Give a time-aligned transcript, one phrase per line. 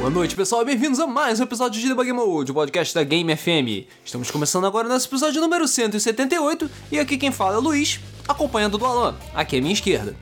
[0.00, 3.36] Boa noite, pessoal, bem-vindos a mais um episódio de Debug Mode, o podcast da Game
[3.36, 3.86] FM.
[4.02, 8.78] Estamos começando agora nosso episódio número 178 e aqui quem fala é o Luiz, acompanhado
[8.78, 10.16] do Alan, aqui à minha esquerda.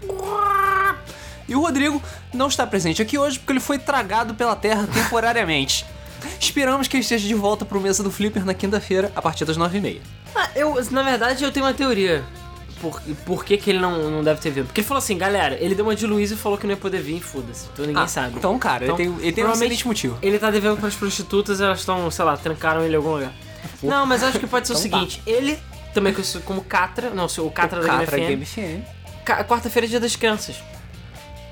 [1.48, 2.02] E o Rodrigo
[2.34, 5.86] não está presente aqui hoje porque ele foi tragado pela Terra temporariamente.
[6.40, 9.56] Esperamos que ele esteja de volta pro Mesa do Flipper na quinta-feira, a partir das
[9.56, 10.00] 9h30.
[10.34, 12.24] Ah, eu, na verdade, eu tenho uma teoria.
[12.80, 14.66] Por, por que, que ele não, não deve ter vindo?
[14.66, 16.80] Porque ele falou assim, galera, ele deu uma de Luiz e falou que não ia
[16.80, 17.66] poder vir, foda-se.
[17.72, 18.36] Então ninguém Ah, sabe.
[18.36, 20.18] Então, cara, Então, ele tem, ele tem um excelente motivo.
[20.22, 23.32] Ele tá devendo pras prostitutas, elas estão, sei lá, trancaram ele em algum lugar.
[23.82, 24.98] Não, mas acho que pode ser o Então tá.
[24.98, 25.58] seguinte, ele,
[25.92, 29.44] também conhecido como Catra, não, o Catra da Catra Game FM, Game FM.
[29.46, 30.56] quarta-feira é dia das crianças.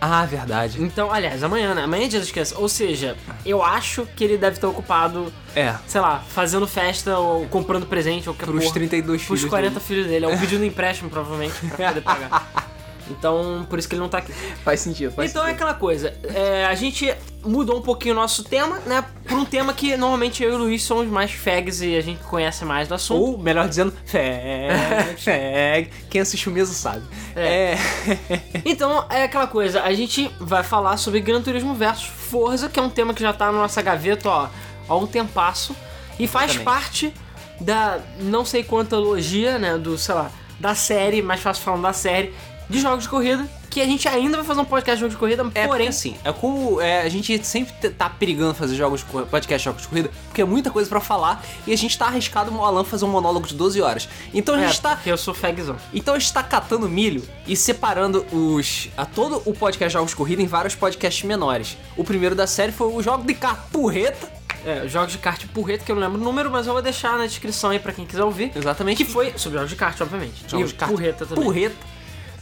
[0.00, 0.82] Ah, verdade.
[0.82, 1.82] Então, aliás, amanhã, né?
[1.84, 2.56] Amanhã é dia das crianças.
[2.58, 7.46] Ou seja, eu acho que ele deve estar ocupado, É, sei lá, fazendo festa ou
[7.46, 8.74] comprando presente ou qualquer pros porra.
[8.74, 9.84] 32 Pros filhos 40 dele.
[9.86, 10.24] filhos dele.
[10.26, 12.66] É um pedido de empréstimo, provavelmente, pra poder pagar.
[13.10, 14.32] Então, por isso que ele não tá aqui.
[14.64, 15.62] Faz sentido, faz então é sentido.
[15.62, 17.12] aquela coisa, é, a gente
[17.44, 19.04] mudou um pouquinho o nosso tema, né?
[19.24, 22.22] Por um tema que normalmente eu e o Luiz somos mais fags e a gente
[22.24, 23.20] conhece mais do assunto.
[23.20, 25.90] Ou, melhor dizendo, fag, fag.
[26.10, 27.04] Quem assiste o mesmo sabe.
[27.34, 27.74] É.
[27.74, 27.78] É.
[28.64, 32.82] Então é aquela coisa, a gente vai falar sobre Gran Turismo versus Forza, que é
[32.82, 34.48] um tema que já tá na nossa gaveta ó,
[34.88, 35.74] há um tempasso.
[36.18, 36.64] E faz Exatamente.
[36.64, 37.14] parte
[37.60, 39.78] da não sei quanta logia, né?
[39.78, 42.34] Do, sei lá, da série, mais fácil falando da série,
[42.68, 45.18] de jogos de corrida, que a gente ainda vai fazer um podcast de jogos de
[45.18, 45.88] corrida, É, porém.
[45.88, 49.64] assim, é como é, a gente sempre tá perigando fazer jogos de cor- podcast de
[49.66, 52.64] jogos de corrida, porque é muita coisa pra falar e a gente tá arriscado o
[52.64, 54.08] Alan fazer um monólogo de 12 horas.
[54.32, 55.76] Então a É, gente tá porque eu sou fagzão.
[55.92, 60.16] Então a gente tá catando milho e separando os a todo o podcast Jogos de
[60.16, 61.76] Corrida em vários podcasts menores.
[61.96, 64.34] O primeiro da série foi o jogo de carpurreta.
[64.64, 67.16] É, jogos de kart porreta, que eu não lembro o número, mas eu vou deixar
[67.16, 68.50] na descrição aí pra quem quiser ouvir.
[68.52, 68.96] Exatamente.
[68.96, 70.42] Que foi sobre jogos de kart, obviamente.
[70.48, 71.44] Jogos e de kart porreta também.
[71.44, 71.76] Porreta.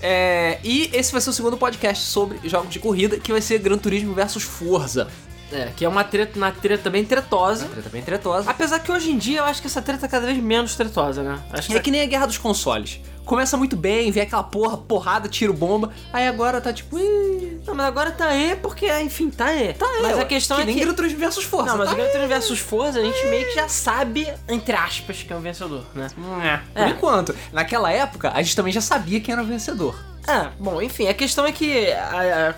[0.06, 3.58] É, e esse vai ser o segundo podcast sobre jogos de corrida, que vai ser
[3.58, 5.08] Gran Turismo versus Forza.
[5.50, 7.66] É, que é uma treta, uma treta bem tretosa.
[7.66, 8.50] Treta bem tretosa.
[8.50, 11.22] Apesar que hoje em dia eu acho que essa treta é cada vez menos tretosa,
[11.22, 11.42] né?
[11.50, 13.00] Acho que É que nem a guerra dos consoles.
[13.24, 15.90] Começa muito bem, vem aquela porra, porrada, tiro bomba.
[16.12, 16.98] Aí agora tá tipo.
[16.98, 19.72] "Ih, Não, mas agora tá E porque, enfim, tá E.
[19.72, 20.84] Tá é, Mas a questão que é nem que...
[20.84, 21.70] Gran Turismo versus Forza.
[21.70, 25.32] Não, mas tá o versus Forza a gente meio que já sabe, entre aspas, que
[25.32, 26.08] é o vencedor, né?
[26.14, 26.88] Por É.
[26.88, 27.34] enquanto.
[27.52, 29.98] Naquela época, a gente também já sabia quem era o vencedor.
[30.26, 31.86] É, bom, enfim, a questão é que,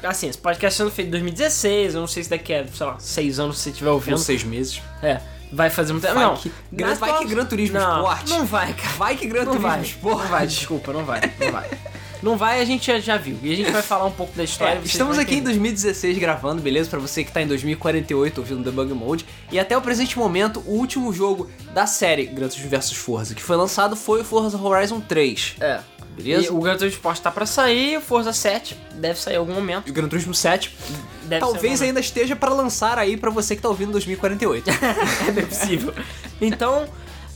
[0.04, 2.96] assim, esse podcast sendo feito em 2016, eu não sei se daqui a, sei lá,
[2.98, 4.18] seis anos se você estiver Ou ouvindo.
[4.18, 4.80] seis meses.
[5.02, 5.20] É,
[5.52, 8.30] vai fazer muito Vai Não, que- Gran- vai que Gran Turismo não, Esporte.
[8.30, 8.88] Não vai, cara.
[8.96, 9.82] Vai que Gran Não Turismo vai.
[9.82, 10.22] Esporte.
[10.22, 11.70] Não vai, desculpa, não vai, não vai.
[12.22, 13.38] Não vai, a gente já, já viu.
[13.42, 14.78] E a gente vai falar um pouco da história.
[14.78, 15.50] É, estamos aqui em entender.
[15.52, 16.88] 2016 gravando, beleza?
[16.88, 19.26] Pra você que tá em 2048 ouvindo Debug Mode.
[19.52, 23.42] E até o presente momento, o último jogo da série Gran Turismo vs Forza que
[23.42, 25.56] foi lançado foi o Forza Horizon 3.
[25.60, 25.80] É.
[26.16, 26.46] Beleza?
[26.46, 29.52] E o Gran Turismo Sport tá pra sair, o Forza 7 deve sair em algum
[29.52, 29.86] momento.
[29.86, 30.74] E o Gran Turismo 7
[31.24, 34.70] Deve talvez ainda esteja pra lançar aí pra você que tá ouvindo em 2048.
[34.70, 35.38] algum momento.
[35.38, 35.94] É possível.
[36.40, 36.86] Então,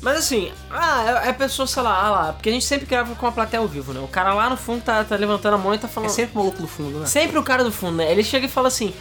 [0.01, 3.15] mas assim, ah, é a pessoa, sei lá, ah lá, porque a gente sempre grava
[3.15, 4.01] com a plateia ao vivo, né?
[4.01, 6.11] O cara lá no fundo tá, tá levantando a mão e tá é falando.
[6.11, 7.07] sempre maluco no fundo, né?
[7.07, 8.11] Sempre o cara do fundo, né?
[8.11, 8.95] Ele chega e fala assim: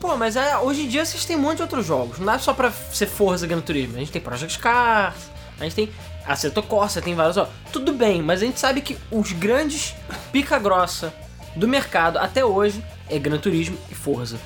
[0.00, 2.18] Pô, mas é, hoje em dia vocês têm um monte de outros jogos.
[2.18, 3.96] Não é só pra ser Forza Gran Turismo.
[3.96, 5.14] A gente tem Project Cars,
[5.58, 5.90] a gente tem
[6.26, 7.36] Assetto Corsa, tem vários.
[7.36, 9.94] Ó, tudo bem, mas a gente sabe que os grandes
[10.32, 11.12] pica grossa
[11.54, 14.38] do mercado até hoje é Gran Turismo e Forza.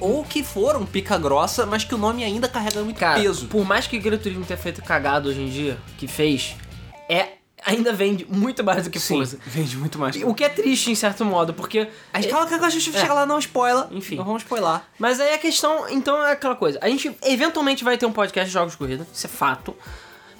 [0.00, 3.46] Ou que foram pica grossa, mas que o nome ainda carrega muito Cara, peso.
[3.46, 6.54] por mais que Gran Turismo tenha feito cagado hoje em dia, que fez,
[7.08, 9.38] é ainda vende muito mais do que Sim, Forza.
[9.46, 10.16] vende muito mais.
[10.22, 13.12] O que é triste em certo modo, porque A gente, calma, calma, a gente chega
[13.12, 13.86] lá, não spoiler.
[13.90, 14.16] Enfim.
[14.16, 14.80] Não vamos spoiler.
[14.98, 16.78] Mas aí a questão, então é aquela coisa.
[16.80, 19.74] A gente eventualmente vai ter um podcast de jogos de corrida, isso é fato.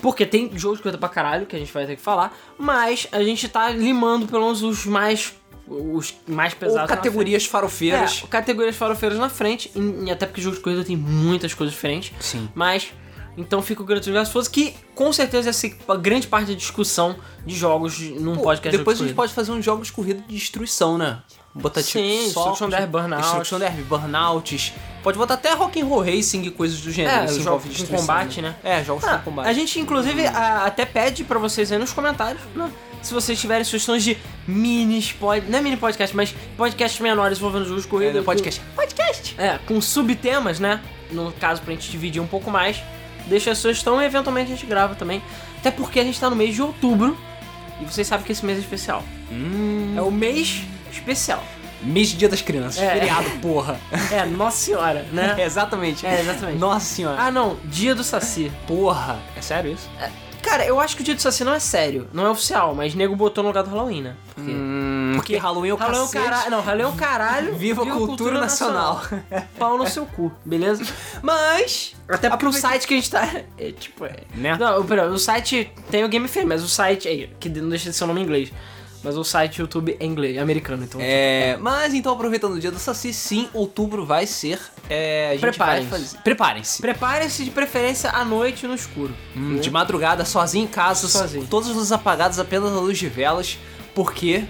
[0.02, 2.36] Porque tem jogos de corrida pra caralho que a gente vai ter que falar.
[2.58, 5.34] Mas a gente tá limando pelo menos os mais.
[5.68, 6.82] Os mais pesados.
[6.82, 8.22] Ou categorias farofeiras.
[8.24, 9.70] É, categorias farofeiras na frente.
[9.76, 12.12] e- e até porque jogos de corrida tem muitas coisas diferentes.
[12.20, 12.48] Sim.
[12.54, 12.92] Mas.
[13.36, 16.54] Então fica o Gran Turismo Versus Forza, que com certeza ser a grande parte da
[16.54, 17.16] discussão
[17.46, 19.92] de jogos num Pô, podcast depois de a gente de pode fazer uns jogos de
[19.92, 21.22] corrida de destruição, né?
[21.52, 23.22] Botar tipo Sim, Destruction Derby, Burnout.
[23.22, 24.72] Destruction Derby, Burnouts.
[25.02, 27.24] Pode botar até Rock and Roll Racing e coisas do gênero.
[27.24, 28.54] É, que jogos com destruição, combate, né?
[28.62, 29.48] É, jogos Ah, com combate.
[29.48, 32.70] A gente, inclusive, a- até pede pra vocês aí nos comentários, né?
[33.02, 34.16] Se vocês tiverem sugestões de
[34.46, 35.44] minis, pod...
[35.48, 38.18] não é mini podcast, mas podcasts menores envolvendo jogos de corrida.
[38.18, 38.60] É, podcast.
[38.76, 39.34] Podcast!
[39.38, 40.80] É, com subtemas, né?
[41.10, 42.76] No caso, pra gente dividir um pouco mais.
[43.26, 45.22] Deixa a sugestão e eventualmente a gente grava também.
[45.58, 47.16] Até porque a gente tá no mês de outubro.
[47.80, 49.02] E vocês sabem que esse mês é especial.
[49.32, 50.62] Hum, É o mês
[50.94, 51.42] especial.
[51.82, 52.82] mês de Dia das Crianças.
[52.82, 52.90] É.
[52.92, 53.80] Feriado, porra.
[54.12, 55.34] É, Nossa Senhora, né?
[55.38, 56.06] É, exatamente.
[56.06, 56.58] É, exatamente.
[56.58, 57.16] Nossa senhora.
[57.20, 57.56] Ah, não.
[57.64, 58.50] Dia do Saci.
[58.66, 59.18] Porra.
[59.36, 59.88] É sério isso?
[60.42, 62.08] Cara, eu acho que o dia do Saci não é sério.
[62.14, 64.16] Não é oficial, mas nego botou no lugar do Halloween, né?
[64.34, 64.50] Porque...
[64.50, 66.24] Hum, Porque Halloween é o Halloween cacete.
[66.24, 66.50] caralho.
[66.50, 67.54] Não, Halloween é o caralho.
[67.56, 69.02] Viva a cultura nacional.
[69.58, 70.82] Pau no seu cu, beleza?
[71.22, 71.94] Mas.
[72.08, 73.28] Até pro aproveita- site que a gente tá.
[73.58, 74.16] É, tipo, é.
[74.34, 74.56] Né?
[74.58, 77.06] Não, pera, o site tem o Game FM, mas o site.
[77.06, 78.50] É, que não deixa de ser o nome em inglês.
[79.02, 81.00] Mas o site YouTube é inglês, é americano, então.
[81.02, 84.60] É, mas então, aproveitando o dia do Saci, sim, outubro vai ser.
[84.90, 86.18] É, Preparem-se.
[86.18, 86.82] Preparem-se.
[86.82, 89.14] Prepare-se de preferência à noite no escuro.
[89.34, 91.46] Hum, de madrugada, sozinho em casa, Sozinho.
[91.46, 93.58] todas as luzes apagadas, apenas a luz de velas,
[93.94, 94.44] porque.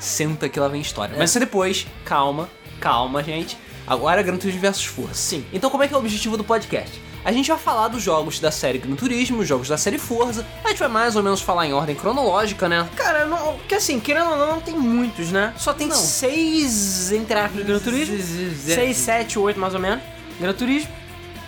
[0.00, 1.14] Senta que lá vem história.
[1.14, 1.18] É.
[1.18, 2.48] Mas isso é depois, calma,
[2.80, 3.56] calma, gente.
[3.86, 5.14] Agora é Gran Turismo versus Força.
[5.14, 5.44] Sim.
[5.52, 7.00] Então, como é que é o objetivo do podcast?
[7.24, 10.46] A gente vai falar dos jogos da série Gran Turismo, jogos da série Forza.
[10.64, 12.88] A gente vai mais ou menos falar em ordem cronológica, né?
[12.96, 15.52] Cara, não, porque assim, querendo ou não, não tem muitos, né?
[15.58, 15.96] Só tem Não.
[15.96, 18.16] seis entre aspas Gran Turismo.
[18.56, 20.02] Seis, sete, oito mais ou menos.
[20.40, 20.90] Gran Turismo.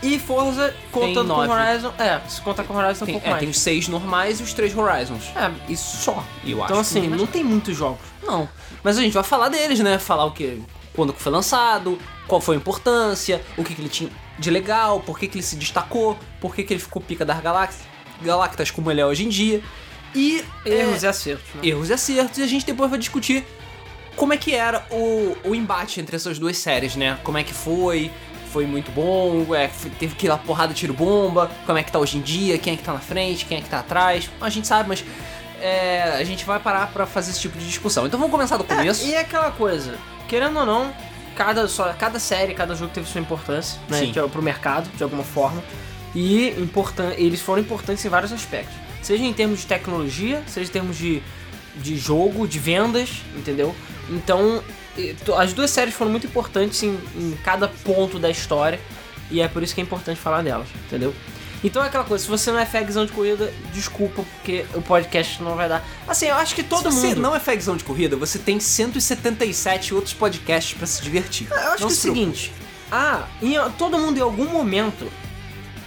[0.02, 1.40] E Forza, contando com.
[1.40, 1.93] Horizon.
[1.99, 3.40] É, se contar com Horizon, tem um pouco é, mais.
[3.40, 5.25] tem os seis normais e os três Horizons.
[5.37, 6.72] É, E só, eu acho.
[6.72, 8.00] então que assim, não tem muitos jogos.
[8.22, 8.49] Não.
[8.82, 9.99] Mas a gente vai falar deles, né?
[9.99, 10.62] Falar o que.
[10.94, 11.99] Quando que foi lançado,
[12.31, 15.43] qual foi a importância, o que, que ele tinha de legal, por que, que ele
[15.43, 17.82] se destacou, por que, que ele ficou pica das galáxias,
[18.23, 19.61] galactas como ele é hoje em dia.
[20.15, 21.61] E Erros é, e acertos, né?
[21.69, 23.44] erros e acertos, e a gente depois vai discutir
[24.15, 27.19] como é que era o, o embate entre essas duas séries, né?
[27.25, 28.12] Como é que foi,
[28.53, 29.69] foi muito bom, é,
[29.99, 32.75] teve que ir lá porrada, tiro, bomba, como é que tá hoje em dia, quem
[32.75, 34.31] é que tá na frente, quem é que tá atrás.
[34.41, 35.05] A gente sabe, mas
[35.61, 38.06] é, a gente vai parar pra fazer esse tipo de discussão.
[38.06, 39.05] Então vamos começar do começo.
[39.05, 39.99] É, e é aquela coisa,
[40.29, 40.94] querendo ou não,
[41.41, 44.01] cada, só, cada série, cada jogo teve sua importância, né?
[44.01, 44.13] Sim.
[44.31, 45.65] Pro mercado, de alguma forma.
[46.15, 48.77] E importan eles foram importantes em vários aspectos.
[49.01, 51.23] Seja em termos de tecnologia, seja em termos de,
[51.77, 53.75] de jogo, de vendas, entendeu?
[54.11, 54.63] Então,
[55.39, 58.79] as duas séries foram muito importantes em, em cada ponto da história.
[59.31, 61.15] E é por isso que é importante falar delas, entendeu?
[61.62, 65.43] Então é aquela coisa, se você não é fagzão de corrida, desculpa, porque o podcast
[65.43, 65.87] não vai dar.
[66.09, 67.21] Assim, eu acho que todo Se você mundo.
[67.21, 71.47] não é fagzão de corrida, você tem 177 outros podcasts pra se divertir.
[71.51, 72.53] Eu acho Não que é o se seguinte,
[72.91, 75.07] ah, em- todo mundo em algum momento,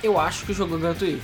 [0.04, 1.22] eu acho que jogou Gran Turismo.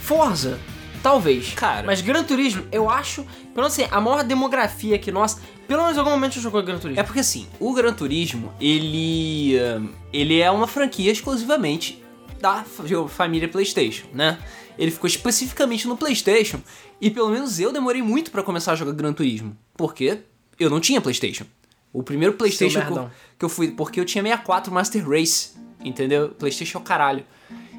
[0.00, 0.58] Forza,
[1.02, 1.52] talvez.
[1.54, 1.86] Cara.
[1.86, 5.96] Mas Gran Turismo, eu acho, pelo menos assim, a maior demografia aqui nossa, pelo menos
[5.96, 7.00] em algum momento jogou Gran Turismo.
[7.00, 9.58] É porque assim, o Gran Turismo, ele.
[9.58, 12.02] ahn, Ele é uma franquia exclusivamente
[12.40, 14.38] da fa- família PlayStation, né?
[14.78, 16.60] Ele ficou especificamente no PlayStation
[17.00, 19.56] e pelo menos eu demorei muito pra começar a jogar Gran Turismo.
[19.76, 20.20] Porque
[20.58, 21.44] eu não tinha PlayStation.
[21.92, 23.70] O primeiro PlayStation que eu, que eu fui.
[23.72, 25.50] Porque eu tinha 64 Master Race,
[25.84, 26.28] entendeu?
[26.30, 27.24] PlayStation é o caralho.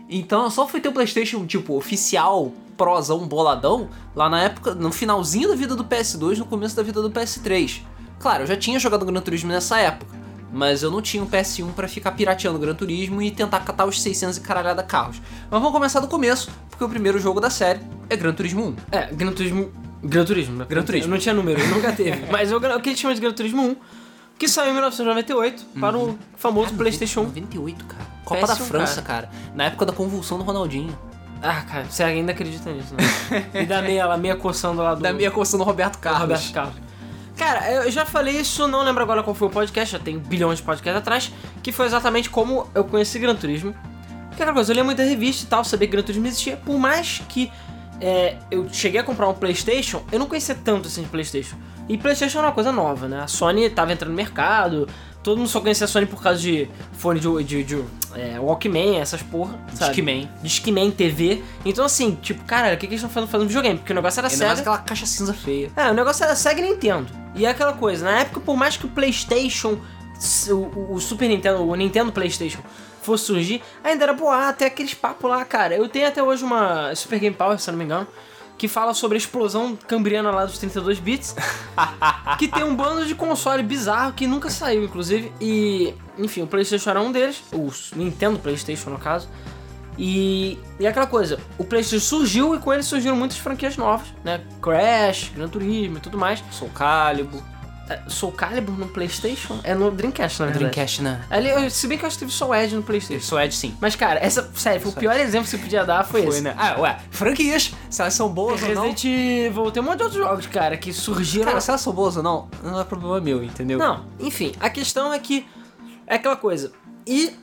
[0.10, 4.92] Então eu só fui ter o PlayStation, tipo, oficial, prosão, boladão, lá na época, no
[4.92, 7.82] finalzinho da vida do PS2, no começo da vida do PS3.
[8.20, 10.12] Claro, eu já tinha jogado Gran Turismo nessa época,
[10.52, 14.02] mas eu não tinha um PS1 pra ficar pirateando Gran Turismo e tentar catar os
[14.02, 15.22] 600 e caralhada carros.
[15.50, 17.80] Mas vamos começar do começo, porque o primeiro jogo da série
[18.10, 18.76] é Gran Turismo 1.
[18.92, 19.72] É, Gran Turismo.
[20.04, 20.66] Gran Turismo, né?
[20.68, 21.12] Gran Turismo.
[21.12, 22.26] Não tinha número, nunca teve.
[22.32, 23.76] Mas o, o que a gente chama de Gran Turismo 1,
[24.38, 27.24] que saiu em 1998 para o famoso PlayStation 1.
[27.26, 28.10] 98, cara.
[28.24, 29.30] Copa da PS1, França, cara.
[29.54, 30.98] Na época da convulsão do Ronaldinho.
[31.42, 33.04] Ah, cara, você ainda acredita nisso, né?
[33.62, 35.02] e da meia, meia coçando lá do.
[35.02, 36.22] Da minha coçando Roberto do Carlos.
[36.22, 36.89] Roberto Carlos.
[37.40, 40.58] Cara, eu já falei isso, não lembro agora qual foi o podcast, já tem bilhões
[40.58, 41.32] de podcasts atrás,
[41.64, 43.74] que foi exatamente como eu conheci Gran Turismo.
[44.36, 46.58] Que é aquela coisa, eu lia muita revista e tal, sabia que Gran Turismo existia,
[46.58, 47.50] por mais que
[48.02, 51.56] é, eu cheguei a comprar um Playstation, eu não conhecia tanto assim de Playstation.
[51.88, 53.22] E Playstation era uma coisa nova, né?
[53.22, 54.86] A Sony tava entrando no mercado,
[55.30, 57.84] todo mundo só conhecia a Sony por causa de fone de, de, de
[58.16, 59.94] é, Walkman, essas porra, sabe?
[59.94, 60.30] Discman.
[60.42, 61.44] Discman TV.
[61.66, 63.78] Então assim, tipo, cara, o que, que eles estão fazendo fazendo videogame?
[63.80, 64.60] Porque o negócio era sério.
[64.60, 65.72] aquela caixa cinza feia.
[65.76, 67.08] É, o negócio era Sega e Nintendo.
[67.36, 69.78] E é aquela coisa, na época, por mais que o PlayStation,
[70.50, 72.60] o, o- o Super Nintendo, o Nintendo PlayStation
[73.02, 75.76] fosse surgir, ainda era boa, até aqueles papos lá, cara.
[75.76, 78.08] Eu tenho até hoje uma Super Game Power, se eu não me engano,
[78.60, 81.34] que fala sobre a explosão cambriana lá dos 32 bits,
[82.38, 85.32] que tem um bando de console bizarro que nunca saiu, inclusive.
[85.40, 89.30] E, enfim, o PlayStation era um deles, o Nintendo PlayStation, no caso.
[89.98, 94.42] E, e aquela coisa, o PlayStation surgiu e com ele surgiram muitas franquias novas, né?
[94.62, 96.44] Crash, Gran Turismo e tudo mais.
[96.52, 97.42] Soul Calibur.
[97.90, 99.60] É, Soul Calibur no PlayStation?
[99.64, 100.66] É no Dreamcast, na verdade.
[100.66, 101.26] Dreamcast, né?
[101.30, 103.26] Ali, eu- se bem que eu acho que teve Soul Edge no PlayStation.
[103.26, 103.76] Soul Edge, sim.
[103.82, 106.42] Mas, cara, essa, sério, foi o pior exemplo que você podia dar foi, Foi, esse.
[106.42, 106.54] né?
[106.58, 108.84] Ah, ué, franquias, se elas são boas ou não.
[108.84, 111.46] Resident Evil, tem um monte de outros jogos, cara, que surgiram.
[111.48, 113.80] Cara, se elas são boas ou não, não é problema meu, entendeu?
[113.80, 115.48] Não, enfim, a questão é que
[116.06, 116.72] é aquela coisa.
[117.08, 117.34] E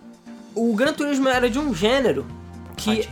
[0.54, 2.24] o Gran Turismo era de um gênero
[2.76, 3.08] que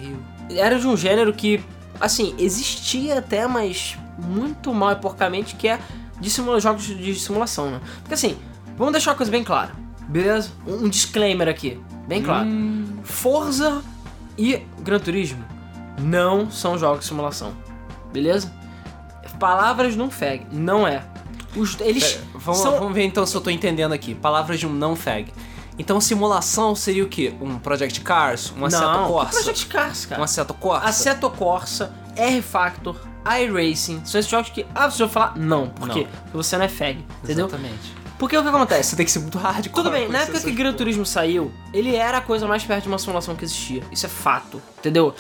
[0.51, 1.61] era de um gênero que,
[2.01, 5.81] assim, existia até, mas muito mal e porcamente, que é
[6.21, 7.81] de simula jogos de simulação, né?
[8.01, 8.39] Porque assim,
[8.77, 9.73] vamos deixar uma coisa bem clara,
[10.09, 10.51] beleza?
[10.67, 12.47] Um, disclaimer aqui, bem claro.
[12.47, 13.83] Hum, Forza
[14.39, 15.45] e Gran Turismo
[15.99, 17.53] não são jogos de simulação,
[18.13, 18.53] beleza?
[19.39, 21.05] Palavras não fag, não é.
[21.57, 22.79] Os, eles Pera, vamos, são...
[22.79, 24.15] vamos ver então se eu tô entendendo aqui.
[24.15, 25.33] Palavras de um não fag.
[25.79, 27.35] Então simulação seria o quê?
[27.41, 28.53] Um Project Cars?
[28.57, 29.31] Um Não, que Corsa?
[29.31, 30.21] Project Cars, cara.
[30.21, 30.87] Um Assetto Corsa?
[30.87, 36.01] Assetto Corsa, R-Factor, iRacing, são esses jogos que, ah, você vai falar, não, por quê?
[36.01, 36.21] Não.
[36.23, 37.47] Porque você não é fag, entendeu?
[37.47, 37.95] Exatamente.
[38.19, 38.91] Porque o que acontece?
[38.91, 39.75] Você tem que ser muito hardcore.
[39.75, 40.73] Tudo bem, na época que Gran.
[40.73, 43.83] Turismo saiu, ele era a coisa mais perto de uma simulação que existia.
[43.91, 45.15] Isso é fato, entendeu?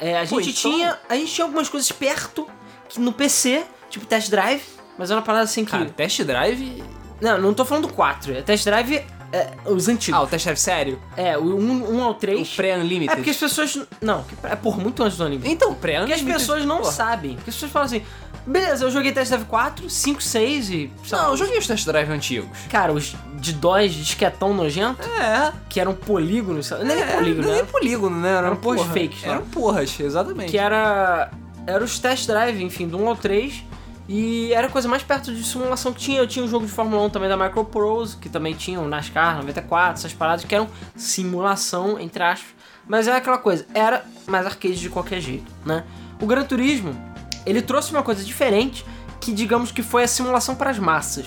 [0.00, 2.46] É, a, Pô, gente então- tinha, a gente tinha algumas coisas perto
[2.88, 4.62] que no PC, tipo Test Drive,
[4.96, 5.70] mas era uma parada assim que...
[5.70, 6.82] Cara, test drive.
[7.20, 10.18] Não, não tô falando do 4, é Test Drive, é, os antigos.
[10.18, 10.98] Ah, o test drive sério?
[11.16, 12.48] É, o 1, 1 ao O 3.
[12.54, 13.12] pré-unlimited.
[13.12, 13.78] É porque as pessoas...
[14.00, 15.42] Não, é por muito antes do anime.
[15.46, 16.30] Então, Porque pré-unlimited.
[16.32, 16.92] as pessoas não porra.
[16.92, 17.34] sabem.
[17.36, 18.02] Porque as pessoas falam assim,
[18.46, 20.90] beleza, eu joguei Test Drive 4, 5, 6 e...
[21.10, 22.48] lá, Não, eu joguei os test drive antigos.
[22.70, 25.52] Cara, os de DOS, disquetão nojento, É.
[25.68, 26.84] que eram polígonos, sabe?
[26.84, 27.62] não é nem é, polígono, não é né?
[27.62, 28.28] nem polígono, né?
[28.30, 29.24] Eram, Eram porras porra, fakes?
[29.24, 30.50] Eram porras, exatamente.
[30.50, 31.30] Que era...
[31.66, 33.62] Era os test drive, enfim, do 1 ao 3.
[34.08, 36.18] E era a coisa mais perto de simulação que tinha.
[36.18, 39.36] Eu tinha um jogo de Fórmula 1 também da Microprose, que também tinha o NASCAR
[39.36, 42.56] 94, essas paradas que eram simulação, entre aspas.
[42.88, 45.84] Mas é aquela coisa, era mais arcade de qualquer jeito, né?
[46.22, 46.96] O Gran Turismo,
[47.44, 48.84] ele trouxe uma coisa diferente,
[49.20, 51.26] que digamos que foi a simulação para as massas.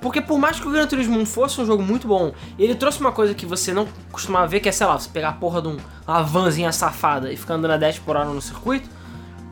[0.00, 3.00] Porque por mais que o Gran Turismo 1 fosse um jogo muito bom, ele trouxe
[3.00, 5.60] uma coisa que você não costumava ver, que é, sei lá, você pegar a porra
[5.60, 8.88] de um, uma vanzinha safada e ficar andando a 10 por hora no circuito.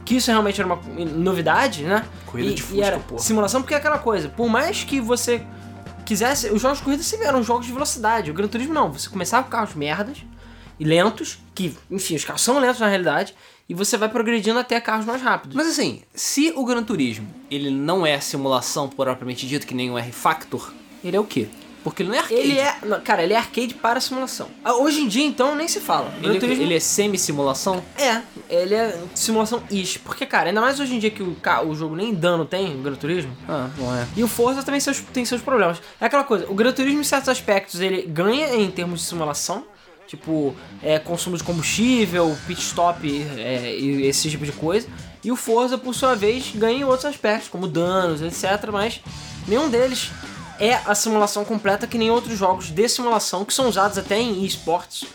[0.05, 0.81] Que isso realmente era uma
[1.17, 2.05] novidade, né?
[2.27, 3.21] Corrida e, de e Fusca, era porra.
[3.21, 4.29] simulação porque é aquela coisa.
[4.29, 5.45] Por mais que você
[6.05, 6.51] quisesse...
[6.51, 8.31] Os jogos de corrida sempre eram jogos de velocidade.
[8.31, 8.93] O Gran Turismo não.
[8.93, 10.19] Você começava com carros merdas
[10.81, 13.35] e lentos, que, enfim, os carros são lentos na realidade,
[13.69, 15.55] e você vai progredindo até carros mais rápidos.
[15.55, 19.99] Mas assim, se o Gran Turismo ele não é simulação propriamente dito, que nem o
[19.99, 20.73] R-Factor,
[21.05, 21.49] ele é o quê?
[21.83, 22.41] Porque ele não é arcade.
[22.41, 22.77] Ele é.
[22.85, 24.49] não, Cara, ele é arcade para simulação.
[24.65, 26.13] Ah, Hoje em dia, então, nem se fala.
[26.23, 27.83] Ele, Turismo ele é semi-simulação?
[27.99, 28.23] é.
[28.49, 29.97] Ele é simulação ish.
[29.99, 31.37] Porque, cara, ainda mais hoje em dia que o,
[31.67, 33.35] o jogo nem dano tem, o Gran Turismo.
[33.49, 34.07] Ah, não é.
[34.15, 35.81] E o Forza também seus, tem seus problemas.
[36.01, 39.65] É aquela coisa, o Gran Turismo, em certos aspectos, ele ganha em termos de simulação.
[40.07, 44.87] Tipo, é, consumo de combustível, pit stop é, e esse tipo de coisa.
[45.25, 48.69] E o Forza, por sua vez, ganha em outros aspectos, como danos, etc.
[48.71, 49.01] Mas
[49.49, 50.11] nenhum deles
[50.63, 54.45] é a simulação completa que nem outros jogos de simulação que são usados até em
[54.45, 55.09] esportes,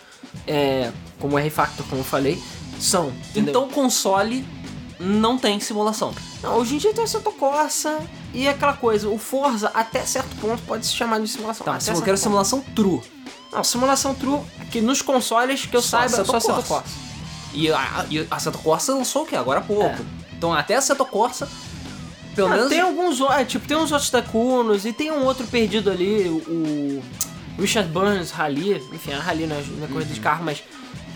[0.46, 2.44] é, como o R-Factor, como eu falei,
[2.78, 3.14] são.
[3.30, 3.52] entendeu?
[3.52, 4.46] Então o console
[5.00, 6.14] não tem simulação.
[6.44, 7.98] Não, hoje em dia tem o Assetto Corsa
[8.34, 11.66] e aquela coisa, o Forza até certo ponto pode se chamar de simulação.
[11.66, 12.18] Tá, eu quero ponto.
[12.18, 13.02] simulação true.
[13.54, 16.68] Não, simulação true, que nos consoles que eu Só saiba, Assetto só Corsa.
[16.68, 16.96] Corsa.
[17.54, 19.38] E a, e a Assetto Corsa lançou o quê?
[19.38, 19.86] Agora há pouco.
[19.86, 19.98] É.
[20.38, 21.48] Então até a Assetto Corsa,
[22.38, 22.70] pelo Ah, menos...
[22.70, 27.04] tem alguns, é, tipo, tem uns outros Takunos e tem um outro perdido ali, o
[27.60, 30.14] Richard Burns Rally, enfim, a Rally não é, não é corrida Uhum.
[30.14, 30.64] de carro, mas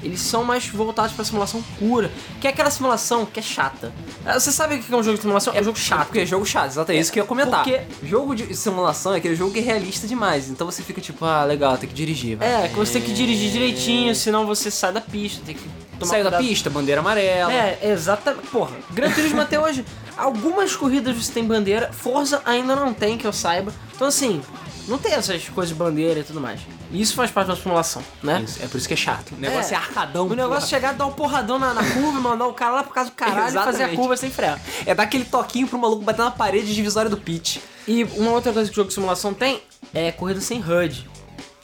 [0.03, 2.09] eles são mais voltados pra simulação pura,
[2.39, 3.93] que é aquela simulação que é chata.
[4.25, 5.53] Ah, Você sabe o que é um jogo de simulação?
[5.53, 6.07] É um jogo chato.
[6.07, 7.63] Porque é jogo chato, exato, é isso que eu ia comentar.
[7.63, 10.49] Porque- Jogo de simulação é aquele jogo que é realista demais.
[10.49, 12.35] Então você fica tipo, ah, legal, tem que dirigir.
[12.37, 12.65] vai.
[12.65, 15.69] É, que você tem que dirigir direitinho, senão você sai da pista, tem que
[16.01, 16.47] tomar Saiu da cuidado.
[16.47, 17.51] pista, bandeira amarela.
[17.53, 18.47] É, exatamente.
[18.47, 19.85] Porra, Gran Turismo até hoje,
[20.17, 23.73] algumas corridas você tem bandeira, Forza ainda não tem, que eu saiba.
[23.95, 24.41] Então assim,
[24.87, 26.59] não tem essas coisas de bandeira e tudo mais.
[26.93, 28.41] E isso faz parte da simulação, né?
[28.45, 29.31] Isso, é por isso que é chato.
[29.31, 29.79] O negócio é, É.
[29.79, 30.27] arcadão.
[30.27, 32.93] O negócio é chegar, dar um porradão na, na curva, mandar o cara lá por
[32.93, 33.95] causa do caralho e fazer a Exatamente.
[33.95, 34.59] curva sem freio.
[34.85, 37.61] É dar aquele toquinho pro maluco bater na parede divisória do pit.
[37.87, 39.61] E uma outra coisa que o jogo de simulação tem
[39.93, 41.07] é corrida sem HUD.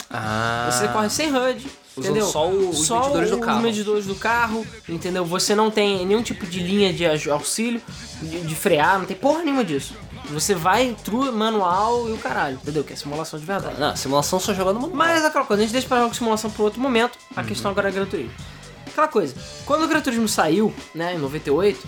[0.10, 0.70] Ah.
[0.72, 1.68] Você corre sem HUD.
[1.98, 2.26] Entendeu?
[2.28, 3.58] só o- os medidores do carro.
[3.58, 5.26] Os medidores do carro, entendeu?
[5.26, 7.82] Você não tem nenhum tipo de linha de auxílio,
[8.22, 9.94] de, de frear, não tem porra nenhuma disso.
[10.30, 12.84] Você vai true, manual e o caralho, entendeu?
[12.84, 13.80] Que é simulação de verdade.
[13.80, 14.96] Não, simulação só jogando manual.
[14.98, 17.18] Mas aquela coisa, a gente deixa pra jogar com simulação por outro momento.
[17.36, 18.34] A questão agora é Gran Turismo.
[18.86, 19.34] Aquela coisa,
[19.66, 21.88] quando o Gran Turismo saiu, né, em 98,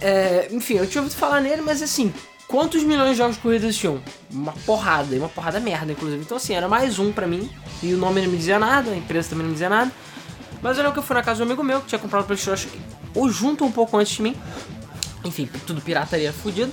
[0.00, 2.12] é, enfim, eu tinha ouvido falar nele, mas assim,
[2.52, 3.98] quantos milhões de jogos de corrida existiam?
[4.30, 6.22] Uma porrada, e uma porrada merda, inclusive.
[6.22, 7.50] Então assim, era mais um pra mim,
[7.82, 9.90] e o nome não me dizia nada, a empresa também não me dizia nada.
[10.60, 12.24] Mas eu lembro que eu fui na casa de um amigo meu, que tinha comprado
[12.24, 12.68] o PlayStation,
[13.14, 14.36] ou junto um pouco antes de mim.
[15.24, 16.70] Enfim, tudo pirataria fudido.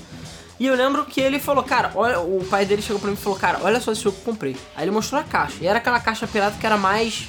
[0.59, 3.17] E eu lembro que ele falou, cara, olha, o pai dele chegou pra mim e
[3.17, 4.57] falou, cara, olha só esse jogo que eu comprei.
[4.75, 5.55] Aí ele mostrou a caixa.
[5.61, 7.25] E era aquela caixa pirata que era mais.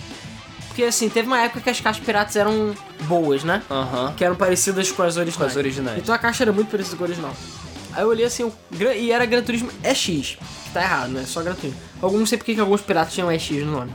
[0.67, 3.63] Porque assim, teve uma época que as caixas piratas eram boas, né?
[3.71, 4.13] Aham.
[4.17, 5.37] Que eram parecidas com as originais.
[5.37, 5.99] Com as originais.
[5.99, 7.33] Então a caixa era muito parecida com a original.
[7.93, 8.53] Aí eu olhei assim, o
[8.97, 10.07] e era Gran Turismo EX,
[10.37, 11.25] que tá errado, né?
[11.27, 11.79] Só Gran Turismo.
[12.01, 13.93] Alguns não sei porque que alguns piratas tinham EX no nome.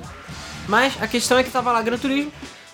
[0.68, 2.32] Mas a questão é que tava lá Gran Turismo.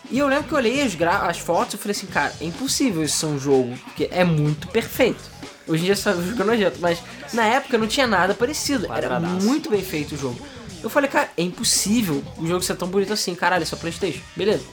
[0.09, 2.43] E eu lembro que eu olhei as, gra- as fotos e falei assim, cara, é
[2.45, 5.21] impossível isso ser um jogo, porque é muito perfeito.
[5.67, 6.99] Hoje em dia só jogo nojento, mas
[7.33, 8.91] na época não tinha nada parecido.
[8.91, 10.37] Era muito bem feito o jogo.
[10.83, 14.19] Eu falei, cara, é impossível o jogo ser tão bonito assim, caralho, é só Playstation.
[14.35, 14.63] Beleza.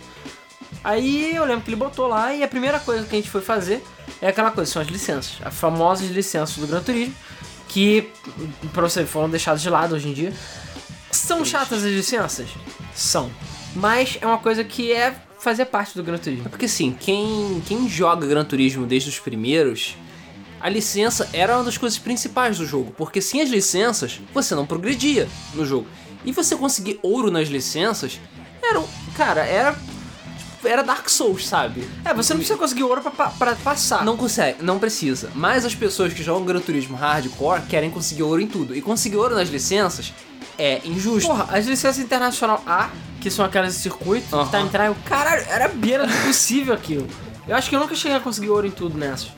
[0.83, 3.40] Aí eu lembro que ele botou lá e a primeira coisa que a gente foi
[3.43, 3.85] fazer
[4.20, 5.34] é aquela coisa, são as licenças.
[5.42, 7.14] As famosas licenças do Gran Turismo.
[7.68, 8.08] que,
[8.72, 10.32] pra você foram deixados de lado hoje em dia.
[11.10, 12.48] São chatas as licenças?
[12.94, 13.30] São.
[13.74, 16.48] Mas é uma coisa que é fazer parte do Gran É Turismo.
[16.50, 19.94] porque assim, quem, quem joga Gran Turismo desde os primeiros,
[20.60, 22.92] a licença era uma das coisas principais do jogo.
[22.96, 25.86] Porque sem as licenças, você não progredia no jogo.
[26.24, 28.18] E você conseguir ouro nas licenças
[28.62, 28.80] era.
[28.80, 29.76] um- Cara, era.
[30.64, 31.88] Era Dark Souls, sabe?
[32.04, 34.04] É, você não precisa conseguir ouro pra, pa- pra passar.
[34.04, 35.30] Não consegue, não precisa.
[35.34, 38.74] Mas as pessoas que jogam Gran Turismo Hardcore querem conseguir ouro em tudo.
[38.76, 40.12] E conseguir ouro nas licenças
[40.58, 41.28] é injusto.
[41.28, 44.66] Porra, as licenças internacional A, que são aquelas de circuito, que tá Aham.
[44.66, 47.06] entrando, eu, caralho, era beira do possível aquilo.
[47.46, 49.28] Eu acho que eu nunca cheguei a conseguir ouro em tudo nessas.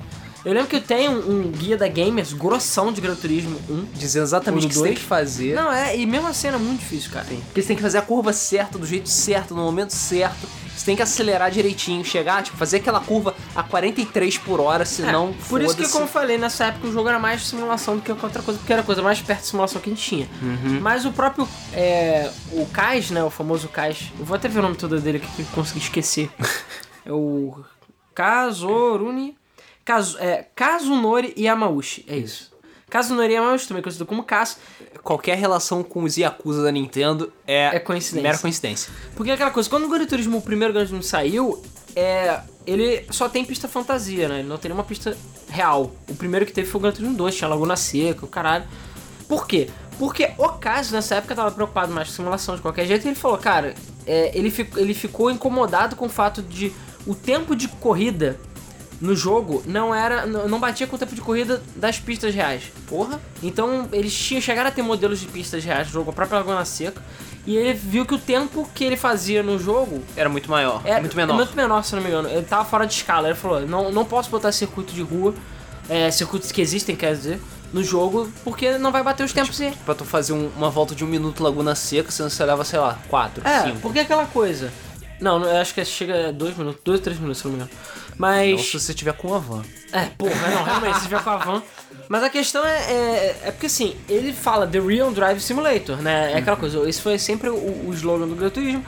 [0.43, 3.85] Eu lembro que eu tenho um, um guia da Gamers, grossão de Gran Turismo 1.
[3.93, 5.55] Dizendo exatamente o que você tem que fazer.
[5.55, 7.27] Não, é, e mesmo assim era muito difícil, cara.
[7.27, 10.49] Porque você tem que fazer a curva certa, do jeito certo, no momento certo.
[10.81, 15.29] Você tem que acelerar direitinho, chegar, tipo, fazer aquela curva a 43 por hora, senão.
[15.29, 18.01] É, por isso que, como eu falei, nessa época o jogo era mais simulação do
[18.01, 20.03] que qualquer outra coisa, porque era a coisa mais perto de simulação que a gente
[20.03, 20.27] tinha.
[20.41, 20.81] Uhum.
[20.81, 21.47] Mas o próprio.
[21.75, 23.23] É, o Kais, né?
[23.23, 24.11] O famoso Kais.
[24.19, 26.31] Eu vou até ver o nome todo dele aqui que eu consegui esquecer.
[27.05, 27.63] é o.
[28.15, 29.37] Kazoruni.
[29.85, 32.07] Kazu, é, Kazunori Yamauchi.
[32.09, 32.51] É isso.
[32.89, 34.57] Kazunori Yamauchi, também conhecido como Kaz.
[35.03, 38.23] Qualquer relação com os Yakuza da Nintendo é, É coincidência.
[38.23, 38.93] mera coincidência.
[39.17, 41.63] Porque é aquela coisa, quando o Gran Turismo, o primeiro Gran Turismo saiu,
[41.97, 44.41] é, ele só tem pista fantasia, né?
[44.41, 45.17] Ele não tem nenhuma pista
[45.49, 45.93] real.
[46.09, 48.65] O primeiro que teve foi o Gran Turismo 2, tinha Laguna Seca, o caralho.
[49.29, 49.69] Por quê?
[49.99, 53.17] Porque o Caso, nessa época, tava preocupado mais com simulação de qualquer jeito, e ele
[53.17, 53.75] falou, cara,
[54.07, 56.73] é, ele, fico- ele ficou incomodado com o fato de
[57.07, 58.39] o tempo de corrida
[59.01, 60.27] no jogo não era.
[60.27, 62.65] não batia com o tempo de corrida das pistas reais.
[62.89, 63.21] Porra.
[63.43, 66.65] Então eles tinham, chegaram a ter modelos de pistas reais no jogo, a própria Laguna
[66.65, 67.03] Seca,
[67.47, 70.83] e ele viu que o tempo que ele fazia no jogo Era muito maior.
[70.85, 71.35] é muito menor.
[71.35, 72.29] muito menor, se não me engano.
[72.29, 73.29] Ele tava fora de escala.
[73.29, 75.35] Ele falou: não, não posso botar circuito de rua,
[75.89, 77.41] é, circuitos que existem, quer dizer,
[77.73, 79.71] no jogo, porque não vai bater os tempos e.
[79.87, 82.79] Pra tu fazer um- uma volta de um minuto Laguna Seca, senão você leva, sei
[82.79, 83.79] lá, 4, É, 5.
[83.81, 84.71] porque é aquela coisa.
[85.21, 87.57] Não, eu acho que chega a dois minutos, dois ou três minutos, se não me
[87.63, 87.71] engano.
[88.21, 88.53] Mas.
[88.53, 89.63] Ou se você tiver com uma van.
[89.93, 91.63] É, porra, não, realmente, se tiver com a van.
[92.09, 96.33] Mas a questão é, é, é porque assim, ele fala The Real Drive Simulator, né?
[96.33, 98.85] É aquela coisa, esse foi sempre o, o slogan do Gran Turismo.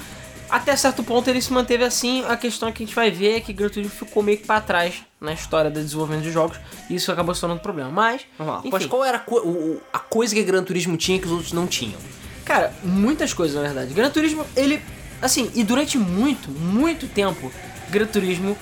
[0.51, 3.40] Até certo ponto ele se manteve assim, a questão que a gente vai ver é
[3.40, 6.59] que Gran Turismo ficou meio que pra trás na história do desenvolvimento de jogos,
[6.90, 7.90] e isso acabou se tornando um problema.
[7.90, 8.59] Mas, Vamos lá.
[8.61, 11.33] enfim, Mas qual era a, co- o- a coisa que Gran Turismo tinha que os
[11.33, 11.99] outros não tinham?
[12.45, 13.95] Cara, muitas coisas na verdade.
[13.95, 14.83] Gran Turismo, ele.
[15.23, 17.51] Assim, e durante muito, muito tempo,
[17.88, 18.55] Gran Turismo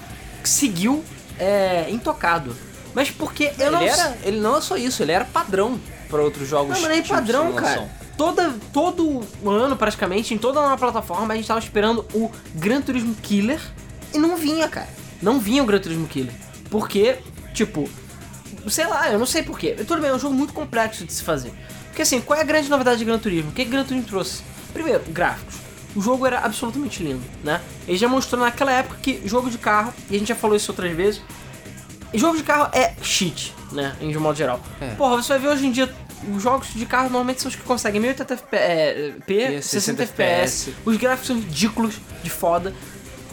[0.48, 1.05] seguiu
[1.38, 2.57] é, intocado.
[2.94, 6.20] Mas porque eu não ele, era, ele não é só isso, ele era padrão pra
[6.22, 6.74] outros jogos.
[6.74, 7.88] Não, mas nem de padrão, cara.
[8.16, 13.14] Toda, todo ano, praticamente, em toda uma plataforma, a gente tava esperando o Gran Turismo
[13.22, 13.61] Killer
[14.12, 14.88] e não vinha, cara.
[15.22, 16.35] Não vinha o Gran Turismo Killer.
[16.68, 17.18] Porque,
[17.55, 17.88] tipo,
[18.68, 19.74] sei lá, eu não sei porquê.
[19.87, 21.53] Tudo bem, é um jogo muito complexo de se fazer.
[21.88, 23.50] Porque assim, qual é a grande novidade de Gran Turismo?
[23.50, 24.42] O que, que Gran Turismo trouxe?
[24.72, 25.57] Primeiro, gráficos.
[25.94, 27.61] O jogo era absolutamente lindo, né?
[27.87, 30.70] Ele já mostrou naquela época que jogo de carro, e a gente já falou isso
[30.70, 31.20] outras vezes,
[32.14, 33.94] jogo de carro é cheat, né?
[34.00, 34.61] Em de um modo geral.
[34.81, 34.94] É.
[34.94, 35.92] Porra, você vai ver hoje em dia
[36.35, 40.74] os jogos de carro normalmente são os que conseguem 1080 FPS, P, 60 60 FPS.
[40.85, 42.74] Os gráficos são ridículos, de foda.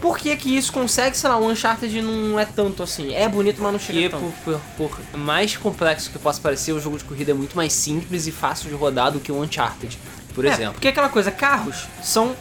[0.00, 3.12] Por que que isso consegue, sei lá, o Uncharted não é tanto assim?
[3.14, 4.32] É bonito, mas não chega E tanto.
[4.44, 7.72] por, por, por mais complexo que possa parecer, o jogo de corrida é muito mais
[7.72, 9.98] simples e fácil de rodar do que o Uncharted,
[10.38, 10.74] por É, exemplo.
[10.74, 12.36] porque aquela coisa, carros são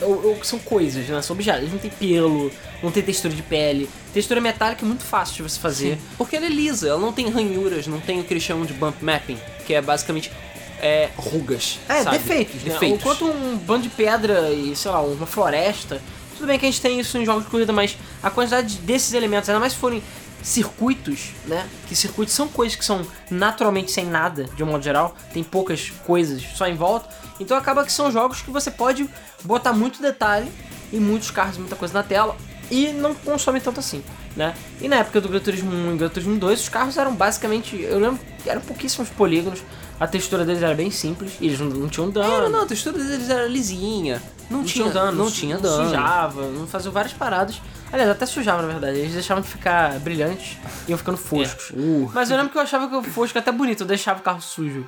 [0.00, 1.20] ou- ou são coisas, né?
[1.22, 1.60] São objetos.
[1.62, 2.50] Eles não tem pelo,
[2.82, 3.88] não tem textura de pele.
[4.14, 5.98] Textura metálica é muito fácil de você fazer.
[6.16, 8.72] Porque ela é lisa, ela não tem ranhuras, não tem o que eles chamam de
[8.72, 10.32] bump mapping, que é basicamente
[10.80, 11.78] é, rugas.
[11.88, 12.18] É, sabe?
[12.18, 12.72] defeitos, né?
[12.72, 12.98] Defeitos.
[13.00, 16.00] Enquanto um bando de pedra e, sei lá, uma floresta.
[16.36, 19.12] Tudo bem que a gente tem isso em jogos de corrida, mas a quantidade desses
[19.14, 20.02] elementos, ainda mais se forem
[20.42, 21.66] circuitos, né?
[21.88, 25.16] Que circuitos são coisas que são naturalmente sem nada, de um modo geral.
[25.32, 27.08] Tem poucas coisas só em volta.
[27.40, 29.08] Então acaba que são jogos que você pode
[29.42, 30.50] botar muito detalhe
[30.92, 32.36] e muitos carros, muita coisa na tela.
[32.70, 34.02] E não consome tanto assim,
[34.34, 34.54] né?
[34.80, 37.76] E na época do Gran Turismo 1 e Gran Turismo 2, os carros eram basicamente...
[37.80, 39.62] Eu lembro que eram pouquíssimos polígonos.
[40.00, 41.32] A textura deles era bem simples.
[41.40, 42.44] E eles não, não tinham dano.
[42.44, 44.22] Não, não, a textura deles era lisinha.
[44.50, 45.84] Não, Não tinha tinha dano, Não tinha dano.
[45.84, 47.60] sujava, não fazia várias paradas.
[47.94, 48.98] Aliás, até sujava na verdade.
[48.98, 51.70] Eles deixavam de ficar brilhantes e iam ficando foscos.
[51.70, 51.78] É.
[51.78, 52.10] Uh.
[52.12, 54.22] Mas eu lembro que eu achava que o fosco era até bonito, eu deixava o
[54.22, 54.84] carro sujo.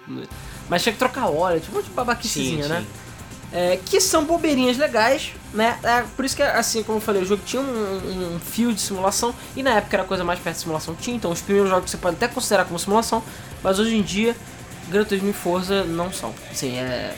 [0.68, 2.80] Mas tinha que trocar óleo, tipo um monte de babaquicezinha, Sim, né?
[2.80, 2.86] sim.
[3.52, 5.78] É, que são bobeirinhas legais, né?
[5.84, 8.72] É, por isso que, assim como eu falei, o jogo tinha um, um, um fio
[8.72, 11.16] de simulação e na época era a coisa mais perto de simulação tinha.
[11.16, 13.22] Então os primeiros jogos você pode até considerar como simulação,
[13.62, 14.34] mas hoje em dia
[14.88, 16.34] Gran Turismo e Forza não são.
[16.50, 17.14] Assim, é.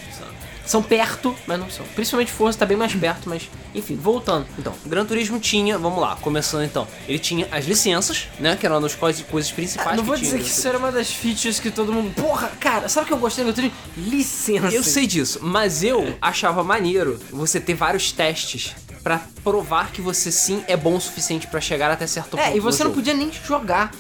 [0.69, 1.87] São perto, mas não são.
[1.95, 4.47] Principalmente Forza tá bem mais perto, mas enfim, voltando.
[4.59, 6.87] Então, o Gran Turismo tinha, vamos lá, começando então.
[7.09, 8.55] Ele tinha as licenças, né?
[8.55, 10.93] Que era uma das coisas, coisas principais Ah, não vou dizer que isso era uma
[10.93, 12.13] das features que todo mundo.
[12.15, 13.79] Porra, cara, sabe o que eu gostei do Gran Turismo?
[13.97, 14.75] Licença.
[14.75, 20.31] Eu sei disso, mas eu achava maneiro você ter vários testes pra provar que você
[20.31, 22.43] sim é bom o suficiente pra chegar até certo ponto.
[22.43, 23.91] É, e você não podia nem jogar.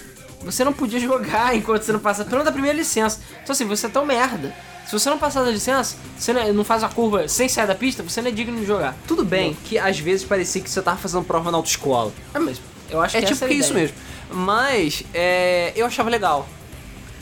[0.42, 3.20] Você não podia jogar enquanto você não passa da primeira licença.
[3.42, 4.54] Então assim, você é tão merda.
[4.88, 7.74] Se você não passar da licença, você não, não faz a curva sem sair da
[7.74, 8.96] pista, você não é digno de jogar.
[9.06, 12.10] Tudo bem que às vezes parecia que você tava fazendo prova na autoescola.
[12.32, 12.64] É mesmo.
[12.88, 13.82] Eu acho É que tipo é a que isso ideia.
[13.82, 13.96] mesmo.
[14.32, 16.48] Mas é, eu achava legal.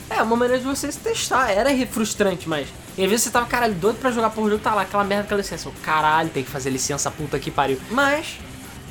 [0.09, 1.51] É, uma maneira de você se testar.
[1.51, 2.69] Era frustrante, mas.
[2.97, 5.25] E às vezes você tava, caralho, doido pra jogar por jogo, tá lá, aquela merda,
[5.25, 5.67] aquela licença.
[5.67, 6.29] Eu, Caralho.
[6.29, 7.77] Tem que fazer licença puta que pariu.
[7.91, 8.37] Mas.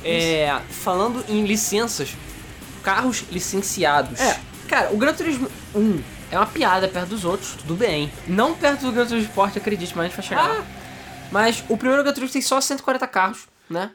[0.05, 2.15] É, falando em licenças,
[2.83, 4.19] carros licenciados.
[4.19, 5.99] É, cara, o Gran Turismo 1
[6.31, 7.53] é uma piada perto dos outros.
[7.55, 8.11] Tudo bem.
[8.27, 10.63] Não perto do Gran Turismo Sport, acredite, mas a gente vai chegar Ah.
[11.31, 13.91] Mas o primeiro Gran Turismo tem só 140 carros, né?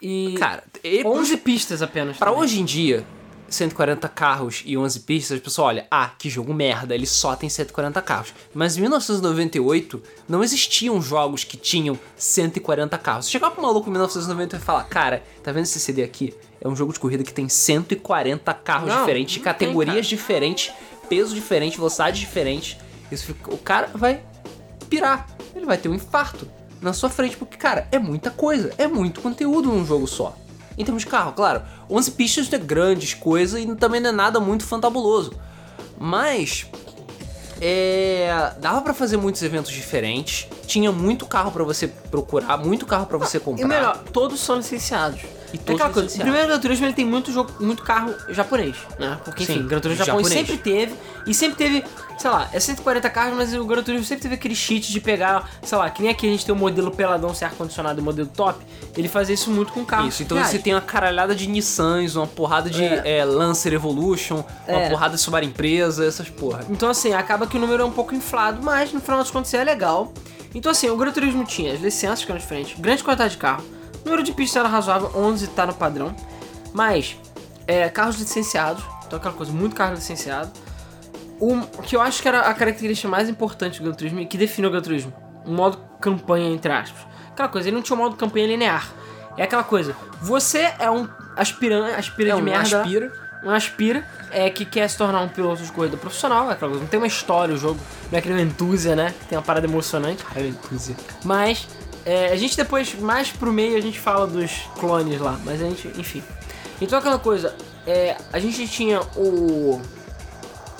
[0.00, 0.34] E.
[0.38, 2.16] Cara, ele, 11 pistas apenas.
[2.16, 2.42] Pra também.
[2.42, 3.04] hoje em dia,
[3.50, 7.50] 140 carros e 11 pistas, a pessoa olha, ah, que jogo merda, ele só tem
[7.50, 8.32] 140 carros.
[8.54, 13.26] Mas em 1998, não existiam jogos que tinham 140 carros.
[13.26, 16.32] Você chegava pro maluco em 1998 e falar, cara, tá vendo esse CD aqui?
[16.62, 19.94] É um jogo de corrida que tem 140 carros Não, diferentes, de não tem, categorias
[19.96, 20.02] cara.
[20.08, 20.72] diferentes,
[21.10, 22.78] peso diferente, velocidade diferente.
[23.12, 24.22] Isso fica- o cara vai
[24.88, 26.48] pirar, ele vai ter um infarto
[26.80, 30.34] na sua frente, porque, cara, é muita coisa, é muito conteúdo num jogo só.
[30.78, 34.12] Em termos de carro, claro, 11 pistas não é grandes coisa e também não é
[34.12, 35.32] nada muito fantabuloso.
[35.98, 36.66] Mas
[37.60, 43.04] é, dava pra fazer muitos eventos diferentes, tinha muito carro pra você procurar, muito carro
[43.06, 43.64] pra você comprar.
[43.64, 45.20] E melhor, todos são licenciados.
[45.52, 48.76] E É todos aquela coisa, primeiro Gran Turismo ele tem muito, jogo, muito carro japonês,
[48.98, 49.18] né?
[49.24, 50.48] Porque, enfim, Sim, Gran Turismo japonês, japonês.
[50.48, 50.94] sempre teve.
[51.26, 51.84] E sempre teve,
[52.18, 55.50] sei lá, é 140 carros, mas o Gran Turismo sempre teve aquele cheat de pegar,
[55.62, 58.04] sei lá, que nem aqui a gente tem o modelo peladão sem ar-condicionado e o
[58.04, 58.64] modelo top.
[58.96, 60.08] Ele fazia isso muito com carro.
[60.08, 60.50] Isso, então reais.
[60.50, 63.18] você tem uma caralhada de Nissans, uma porrada de É.
[63.18, 64.88] é, Lancer Evolution, uma É.
[64.88, 66.64] porrada de Subaru Empresa, essas porra.
[66.70, 69.52] Então, assim, acaba que o número é um pouco inflado, mas no final das contas
[69.52, 70.12] é legal.
[70.54, 73.62] Então, assim, o Gran Turismo tinha as licenças que eram diferentes, grande quantidade de carro,
[74.04, 76.14] número de pistas era razoável, 11 tá no padrão,
[76.72, 77.16] mas
[77.66, 80.50] é, carros licenciados, então aquela coisa, muito carro licenciado.
[81.38, 84.36] O que eu acho que era a característica mais importante do Gran Turismo e que
[84.36, 85.12] define o Gran Turismo,
[85.46, 87.06] um modo campanha, entre aspas.
[87.30, 88.92] Aquela coisa, ele não tinha um modo campanha linear.
[89.36, 93.12] É aquela coisa, você é um aspirante, aspira É de um merda aspira.
[93.42, 96.82] um aspira é, que quer se tornar um piloto de corrida profissional, é aquela coisa,
[96.82, 99.14] não tem uma história o jogo, não é aquele Enthusia, né?
[99.18, 100.24] que Tem uma parada emocionante.
[100.34, 100.96] Ai, Enthusia.
[101.24, 101.66] Mas
[102.04, 105.64] é, a gente depois, mais pro meio, a gente fala dos clones lá, mas a
[105.68, 106.22] gente, enfim.
[106.80, 107.54] Então aquela coisa,
[107.86, 109.80] é, a gente tinha o.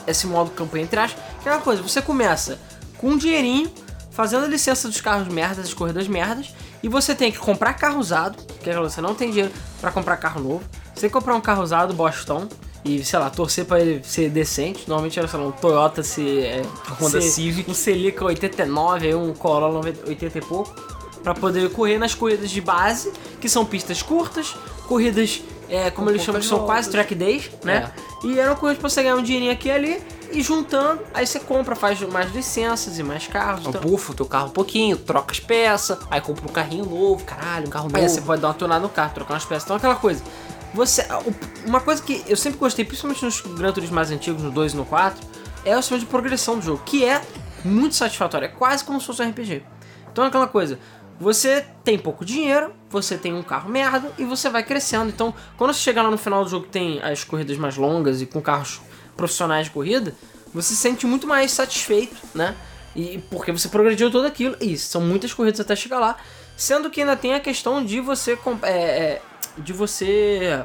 [0.06, 2.59] esse modo campanha entre aspas, que é aquela coisa, você começa
[2.98, 3.70] com um dinheirinho,
[4.11, 7.98] fazendo a licença dos carros merdas, das corridas merdas, e você tem que comprar carro
[7.98, 10.62] usado, que é aquela você não tem dinheiro pra comprar carro novo,
[10.94, 12.48] você tem que comprar um carro usado, Boston,
[12.83, 14.88] e sei lá, torcer pra ele ser decente.
[14.88, 16.62] Normalmente era, sei lá, um Toyota se, é,
[16.98, 17.70] Honda se- Civic.
[17.70, 20.74] um Celica 89, aí um Corolla 90 80 e pouco,
[21.22, 24.54] pra poder correr nas corridas de base, que são pistas curtas,
[24.88, 27.92] corridas, é, como Com eles chamam, que são quase track days, né?
[28.24, 30.02] E eram corridas pra você ganhar um dinheirinho aqui e ali,
[30.33, 33.61] e juntando, aí você compra, faz mais licenças e mais carros.
[33.61, 36.85] Então, Então, bufa o teu carro um pouquinho, troca as peças, aí compra um carrinho
[36.85, 37.96] novo, caralho, um carro novo.
[37.96, 39.64] Aí você pode dar uma tunada no carro, trocar umas peças.
[39.64, 40.22] Então aquela coisa.
[40.72, 41.04] Você.
[41.66, 44.76] Uma coisa que eu sempre gostei, principalmente nos Gran Turismo mais antigos, no 2 e
[44.76, 45.20] no 4,
[45.64, 47.20] é o sistema de progressão do jogo, que é
[47.64, 48.46] muito satisfatório.
[48.46, 49.64] É quase como se fosse um RPG.
[50.12, 50.78] Então é aquela coisa.
[51.20, 55.11] Você tem pouco dinheiro, você tem um carro merda e você vai crescendo.
[55.11, 58.26] Então, quando você chegar lá no final do jogo tem as corridas mais longas e
[58.26, 58.80] com carros
[59.18, 60.14] profissionais de corrida,
[60.54, 62.56] você se sente muito mais satisfeito, né?
[62.96, 64.56] E porque você progrediu todo aquilo.
[64.62, 66.16] E são muitas corridas até chegar lá.
[66.56, 68.38] Sendo que ainda tem a questão de você.
[68.62, 69.22] é, é,
[69.59, 70.64] de você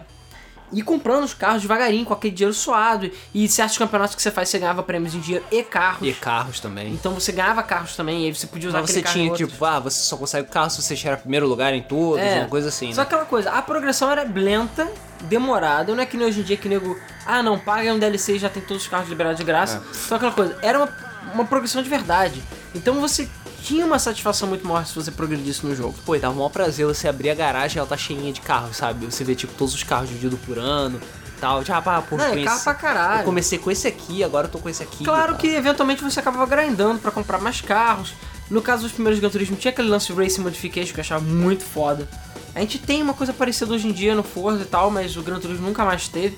[0.74, 3.10] ir comprando os carros devagarinho, com aquele dinheiro suado.
[3.34, 6.08] E certos campeonatos que você faz, você ganhava prêmios em dinheiro e carros.
[6.08, 6.94] E carros também.
[6.94, 9.80] Então você ganhava carros também, e aí você podia usar Mas você tinha, tipo, ah,
[9.80, 12.40] você só consegue o carro se você chegar primeiro lugar em todos, É.
[12.40, 13.08] uma coisa assim, Só né?
[13.08, 14.90] aquela coisa, a progressão era lenta,
[15.22, 18.36] demorada, não é que nem hoje em dia que nego, ah não, paga um DLC
[18.36, 19.82] e já tem todos os carros liberados de graça.
[19.94, 20.90] Só aquela coisa, era uma,
[21.34, 22.42] uma progressão de verdade.
[22.74, 23.28] Então você
[23.66, 25.96] tinha uma satisfação muito maior se você progredisse no jogo.
[26.06, 28.40] Pô, e dava o maior prazer você abrir a garagem e ela tá cheinha de
[28.40, 29.08] carros, sabe?
[29.08, 31.66] Você vê, tipo, todos os carros divididos por ano e tal.
[31.66, 33.22] Já, pá, pô, Não, é carro pra caralho.
[33.22, 35.04] Eu comecei com esse aqui, agora eu tô com esse aqui.
[35.04, 38.14] Claro e que eventualmente você acabava grindando pra comprar mais carros.
[38.52, 41.64] No caso dos primeiros Gran Turismo, tinha aquele lance Racing Modification que eu achava muito
[41.64, 42.08] foda.
[42.54, 45.24] A gente tem uma coisa parecida hoje em dia no Forza e tal, mas o
[45.24, 46.38] Gran Turismo nunca mais teve.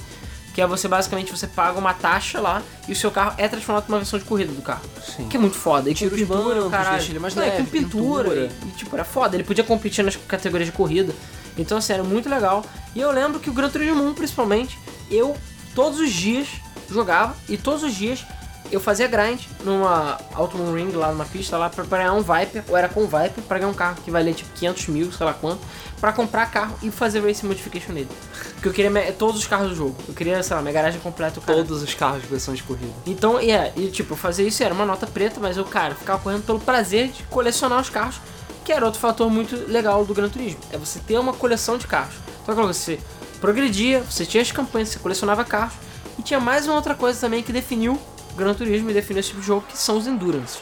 [0.58, 3.88] Que é você basicamente você paga uma taxa lá e o seu carro é transformado
[3.90, 4.82] numa versão de corrida do carro.
[5.06, 5.28] Sim.
[5.28, 5.88] Que é muito foda.
[5.88, 7.04] E Tira com os pintura, caralho.
[7.04, 8.24] ele mais Não, é, leve, com pintura.
[8.24, 8.50] pintura.
[8.66, 9.36] E, tipo, era foda.
[9.36, 11.14] Ele podia competir nas categorias de corrida.
[11.60, 12.66] Então, assim, era muito legal.
[12.96, 14.80] E eu lembro que o Gran Turismo 1, principalmente,
[15.12, 15.38] eu
[15.76, 16.48] todos os dias
[16.90, 18.26] jogava e todos os dias
[18.72, 22.78] eu fazia grind numa Auto Ring lá numa pista lá pra ganhar um Viper, ou
[22.78, 25.34] era com o Viper, pra ganhar um carro que valia tipo 500 mil, sei lá
[25.34, 25.60] quanto,
[26.00, 28.10] pra comprar carro e fazer Race Modification nele.
[28.54, 29.96] Porque eu queria me- todos os carros do jogo.
[30.08, 31.58] Eu queria, sei lá, minha garagem completa, cara.
[31.60, 32.92] Todos os carros de versão de corrida.
[33.06, 35.96] Então, e é, e tipo, eu fazia isso era uma nota preta, mas eu, cara,
[35.96, 38.20] ficava correndo pelo prazer de colecionar os carros,
[38.66, 40.60] que era outro fator muito legal do Gran Turismo.
[40.72, 42.16] É você ter uma coleção de carros.
[42.44, 43.00] Então, você
[43.40, 45.74] progredia, você tinha as campanhas, você colecionava carros,
[46.18, 48.00] e tinha mais uma outra coisa também que definiu
[48.38, 50.60] Gran Turismo e definiu esse tipo de jogo, que são os Endurance.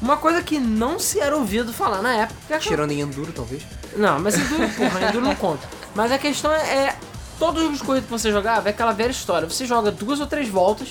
[0.00, 2.40] Uma coisa que não se era ouvido falar na época.
[2.48, 3.62] é Tirando em Enduro, talvez.
[3.96, 5.68] não, mas Enduro, porra, Enduro não conta.
[5.94, 6.96] Mas a questão é, é
[7.38, 9.48] todos os corrida que você jogava é aquela velha história.
[9.48, 10.88] Você joga duas ou três voltas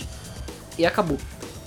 [0.78, 1.18] e acabou.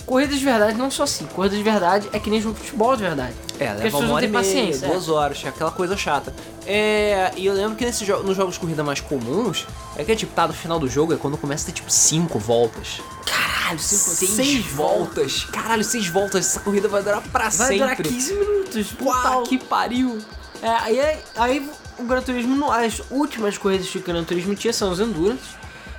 [0.05, 1.25] Corridas de verdade não são assim.
[1.27, 3.33] Corridas de verdade é que nem jogo de futebol de verdade.
[3.59, 4.89] É, Porque leva uma não hora e meia, paciência, é.
[4.89, 6.33] duas horas, é aquela coisa chata.
[6.65, 10.15] É, e eu lembro que nesses jo nos jogos de corrida mais comuns, é que
[10.15, 13.01] tipo, tá no final do jogo, é quando começa a ter tipo cinco voltas.
[13.25, 15.45] Caralho, Seis, seis voltas.
[15.45, 17.77] Caralho, seis voltas, essa corrida vai durar pra Vai sempre.
[17.79, 18.87] durar 15 minutos.
[19.01, 20.19] Uau, que pariu.
[20.61, 24.91] É, aí, aí o Gran Turismo, as últimas corridas que o Gran Turismo tinha são
[24.91, 25.41] os Endurance,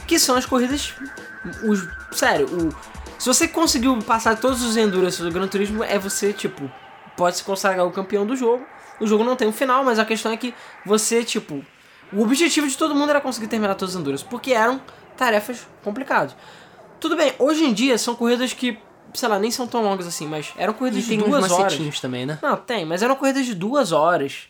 [0.06, 0.92] que são as corridas.
[1.62, 2.74] Os, sério, o,
[3.18, 6.70] se você conseguiu passar todos os Endurance do Gran Turismo, é você, tipo,
[7.16, 8.64] pode se consagrar o campeão do jogo.
[9.00, 11.64] O jogo não tem um final, mas a questão é que você, tipo.
[12.12, 14.80] O objetivo de todo mundo era conseguir terminar todos os Endurance, porque eram
[15.16, 16.36] tarefas complicadas.
[17.00, 18.78] Tudo bem, hoje em dia são corridas que,
[19.12, 22.00] sei lá, nem são tão longas assim, mas eram corridas de duas horas.
[22.00, 22.38] também, né?
[22.40, 24.48] Não, tem, mas eram corridas de duas horas.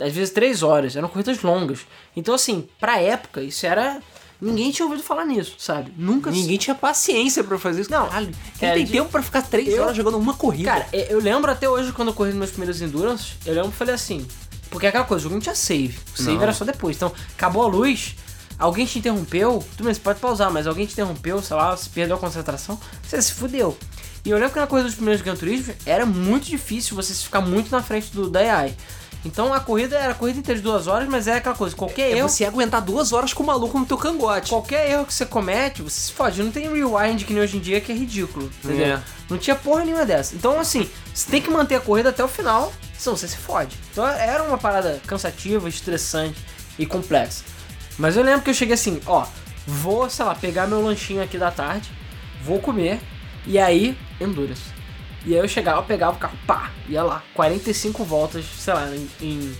[0.00, 0.96] Às vezes três horas.
[0.96, 1.86] Eram corridas longas.
[2.16, 4.00] Então, assim, pra época, isso era.
[4.42, 5.92] Ninguém tinha ouvido falar nisso, sabe?
[5.96, 7.90] Nunca se- Ninguém tinha paciência pra fazer isso.
[7.90, 10.70] Não, Caralho, quem é, tem de- tempo pra ficar três Eu- horas jogando uma corrida?
[10.70, 13.68] Cara, eu eu lembro até hoje quando eu corri nos meus primeiros Endurance, eu lembro
[13.68, 14.26] eu falei assim.
[14.70, 15.96] Porque é aquela coisa, o jogo não tinha save.
[16.14, 16.42] O save Não.
[16.42, 16.96] era só depois.
[16.96, 18.16] Então, acabou a luz,
[18.58, 21.88] alguém te interrompeu, tudo bem, você pode pausar, mas alguém te interrompeu, sei lá, você
[21.92, 23.76] perdeu a concentração, você se fudeu.
[24.24, 27.40] E eu lembro que na corrida dos primeiros Gran Turismo era muito difícil você ficar
[27.40, 28.74] muito na frente do da AI.
[29.24, 32.10] Então a corrida era a corrida inteira de duas horas, mas é aquela coisa, qualquer
[32.10, 32.28] é erro.
[32.28, 34.50] você aguentar duas horas com o maluco no teu cangote.
[34.50, 36.42] Qualquer erro que você comete, você se fode.
[36.42, 38.50] Não tem rewind que nem hoje em dia, que é ridículo.
[38.64, 38.96] Entendeu?
[38.96, 39.02] É.
[39.30, 40.34] Não tinha porra nenhuma dessa.
[40.34, 43.76] Então, assim, você tem que manter a corrida até o final, senão você se fode.
[43.92, 46.38] Então era uma parada cansativa, estressante
[46.78, 47.44] e complexa.
[47.98, 49.26] Mas eu lembro que eu cheguei assim, ó,
[49.66, 51.90] vou, sei lá, pegar meu lanchinho aqui da tarde,
[52.42, 53.00] vou comer,
[53.46, 54.71] e aí, Endurance.
[55.24, 59.08] E aí eu chegava, pegava o carro, pá, ia lá, 45 voltas, sei lá, em,
[59.20, 59.56] em-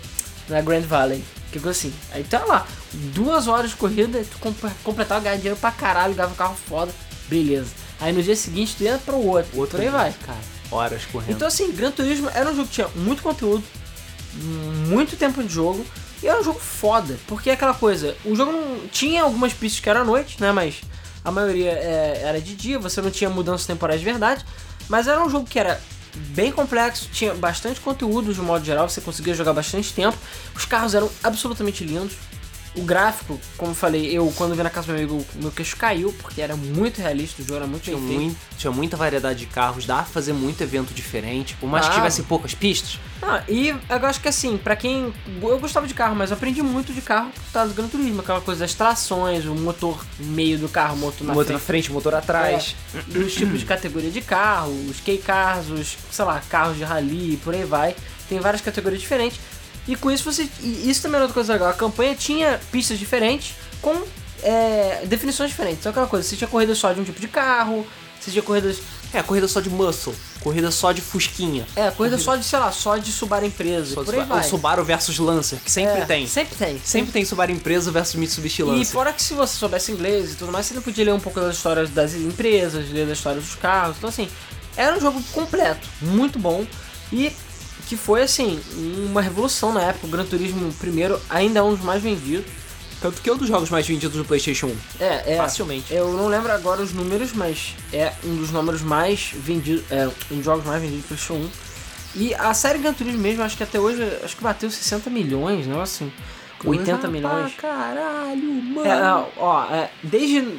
[0.48, 1.22] na Grand Valley.
[1.52, 1.92] Que coisa assim.
[2.12, 6.32] Aí tá lá, duas horas de corrida, tu comp completava, ganhava dinheiro pra caralho, ganhava
[6.32, 6.90] um carro foda,
[7.28, 7.70] beleza.
[8.00, 10.12] Aí no dia seguinte tu ia pro outro, O outro aí vai.
[10.26, 10.38] Cara,
[10.70, 11.32] horas correndo.
[11.36, 13.62] Então assim, Gran Turismo era um jogo que tinha muito conteúdo,
[14.88, 15.84] muito tempo de jogo,
[16.22, 19.80] e era um jogo foda, porque é aquela coisa, o jogo não tinha algumas pistas
[19.80, 20.80] que era à noite, né, mas
[21.24, 24.44] a maioria é, era de dia, você não tinha mudanças temporais de verdade,
[24.88, 25.80] mas era um jogo que era
[26.14, 30.16] bem complexo, tinha bastante conteúdo de modo geral, você conseguia jogar bastante tempo,
[30.54, 32.14] os carros eram absolutamente lindos,
[32.74, 35.76] o gráfico, como eu falei, eu quando vi na casa do meu amigo, meu queixo
[35.76, 38.20] caiu, porque era muito realista, o jogo era muito Tinha, bem feito.
[38.22, 41.92] muito- tinha muita variedade de carros, dá pra fazer muito evento diferente, por mais que
[41.92, 41.96] Ah.
[41.96, 42.98] tivesse poucas pistas.
[43.20, 45.12] Ah, e eu acho que assim, pra quem.
[45.42, 48.20] Eu gostava de carro, mas eu aprendi muito de carro por causa do Gran Turismo,
[48.20, 51.66] aquela coisa das trações, o motor meio do carro, o motor na motor na frente.
[51.84, 52.74] frente, motor atrás.
[53.14, 57.38] É, os tipos de categoria de carro, os K-Cars, os, sei lá, carros de rally,
[57.44, 57.94] por aí vai.
[58.28, 59.38] Tem várias categorias diferentes.
[59.88, 60.48] E com isso você.
[60.60, 61.68] E isso também era outra coisa legal.
[61.68, 64.02] A campanha tinha pistas diferentes com
[64.42, 65.80] é, definições diferentes.
[65.80, 67.86] Então aquela coisa, você tinha corridas só de um tipo de carro,
[68.20, 68.78] você tinha corridas.
[69.14, 71.66] É, corrida só de muscle, corrida só de fusquinha.
[71.76, 73.92] É, corrida só de, sei lá, só de Subaru empresa.
[73.92, 74.40] Só por Subaru- vai.
[74.40, 76.26] o Subaru versus Lancer, que sempre É, tem.
[76.26, 76.80] Sempre tem.
[76.82, 78.86] Sempre tem Subaru empresa versus Mitsubishi E Lancer.
[78.86, 81.38] fora que se você soubesse inglês e tudo mais, você não podia ler um pouco
[81.40, 83.96] das histórias das empresas, ler das histórias dos carros.
[83.98, 84.26] Então, assim,
[84.78, 86.64] era um jogo completo, muito bom.
[87.12, 87.30] E
[87.92, 88.58] que foi, assim,
[89.06, 90.06] uma revolução na época.
[90.06, 92.50] O Gran Turismo primeiro ainda é um dos mais vendidos.
[93.02, 94.76] Tanto que é um dos jogos mais vendidos do PlayStation 1.
[94.98, 95.36] É, é.
[95.36, 95.92] Facilmente.
[95.92, 99.84] Eu não lembro agora os números, mas é um dos números mais vendidos.
[99.90, 101.50] É, um dos jogos mais vendidos do PlayStation 1.
[102.14, 105.66] E a série Gran Turismo mesmo, acho que até hoje, acho que bateu 60 milhões,
[105.66, 106.10] não assim.
[106.64, 107.54] 80 milhões.
[107.54, 108.86] caralho, mano.
[108.86, 110.58] É, não, ó, é, desde,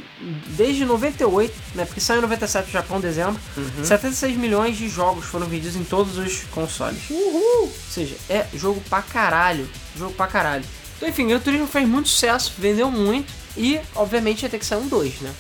[0.58, 1.86] desde 98, né?
[1.86, 3.40] Porque saiu em 97 no Japão, dezembro.
[3.84, 7.10] 76 milhões de jogos foram vendidos em todos os consoles.
[7.10, 7.62] Uhul!
[7.64, 9.68] Ou seja, é jogo pra caralho.
[9.98, 10.64] Jogo pra caralho.
[10.98, 13.32] Então, enfim, Gran Turismo fez muito sucesso, vendeu muito.
[13.56, 15.32] e, obviamente, ia ter que sair um 2, né?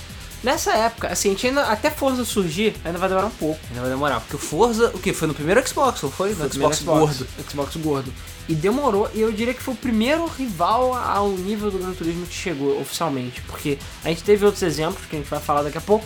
[0.44, 3.60] Nessa época, assim, a gente ainda, até Forza surgir, ainda vai demorar um pouco.
[3.70, 5.14] Ainda vai demorar, porque o Forza, o que?
[5.14, 6.34] Foi no primeiro Xbox, não foi?
[6.36, 7.28] No o primeiro Xbox, gordo.
[7.50, 8.14] Xbox gordo.
[8.50, 12.26] E demorou, e eu diria que foi o primeiro rival ao nível do Gran Turismo
[12.26, 13.40] que chegou oficialmente.
[13.44, 16.06] Porque a gente teve outros exemplos que a gente vai falar daqui a pouco,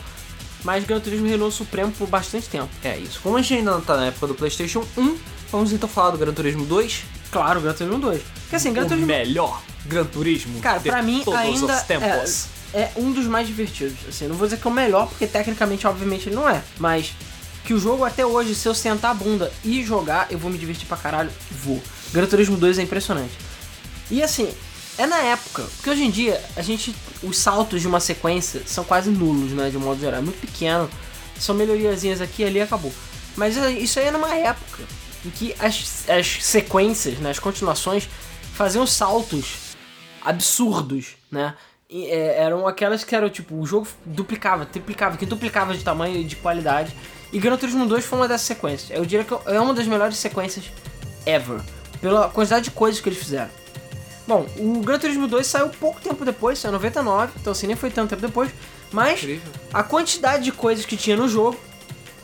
[0.63, 2.69] mas Gran Turismo reinou supremo por bastante tempo.
[2.84, 3.19] É isso.
[3.23, 5.17] Como a gente ainda não tá na época do PlayStation 1,
[5.52, 7.04] vamos então falar do Gran Turismo 2.
[7.32, 8.21] Claro, Gran Turismo 2.
[8.43, 9.08] Porque assim, Gran o Turismo.
[9.08, 12.06] melhor Gran Turismo Cara, pra mim todos ainda os tempos.
[12.06, 13.97] é, é um dos mais divertidos.
[14.08, 16.63] Assim, não vou dizer que é o melhor, porque tecnicamente, obviamente, ele não é.
[16.77, 17.13] Mas
[17.63, 20.58] que o jogo até hoje, se eu sentar a bunda e jogar, eu vou me
[20.58, 21.82] divertir pra caralho, vou.
[22.13, 23.34] Gran Turismo 2 é impressionante.
[24.10, 24.49] E assim,
[24.97, 26.95] é na época, porque hoje em dia a gente.
[27.23, 29.69] Os saltos de uma sequência são quase nulos, né?
[29.69, 30.19] De um modo geral.
[30.19, 30.89] É muito pequeno.
[31.39, 32.93] São melhoriazinhas aqui e ali acabou.
[33.36, 34.84] Mas é, isso aí é numa época
[35.25, 38.08] em que as, as sequências, né, as continuações,
[38.53, 39.75] faziam saltos
[40.23, 41.53] absurdos, né?
[41.89, 46.23] É, eram aquelas que eram tipo, o jogo duplicava, triplicava, que duplicava de tamanho e
[46.23, 46.93] de qualidade.
[47.32, 48.89] E Gran Turismo 2 foi uma dessas sequências.
[48.97, 50.65] Eu diria que é uma das melhores sequências
[51.26, 51.62] ever,
[52.02, 53.50] pela quantidade de coisas que eles fizeram.
[54.28, 57.76] Bom, o Gran Turismo 2 saiu pouco tempo depois, saiu em 99, então assim, nem
[57.76, 58.52] foi tanto tempo depois.
[58.91, 59.52] Mas Incrível.
[59.73, 61.58] a quantidade de coisas que tinha no jogo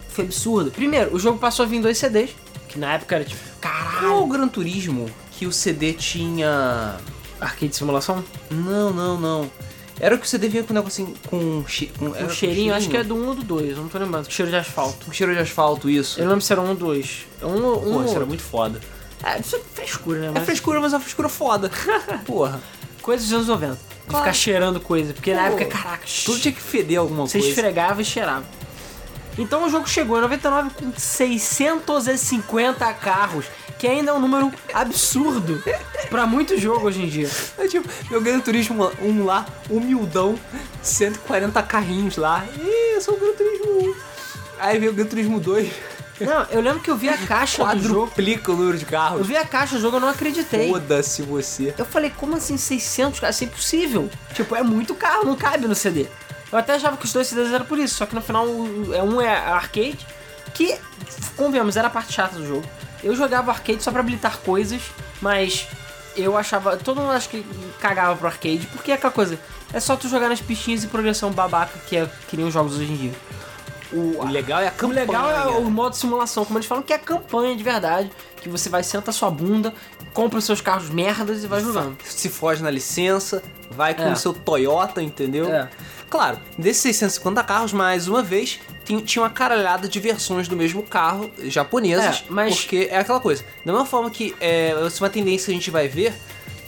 [0.09, 0.71] foi absurda.
[0.71, 2.35] Primeiro, o jogo passou a vir em dois CDs,
[2.67, 6.97] que na época era tipo, Qual caralho, o Gran Turismo que o CD tinha.
[7.43, 8.23] Arcade de simulação?
[8.49, 9.51] Não, não, não.
[9.99, 11.13] Era o que CD vinha com um negocinho.
[11.27, 11.87] Com, che...
[11.97, 13.89] com, era O com cheirinho, acho que é do 1 ou do 2, eu não
[13.89, 14.29] tô lembrando.
[14.31, 15.05] Cheiro de asfalto.
[15.05, 16.19] Com cheiro de asfalto, isso.
[16.19, 17.25] Eu não lembro se era um ou dois.
[17.41, 18.79] Um, um, Pô, isso era muito foda.
[19.23, 20.27] É, isso é frescura, né?
[20.27, 21.71] É Mas frescura, mas é uma frescura foda.
[22.25, 22.59] Porra.
[23.01, 23.73] Coisa dos anos 90.
[23.75, 24.25] De Claro.
[24.25, 25.13] ficar cheirando coisa.
[25.13, 27.47] Porque na Pô, época, caraca, Tudo tinha que feder alguma você coisa.
[27.53, 28.43] esfregava e cheirava.
[29.37, 33.45] Então o jogo chegou em 99 com 650 carros,
[33.83, 35.61] que ainda é um número absurdo
[36.09, 37.29] pra muito jogo hoje em dia.
[37.57, 40.39] É tipo, meu Gran Turismo 1 lá, humildão,
[40.81, 42.45] 140 carrinhos lá.
[42.57, 43.95] Ih, eu sou o Gran Turismo 1.
[44.57, 45.69] Aí veio o Gran Turismo 2,
[46.21, 48.07] Não, eu lembro que eu vi a caixa do jogo.
[48.07, 49.27] quadruplica o número de Eu carros.
[49.27, 50.69] vi a caixa do jogo, eu não acreditei.
[50.69, 51.73] Foda-se você.
[51.77, 53.35] Eu falei, como assim 600 carros?
[53.35, 54.09] Isso é impossível.
[54.33, 56.07] Tipo, é muito carro, não cabe no CD.
[56.49, 58.45] Eu até achava que os dois CDs eram por isso, só que no final
[58.93, 60.07] é um é arcade,
[60.53, 60.73] que,
[61.35, 62.63] convenhamos, era a parte chata do jogo.
[63.03, 64.81] Eu jogava arcade só pra habilitar coisas,
[65.21, 65.67] mas
[66.15, 66.77] eu achava.
[66.77, 67.43] Todo mundo acho que
[67.79, 69.37] cagava pro arcade, porque é aquela coisa.
[69.73, 72.75] É só tu jogar nas pistinhas e progressão babaca que é que nem os jogos
[72.75, 73.13] hoje em dia.
[73.91, 75.01] O, O legal é a o campanha.
[75.01, 78.11] legal é o modo simulação, como eles falam, que é a campanha de verdade.
[78.41, 79.73] Que você vai, senta a sua bunda,
[80.13, 81.97] compra os seus carros merdas e vai jogando.
[82.05, 84.13] Se foge na licença, vai com É.
[84.13, 85.51] o seu Toyota, entendeu?
[85.51, 85.69] É.
[86.09, 91.31] Claro, desses 650 carros, mais uma vez, tinha, uma caralhada de versões do mesmo carro
[91.45, 92.17] japonesas.
[92.19, 93.43] É, mas- Porque é aquela coisa.
[93.65, 96.13] Da mesma forma que é, é uma tendência que a gente vai ver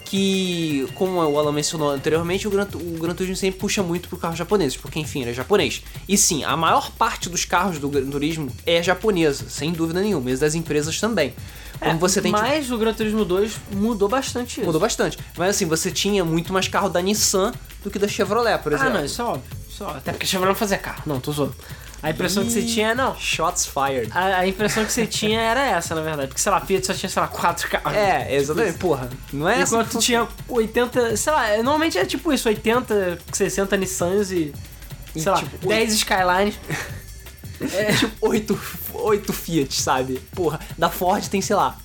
[0.03, 4.17] que, como o Alan mencionou anteriormente, o Gran, o Gran Turismo sempre puxa muito pro
[4.17, 5.83] carro japonês, porque enfim, ele é japonês.
[6.07, 10.29] E sim, a maior parte dos carros do Gran Turismo é japonesa, sem dúvida nenhuma,
[10.31, 11.33] e das empresas também.
[11.79, 14.65] Como você tem tipo, Mas o Gran Turismo 2 mudou bastante isso.
[14.65, 15.17] Mudou bastante.
[15.37, 18.75] Mas assim, você tinha muito mais carro da Nissan do que da Chevrolet, por Ah,
[18.77, 18.93] exemplo.
[18.93, 19.43] não, isso é óbvio.
[19.69, 19.99] Isso é óbvio.
[19.99, 21.03] Até porque Chevrolet não fazia carro.
[21.05, 21.55] Não, tô zoando.
[22.03, 23.15] A impressão que você tinha, não.
[23.15, 24.11] Shots fired.
[24.13, 26.27] A, a impressão que você tinha era essa, na verdade.
[26.27, 27.93] Porque, sei lá, Fiat só tinha, sei lá, quatro carros.
[27.97, 28.77] É, exatamente.
[28.77, 33.17] Porra, não é essa Enquanto que tinha 80, sei lá, normalmente é tipo isso, 80,
[33.33, 34.53] 60 Nissans e,
[35.13, 36.55] sei E, lá, tipo, 10 Skylines.
[37.73, 38.59] É tipo oito,
[38.93, 40.19] oito Fiat, sabe?
[40.33, 41.77] Porra, da Ford tem, sei lá,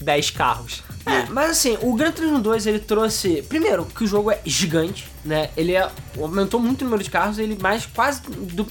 [0.00, 0.82] 10 carros.
[1.06, 3.42] É, mas assim, o Gran Turismo 2 ele trouxe.
[3.48, 5.50] Primeiro, que o jogo é gigante, né?
[5.56, 8.20] Ele é- aumentou muito o número de carros, ele mais quase.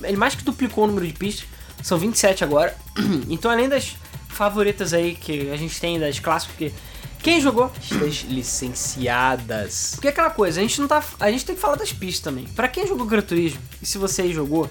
[0.03, 1.45] Ele mais que duplicou o número de pistas.
[1.83, 2.75] São 27 agora.
[3.29, 3.95] Então, além das
[4.29, 6.73] favoritas aí que a gente tem, das clássicas, que.
[7.21, 7.71] Quem jogou?
[7.99, 9.91] Das licenciadas.
[9.93, 11.03] Porque é aquela coisa, a gente não tá.
[11.19, 12.45] A gente tem que falar das pistas também.
[12.55, 14.69] Pra quem jogou Gran Turismo, e se você jogou,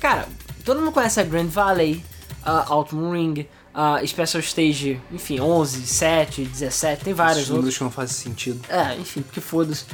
[0.00, 0.28] cara,
[0.68, 2.04] todo mundo conhece a Grand Valley,
[2.44, 7.58] a Ultimate Ring, a Special Stage, enfim, 11, 7, 17, tem várias Esses outras.
[7.58, 8.60] números que não fazem sentido.
[8.68, 9.84] É, enfim, porque foda-se.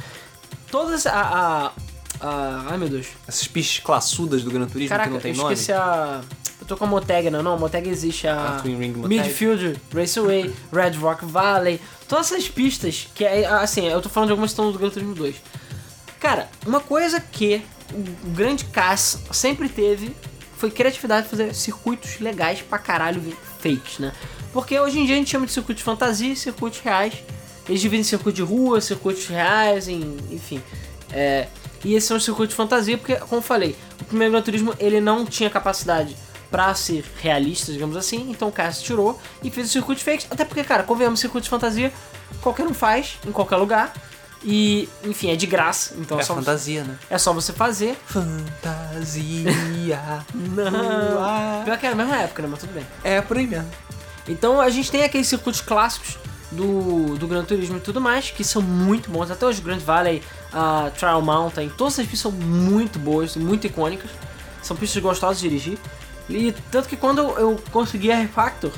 [0.71, 1.65] Todas a, a,
[2.19, 3.07] a- Ai meu Deus.
[3.27, 5.53] Essas pistas classudas do Gran Turismo Caraca, que não tem eu nome.
[5.53, 6.21] esqueci a.
[6.59, 8.55] Eu tô com a Moteg, não, não, a Moteg existe, a.
[8.57, 9.07] A Twin Ring Moteg.
[9.21, 13.45] Midfield Raceway, Red Rock Valley, todas essas pistas que é.
[13.45, 15.35] Assim, eu tô falando de algumas que estão do Gran Turismo 2.
[16.19, 17.61] Cara, uma coisa que
[17.93, 20.15] o, o grande Cass sempre teve
[20.57, 23.21] foi criatividade de fazer circuitos legais pra caralho
[23.59, 24.11] feitos, né?
[24.53, 27.13] Porque hoje em dia a gente chama de circuitos de fantasia e circuitos reais.
[27.67, 30.61] Eles dividem circuito de rua, circuitos reais, em- enfim.
[31.11, 31.47] É,
[31.83, 34.73] e esses são os circuitos de fantasia, porque, como eu falei, o primeiro Gran Turismo
[34.79, 36.15] ele não tinha capacidade
[36.49, 40.27] pra ser realista, digamos assim, então o Cass tirou e fez os circuitos fakes.
[40.29, 41.91] Até porque, cara, convenhamos, circuitos de fantasia
[42.41, 43.93] qualquer um faz, em qualquer lugar.
[44.43, 46.97] E, enfim, é de graça, então é, É só, fantasia, né?
[47.09, 47.97] é só você fazer.
[48.05, 49.49] Fantasia.
[50.33, 51.63] Não.
[51.63, 52.47] Pior que era a mesma época, né?
[52.51, 52.85] Mas tudo bem.
[53.03, 53.69] É por aí mesmo.
[54.27, 56.17] Então a gente tem aqueles circuitos clássicos
[56.51, 59.31] do, do Gran Turismo e tudo mais, que são muito bons.
[59.31, 60.21] Até os Grand Valley,
[60.53, 64.09] a Trial Mountain, todas essas pistas são muito boas, muito icônicas.
[64.61, 65.77] São pistas gostosas de dirigir.
[66.29, 68.71] E tanto que quando eu consegui a R-Factor,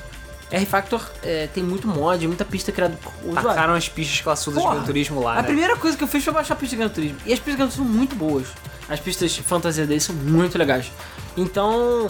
[0.52, 3.50] R-Factor é, tem muito mod, muita pista criada por usuário.
[3.50, 5.44] Tacaram as pistas classudas Porra, de Gran Turismo lá, A né?
[5.44, 7.18] primeira coisa que eu fiz foi baixar a pista de Gran Turismo.
[7.26, 8.48] E as pistas de Gran Turismo são muito boas.
[8.88, 10.92] As pistas de fantasia deles são muito legais.
[11.36, 12.10] Então,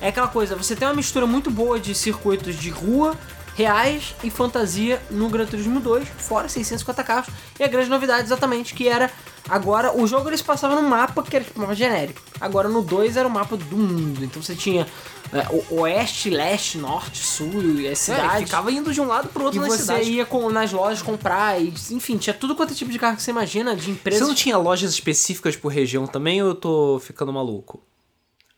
[0.00, 3.16] é aquela coisa, você tem uma mistura muito boa de circuitos de rua,
[3.58, 7.28] reais e fantasia no Gran Turismo 2, fora 650 carros.
[7.58, 9.10] E a grande novidade exatamente que era
[9.48, 12.22] agora o jogo eles passavam num mapa que era tipo mapa genérico.
[12.40, 14.24] Agora no 2 era o mapa do mundo.
[14.24, 14.86] Então você tinha
[15.32, 18.42] é, o oeste, leste, norte, sul e as É, cidades.
[18.42, 20.08] e ficava indo de um lado pro E outro na você cidade.
[20.10, 23.22] ia com, nas lojas comprar, e, enfim, tinha tudo quanto é tipo de carro que
[23.22, 24.26] você imagina, de Você empresas.
[24.28, 27.82] não tinha lojas específicas por região também ou eu tô ficando maluco?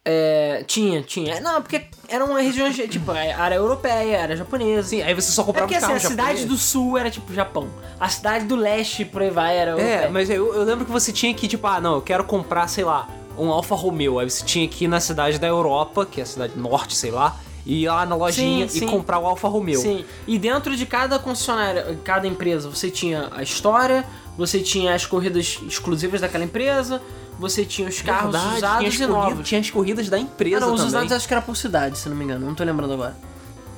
[0.03, 1.41] É, tinha, tinha.
[1.41, 4.89] Não, porque eram regiões, tipo, área europeia, área japonesa.
[4.89, 7.33] Sim, aí você só É comprava porque assim, carro a cidade do sul era tipo
[7.35, 7.69] Japão.
[7.99, 10.07] A cidade do leste, por aí vai, era europeia.
[10.07, 12.67] É, mas eu, eu lembro que você tinha que, tipo, ah, não, eu quero comprar,
[12.67, 14.19] sei lá, um Alfa Romeo.
[14.19, 17.11] Aí você tinha que ir na cidade da Europa, que é a cidade norte, sei
[17.11, 17.37] lá,
[17.67, 18.87] e ir lá na lojinha Sim, e sim.
[18.87, 19.81] comprar o Alfa Romeo.
[19.81, 25.05] Sim, e dentro de cada concessionária, cada empresa, você tinha a história, você tinha as
[25.05, 27.03] corridas exclusivas daquela empresa,
[27.41, 29.49] você tinha os carros Verdade, usados tinha as, e corridas, novos.
[29.49, 30.89] tinha as corridas da empresa Ah, não, os também.
[30.89, 33.17] usados acho que era por cidade, se não me engano, não tô lembrando agora.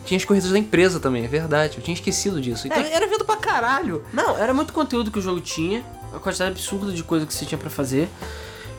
[0.04, 1.76] Tinha as corridas da empresa também, é verdade.
[1.78, 2.66] Eu tinha esquecido disso.
[2.66, 2.92] Então É.
[2.92, 4.04] era evento pra caralho.
[4.12, 5.84] Não, era muito conteúdo que o jogo tinha,
[6.14, 8.08] a quantidade absurda de coisa que você tinha pra fazer.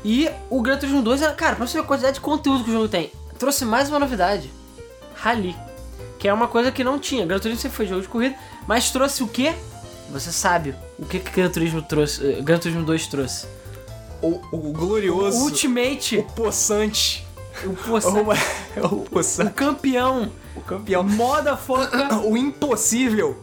[0.03, 2.69] E o Gran Turismo 2, era- cara, pra você ver a quantidade de conteúdo que
[2.69, 3.09] o jogo tem,
[3.39, 4.51] trouxe mais uma novidade:
[5.15, 5.55] Rally.
[6.19, 7.25] Que é uma coisa que não tinha.
[7.25, 8.35] Gran Turismo sempre foi jogo de corrida,
[8.67, 9.53] mas trouxe o quê?
[10.09, 13.47] Você sabe o que que Gran Turismo trouxe, eh, Gran Turismo 2 trouxe?
[14.23, 15.37] O, o glorioso.
[15.37, 17.27] O Ultimate, O poçante.
[17.65, 18.09] o, poça,
[18.81, 21.03] O, o o campeão, O campeão.
[21.03, 23.37] moda foca, O impossível.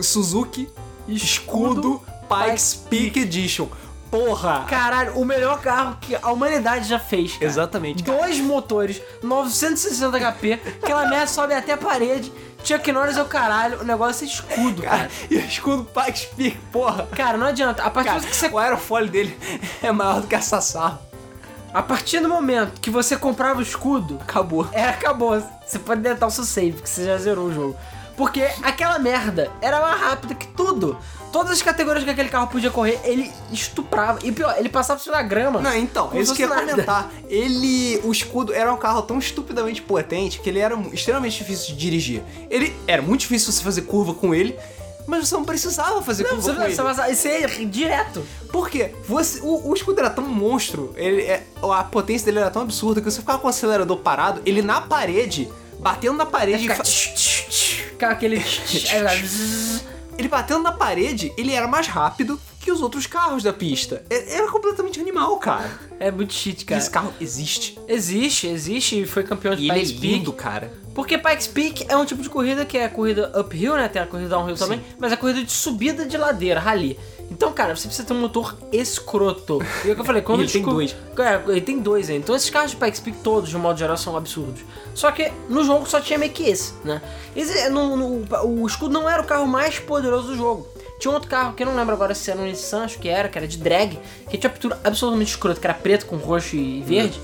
[0.00, 0.68] Suzuki
[1.08, 3.66] Escudo Pikes Peak Edition.
[4.14, 4.64] Porra!
[4.68, 7.32] caralho, o melhor carro que a humanidade já fez.
[7.32, 7.44] Cara.
[7.44, 8.04] Exatamente.
[8.04, 10.52] Dois motores, 960 HP,
[10.82, 12.32] aquela merda sobe até a parede.
[12.62, 14.96] Chuck Norris é o caralho, o negócio é escudo, cara.
[14.98, 17.06] Cara, e o escudo Pikes Peak, porra!
[17.14, 17.82] Cara, não adianta.
[17.82, 19.36] A partir, Cara, do que você, o aerofólio dele
[19.82, 20.98] é maior do que a Sassá.
[21.74, 24.66] a partir do momento que você comprava o escudo, Acabou.
[24.72, 25.42] é, acabou.
[25.66, 27.76] Você pode deletar o seu save, que você já zerou o jogo.
[28.16, 30.96] Porque aquela merda era mais rápida que tudo.
[31.34, 34.20] Todas as categorias que aquele carro podia correr, ele estuprava.
[34.22, 35.60] E pior, ele passava pela grama.
[35.60, 36.70] Não, então, é isso que eu ia nada.
[36.70, 37.10] comentar.
[37.28, 38.00] Ele.
[38.04, 42.22] O escudo era um carro tão estupidamente potente que ele era extremamente difícil de dirigir.
[42.48, 44.56] Ele era muito difícil você fazer curva com ele,
[45.08, 48.24] mas você não precisava fazer Não, curva você, com passava- isso aí é direto.
[48.52, 48.94] Por quê?
[49.08, 53.00] Você, o, o escudo era tão monstro, ele, é, a potência dele era tão absurda
[53.00, 56.58] que você ficava com o acelerador parado, ele na parede, batendo na parede.
[56.58, 58.38] e Fica- fa- Ficava aquele.
[60.18, 64.04] Ele batendo na parede, ele era mais rápido que os outros carros da pista.
[64.08, 65.68] É- Era completamente animal, cara.
[66.00, 66.80] É muito shit, E cara.
[66.80, 67.78] Esse carro existe.
[67.88, 70.06] Existe, existe e foi campeão de E ele é Pikes Peak.
[70.14, 70.72] lindo, cara.
[70.94, 73.88] Porque Pikes Peak é um tipo de corrida que é a corrida uphill, né?
[73.88, 76.98] Tem a corrida downhill também, mas é a corrida de subida de ladeira, rally.
[77.30, 79.58] Então, cara, você precisa ter um motor escroto.
[79.84, 80.96] E é o que eu falei, quando ele tem dois.
[81.18, 82.16] É, ele tem dois aí.
[82.16, 84.60] Então esses carros de Pikes Peak todos, de modo geral, são absurdos.
[84.94, 87.02] Só que no jogo só tinha meio que esse, né?
[87.34, 90.66] Esse, no, no- o escudo não era o carro mais poderoso do jogo.
[91.00, 93.08] Tinha um outro carro, que eu não lembro agora se era um Nissan, acho que
[93.08, 93.98] era, que era de drag,
[94.30, 97.20] que tinha pintura absolutamente escrota, que era preto com roxo e verde,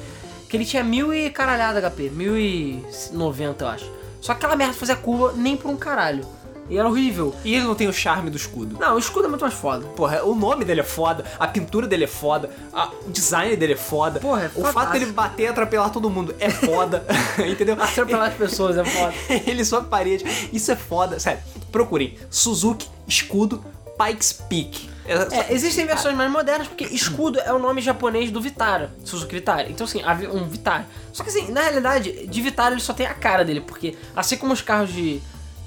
[0.48, 3.92] que ele tinha mil e caralhada HP, mil e noventa, eu acho.
[4.20, 6.26] Só que aquela merda fazia curva nem por um caralho.
[6.70, 7.34] E era horrível.
[7.44, 8.78] E ele não tem o charme do escudo.
[8.78, 9.84] Não, o escudo é muito mais foda.
[9.88, 13.72] Porra, o nome dele é foda, a pintura dele é foda, a- o design dele
[13.72, 14.20] é foda.
[14.20, 14.98] Porra, é o fato fantástico.
[15.00, 17.04] dele bater e atrapelar todo mundo é foda,
[17.46, 17.76] entendeu?
[17.82, 19.12] Atropelar as pessoas é foda.
[19.46, 21.18] ele sobe parede, isso é foda.
[21.18, 21.42] Sério,
[21.72, 22.16] procurem.
[22.30, 23.64] Suzuki, escudo,
[23.98, 24.88] Pikes Peak.
[25.06, 29.34] É, É, existem versões mais modernas, porque escudo é o nome japonês do Vitara, Suzuki
[29.34, 29.68] Vitara.
[29.68, 30.00] Então, assim,
[30.32, 30.86] um Vitara.
[31.12, 34.36] Só que, assim, na realidade, de Vitara ele só tem a cara dele, porque assim
[34.36, 35.20] como os carros de,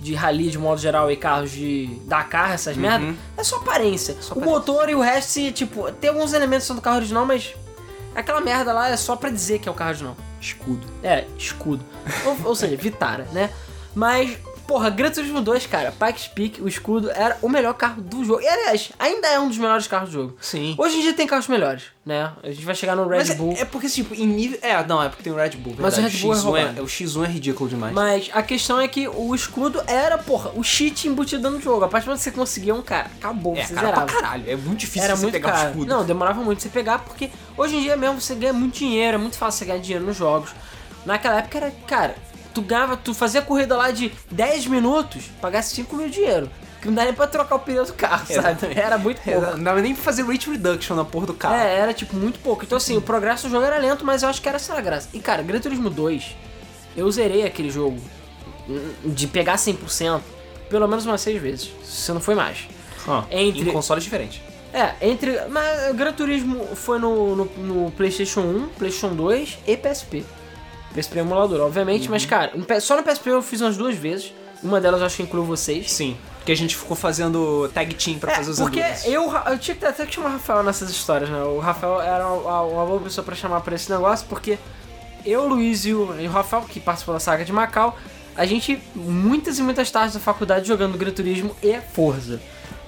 [0.03, 4.15] de rally, de modo geral, e carros de Dakar, essas merda, é só aparência.
[4.35, 7.55] o motor e o resto, se, tipo, tem alguns elementos do carro original, mas
[8.13, 10.17] aquela merda lá é só pra dizer que é o carro original.
[10.39, 10.85] escudo.
[11.01, 11.83] É, escudo.
[12.25, 13.49] ou, ou seja, Vitara, né?
[13.95, 14.37] Mas
[14.67, 18.41] porra, Gran Turismo 2, cara, Pikes Peak, o escudo, era o melhor carro do jogo.
[18.41, 20.37] E, aliás, ainda é um dos melhores carros do jogo.
[20.41, 20.75] Sim.
[20.77, 22.31] Hoje em dia tem carros melhores, né?
[22.41, 23.53] A gente vai chegar no Red Mas é- Bull.
[23.57, 24.57] é, porque, tipo, em nível.
[24.61, 25.75] É, não, é porque tem o Red Bull.
[25.77, 26.01] Mas o.
[26.01, 26.81] Red Bull é X1 roubado.
[26.83, 27.93] O X1 é ridículo demais.
[27.93, 31.83] Mas a questão é que o escudo era, porra, o cheat embutido no jogo.
[31.85, 34.05] A partir do momento que você conseguia um cara, acabou, é, você cara, zerava.
[34.05, 34.43] pra caralho.
[34.49, 35.69] É muito difícil Era você muito pegar o caro.
[35.69, 35.85] escudo.
[35.87, 39.19] Não, demorava muito você pegar, porque hoje em dia mesmo você ganha muito dinheiro, é
[39.19, 40.49] muito fácil você ganhar dinheiro nos jogos.
[41.05, 42.15] Naquela época era, cara,
[42.53, 46.49] tu ganhava, tu fazia corrida lá de 10 minutos, pagasse 5 mil dinheiro.
[46.81, 48.39] Que não dá nem pra trocar o pneu do carro, sabe?
[48.39, 48.77] Exatamente.
[48.79, 49.55] Era muito É, pouco.
[49.57, 51.55] não dava nem pra fazer rate reduction na porra do carro.
[51.55, 52.65] É, era tipo muito pouco.
[52.65, 54.81] Então assim, o progresso do jogo era lento, mas eu acho que era essa a
[54.81, 55.07] graça.
[55.13, 56.35] E cara, Gran Turismo 2,
[56.97, 57.97] eu zerei aquele jogo
[59.05, 60.21] de pegar 100%
[60.69, 62.67] pelo menos umas 6 vezes, se não foi mais.
[63.07, 64.41] Ah, Entre- Em consoles diferentes.
[64.73, 65.39] É, entre.
[65.49, 70.25] Mas Gran Turismo foi no, no, no PlayStation 1, PlayStation 2 e PSP.
[70.93, 74.33] PSP emulador, obviamente, mas cara, só no PSP eu fiz umas duas vezes.
[74.61, 75.91] Uma delas eu acho que inclui vocês.
[75.91, 76.15] Sim.
[76.37, 79.75] Porque a gente ficou fazendo tag team pra É, fazer os porque eu, eu tinha
[79.75, 81.41] que até que chamar o Rafael nessas histórias, né?
[81.43, 84.57] O Rafael era uma, uma boa pessoa pra chamar pra esse negócio, porque
[85.25, 87.97] eu, o Luiz e o, e o Rafael, que participou da saga de Macau,
[88.35, 92.41] a gente, muitas e muitas tardes da faculdade jogando Gran Turismo e Forza.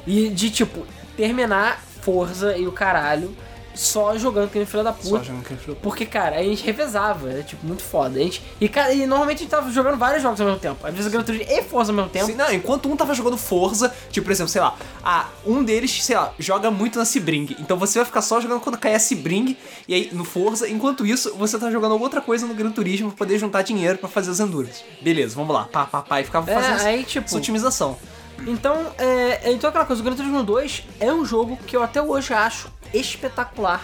[0.05, 0.85] E de, tipo,
[1.15, 3.35] terminar Forza e o caralho
[3.75, 5.23] só jogando que nem filha da Só puta.
[5.23, 8.19] jogando que ele Porque, cara, a gente revezava, era tipo muito foda.
[8.19, 10.85] A gente, e, cara, e normalmente a gente tava jogando vários jogos ao mesmo tempo.
[10.85, 12.25] Às vezes Gran Turismo e Forza ao mesmo tempo.
[12.27, 16.03] Sim, não, enquanto um tava jogando Forza, tipo, por exemplo, sei lá, ah, um deles,
[16.03, 17.55] sei lá, joga muito na Sebring.
[17.59, 19.57] Então você vai ficar só jogando quando cair a Sebring,
[19.87, 23.17] e aí no Forza, enquanto isso, você tá jogando outra coisa no Gran Turismo pra
[23.17, 24.83] poder juntar dinheiro pra fazer os Endurance.
[25.01, 27.97] Beleza, vamos lá, pá, pá, pá, e ficava É, fazendo essa- aí, tipo- essa otimização.
[28.47, 32.01] Então, é, então aquela coisa, o Gran Turismo 2 é um jogo que eu até
[32.01, 33.83] hoje acho espetacular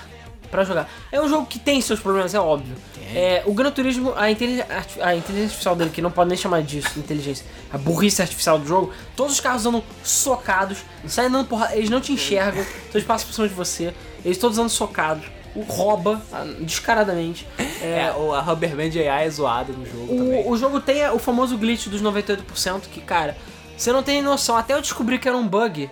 [0.49, 0.89] pra jogar.
[1.11, 2.75] É um jogo que tem seus problemas, é óbvio.
[3.13, 4.67] É, o Gran Turismo, a inteligência,
[5.01, 8.65] a inteligência artificial dele, que não pode nem chamar disso inteligência, a burrice artificial do
[8.67, 13.05] jogo, todos os carros andam socados, saem dando porrada, eles não te enxergam, então eles
[13.05, 13.93] passam por cima de você,
[14.23, 15.25] eles todos andam socados,
[15.55, 17.47] o rouba ah, descaradamente.
[17.83, 20.43] É, o- a Rubber Band AI é zoada no jogo também.
[20.45, 23.35] O, o jogo tem o famoso glitch dos 98%, que, cara,
[23.77, 24.55] você não tem noção.
[24.55, 25.89] Até eu descobri que era um bug.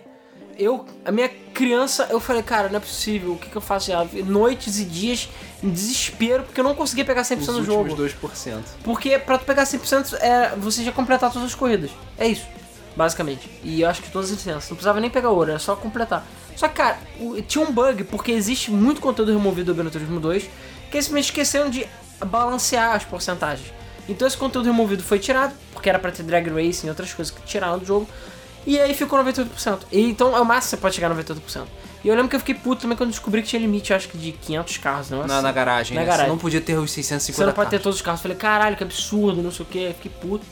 [0.58, 3.88] Eu, a minha criança, eu falei, cara, não é possível, o que, que eu faço
[3.88, 4.06] já?
[4.26, 5.30] Noites e dias
[5.64, 7.96] em desespero, porque eu não conseguia pegar 100% Os do jogo.
[7.96, 8.64] 2%.
[8.84, 11.92] Porque pra tu pegar 100% é você já completar todas as corridas.
[12.18, 12.46] É isso,
[12.96, 13.50] basicamente.
[13.64, 14.70] E eu acho que todas as licenças.
[14.70, 16.26] Não precisava nem pegar ouro, era só completar.
[16.58, 17.00] Só que, cara,
[17.48, 20.50] tinha um bug, porque existe muito conteúdo removido do Gran Turismo 2, que
[20.98, 21.88] eles simplesmente esqueceram de
[22.26, 23.72] balancear as porcentagens.
[24.10, 27.34] Então esse conteúdo removido foi tirado, porque era pra ter drag racing e outras coisas
[27.34, 28.08] que tiraram do jogo.
[28.66, 29.80] E aí ficou 98%.
[29.92, 31.66] E, então é o máximo que você pode chegar a 98%.
[32.04, 34.18] E eu lembro que eu fiquei puto também quando descobri que tinha limite, acho que
[34.18, 35.28] de 500 carros, não é?
[35.28, 36.08] Na, na garagem, Na né?
[36.08, 36.26] garagem.
[36.28, 38.20] Você não podia ter os 650 Você não pode ter todos os carros.
[38.20, 40.46] Eu falei, caralho, que absurdo, não sei o que, fiquei puto.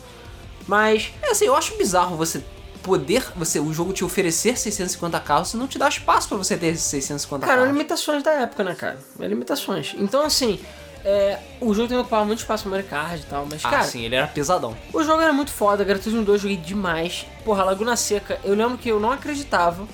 [0.68, 2.44] Mas, É assim, eu acho bizarro você
[2.84, 6.56] poder, você, o jogo te oferecer 650 carros e não te dá espaço pra você
[6.56, 7.74] ter esses 650 cara, carros.
[7.74, 8.98] limitações da época, né, cara?
[9.20, 9.94] É limitações.
[9.98, 10.60] Então, assim,
[11.06, 13.70] é, o jogo tem que ocupar muito espaço no Mario Kart e tal, mas, Ah,
[13.70, 14.76] cara, sim, ele era pesadão.
[14.94, 15.84] o jogo era muito foda.
[15.84, 17.26] Gran Turismo 2 eu joguei demais.
[17.46, 19.88] Porra, Laguna Seca, eu lembro que eu não acreditava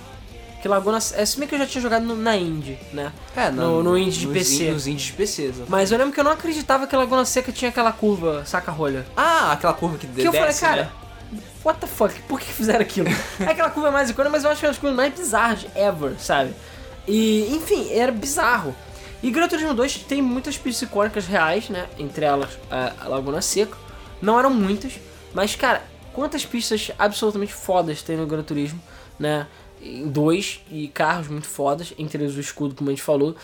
[0.62, 3.12] que Laguna É se bem que eu já tinha jogado no- na Indie, né?
[3.36, 4.64] É, no, no indie de nos PC.
[4.70, 5.66] in- Nos indies de PC, exato.
[5.70, 9.06] Mas eu lembro que eu não acreditava que Laguna Seca tinha aquela curva saca-rolha.
[9.18, 11.39] Ah, aquela curva que, Que eu falei, desce, cara, né?
[11.66, 12.18] what the fuck?
[12.30, 13.10] Por que fizeram aquilo?
[13.41, 15.66] é aquela curva mais icônica, mas eu acho que é uma das coisas mais bizarras
[15.76, 16.54] ever, sabe?
[17.06, 18.74] E, enfim, era bizarro.
[19.24, 21.88] E Gran Turismo 2 tem muitas pistas icônicas reais, né?
[21.97, 23.78] Entre elas a Laguna Seca.
[24.21, 24.99] Não eram muitas,
[25.34, 28.82] mas, cara, quantas pistas absolutamente fodas tem no Gran Turismo,
[29.17, 29.47] né?
[29.82, 33.36] Em dois, e carros muito fodas, entre eles o escudo, como a gente falou.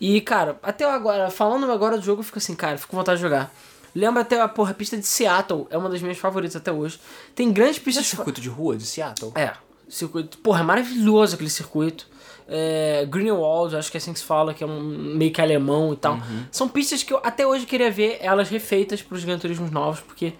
[0.00, 3.18] E, cara, até agora, falando agora do jogo, eu fico assim, cara, fico com vontade
[3.18, 3.52] de jogar.
[3.94, 7.00] Lembra até a porra, a pista de Seattle, é uma das minhas favoritas até hoje.
[7.34, 8.06] Tem grandes Esse pistas.
[8.06, 9.32] circuito de rua de Seattle?
[9.34, 9.52] É,
[9.88, 10.38] circuito.
[10.38, 12.06] Porra, é maravilhoso aquele circuito.
[12.50, 15.92] É, Greenwald, acho que é assim que se fala, que é um meio que alemão
[15.92, 16.14] e tal.
[16.14, 16.44] Uhum.
[16.50, 20.00] São pistas que eu até hoje queria ver elas refeitas para os Gran Turismos novos,
[20.00, 20.32] porque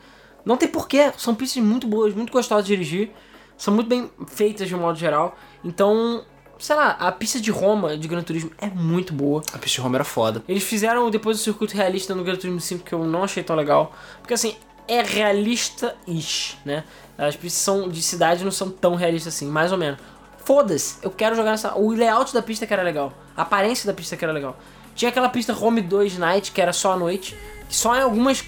[0.44, 1.12] não tem porquê.
[1.18, 3.10] São pistas muito boas, muito gostosas de dirigir.
[3.58, 5.36] São muito bem feitas de um modo geral.
[5.62, 6.24] Então,
[6.58, 9.42] sei lá, a pista de Roma de Gran Turismo é muito boa.
[9.52, 10.42] A pista de Roma era foda.
[10.48, 13.54] Eles fizeram depois o circuito realista no Gran Turismo 5 que eu não achei tão
[13.54, 13.92] legal.
[14.20, 14.56] Porque assim,
[14.86, 16.84] é realista-ish, né?
[17.18, 20.00] As pistas são de cidade não são tão realistas assim, mais ou menos.
[20.48, 21.74] Foda-se, eu quero jogar nessa.
[21.74, 23.12] O layout da pista que era legal.
[23.36, 24.56] A aparência da pista que era legal.
[24.94, 27.36] Tinha aquela pista Home 2 Night, que era só à noite.
[27.68, 28.42] Que só em algumas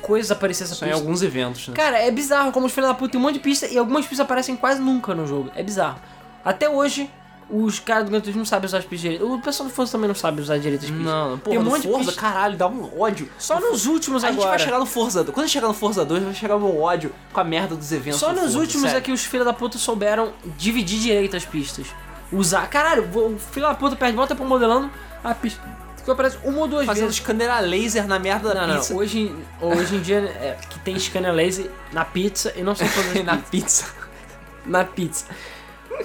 [0.00, 1.04] coisas aparecia essa Só em pista.
[1.04, 1.74] alguns eventos, né?
[1.74, 4.06] Cara, é bizarro como os filhos da puta tem um monte de pista e algumas
[4.06, 5.50] pistas aparecem quase nunca no jogo.
[5.54, 6.00] É bizarro.
[6.42, 7.10] Até hoje,
[7.50, 9.30] Os caras do Gran Turismo não sabem usar as pistas direito.
[9.32, 11.06] O pessoal do Forza também não sabe usar direito as pistas.
[11.06, 13.28] Não, Tem porra, um no monte de Forza, pista- caralho, dá um ódio.
[13.38, 14.40] Só nos últimos A agora.
[14.42, 15.34] gente vai chegar no Forza 2.
[15.34, 18.18] Quando chegar no Forza 2, vai chegar o meu ódio com a merda dos eventos.
[18.18, 18.98] Só do nos Forza, últimos sério.
[18.98, 21.86] é que os filhos da puta souberam dividir direito as pistas.
[22.32, 22.66] Usar.
[22.68, 24.90] Caralho, o filho da puta perde volta pro modelando
[25.22, 25.60] a pista.
[26.02, 27.20] Que aparece uma ou duas Fazendo vezes.
[27.20, 28.94] escanear laser na merda da Não, não, pizza.
[28.94, 33.36] hoje, hoje em dia é, que tem scanner laser na pizza e não as na
[33.38, 33.86] pizza.
[34.66, 35.24] na pizza.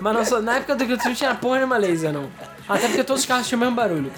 [0.01, 2.29] Mas só, na época do Gran Turismo tinha porra nenhuma laser, não.
[2.67, 4.11] Até porque todos os carros tinham o mesmo barulho.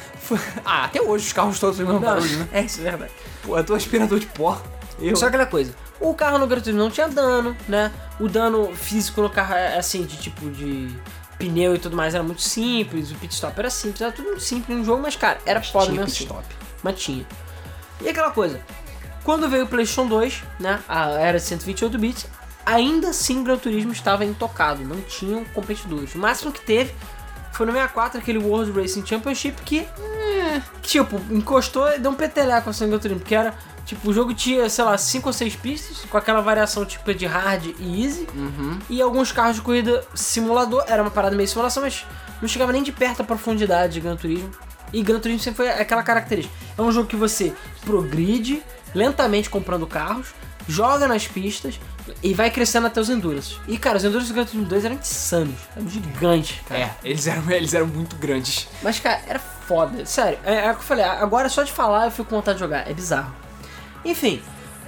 [0.65, 2.47] Ah, até hoje os carros todos têm o mesmo Não, barulho, né?
[2.51, 3.11] É isso, é verdade.
[3.43, 4.61] Pô, é teu aspirador de pó.
[4.99, 5.15] Eu.
[5.15, 5.73] Só aquela coisa.
[5.99, 7.91] O carro no Gran Turismo não tinha dano, né?
[8.19, 10.89] O dano físico no carro, é, assim, de tipo de
[11.37, 13.11] pneu e tudo mais, era muito simples.
[13.11, 15.85] O pit stop era simples, era tudo muito simples no jogo, mas cara, era foda
[15.85, 16.25] tinha mesmo pit assim.
[16.25, 16.45] stop.
[16.83, 17.25] Mas tinha.
[18.01, 18.59] E aquela coisa.
[19.23, 20.79] Quando veio o PlayStation 2, né?
[20.89, 22.27] A era de 128 bits,
[22.73, 26.15] ainda assim o Gran Turismo estava intocado, não tinham competidores.
[26.15, 26.93] O máximo que teve
[27.53, 32.15] foi no 64, aquele World Racing Championship que, eh, que, tipo, encostou e deu um
[32.15, 33.53] peteleco assim no Gran Turismo, porque era,
[33.85, 37.25] tipo, o jogo tinha, sei lá, 5 ou 6 pistas, com aquela variação tipo de
[37.25, 38.79] hard e easy, Uhum.
[38.89, 42.05] e alguns carros de corrida simulador, era uma parada meio simulação, mas
[42.41, 44.49] não chegava nem de perto a profundidade de Gran Turismo.
[44.93, 46.53] E Gran Turismo sempre foi aquela característica.
[46.77, 47.53] É um jogo que você
[47.85, 48.61] progride
[48.95, 50.29] lentamente comprando carros,
[50.67, 51.79] joga nas pistas
[52.21, 53.59] e vai crescendo até os Endurances.
[53.67, 56.81] E cara, os Endurances do Gran Turismo 2 eram insanos, eram gigantes, cara.
[56.81, 58.67] É, eles eram, eles eram muito grandes.
[58.81, 60.39] Mas cara, era foda, sério.
[60.43, 62.63] É, é o que eu falei, agora só de falar eu fico com vontade de
[62.63, 63.33] jogar, é bizarro.
[64.03, 64.41] Enfim,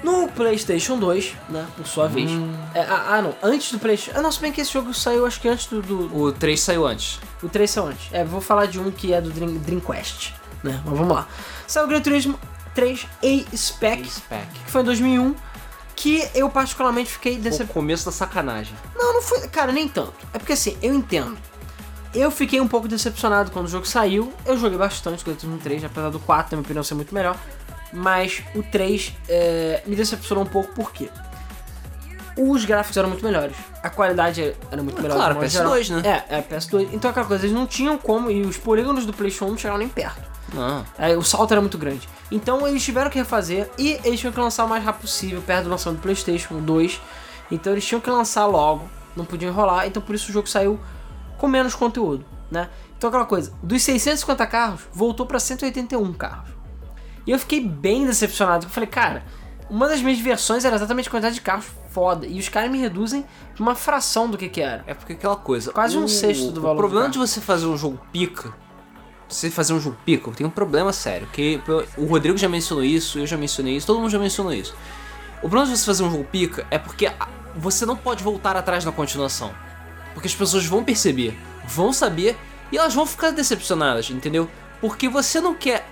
[0.04, 2.30] no PlayStation 2, né, por sua vez.
[2.74, 4.20] é, ah, ah, não, antes do PlayStation.
[4.20, 6.60] Ah, não, se bem que esse jogo saiu acho que antes do, do, O 3
[6.60, 7.20] saiu antes.
[7.42, 8.10] o 3 saiu antes.
[8.12, 10.82] É, vou falar de um que é do Dream, Dreamcast, né?
[10.86, 11.28] Mas vamos lá.
[11.66, 12.38] Saiu o Gran Turismo
[12.76, 14.48] 3 A-Spec, Spec.
[14.66, 15.36] que foi em 2001,
[16.04, 17.74] que eu particularmente fiquei O decepcionado.
[17.74, 18.76] começo da sacanagem.
[18.94, 19.48] Não, não foi.
[19.48, 20.14] Cara, nem tanto.
[20.34, 21.38] É porque assim, eu entendo.
[22.14, 24.34] Eu fiquei um pouco decepcionado quando o jogo saiu.
[24.46, 27.16] Eu joguei bastante o Gran Turismo 3, apesar do 4, na minha opinião, ser muito
[27.16, 27.38] melhor.
[27.94, 31.10] Mas o 3 é, me decepcionou um pouco porque
[32.38, 33.56] os gráficos eram muito melhores.
[33.82, 35.16] A qualidade era muito melhor.
[35.16, 36.02] claro, de modo PS2, geral.
[36.02, 36.24] né?
[36.30, 36.90] É, é PS2.
[36.92, 39.80] Então aquela coisa, eles não tinham como, e os polígonos do PlayStation 1 não chegavam
[39.80, 40.33] nem perto.
[40.54, 40.86] Não.
[40.98, 42.08] É, o salto era muito grande.
[42.32, 45.64] Então eles tiveram que refazer e eles tinham que lançar o mais rápido possível, perto
[45.66, 47.02] do lançamento do PlayStation 2.
[47.52, 49.88] Então eles tinham que lançar logo, não podiam enrolar.
[49.88, 50.80] Então por isso o jogo saiu
[51.38, 52.70] com menos conteúdo, né?
[52.98, 56.50] Então aquela coisa, dos 650 carros, voltou para 181 carros.
[57.28, 59.24] E eu fiquei bem decepcionado, porque eu falei, cara,
[59.70, 62.26] uma das minhas versões era exatamente a quantidade de carros foda.
[62.28, 63.26] E os caras me reduzem
[63.56, 64.84] de uma fração do que que era.
[64.88, 65.72] É porque aquela coisa.
[65.72, 68.54] Quase um o- sexto do valor O problema de você fazer um jogo pica.
[69.34, 71.28] Você fazer um jogo pica, tem um problema sério.
[71.34, 71.60] Que
[71.98, 74.76] o Rodrigo já mencionou isso, eu já mencionei isso, todo mundo já mencionou isso.
[75.38, 77.12] O problema de você fazer um jogo pica é porque
[77.56, 79.54] você não pode voltar atrás na continuação.
[80.14, 82.38] Porque as pessoas vão perceber, vão saber
[82.72, 84.50] e elas vão ficar decepcionadas, entendeu?
[84.80, 85.88] Porque você não quer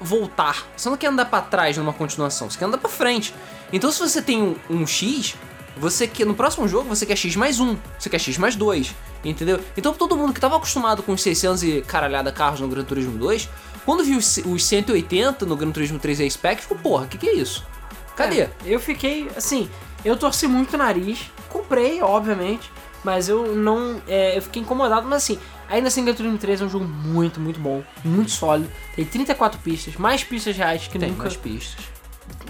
[0.00, 3.32] voltar, você não quer andar pra trás numa continuação, você quer andar pra frente.
[3.72, 5.36] Então se você tem um, um X,
[5.80, 8.94] você quer no próximo jogo você quer X mais 1, você quer X mais 2,
[9.24, 9.58] entendeu?
[9.76, 13.16] Então todo mundo que tava acostumado com os 600 e caralhada carros no Gran Turismo
[13.18, 13.48] 2,
[13.84, 17.34] quando viu os, os 180 no Gran Turismo 3 A-Spec, ficou, porra, que que é
[17.34, 17.66] isso?
[18.14, 18.42] Cadê?
[18.42, 19.70] É, eu fiquei, assim,
[20.04, 22.70] eu torci muito o nariz, comprei, obviamente,
[23.02, 26.64] mas eu não, é, eu fiquei incomodado, mas assim, ainda assim Gran Turismo 3 é
[26.64, 31.08] um jogo muito, muito bom, muito sólido, tem 34 pistas, mais pistas reais que Tem
[31.08, 31.99] nunca, mais pistas.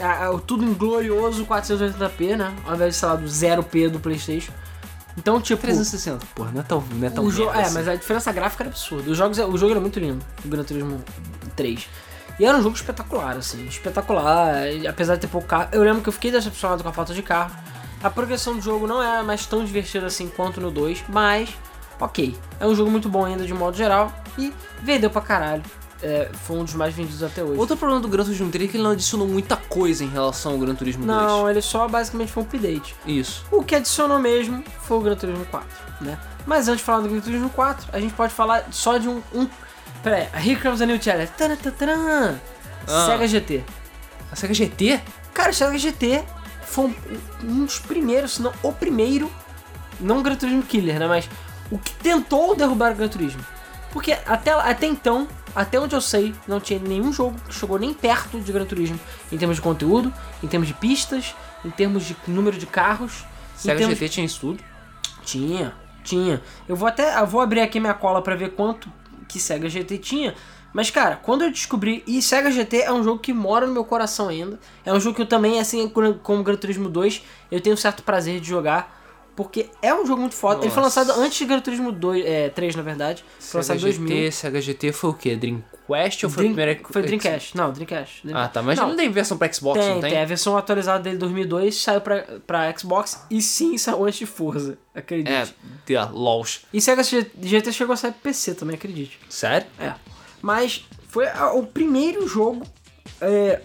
[0.01, 4.01] Ah, ah, tudo em glorioso 480p, né, ao invés de, sei lá, do 0p do
[4.01, 4.53] Playstation,
[5.17, 5.61] então tipo...
[5.61, 7.75] 360, porra, não é tão, não é tão O é, assim.
[7.75, 9.11] mas a diferença gráfica era absurda.
[9.11, 11.03] Os jogos, o jogo era muito lindo, o Gran Turismo
[11.57, 11.89] 3.
[12.39, 14.63] E era um jogo espetacular, assim, espetacular.
[14.89, 17.23] apesar de ter pouco carro, eu lembro que eu fiquei decepcionado com a falta de
[17.23, 17.55] carro.
[18.03, 21.51] A progressão do jogo não era mais tão divertida assim quanto no 2, mas
[22.01, 22.35] ok.
[22.59, 25.63] É um jogo muito bom ainda de modo geral e vendeu pra caralho.
[26.03, 27.59] É, foi um dos mais vendidos até hoje.
[27.59, 30.53] Outro problema do Gran Turismo 3 é que ele não adicionou muita coisa em relação
[30.53, 31.19] ao Gran Turismo 2.
[31.19, 32.97] Não, ele só basicamente foi um update.
[33.07, 33.45] Isso.
[33.51, 35.69] O que adicionou mesmo foi o Gran Turismo 4,
[36.01, 36.19] né?
[36.47, 39.23] Mas antes de falar do Gran Turismo 4, a gente pode falar só de um...
[39.35, 39.47] um...
[40.03, 41.31] Pera aí, Here Comes a New Challenge.
[41.79, 42.39] Taran.
[42.89, 43.07] Ah.
[43.07, 43.65] Sega GT.
[44.33, 45.01] A Sega GT?
[45.35, 46.25] Cara, o Sega GT
[46.65, 46.95] foi um,
[47.45, 49.31] um dos primeiros, se não o primeiro,
[50.01, 51.07] não o Gran Turismo Killer, né?
[51.07, 51.29] Mas
[51.71, 53.45] o que tentou derrubar o Gran Turismo.
[53.93, 57.93] Porque até, até então, até onde eu sei, não tinha nenhum jogo que chegou nem
[57.95, 58.99] perto de Gran Turismo.
[59.33, 61.35] Em termos de conteúdo, em termos de pistas,
[61.65, 63.25] em termos de número de carros.
[63.57, 64.63] Sega termos- GT tinha isso tudo.
[65.25, 66.43] Tinha, tinha.
[66.69, 67.19] Eu vou até.
[67.21, 68.91] Eu vou abrir aqui minha cola pra ver quanto
[69.29, 70.35] que Sega GT tinha.
[70.73, 72.03] Mas, cara, quando eu descobri.
[72.07, 74.59] E Sega GT é um jogo que mora no meu coração ainda.
[74.85, 78.03] É um jogo que eu também, assim como Gran Turismo 2, eu tenho um certo
[78.03, 79.00] prazer de jogar.
[79.43, 80.61] Porque é um jogo muito foda.
[80.63, 81.01] Ele foi Nossa.
[81.01, 83.25] lançado antes de Gran Turismo 2, é, 3, na verdade.
[83.39, 84.09] Foi lançado em 2000.
[84.09, 85.35] GT, Sega GT foi o quê?
[85.35, 86.81] Dream Quest ou foi Dream- a primeira?
[86.91, 87.57] Foi Dreamcast.
[87.57, 88.23] Não, Dreamcast.
[88.35, 88.61] Ah, tá.
[88.61, 90.11] Mas não, não, tem versão pra Xbox, tem, não tem?
[90.11, 90.21] tem.
[90.21, 94.77] A versão atualizada dele 2002 saiu pra, pra Xbox e sim saiu antes de Forza,
[94.95, 95.31] acredite.
[95.33, 95.47] É,
[95.87, 96.67] de LOLs.
[96.73, 99.19] E Sega GT chegou a sair pro PC também, acredite.
[99.31, 99.67] Sério?
[99.79, 99.95] É.
[100.43, 101.25] Mas foi
[101.55, 102.63] o primeiro jogo
[103.23, 103.63] é,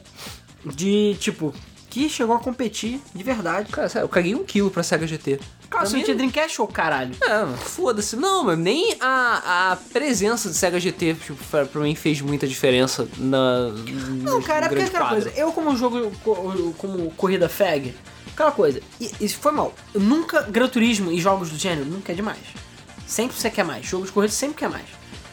[0.65, 1.53] de, tipo,
[1.89, 3.71] que chegou a competir de verdade.
[3.71, 5.39] Cara, sério, eu caguei um quilo pra Sega GT.
[5.69, 7.15] Cara, você mim- tinha Dreamcast ou caralho?
[7.21, 8.15] É, foda-se.
[8.15, 12.47] Não, mas nem a, a presença de Sega GT, tipo, pra, pra mim fez muita
[12.47, 13.69] diferença na.
[14.21, 15.29] Não, cara, é porque aquela coisa.
[15.35, 17.93] Eu, como jogo, co- como corrida fag,
[18.33, 18.81] aquela coisa.
[19.01, 19.73] E isso foi mal.
[19.93, 20.41] Eu nunca.
[20.43, 22.39] Gran Turismo e jogos do gênero nunca é demais.
[23.07, 23.85] Sempre você quer mais.
[23.85, 24.85] Jogo de corrida sempre quer mais.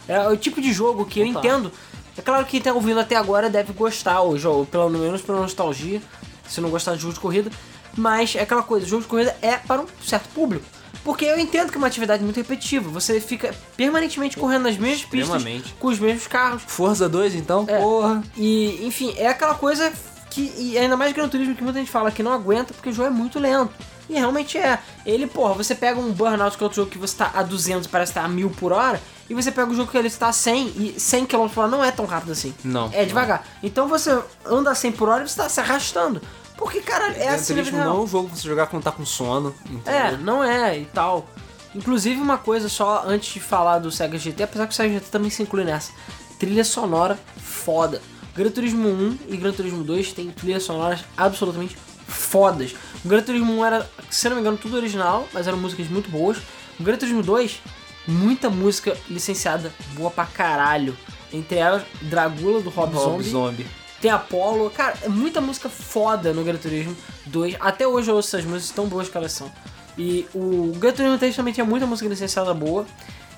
[0.08, 1.44] É o tipo de jogo que eu Total.
[1.44, 1.72] entendo.
[2.16, 5.40] É claro que quem tá ouvindo até agora deve gostar, ou jogo, pelo menos pela
[5.40, 6.02] nostalgia,
[6.46, 7.50] se não gostar de jogo de corrida.
[7.96, 10.64] Mas é aquela coisa, jogo de corrida é para um certo público.
[11.04, 12.88] Porque eu entendo que é uma atividade muito repetitiva.
[12.90, 15.42] Você fica permanentemente correndo nas mesmas pistas
[15.78, 16.62] com os mesmos carros.
[16.66, 17.78] Forza 2, então, É.
[17.80, 18.22] porra.
[18.36, 19.92] E, enfim, é aquela coisa
[20.30, 22.92] que, e ainda mais Gran Turismo, que muita gente fala que não aguenta porque o
[22.92, 23.72] jogo é muito lento.
[24.08, 24.78] E realmente é.
[25.04, 27.86] Ele, porra, você pega um Burnout, que é outro jogo que você tá a 200
[27.86, 30.28] e parece estar a 1000 por hora, e você pega o jogo que ele está
[30.28, 32.54] a 100, e 100 km por hora não é tão rápido assim.
[32.62, 32.90] Não.
[32.92, 33.44] É devagar.
[33.62, 36.20] Então você anda a 100 por hora e você tá se arrastando.
[36.62, 38.82] Porque, caralho, é Gran assim vida Turismo não é um jogo pra você jogar quando
[38.82, 39.54] tá com sono.
[39.84, 40.18] É, entendeu?
[40.18, 41.26] não é e tal.
[41.74, 45.06] Inclusive, uma coisa só antes de falar do Sega GT, apesar que o Sega GT
[45.10, 45.92] também se inclui nessa.
[46.38, 48.00] Trilha sonora foda.
[48.34, 52.74] Gran Turismo 1 e Gran Turismo 2 tem trilhas sonoras absolutamente fodas.
[53.04, 56.10] O Gran Turismo 1 era, se não me engano, tudo original, mas eram músicas muito
[56.10, 56.38] boas.
[56.78, 57.60] O Gran Turismo 2,
[58.06, 60.96] muita música licenciada boa pra caralho.
[61.32, 63.30] Entre elas, Dragula do Rob, Rob Zombie.
[63.30, 63.81] Zombie.
[64.02, 66.96] Tem Apollo, cara, é muita música foda no Gran Turismo
[67.26, 67.54] 2.
[67.60, 69.48] Até hoje eu ouço essas músicas tão boas que elas são.
[69.96, 72.84] E o Gran Turismo 3 também tinha muita música licenciada boa.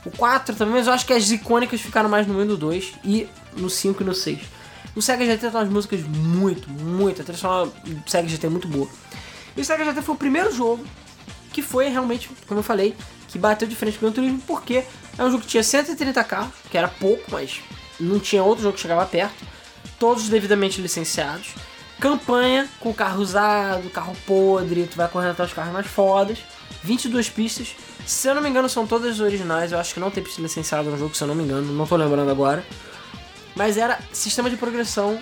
[0.06, 2.56] O 4 também, mas eu acho que as icônicas ficaram mais no 1 e no
[2.56, 4.40] 2 e no 5 e no 6.
[4.96, 7.20] O Sega GT tem umas músicas muito, muito.
[7.20, 8.88] A trilha do Sega GT é muito boa.
[9.54, 10.82] E o Sega GT foi o primeiro jogo
[11.52, 12.96] que foi realmente, como eu falei,
[13.28, 14.82] que bateu de frente com o Gran Turismo, porque
[15.18, 17.60] é um jogo que tinha 130 carros, que era pouco, mas
[18.00, 19.44] não tinha outro jogo que chegava perto,
[19.98, 21.54] todos devidamente licenciados,
[22.00, 26.38] campanha com carro usado, carro podre, tu vai correndo atrás dos carros mais fodas,
[26.82, 27.74] 22 pistas,
[28.04, 30.90] se eu não me engano são todas originais, eu acho que não tem pista licenciada
[30.90, 32.64] no jogo, se eu não me engano, não tô lembrando agora,
[33.54, 35.18] mas era sistema de progressão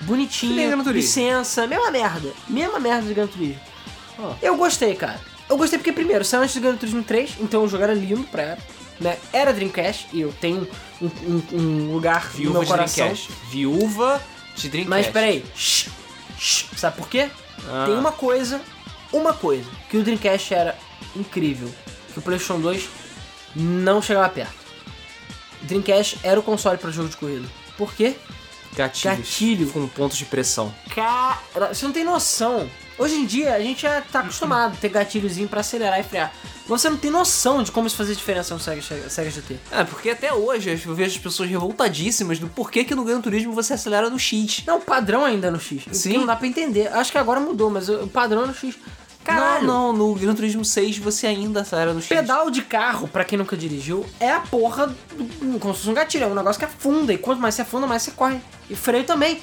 [0.00, 3.60] bonitinho, licença, mesma merda, mesma merda de Gran Turismo.
[4.40, 5.20] Eu gostei, cara.
[5.48, 8.24] Eu gostei porque, primeiro, saiu antes do Gran Turismo 3, então o jogo era lindo
[8.24, 8.66] pra época,
[9.00, 9.18] né?
[9.32, 10.68] Era Dreamcast, e eu tenho
[11.00, 13.04] um, um- um lugar no Viúva meu de coração.
[13.06, 13.32] Dreamcast.
[13.50, 14.22] Viúva
[14.56, 14.88] de Dreamcast.
[15.04, 15.88] Mas peraí, shh,
[16.38, 17.28] shh, sabe por quê?
[17.68, 17.84] Ah.
[17.86, 18.60] Tem uma coisa,
[19.12, 20.76] uma coisa, que o Dreamcast era
[21.16, 21.70] incrível,
[22.12, 22.88] que o PlayStation 2
[23.56, 24.54] não chegava perto.
[25.62, 27.48] O Dreamcast era o console para jogo de corrida.
[27.78, 28.16] Por quê?
[28.76, 29.18] Gatilhos.
[29.18, 29.70] Gatilho.
[29.70, 30.74] Com pontos de pressão.
[30.94, 31.38] Cara,
[31.72, 32.68] você não tem noção.
[32.96, 36.32] Hoje em dia a gente já tá acostumado a ter gatilhozinho pra acelerar e frear.
[36.66, 38.80] Você não tem noção de como isso fazia diferença no Sega,
[39.10, 39.58] Sega GT.
[39.70, 43.52] É, porque até hoje eu vejo as pessoas revoltadíssimas do porquê que no Gran Turismo
[43.52, 44.62] você acelera no X.
[44.66, 45.84] Não, o padrão ainda é no X.
[45.92, 46.18] Sim.
[46.18, 46.88] Não dá pra entender.
[46.88, 48.76] Acho que agora mudou, mas o padrão é no X.
[49.24, 49.66] Caralho.
[49.66, 52.08] Não, não, no Gran Turismo 6 você ainda acelera no X.
[52.08, 55.94] Pedal de carro, pra quem nunca dirigiu, é a porra do, como se fosse um
[55.94, 56.24] gatilho.
[56.24, 57.12] É um negócio que afunda.
[57.12, 58.38] E quanto mais você afunda, mais você corre.
[58.70, 59.40] E freio também.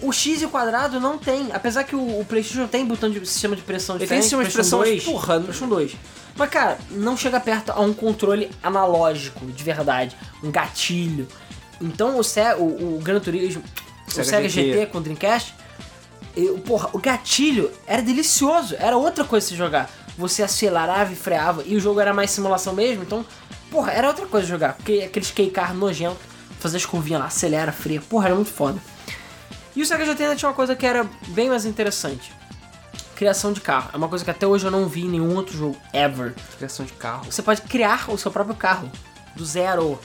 [0.00, 1.48] O X e o quadrado não tem.
[1.52, 4.22] Apesar que o, o PlayStation tem botão de sistema de pressão Ele tem diferente.
[4.22, 5.96] sistema de pressão, 2, mas, porra, PlayStation 2.
[6.36, 10.16] Mas, cara, não chega perto a um controle analógico, de verdade.
[10.42, 11.26] Um gatilho.
[11.80, 13.62] Então, o, o, o Gran Turismo,
[14.06, 14.72] o Sega Sega GT.
[14.72, 15.54] GT com o Dreamcast,
[16.36, 18.76] eu, porra, o gatilho era delicioso.
[18.78, 19.90] Era outra coisa se jogar.
[20.18, 21.62] Você acelerava e freava.
[21.64, 23.02] E o jogo era mais simulação mesmo.
[23.02, 23.24] Então,
[23.70, 24.74] porra, era outra coisa jogar.
[24.74, 26.20] Porque aqueles K-Car nojento,
[26.60, 28.02] fazer as curvinhas lá, acelera, freia.
[28.02, 28.78] Porra, era muito foda.
[29.76, 32.32] E o Sega GT ainda tinha uma coisa que era bem mais interessante.
[33.14, 33.90] Criação de carro.
[33.92, 36.34] É uma coisa que até hoje eu não vi em nenhum outro jogo, ever.
[36.56, 37.30] Criação de carro.
[37.30, 38.90] Você pode criar o seu próprio carro.
[39.36, 40.00] Do zero.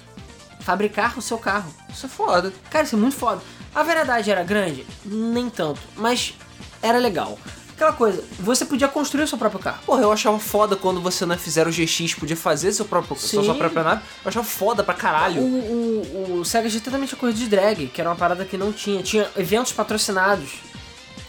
[0.59, 1.73] Fabricar o seu carro.
[1.89, 2.53] Isso é foda.
[2.69, 3.41] Cara, isso é muito foda.
[3.73, 4.85] A verdade era grande?
[5.05, 5.79] Nem tanto.
[5.95, 6.35] Mas
[6.81, 7.39] era legal.
[7.81, 9.79] Aquela coisa, você podia construir o seu próprio carro.
[9.87, 13.43] Porra, eu achava foda quando você não fizer o GX, podia fazer seu próprio, sua,
[13.43, 14.03] sua própria nave.
[14.23, 15.41] Eu achava foda pra O, caralho.
[15.41, 18.71] o, o Sega GT também tinha corrida de drag, que era uma parada que não
[18.71, 19.01] tinha.
[19.01, 20.59] Tinha eventos patrocinados,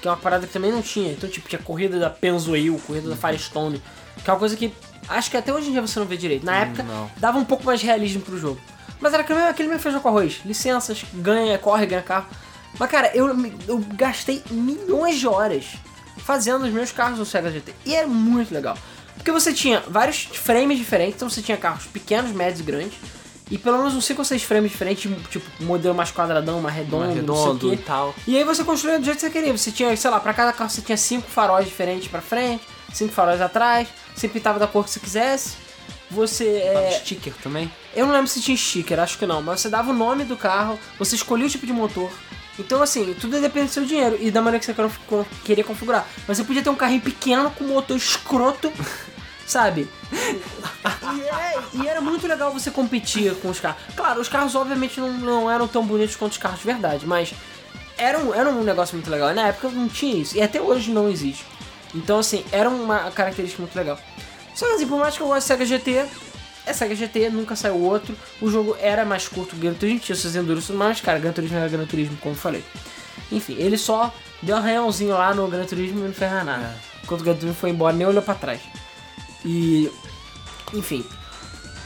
[0.03, 1.13] que é uma parada que também não tinha.
[1.13, 3.83] Então, tipo, tinha corrida da Pennzoil, corrida da Firestone,
[4.23, 4.75] que é uma coisa que
[5.09, 6.45] acho que até hoje em dia você não vê direito.
[6.45, 7.11] Na época, não.
[7.17, 8.61] dava um pouco mais de realismo pro jogo.
[9.01, 10.43] Mas era aquele mesmo, aquele mesmo feijão com arroz.
[10.45, 12.27] Licenças, ganha, corre, ganha carro.
[12.79, 13.35] Mas, cara, eu,
[13.67, 15.65] eu gastei milhões de horas
[16.25, 17.75] fazendo os meus carros no Sega GT.
[17.85, 18.77] E era muito legal.
[19.16, 22.99] Porque você tinha vários frames diferentes, então você tinha carros pequenos, médios e grandes.
[23.51, 27.05] E pelo menos uns 5 ou 6 frames diferentes, tipo, modelo mais quadradão, mais redondo,
[27.05, 28.14] Mais redondo e tal.
[28.27, 29.57] E aí você construía do jeito que você queria.
[29.57, 32.64] Você tinha, sei lá, pra cada carro você tinha cinco faróis diferentes pra frente,
[32.95, 35.57] cinco faróis atrás, você pintava da cor que você quisesse.
[36.11, 37.70] Você é, sticker também.
[37.95, 40.37] eu não lembro se tinha sticker, acho que não, mas você dava o nome do
[40.37, 42.11] carro, você escolhia o tipo de motor.
[42.59, 44.75] Então, assim, tudo depende do seu dinheiro e da maneira que você
[45.45, 46.07] queria configurar.
[46.29, 48.71] Mas você podia ter um carrinho pequeno com motor escroto,
[49.47, 49.89] sabe?
[50.13, 53.81] E, é- e era muito legal você competir com os carros.
[53.97, 57.33] Claro, os carros obviamente não, não eram tão bonitos quanto os carros de verdade, mas
[57.97, 59.31] era um, era um negócio muito legal.
[59.31, 61.45] E na época não tinha isso, e até hoje não existe.
[61.95, 63.99] Então, assim, era uma característica muito legal.
[64.55, 66.07] Só que, assim, por mais que eu goste de Sega GT,
[66.67, 68.15] é Sega GT, nunca saiu outro.
[68.41, 71.33] O jogo era mais curto que o Gran Turismo, tinha seus enduros mais, cara, Gran
[71.33, 72.65] Turismo era Gran Turismo, como eu falei.
[73.31, 76.75] Enfim, ele só deu um arranhãozinho lá no Gran Turismo e não fez nada.
[77.03, 78.61] Enquanto o Gran Turismo foi embora, nem olhou pra trás.
[79.45, 79.91] E.
[80.73, 81.05] Enfim.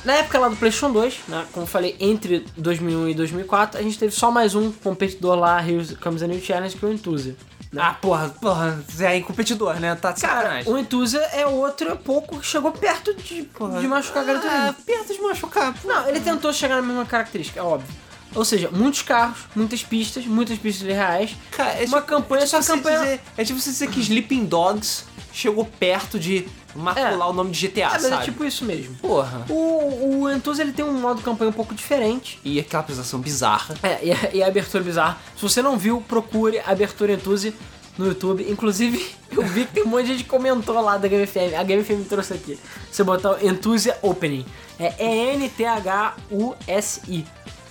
[0.07, 3.83] Na época lá do PlayStation 2, né, como eu falei, entre 2001 e 2004, a
[3.83, 6.93] gente teve só mais um competidor lá, Heroes Comes a New Challenge, que é o
[6.93, 7.37] Enthusiast.
[7.73, 7.83] né?
[7.85, 9.95] Ah, porra, porra, você é competidor, né?
[9.97, 10.73] Tá de Cara, sacanagem.
[10.73, 14.49] o Enthusiast é outro pouco que chegou perto de, de machucar a Turismo.
[14.51, 15.75] Ah, perto de machucar.
[15.75, 15.89] pô.
[15.89, 17.93] Não, ele tentou chegar na mesma característica, é óbvio.
[18.35, 21.35] Ou seja, muitos carros, muitas pistas, muitas pistas reais.
[21.51, 22.99] Cara, é uma tipo- campanha, é só tipo você campanha.
[23.01, 26.47] dizer- é tipo você dizer que Sleeping Dogs chegou perto de
[26.77, 28.23] macular o nome de GTA, é, mas sabe?
[28.23, 28.95] é tipo isso mesmo.
[28.97, 29.45] Porra.
[29.49, 32.39] O, o Enthus ele tem um modo campanha um pouco diferente.
[32.45, 33.75] E aquela apresentação bizarra.
[33.83, 35.19] É, e a, e a abertura bizarra.
[35.37, 37.55] Se você não viu, procure a abertura Enthuse
[37.99, 38.47] no YouTube.
[38.49, 41.55] Inclusive, eu vi que tem um monte de gente comentou lá da Game FM.
[41.59, 42.59] A Game FM trouxe aqui.
[42.91, 44.45] Você botar o Enthusia Opening.
[44.79, 44.95] É
[45.35, 46.17] E-N-T-H-U-S-I.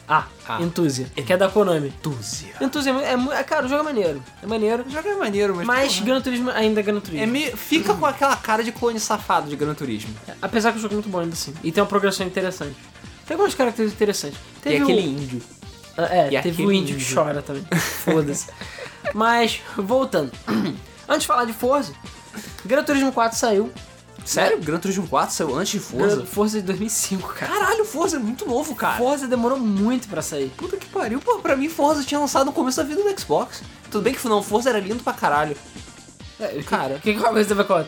[0.07, 0.61] Ah, Ah.
[0.61, 1.87] Enthusia, que é da Konami.
[1.87, 2.53] Entúzia.
[2.61, 4.23] Enthusia é, é, é, cara, o jogo é maneiro.
[4.43, 4.83] É maneiro.
[4.85, 5.65] O jogo é maneiro, mas.
[5.65, 7.23] Mas Gran Turismo ainda é Gran Turismo.
[7.23, 10.13] é meio- fica com aquela cara de clone safado de Gran Turismo.
[10.41, 11.53] Apesar que o jogo é muito bom ainda assim.
[11.63, 12.75] E tem uma progressão interessante.
[13.25, 14.39] Tem algumas características interessantes.
[14.61, 15.41] Tem Teve aquele o- índio.
[15.97, 17.15] Ah, É, E teve aquele o índio que índio.
[17.15, 17.65] chora também.
[17.79, 18.47] Foda-se.
[19.15, 20.31] Mas, voltando.
[21.09, 21.93] Antes de falar de Forza,
[22.65, 23.71] Gran Turismo 4 saiu.
[24.23, 24.59] Sério?
[24.59, 26.15] Gran Turismo 4 saiu antes de Forza?
[26.17, 27.51] Gran- Forza de 2005, cara.
[27.51, 28.97] Caralho, Forza é muito novo, cara.
[28.97, 30.49] Forza demorou muito pra sair.
[30.57, 31.19] Puta que pariu.
[31.19, 33.61] Pô, pra mim Forza tinha lançado no começo da vida do Xbox.
[33.91, 35.55] Tudo bem que não, Forza era lindo pra caralho.
[36.39, 36.95] É, Cara.
[36.95, 37.87] O que, que você vai contar?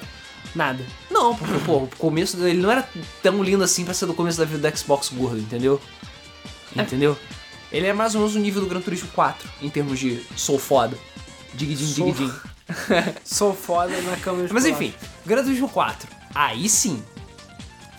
[0.55, 0.83] Nada.
[1.11, 2.87] Não, porque, pô, o começo dele não era
[3.21, 5.79] tão lindo assim pra ser do começo da vida do Xbox gordo, entendeu?
[6.75, 7.17] Entendeu?
[7.71, 10.57] Ele é mais ou menos o nível do Gran Turismo 4, em termos de sou
[10.57, 10.97] foda.
[11.53, 12.33] Digidin, Sou- digidin.
[13.23, 14.93] Sou foda na câmera Mas enfim,
[15.25, 16.07] Gran Turismo 4.
[16.37, 17.01] Aí sim.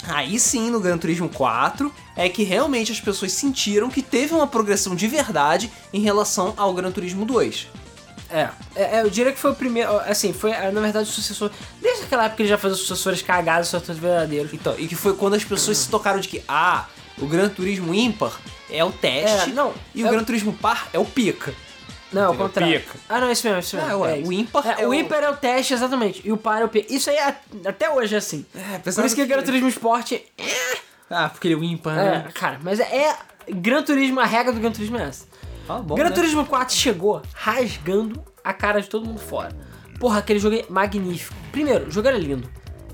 [0.06, 4.46] Aí sim, no Gran Turismo 4, é que realmente as pessoas sentiram que teve uma
[4.46, 7.66] progressão de verdade em relação ao Gran Turismo 2.
[8.30, 9.90] É, é, é, eu diria que foi o primeiro.
[10.00, 11.50] Assim, foi é, na verdade o sucessor.
[11.82, 14.52] Desde aquela época ele já fazia sucessores cagados, sucessores verdadeiros.
[14.54, 16.86] Então, e que foi quando as pessoas se tocaram de que, ah,
[17.18, 18.38] o Gran Turismo ímpar
[18.70, 21.54] é o teste É, não, e é o o- Gran Turismo par é o pica.
[22.12, 22.46] Não, ao Entendeu?
[22.48, 22.80] contrário.
[22.80, 22.98] Pica.
[23.08, 23.90] Ah, não, isso mesmo, isso mesmo.
[23.90, 24.28] É, ué, isso.
[24.28, 26.22] o ímpar É, é o o- ímpar é o teste, exatamente.
[26.24, 26.86] E o par é o P.
[26.88, 27.36] Isso aí é,
[27.66, 28.46] até hoje é assim.
[28.54, 30.12] É, Por isso que o Gran Turismo Sport
[31.10, 32.28] Ah, porque ele é o ímpar, É, né?
[32.34, 33.16] cara, mas é, é
[33.50, 35.26] Gran Turismo, a regra do Gran Turismo é essa.
[35.68, 36.14] Ah, bom, Gran né?
[36.14, 39.54] Turismo 4 chegou rasgando a cara de todo mundo fora.
[40.00, 41.34] Porra, aquele jogo é magnífico.
[41.52, 42.48] Primeiro, o jogo era lindo.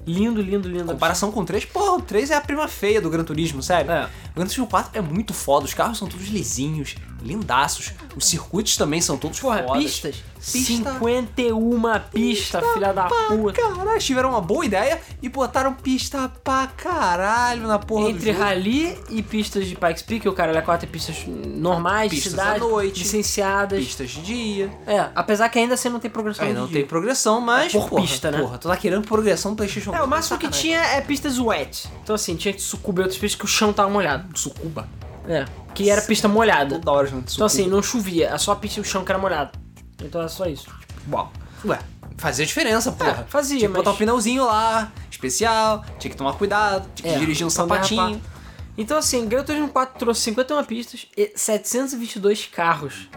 [0.07, 0.87] Lindo, lindo, lindo.
[0.93, 3.91] Comparação com o 3, porra, o 3 é a prima feia do Gran Turismo, sério.
[3.91, 4.05] É.
[4.33, 6.95] O Gran Turismo 4 é muito foda, os carros são todos lisinhos,
[7.25, 7.93] lindaços.
[8.16, 9.83] Os circuitos também são todos Porra, fodas.
[9.83, 10.16] pistas?
[10.45, 11.81] Pista- 51
[12.12, 13.55] pista, filha da puta.
[13.61, 19.22] Caralho, tiveram uma boa ideia e botaram pista pra caralho na porra Entre rally e
[19.22, 22.99] pistas de Pikes Peak, o cara é 4 pistas normais, de Pistas cidade, à noite.
[23.03, 23.79] licenciadas.
[23.85, 24.70] Pistas de dia.
[24.87, 26.77] É, apesar que ainda assim não tem progressão de não dia.
[26.81, 27.72] tem progressão, mas.
[27.72, 28.39] Por porra, pista, né?
[28.39, 31.89] Porra, tu tá querendo progressão no PlayStation É, o máximo que tinha é pistas wet.
[32.03, 34.39] Então assim, tinha que sucuba outras pistas que o chão tava molhado.
[34.39, 34.87] Sucuba.
[35.27, 35.45] É,
[35.75, 36.79] que era pista molhada.
[36.79, 39.11] Toda hora junto Então assim, não chovia, é só a pista e o chão que
[39.11, 39.59] era molhado.
[40.03, 40.66] Então era só isso.
[41.11, 41.33] Uau.
[41.64, 41.79] Ué,
[42.18, 43.27] fazia diferença, porra.
[43.29, 47.16] fazia, Tinha que botar mas- um pneuzinho lá, especial, tinha que tomar cuidado, tinha que
[47.16, 48.20] É, dirigir um então sapatinho.
[48.77, 53.09] Então assim, Gran Turismo 4 trouxe 51 pistas e 722 carros.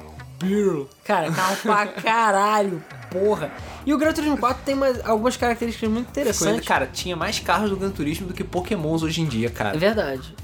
[1.04, 3.52] Cara, carro pra caralho, porra.
[3.86, 6.68] E o Gran Turismo 4 tem mais, algumas características muito interessantes.
[6.68, 9.78] Cara, tinha mais carros do Gran Turismo do que Pokémons hoje em dia, É cara.
[9.78, 10.36] verdade.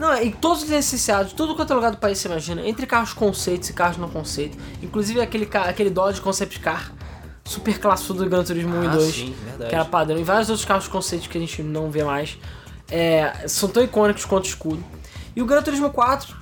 [0.00, 3.12] Não, e todos os licenciados, tudo quanto é lugar do país você imagina, entre carros
[3.12, 4.56] conceitos e carros não conceito.
[4.82, 6.90] Inclusive aquele, aquele Dodge Concept Car,
[7.44, 9.68] super classudo do Gran Turismo 1 Ah, e 2, sim, verdade.
[9.68, 10.18] que era padrão.
[10.18, 12.38] E vários outros carros conceitos que a gente não vê mais.
[12.90, 14.82] É, são tão icônicos quanto o escudo.
[15.36, 16.34] E o Gran Turismo 4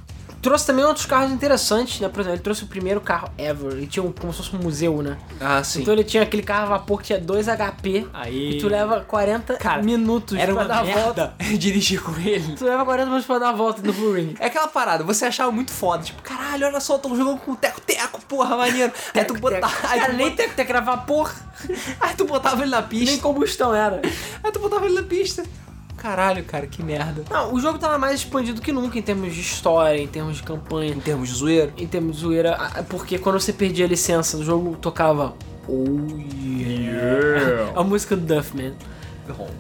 [0.42, 2.08] trouxe também outros carros interessantes, né?
[2.08, 3.72] Por exemplo, ele trouxe o primeiro carro ever.
[3.72, 5.16] Ele tinha um, como se fosse um museu, né?
[5.40, 5.82] Ah, sim.
[5.82, 8.06] Então ele tinha aquele carro a vapor que tinha 2 HP.
[8.12, 8.50] Aí.
[8.56, 11.34] E tu leva 40 Cara, minutos Era pra uma dar a volta.
[11.38, 12.54] merda dirigir com ele.
[12.56, 14.34] Tu leva 40 minutos pra dar a volta no Blue Ring.
[14.38, 18.20] É aquela parada, você achava muito foda, tipo, caralho, olha só, tão jogando com teco-teco,
[18.26, 18.92] porra, maneiro.
[19.14, 19.66] Aí tu botava.
[19.88, 21.32] Aí Cara, tu, nem que era vapor,
[22.00, 23.22] aí tu botava ele na nem pista.
[23.22, 24.00] combustão era.
[24.42, 25.42] Aí tu botava ele na pista.
[25.98, 27.24] Caralho, cara, que merda.
[27.30, 30.42] Não, o jogo tava mais expandido que nunca em termos de história, em termos de
[30.42, 31.72] campanha, Em termos de zoeira.
[31.76, 32.56] em termos de zoeira,
[32.88, 35.34] porque quando você perdia a licença, o jogo tocava
[35.66, 35.84] Oh
[36.42, 38.74] yeah, a música do Duffman.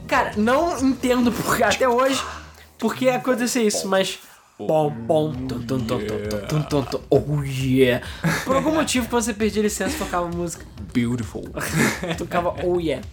[0.06, 2.22] Cara, não entendo porque até hoje
[2.78, 4.18] porque acontecia isso, mas
[4.56, 8.04] Pom, pom, tum, tum, tum, tum, tum, tum, tum, oh yeah.
[8.44, 10.66] Por algum motivo, quando você perdia a licença, tocava música.
[10.92, 11.44] Beautiful.
[12.18, 13.06] Tocava oh yeah.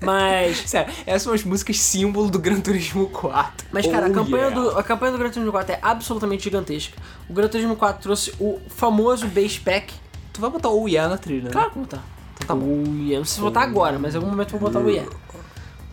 [0.00, 0.58] Mas.
[0.68, 3.66] Sério, essas são as músicas símbolo do Gran Turismo 4.
[3.72, 4.60] Mas, cara, Oh, a, campanha yeah.
[4.60, 6.96] do, a campanha do Gran Turismo 4 é absolutamente gigantesca.
[7.28, 9.92] O Gran Turismo 4 trouxe o famoso base pack.
[10.32, 11.50] Tu vai botar o yeah na trilha, né?
[11.50, 12.02] Claro que vou botar.
[12.34, 12.66] Então tá bom.
[12.66, 13.18] Oh yeah.
[13.18, 15.10] Não sei se vou botar agora, mas em algum momento eu vou botar o yeah.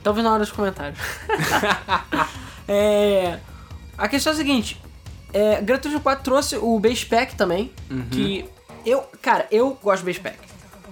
[0.04, 1.00] Talvez na hora dos comentários.
[2.68, 3.39] é,
[3.98, 4.82] a questão é a seguinte:
[5.34, 7.72] é, Gran Turismo 4 trouxe o base pack também.
[7.89, 8.08] Uhum.
[8.10, 8.46] Que
[8.86, 10.38] eu, cara, eu gosto do base pack.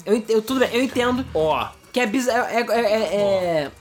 [0.05, 2.47] Eu, eu, tudo bem, eu entendo Ó, que é bizarro.
[2.49, 3.15] É, é- é-
[3.65, 3.71] é-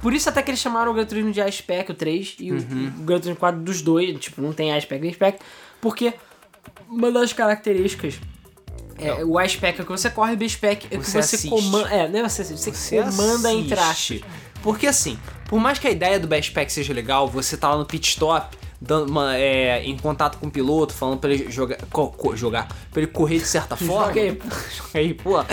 [0.00, 2.52] Por isso até que eles chamaram o Gran Turismo de Ice Pack, o 3, e
[2.52, 2.92] o, Uhum.
[3.00, 4.16] o Gran Turismo 4 dos dois.
[4.20, 5.38] Tipo, não tem Ice Pack e Ice Pack.
[5.80, 6.14] Porque
[6.88, 8.20] uma das características.
[9.00, 11.88] É, o Ice Pack é que você corre, Pack é que Você você, comanda.
[11.88, 13.72] É, não é você você, você comanda assiste.
[13.74, 14.20] aspas.
[14.62, 15.16] Porque assim,
[15.48, 18.08] por mais que a ideia do Best Pack seja legal, você tá lá no pit
[18.08, 22.36] stop, dando uma, é, em contato com o piloto, falando pra ele jogar, co- co-
[22.36, 24.06] jogar pra ele correr de certa forma.
[24.12, 24.20] Joga
[24.94, 25.44] aí, pô.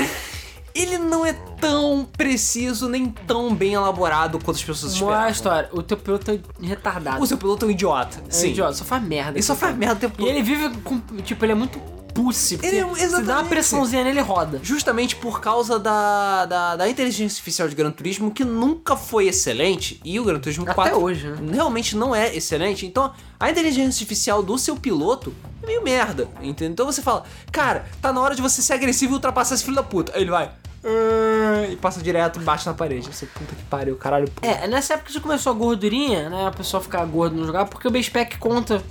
[0.76, 5.30] Ele não é tão preciso, nem tão bem elaborado quanto as pessoas Uma esperavam.
[5.32, 7.24] história, o teu piloto é retardado.
[7.24, 8.22] O seu piloto é um idiota.
[8.28, 8.50] é Sim.
[8.50, 9.32] idiota, só faz merda.
[9.32, 11.00] Ele só faz merda o tempo E ele vive com.
[11.24, 11.80] Tipo, ele é muito
[12.14, 12.58] pussy.
[12.64, 13.50] Ele é- Se dá uma exatamente.
[13.50, 14.60] pressãozinha nele, ele roda.
[14.64, 20.00] Justamente por causa da, da, da inteligência artificial de Gran Turismo, que nunca foi excelente,
[20.04, 21.54] e o Gran Turismo Até 4 hoje, né?
[21.54, 22.86] realmente não é excelente.
[22.86, 25.34] Então, a inteligência artificial do seu piloto
[25.66, 26.72] é meio merda, entendeu?
[26.72, 29.76] Então você fala, cara, tá na hora de você ser agressivo e ultrapassar esse filho
[29.76, 30.12] da puta.
[30.16, 30.52] Aí ele vai.
[30.84, 33.08] "Ah", E passa direto bate na parede.
[33.12, 34.30] Você, puta que pariu, caralho.
[34.30, 34.46] pô.
[34.46, 36.48] É, nessa época que começou a gordurinha, né?
[36.48, 38.84] A pessoa ficar gorda no jogar, porque o base pack conta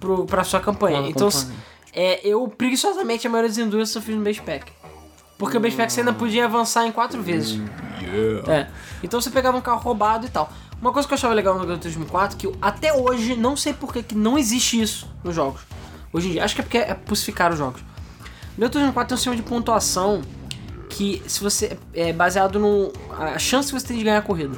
[0.00, 0.98] pro, pra sua campanha.
[1.02, 1.28] Conta, então,
[1.92, 4.72] é, eu preguiçosamente a maioria das endurance eu fiz no base pack.
[5.36, 7.60] Porque o base pack você ainda podia avançar em quatro vezes.
[8.48, 8.66] É.
[9.02, 10.50] Então você pegava um carro roubado e tal.
[10.80, 13.56] Uma coisa que eu achava legal no Gran Turismo 4 que eu, até hoje não
[13.56, 15.60] sei por que que não existe isso nos jogos.
[16.14, 17.82] Hoje em dia, acho que é porque é pussificar os jogos.
[18.56, 20.22] Turismo 4 tem um sistema de pontuação
[20.88, 24.56] que se você é baseado no a chance que você tem de ganhar a corrida.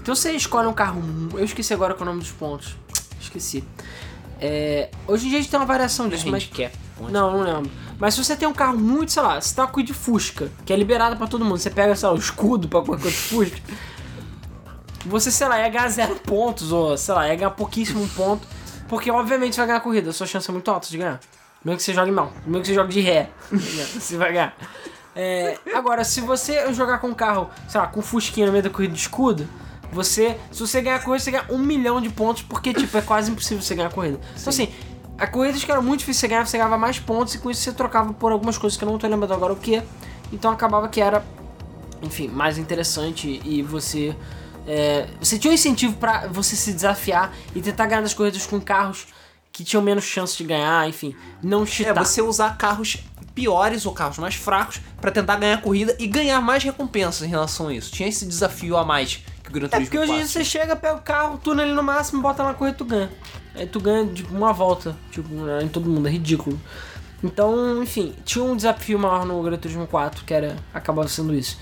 [0.00, 1.02] Então você escolhe um carro,
[1.34, 2.74] eu esqueci agora qual é o nome dos pontos.
[3.20, 3.62] Esqueci.
[4.40, 6.74] É, hoje em dia a gente tem uma variação disso, mas Handicap.
[6.98, 7.70] não, não lembro.
[7.98, 10.50] Mas se você tem um carro muito, sei lá, você tá com o de Fusca,
[10.64, 13.16] que é liberado pra todo mundo, você pega, sei lá, o escudo pra qualquer coisa
[13.16, 13.60] de Fusca,
[15.04, 18.48] você, sei lá, ia ganhar zero pontos, ou sei lá, ia ganhar pouquíssimo ponto,
[18.88, 21.20] porque obviamente você vai ganhar a corrida, a sua chance é muito alta de ganhar.
[21.64, 24.56] Mesmo que você jogue mal, mesmo que você jogue de ré, você vai ganhar.
[25.14, 28.70] É, agora, se você jogar com um carro, sei lá, com Fusquinha no meio da
[28.70, 29.48] corrida de escudo,
[29.90, 33.02] você, se você ganhar a corrida, você ganha um milhão de pontos, porque, tipo, é
[33.02, 34.20] quase impossível você ganhar a corrida.
[34.38, 34.72] Então, assim,
[35.18, 37.62] a corrida que era muito difícil você ganhar, você ganhava mais pontos, e com isso
[37.62, 39.82] você trocava por algumas coisas que eu não tô lembrando agora o que.
[40.32, 41.24] Então acabava que era,
[42.02, 44.14] enfim, mais interessante e você.
[44.68, 48.60] É, você tinha um incentivo pra você se desafiar e tentar ganhar das corridas com
[48.60, 49.06] carros
[49.50, 52.04] que tinham menos chance de ganhar, enfim, não É, cheatar.
[52.04, 52.98] você usar carros
[53.34, 57.30] piores ou carros mais fracos pra tentar ganhar a corrida e ganhar mais recompensas em
[57.30, 57.90] relação a isso.
[57.90, 60.26] Tinha esse desafio a mais que o Gran É Turismo porque hoje em 4 dia
[60.26, 63.10] você chega, pega o carro, tuna ele no máximo, bota na corrida e tu ganha.
[63.54, 65.28] Aí tu ganha tipo uma volta, tipo,
[65.62, 66.60] em todo mundo, é ridículo.
[67.24, 71.58] Então, enfim, tinha um desafio maior no Gran Turismo 4, que era acabava sendo isso.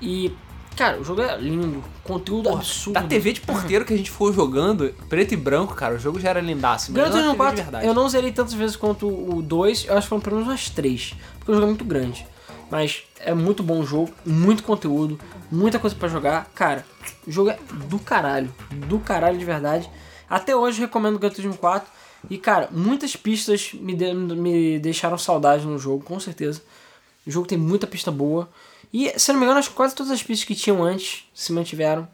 [0.00, 0.32] E,
[0.76, 2.94] cara, o jogo é lindo, conteúdo absurdo.
[2.94, 6.20] Da TV de porteiro que a gente foi jogando, preto e branco, cara, o jogo
[6.20, 6.92] já era lindaço.
[6.92, 7.86] Gran Turismo na TV de 4 verdade.
[7.86, 10.68] eu não zerei tantas vezes quanto o 2, eu acho que foram pelo menos umas
[10.70, 12.26] 3, porque o jogo é muito grande.
[12.70, 15.18] Mas é muito bom o jogo, muito conteúdo,
[15.52, 16.50] muita coisa pra jogar.
[16.54, 16.84] Cara,
[17.26, 17.58] o jogo é
[17.88, 18.52] do caralho,
[18.88, 19.88] do caralho de verdade.
[20.28, 21.88] Até hoje eu recomendo o Gran Turismo 4.
[22.28, 26.60] E cara, muitas pistas me, de- me deixaram saudade no jogo, com certeza.
[27.24, 28.48] O jogo tem muita pista boa.
[28.98, 31.52] E, se não me engano, acho que quase todas as pistas que tinham antes se
[31.52, 32.08] mantiveram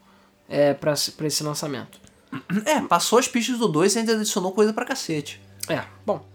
[0.49, 2.01] é, pra, pra esse lançamento.
[2.67, 5.41] É, passou as pistas do 2 e ainda adicionou coisa pra cacete.
[5.69, 6.27] É, bom.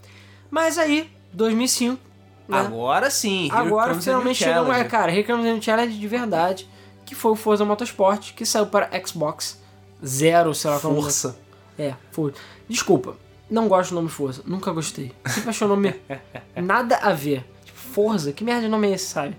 [0.50, 2.00] Mas aí, 2005,
[2.48, 2.60] né?
[2.60, 3.50] Agora sim.
[3.52, 6.66] Agora comes finalmente chegamos, é, cara, Here Comes Challenge de verdade,
[7.04, 9.60] que foi o Forza Motorsport, que saiu para Xbox
[10.02, 11.02] Zero, sei lá como...
[11.02, 11.38] Força.
[11.78, 12.32] É, foi.
[12.66, 13.18] Desculpa.
[13.50, 14.42] não gosto do nome Forza.
[14.46, 15.12] Nunca gostei.
[15.26, 15.94] Sempre achei o nome
[16.56, 17.44] nada a ver.
[17.66, 18.32] Tipo, Forza?
[18.32, 19.36] Que merda de nome é esse, sabe?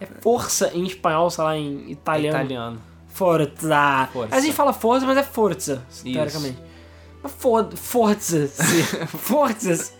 [0.00, 2.36] É força em espanhol, sei lá, em italiano.
[2.38, 2.82] Italiano.
[3.08, 4.08] Forza.
[4.12, 4.34] Forza.
[4.34, 6.58] A gente fala Forza, mas é Forza, teoricamente.
[7.22, 8.46] Mas for, Forza.
[8.46, 8.82] sim.
[9.06, 9.92] Forza.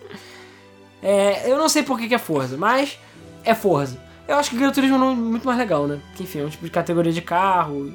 [1.03, 2.97] É, eu não sei por que, que é Forza, mas
[3.43, 3.99] é Forza.
[4.27, 5.99] Eu acho que Gran Turismo é um nome muito mais legal, né?
[6.15, 7.91] Que enfim, é um tipo de categoria de carro,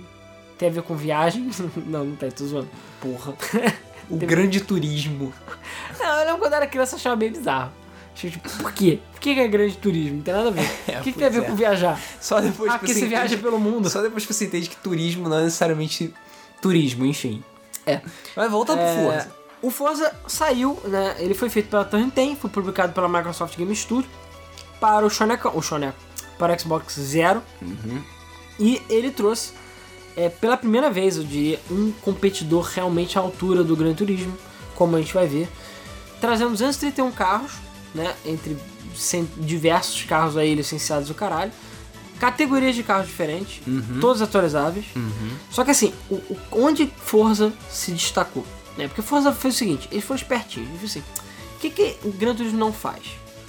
[0.58, 1.50] tem a ver com viagem.
[1.86, 2.68] não, não tem, tô zoando.
[3.00, 3.34] Porra.
[4.08, 5.32] O grande turismo.
[5.98, 7.72] Não, eu lembro quando eu era criança eu achava bem bizarro.
[8.16, 8.98] Achei, Tipo, por quê?
[9.12, 10.16] Por que é grande turismo?
[10.16, 10.68] Não tem nada a ver.
[10.88, 11.46] É, o que, que tem a ver é.
[11.46, 12.00] com viajar?
[12.20, 13.90] Só depois Ah, que você viaja pelo mundo.
[13.90, 16.14] Só depois que você entende que turismo não é necessariamente
[16.62, 17.44] turismo, enfim.
[17.84, 18.00] É.
[18.34, 19.32] Mas volta pro É, Forza.
[19.62, 21.16] O Forza saiu, né?
[21.18, 24.08] Ele foi feito pela Turn 10, foi publicado pela Microsoft Game Studio
[24.80, 25.96] para o Shoneco, o Shoneco,
[26.38, 27.42] para o Xbox Zero.
[28.58, 29.52] E ele trouxe,
[30.16, 34.36] é, pela primeira vez, eu diria, um competidor realmente à altura do Gran Turismo,
[34.74, 35.48] como a gente vai ver.
[36.20, 37.52] Trazendo 231 carros,
[37.96, 38.14] né?
[38.24, 38.56] Entre
[39.38, 41.52] diversos carros aí licenciados do caralho.
[42.18, 43.60] Categorias de carros diferentes,
[44.00, 44.86] todos atualizáveis.
[45.50, 48.44] Só que assim, o, o- onde Forza se destacou?
[48.78, 48.88] Né?
[48.88, 50.68] Porque Forza fez o seguinte, eles foram espertinhos.
[50.70, 53.02] Eles assim, o que, que o Gran Turismo não faz?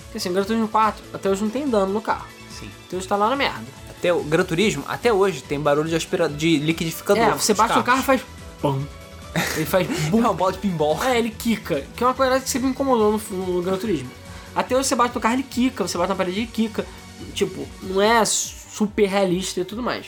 [0.04, 2.28] Porque assim, o Gran Turismo 4 até hoje não tem dano no carro.
[2.60, 2.70] Sim.
[2.86, 3.64] Então hoje tá lá na merda.
[3.89, 6.28] Até o Gran Turismo, até hoje, tem barulho de aspira...
[6.28, 7.24] de liquidificador.
[7.24, 8.22] É, você bate no carro e faz
[8.62, 8.84] pum.
[9.56, 10.18] Ele faz bum.
[10.18, 11.02] É uma bola de pinball.
[11.04, 14.10] É, ele quica, que é uma coisa que sempre me incomodou no, no Gran Turismo.
[14.58, 16.84] Até hoje você bate no carro, ele quica, você bate na parede, ele quica.
[17.36, 20.08] Tipo, não é super realista e tudo mais.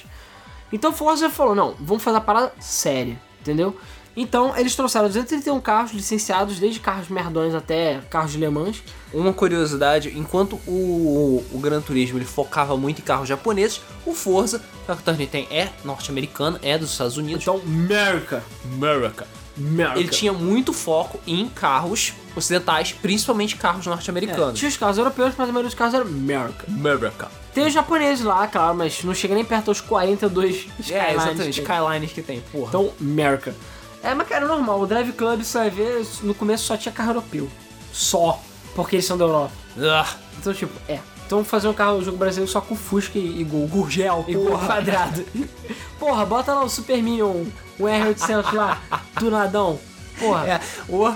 [0.73, 3.77] Então Forza falou, não, vamos fazer a parada séria, entendeu?
[4.17, 8.83] Então eles trouxeram 231 carros licenciados, desde carros merdões até carros de Le Mans.
[9.13, 14.63] Uma curiosidade, enquanto o, o Gran Turismo ele focava muito em carros japoneses, o Forza,
[14.85, 17.43] que a Turner tem, é norte-americano, é dos Estados Unidos.
[17.43, 18.43] Então, America.
[18.65, 19.27] America.
[19.57, 19.99] America.
[19.99, 24.57] Ele tinha muito foco em carros ocidentais, principalmente carros É, norte-americanos.
[24.57, 26.65] tinha os carros europeus, mas a maioria dos carros era America.
[26.67, 27.27] America.
[27.53, 30.91] Tem os japoneses lá, claro, mas não chega nem perto dos 42 Skylines.
[30.91, 31.75] É, exatamente, que tem.
[31.75, 32.69] Skylines que tem, porra.
[32.69, 33.55] Então, America.
[34.01, 34.79] É, mas cara, normal.
[34.81, 37.49] O Drive Club, você vai ver, no começo só tinha carro europeu.
[37.91, 38.41] Só.
[38.75, 39.51] Porque eles são da Europa.
[39.77, 40.07] Ah,
[40.39, 40.99] Então, tipo, é.
[41.25, 43.67] Então fazer um carro, um jogo brasileiro só com Fusca e, e Gol.
[43.67, 45.23] Gurgel, E Gol quadrado.
[45.99, 47.43] Porra, bota lá o Super Minion,
[47.77, 48.81] o R800 lá,
[49.19, 49.79] tunadão.
[50.17, 50.47] Porra.
[50.47, 51.11] É, ô,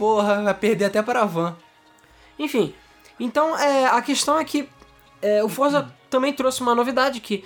[0.00, 1.54] porra, vai perder até para a van.
[2.38, 2.74] Enfim,
[3.18, 4.66] então é, a questão é que
[5.20, 7.44] é, o Forza também trouxe uma novidade que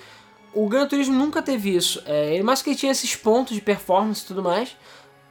[0.53, 2.01] o Gran Turismo nunca teve isso.
[2.05, 4.77] É, ele mais que ele tinha esses pontos de performance e tudo mais,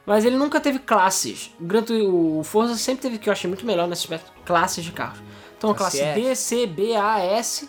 [0.05, 1.51] mas ele nunca teve classes.
[1.59, 4.83] O, Gran Tu- o Forza sempre teve, que eu achei muito melhor nesse aspecto, classes
[4.85, 5.19] de carros.
[5.57, 7.67] Então a Classe classe D, C, B, A, S,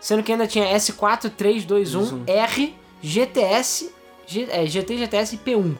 [0.00, 3.92] sendo que ainda tinha S4, 3, 2, 1, R, GTS,
[4.26, 5.76] G, é, GT, GTS e P1.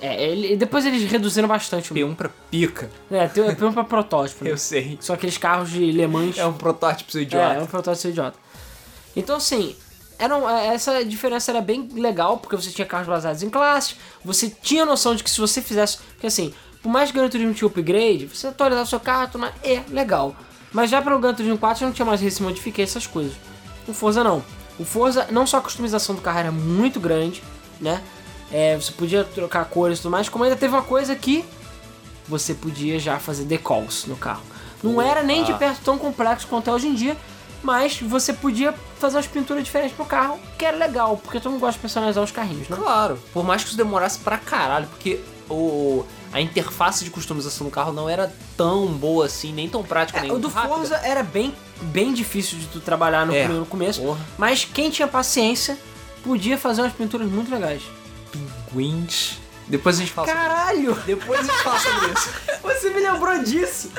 [0.00, 1.92] É, ele, depois eles reduziram bastante.
[1.92, 2.90] o- P1 pra pica.
[3.10, 4.44] É, tem o P1 pra protótipo.
[4.44, 4.50] né?
[4.52, 4.96] Eu sei.
[5.00, 6.38] São aqueles carros de Le Mans.
[6.38, 7.54] É um protótipo seu É, idiota.
[7.54, 8.38] é um protótipo idiota.
[9.14, 9.76] Então, assim,
[10.18, 14.48] era é, essa diferença era bem legal, porque você tinha carros baseados em classes, você
[14.48, 15.98] tinha noção de que se você fizesse.
[16.14, 19.38] Porque, assim, por mais que o Gran Turismo tinha upgrade, você atualizar o seu carro,
[19.38, 20.34] mais, é legal.
[20.72, 23.32] Mas já para o Gran Turismo 4 já não tinha mais Race Modification, essas coisas.
[23.88, 24.42] O Forza não.
[24.78, 27.42] O Forza, não só a customização do carro era muito grande,
[27.80, 28.00] né?
[28.52, 31.44] É, você podia trocar cores e tudo mais, como ainda teve uma coisa que
[32.26, 34.42] você podia já fazer decals no carro.
[34.82, 37.16] Não era nem de perto tão complexo quanto é hoje em dia,
[37.62, 41.60] mas você podia fazer umas pinturas diferentes pro carro, que era legal, porque todo mundo
[41.60, 42.76] gosta de personalizar os carrinhos, né?
[42.76, 45.20] Claro, por mais que isso demorasse pra caralho, porque
[45.50, 50.20] o, a interface de customização do carro não era tão boa assim, nem tão prática,
[50.20, 50.74] nem É, o do rápida.
[50.74, 53.46] Forza era bem, bem difícil de tu trabalhar no, É.
[53.48, 54.18] no começo, Porra.
[54.38, 55.76] mas quem tinha paciência
[56.24, 57.82] podia fazer umas pinturas muito legais.
[58.74, 59.38] Wings.
[59.68, 60.92] Depois a gente fala sobre Caralho!
[60.92, 61.00] isso.
[61.06, 62.28] Depois a gente fala sobre isso.
[62.62, 63.90] Você me lembrou disso!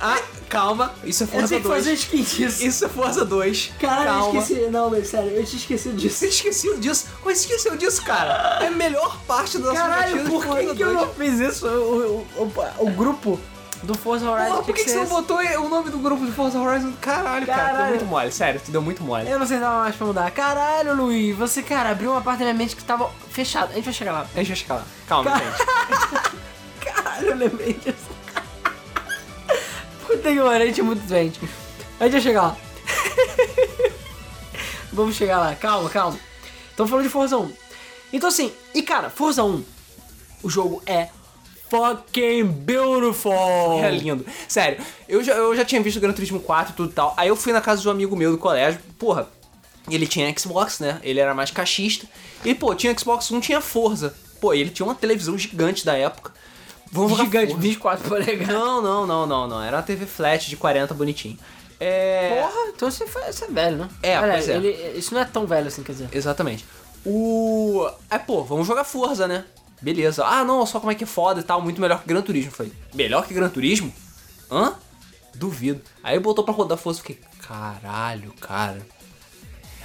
[0.00, 0.94] Ah, calma.
[1.02, 1.78] Isso é Eu Forza tenho que 2.
[1.78, 2.64] fazer skin disso.
[2.64, 3.72] Isso é Forza 2.
[3.80, 4.34] Caralho, calma.
[4.34, 4.60] eu esqueci.
[4.70, 6.16] Não, mas sério, eu tinha esquecido disso.
[6.18, 7.06] Você esqueceu disso?
[7.24, 8.58] Você esqueceu disso, cara?
[8.62, 10.94] É a melhor parte da nossa Caralho, por que, que eu 2.
[10.94, 11.66] não fiz isso?
[11.66, 13.40] O, o, o, o grupo
[13.86, 16.32] do Forza Horizon tinha por que, que você não botou o nome do grupo de
[16.32, 16.92] Forza Horizon?
[17.00, 17.62] Caralho, cara.
[17.62, 17.78] Caralho.
[17.84, 18.60] Deu muito mole, sério.
[18.64, 19.30] Tu deu muito mole.
[19.30, 20.30] Eu não sei se dava mais pra mudar.
[20.32, 23.72] Caralho, Luiz, você, cara, abriu uma parte da minha mente que tava fechada.
[23.72, 24.26] A gente vai chegar lá.
[24.34, 24.84] A gente vai chegar lá.
[25.08, 26.36] Calma, Car- gente.
[26.84, 28.16] Caralho, eu lembrei disso.
[30.06, 31.40] Puta que pariu, a gente é muito doente.
[31.98, 32.56] A gente vai chegar lá.
[34.92, 36.18] Vamos chegar lá, calma, calma.
[36.70, 37.52] Estamos falando de Forza 1.
[38.12, 39.64] Então assim, e cara, Forza 1,
[40.42, 41.08] o jogo é
[41.68, 43.80] fucking beautiful.
[43.82, 44.24] É lindo.
[44.48, 47.14] Sério, eu já, eu já tinha visto Gran Turismo 4 e tudo e tal.
[47.16, 48.80] Aí eu fui na casa de um amigo meu do colégio.
[48.98, 49.28] Porra,
[49.90, 51.00] ele tinha Xbox, né?
[51.02, 52.06] Ele era mais cachista.
[52.44, 54.14] E, pô, tinha Xbox 1, tinha Forza.
[54.40, 56.32] Pô, ele tinha uma televisão gigante da época.
[56.92, 57.62] Vamos jogar gigante, Forza.
[57.62, 58.48] 24 polegadas.
[58.54, 59.62] Não, não, não, não, não.
[59.62, 61.38] Era uma TV flat de 40 bonitinho.
[61.78, 62.40] É.
[62.40, 63.88] Porra, então você, foi, você é velho, né?
[64.02, 64.56] É, Olha, pois é.
[64.56, 66.08] ele- isso não é tão velho assim, quer dizer.
[66.12, 66.64] Exatamente.
[67.04, 67.86] O.
[68.10, 69.44] É, pô, vamos jogar Forza, né?
[69.80, 70.24] Beleza.
[70.24, 72.50] Ah, não, só como é que é foda e tal, muito melhor que Gran Turismo.
[72.50, 73.92] Falei, melhor que Gran Turismo?
[74.50, 74.74] Hã?
[75.34, 75.80] Duvido.
[76.02, 78.86] Aí botou pra rodar Forza e fiquei, caralho, cara.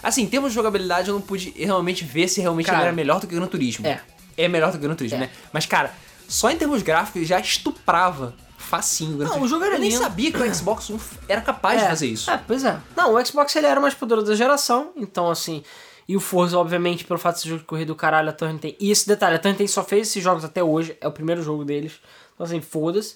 [0.01, 2.95] Assim, em termos de jogabilidade, eu não pude realmente ver se realmente Cara, ele era
[2.95, 3.85] melhor do que Gran Turismo.
[3.85, 4.01] é.
[4.37, 5.21] É melhor do que Gran Turismo, É.
[5.21, 5.29] né?
[5.51, 5.93] Mas, cara,
[6.27, 9.43] só em termos gráficos ele já estuprava facinho Não, Turismo.
[9.43, 10.01] o jogo era Eu nem lindo.
[10.01, 11.89] sabia que o Xbox One era capaz de É.
[11.89, 12.31] fazer isso.
[12.31, 12.79] É, pois é.
[12.95, 15.63] Não, o Xbox ele era mais poderoso da geração, então assim.
[16.07, 18.57] E o Forza, obviamente, pelo fato de ser jogo de corrida do caralho, a Turn
[18.59, 18.75] tem.
[18.79, 21.41] E esse detalhe, a Turn tem só fez esses jogos até hoje, é o primeiro
[21.41, 22.01] jogo deles.
[22.33, 23.15] Então assim, foda-se.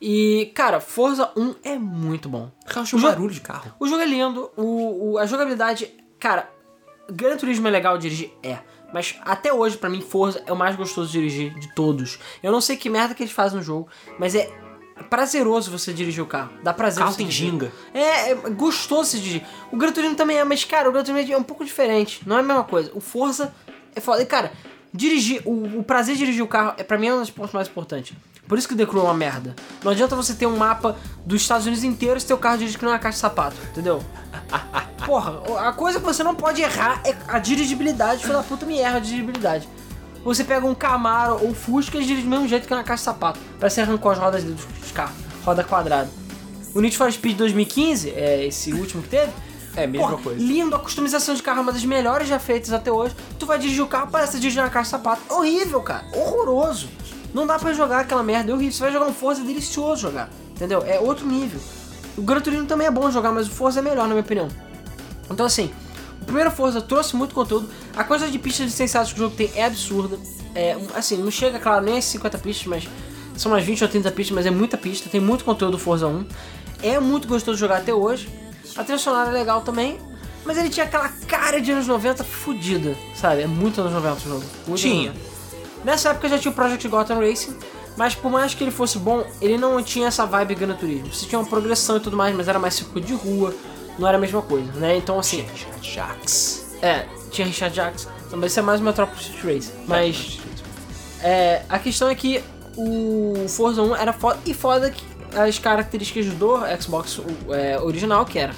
[0.00, 2.50] E, cara, Forza 1 é muito bom.
[2.74, 3.74] Eu acho O um jogo- barulho de carro.
[3.80, 5.90] O jogo é lindo, o, o- a jogabilidade.
[6.20, 6.48] Cara,
[7.10, 8.30] Gran Turismo é legal dirigir?
[8.42, 8.58] É.
[8.92, 12.18] Mas até hoje, pra mim, Forza é o mais gostoso de dirigir de todos.
[12.42, 13.88] Eu não sei que merda que eles fazem no jogo,
[14.18, 14.48] mas é
[15.04, 16.50] prazeroso você dirigir o carro.
[16.62, 17.72] Dá prazer O carro tem ginga.
[17.92, 19.46] É, é gostoso você dirigir.
[19.72, 22.22] O Gran Turismo também é, mas, cara, o Gran Turismo é um pouco diferente.
[22.26, 22.90] Não é a mesma coisa.
[22.94, 23.52] O Forza
[23.94, 24.22] é foda.
[24.22, 24.52] E, cara,
[24.92, 27.52] dirigir, o, o prazer de dirigir o carro, é pra mim é um dos pontos
[27.52, 28.16] mais importantes.
[28.46, 29.54] Por isso que o The Crew é uma merda.
[29.84, 32.84] Não adianta você ter um mapa dos Estados Unidos inteiro se teu carro dirige que
[32.84, 34.02] não é uma caixa de sapato, entendeu?
[35.04, 38.22] Porra, a coisa que você não pode errar é a dirigibilidade.
[38.22, 39.68] Filho da puta me erra a dirigibilidade.
[40.24, 43.04] Você pega um Camaro ou Fusca e dirige do mesmo jeito que na caixa de
[43.04, 43.40] sapato.
[43.58, 45.16] Parece que arrancou as rodas dos carros.
[45.44, 46.10] Roda quadrada.
[46.74, 49.32] O Need for Speed 2015, é esse último que teve.
[49.74, 50.40] É mesma porra, coisa.
[50.40, 53.14] Lindo, a customização de carro é uma das melhores já feitas até hoje.
[53.38, 55.22] Tu vai dirigir o carro, parece que dirigir na caixa de sapato.
[55.32, 56.04] Horrível, cara.
[56.12, 56.88] Horroroso.
[57.32, 58.72] Não dá pra jogar aquela merda, é horrível.
[58.72, 60.28] Você vai jogar um Forza, é delicioso jogar.
[60.50, 60.82] Entendeu?
[60.84, 61.60] É outro nível.
[62.16, 64.48] O Gran Turismo também é bom jogar, mas o Forza é melhor, na minha opinião.
[65.30, 65.70] Então, assim,
[66.28, 67.70] o primeiro Forza trouxe muito conteúdo.
[67.96, 70.18] A quantidade de pistas licenciadas que o jogo tem é absurda.
[70.54, 72.88] É, assim, não chega, claro, nem a 50 pistas, mas
[73.34, 75.08] são umas 20 ou 30 pistas, mas é muita pista.
[75.08, 76.26] Tem muito conteúdo do Forza 1.
[76.82, 78.28] É muito gostoso jogar até hoje.
[78.76, 79.98] A trilha sonora é legal também.
[80.44, 83.42] Mas ele tinha aquela cara de anos 90 fodida, sabe?
[83.42, 84.44] É muito anos 90 o jogo.
[84.66, 85.10] Muito Tinha.
[85.10, 85.84] anos 90.
[85.84, 87.56] Nessa época já tinha o Project Gotham Racing,
[87.96, 91.12] mas por mais que ele fosse bom, ele não tinha essa vibe Gran Turismo.
[91.12, 93.54] Você tinha uma progressão e tudo mais, mas era mais circuito de rua,
[93.98, 94.96] não era a mesma coisa, né?
[94.96, 95.46] Então assim,
[95.82, 96.76] Jax.
[96.82, 99.72] é, tinha Richard Jacks, também isso é mais uma Metropolis Street Race.
[99.86, 100.38] Mas
[101.22, 102.42] é, a questão é que
[102.76, 105.04] o Forza 1 era foda, e foda que
[105.36, 107.20] as características do Xbox
[107.50, 108.54] é, original, que era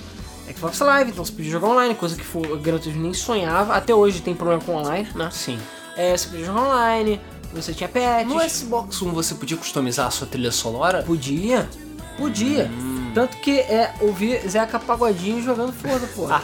[0.55, 3.75] Xbox Live, então você podia jogar online, coisa que o Gran Turismo nem sonhava.
[3.75, 5.31] Até hoje tem problema com online, né?
[5.33, 5.59] Sim.
[5.97, 7.21] É, você podia jogar online,
[7.53, 8.29] você tinha patches.
[8.29, 11.03] No Xbox One você podia customizar a sua trilha sonora?
[11.03, 11.69] Podia,
[12.17, 12.71] podia.
[13.15, 16.43] Tanto que é, ouvir Zeca Pagodinho jogando Forza, porra.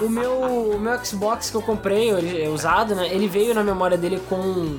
[0.00, 0.32] o, meu,
[0.74, 3.08] o meu Xbox que eu comprei, ele- é usado, né?
[3.08, 4.78] Ele veio na memória dele com.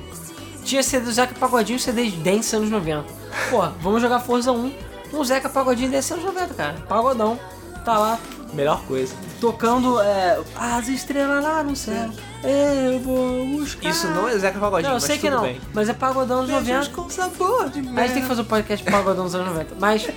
[0.64, 3.04] Tinha CD do Zeca Pagodinho e CD de Dance anos 90.
[3.50, 4.72] Porra, vamos jogar Forza 1
[5.10, 6.74] com o Zeca Pagodinho Dance anos 90, cara.
[6.88, 7.38] Pagodão.
[7.84, 8.18] Tá lá,
[8.52, 9.14] Melhor coisa.
[9.40, 12.10] tocando é, as estrelas lá no céu.
[12.42, 13.88] Eu vou buscar.
[13.88, 15.42] Isso não é Zeca Pagodinho, Não, eu mas sei que tudo não.
[15.44, 15.60] bem.
[15.72, 16.90] Mas é Pagodão anos 90.
[16.90, 19.76] com sabor de A gente tem que fazer o podcast Pagodão dos anos 90.
[19.78, 20.08] Mas.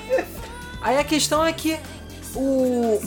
[0.81, 1.77] Aí a questão é que
[2.35, 3.01] o.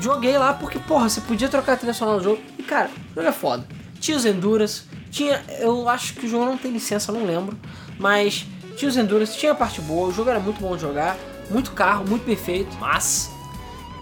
[0.00, 2.42] Joguei lá porque, porra, você podia trocar a trilha sonora no jogo.
[2.58, 3.66] E, cara, o jogo é foda.
[4.00, 5.42] Tinha os Enduras, tinha.
[5.60, 7.56] Eu acho que o jogo não tem licença, não lembro.
[7.98, 8.46] Mas
[8.76, 11.16] tinha os Enduras, tinha a parte boa, o jogo era muito bom de jogar.
[11.50, 12.74] Muito carro, muito perfeito.
[12.80, 13.30] Mas,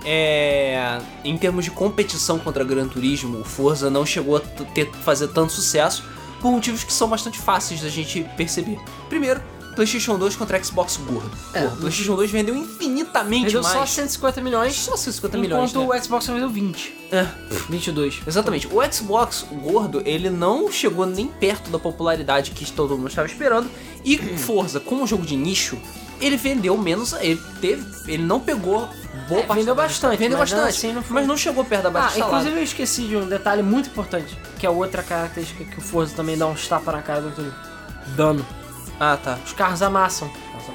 [0.04, 5.28] é, em termos de competição contra Gran Turismo, o Forza não chegou a ter, fazer
[5.28, 6.04] tanto sucesso
[6.40, 8.78] por motivos que são bastante fáceis da gente perceber.
[9.08, 9.40] Primeiro,
[9.74, 11.30] PlayStation 2 contra Xbox gordo.
[11.54, 13.90] É, Pô, PlayStation 2 vendeu infinitamente Vendeu só mais.
[13.90, 14.74] 150 milhões.
[14.74, 15.70] Só 150 milhões.
[15.70, 15.98] Enquanto né?
[15.98, 16.94] o Xbox só vendeu 20.
[17.10, 17.26] É.
[17.68, 18.20] 22.
[18.26, 18.66] Exatamente.
[18.68, 23.68] O Xbox gordo, ele não chegou nem perto da popularidade que todo mundo estava esperando.
[24.04, 25.78] E Forza, como um jogo de nicho,
[26.20, 27.12] ele vendeu menos.
[27.14, 27.84] Ele teve.
[28.12, 28.88] Ele não pegou
[29.28, 30.68] boa É, parte vendeu bastante, Vendeu mas bastante.
[30.76, 33.26] assim não foi- Mas não chegou perto da Ah, baixa inclusive eu esqueci de um
[33.28, 37.02] detalhe muito importante, que é outra característica que o Forza também dá uns tapas na
[37.02, 37.54] cara do Turismo.
[38.16, 38.44] Dano.
[39.00, 39.38] Ah, tá.
[39.44, 40.30] Os carros amassam.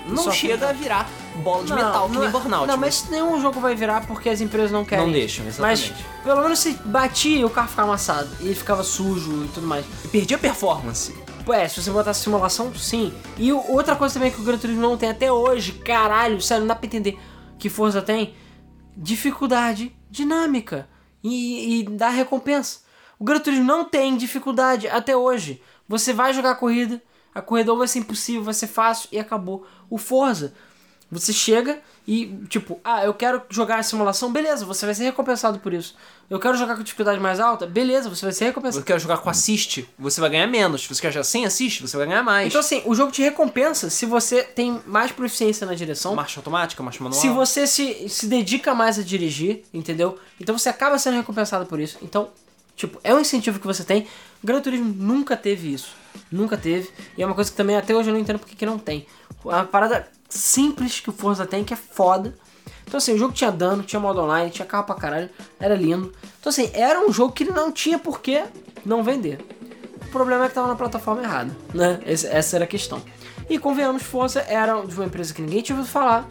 [0.06, 1.10] Não Só- chega a virar
[1.44, 2.68] bola de Não, metal, que não nem é- Burnout.
[2.68, 5.06] Não, mas nenhum jogo vai virar porque as empresas não querem.
[5.06, 6.06] Não deixam, Mas exatamente.
[6.23, 8.30] pelo menos se batia o carro ficava amassado.
[8.41, 9.85] E ele ficava sujo e tudo mais.
[10.11, 11.15] Perdi a performance.
[11.49, 13.14] É, se você botar simulação, sim.
[13.38, 16.61] E o- outra coisa também que o Gran Turismo não tem até hoje, caralho, sério,
[16.61, 17.18] não dá pra entender
[17.57, 18.35] que Forza tem
[18.95, 20.88] dificuldade dinâmica
[21.23, 22.80] e, e dá recompensa.
[23.19, 25.61] O Gran Turismo não tem dificuldade até hoje.
[25.88, 27.02] Você vai jogar a corrida,
[27.38, 29.65] a corrida ou vai ser impossível, vai ser fácil e acabou.
[29.89, 30.53] O Forza,
[31.09, 35.59] Você chega e, tipo, ah, eu quero jogar a simulação, beleza, você vai ser recompensado
[35.59, 35.95] por isso.
[36.30, 38.81] Eu quero jogar com dificuldade mais alta, beleza, você vai ser recompensado.
[38.84, 40.81] Você quer jogar com assist, você vai ganhar menos.
[40.81, 42.47] Se você quer jogar sem assist, você vai ganhar mais.
[42.47, 46.14] Então, assim, o jogo te recompensa se você tem mais proficiência na direção.
[46.15, 47.22] marcha automática, marcha manual.
[47.22, 50.18] Se você se, se dedica mais a dirigir, entendeu?
[50.41, 51.97] Então você acaba sendo recompensado por isso.
[52.01, 52.30] Então,
[52.76, 54.07] tipo, é um incentivo que você tem.
[54.43, 55.89] Gran Turismo nunca teve isso.
[56.31, 56.89] Nunca teve.
[57.18, 59.06] E é uma coisa que também até hoje eu não entendo porque que não tem.
[59.44, 62.34] Uma parada simples que o Forza tem, que é foda.
[62.85, 65.30] Então assim, o jogo tinha dano, tinha modo online, tinha carro pra caralho,
[65.60, 66.14] era lindo.
[66.39, 68.44] Então assim, era um jogo que não tinha por que
[68.85, 69.39] não vender.
[70.02, 71.99] O problema é que tava na plataforma errada, né?
[72.06, 73.02] Essa era a questão.
[73.49, 76.27] E convenhamos, Forza era de uma empresa que ninguém tinha ouvido falar.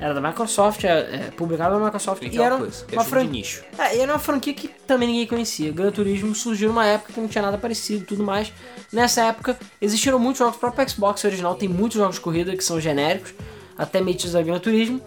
[0.00, 2.22] Era da Microsoft, é, é, publicada pela Microsoft.
[2.22, 3.30] E aquela era coisa, é uma franquia.
[3.30, 3.64] nicho.
[3.76, 5.72] É, e era uma franquia que também ninguém conhecia.
[5.72, 8.52] Gran Turismo surgiu numa época que não tinha nada parecido e tudo mais.
[8.92, 12.64] Nessa época existiram muitos jogos, o próprio Xbox original tem muitos jogos de corrida que
[12.64, 13.34] são genéricos,
[13.76, 15.00] até metidos a Gran Turismo.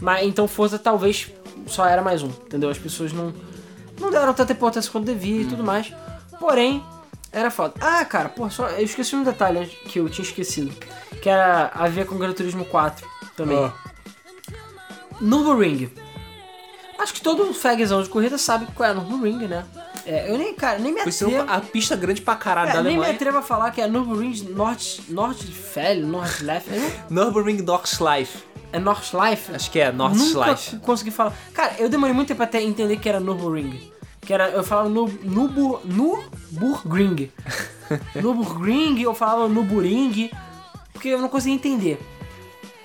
[0.00, 1.32] Mas então Forza talvez
[1.66, 2.68] só era mais um, entendeu?
[2.68, 3.32] As pessoas não,
[3.98, 5.92] não deram tanta importância quanto devia e tudo mais.
[6.38, 6.84] Porém,
[7.32, 7.74] era foda.
[7.80, 10.72] Ah, cara, pô, só, eu esqueci um detalhe que eu tinha esquecido.
[11.22, 13.06] Que era a ver com Gran Turismo 4
[13.36, 13.58] também.
[13.58, 13.72] Ah.
[15.20, 15.90] Nürburgring.
[16.98, 19.64] Acho que todo fagzão de corrida sabe qual é Nürburgring, né?
[20.06, 21.44] É, eu nem, cara, nem me atrevo...
[21.48, 23.14] a pista grande pra caralho É, da nem me Alemanha.
[23.14, 25.00] atrevo a falar que é Nürburgring Nord...
[25.08, 26.66] Nordfell, Nordlef...
[27.10, 28.38] Nürburgring Nordschleife.
[28.72, 29.52] É Nordschleife?
[29.54, 30.76] Acho que é Nunca Nordschleife.
[30.78, 31.32] consegui falar.
[31.52, 33.92] Cara, eu demorei muito tempo até entender que era Nürburgring.
[34.20, 37.30] Que era, eu falava no, Nubu, Nürburgring.
[38.14, 40.30] Nürburgring, eu falava Nürburgring,
[40.92, 41.98] porque eu não conseguia entender.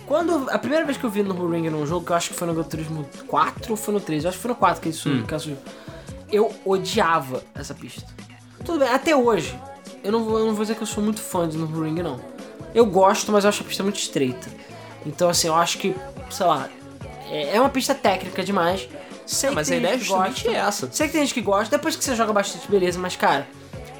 [0.05, 2.47] Quando, a primeira vez que eu vi Nürburgring num jogo, que eu acho que foi
[2.47, 4.89] no Gran Turismo 4 ou foi no 3, eu acho que foi no 4 que
[4.89, 5.23] isso Hum.
[5.23, 5.57] que surgiu.
[6.31, 8.03] Eu odiava essa pista.
[8.63, 9.57] Tudo bem, até hoje,
[10.03, 12.19] eu não, vou, eu não vou dizer que eu sou muito fã de Nürburgring, não.
[12.73, 14.47] Eu gosto, mas eu acho a pista muito estreita.
[15.05, 15.95] Então, assim, eu acho que,
[16.29, 16.69] sei lá,
[17.29, 18.87] é é uma pista técnica demais.
[19.25, 20.57] Sei Ah, mas a ideia é justamente gosta.
[20.59, 20.89] essa.
[20.91, 23.47] Sei que tem gente que gosta, depois que você joga bastante, beleza, mas cara,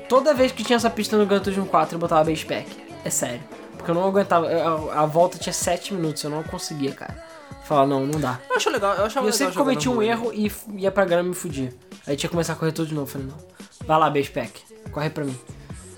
[0.10, 2.68] toda vez que tinha essa pista no Gran Turismo 4 eu botava base pack.
[3.04, 3.42] É sério.
[3.78, 7.24] Porque eu não aguentava, a, a volta tinha 7 minutos, eu não conseguia, cara.
[7.66, 8.40] Falar, não, não dá.
[8.50, 11.28] Eu acho legal, eu E eu sempre cometi um erro e f- ia pra grama
[11.28, 11.74] e me fudia.
[12.08, 13.08] Aí tinha que começar a correr tudo de novo.
[13.10, 13.38] Falei, não,
[13.86, 14.62] vai lá, base pack,
[14.92, 15.38] corre pra mim.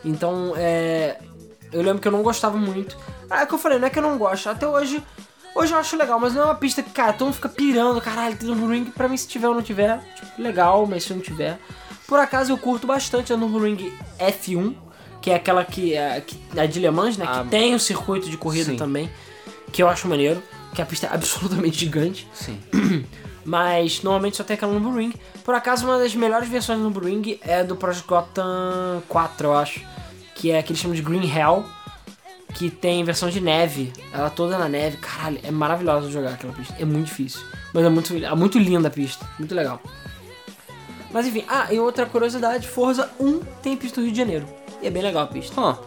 [0.03, 1.17] Então, é.
[1.71, 2.95] Eu lembro que eu não gostava muito.
[3.29, 4.47] Ah, é o que eu falei, não é que eu não gosto.
[4.49, 5.01] Até hoje.
[5.55, 8.01] Hoje eu acho legal, mas não é uma pista que, cara, todo mundo fica pirando,
[8.01, 8.85] caralho, tem Nürburgring.
[8.85, 11.59] Pra mim, se tiver ou não tiver, tipo, legal, mas se não tiver.
[12.07, 14.75] Por acaso eu curto bastante a Nürburgring F1,
[15.21, 17.25] que é aquela que é que- a de Le Mans, né?
[17.27, 18.77] Ah, que tem o circuito de corrida sim.
[18.77, 19.09] também,
[19.71, 20.41] que eu acho maneiro,
[20.73, 22.27] que a pista é absolutamente gigante.
[22.33, 22.59] Sim.
[23.45, 25.13] Mas normalmente só tem aquela no Nürburgring.
[25.43, 29.81] Por acaso, uma das melhores versões do Nürburgring é do Project Gotham 4, eu acho.
[30.35, 31.65] Que é que eles chamam de Green Hell.
[32.53, 33.91] Que tem versão de neve.
[34.13, 34.97] Ela toda na neve.
[34.97, 36.73] Caralho, é maravilhoso jogar aquela pista.
[36.79, 37.41] É muito difícil.
[37.73, 39.27] Mas é muito, é muito linda a pista.
[39.37, 39.81] Muito legal.
[41.11, 44.47] Mas enfim, ah, e outra curiosidade: Forza 1 tem pista do Rio de Janeiro.
[44.81, 45.59] E é bem legal a pista.
[45.59, 45.77] Hã.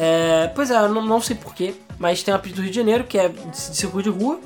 [0.00, 2.76] É, pois é, eu não, não sei porquê, mas tem uma pista do Rio de
[2.76, 4.38] Janeiro que é de, de circuito de rua.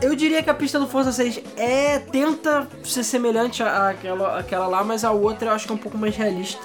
[0.00, 4.66] Eu diria que a pista do Forza 6 é tenta ser semelhante à- àquela, àquela
[4.66, 6.62] lá, mas a outra eu acho que é um pouco mais realista.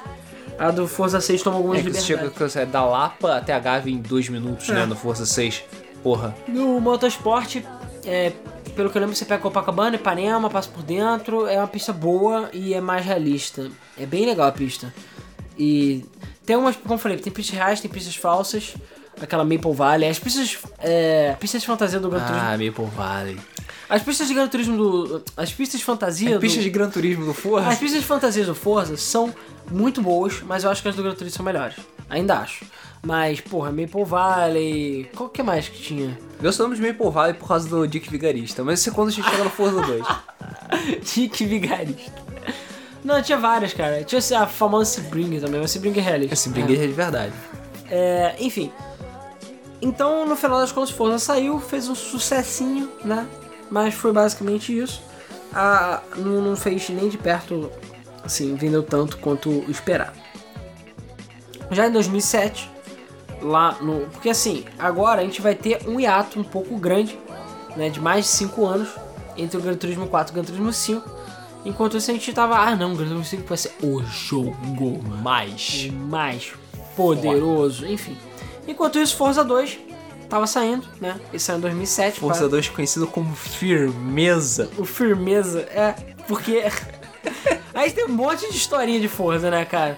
[0.58, 2.54] A do Forza 6 toma algumas É chega liberdades.
[2.54, 4.74] você é da Lapa até a Gávea em dois minutos, É.
[4.74, 4.86] né?
[4.86, 5.64] No Força 6.
[6.02, 6.34] Porra.
[6.48, 7.58] No Motorsport,
[8.06, 8.32] é,
[8.76, 12.50] pelo que eu lembro, você pega Copacabana, Ipanema, passa por dentro, é uma pista boa
[12.54, 13.70] e é mais realista.
[14.00, 14.94] É bem legal a pista.
[15.58, 16.06] E
[16.46, 18.76] tem umas, como eu falei, tem pistas reais, tem pistas falsas.
[19.22, 22.48] Aquela Maple Valley, as pistas, é, pistas de fantasia do Gran Turismo.
[22.48, 23.40] Ah, Maple Valley.
[23.90, 25.24] As pistas de Gran Turismo do.
[25.38, 26.36] As pistas de fantasia.
[26.36, 27.70] É pista do, de Gran Turismo do Forza.
[27.70, 29.34] As pistas de fantasia do Forza são
[29.72, 31.78] muito boas, mas eu acho que as do Gran Turismo são melhores.
[32.10, 32.66] Ainda acho.
[33.02, 35.10] Mas, porra, Maple Valley.
[35.16, 36.18] Qual que mais que tinha?
[36.42, 39.30] Gostamos de Maple Valley por causa do Dick Vigarista, mas isso é quando a gente
[39.30, 40.06] chega no Forza 2.
[41.14, 42.25] Dick Vigarista.
[43.06, 44.04] Não, tinha várias, cara.
[44.04, 46.34] Tinha a famosa Sebring também, mas Sebring é realista.
[46.34, 47.34] Esse brinquedo é de verdade.
[47.88, 48.74] É, enfim.
[49.80, 53.28] Então, no final das contas, Forza saiu, fez um sucessinho, né?
[53.70, 55.04] Mas foi basicamente isso.
[55.54, 57.72] A, não, não fez nem de perto,
[58.24, 60.18] assim, vendeu tanto quanto esperado.
[61.70, 62.72] Já em 2007,
[63.40, 64.08] lá no...
[64.08, 67.20] Porque assim, agora a gente vai ter um hiato um pouco grande,
[67.78, 67.88] né?
[67.88, 68.90] De mais de 5 anos
[69.38, 71.15] entre o Gran Turismo 4 e o Gran Turismo 5.
[71.66, 75.90] Enquanto isso a gente tava, ah não, Gran Turismo 5 vai ser o jogo Mais.
[75.92, 76.54] mais
[76.96, 78.16] poderoso, enfim.
[78.68, 79.80] Enquanto isso, Forza 2
[80.30, 81.20] tava saindo, né?
[81.30, 82.20] Ele saiu em 2007.
[82.20, 84.70] Forza para- 2 conhecido como Firmeza.
[84.78, 85.94] O Firmeza, é,
[86.28, 86.64] porque...
[87.74, 89.98] Aí tem um monte de historinha de Forza, né, cara?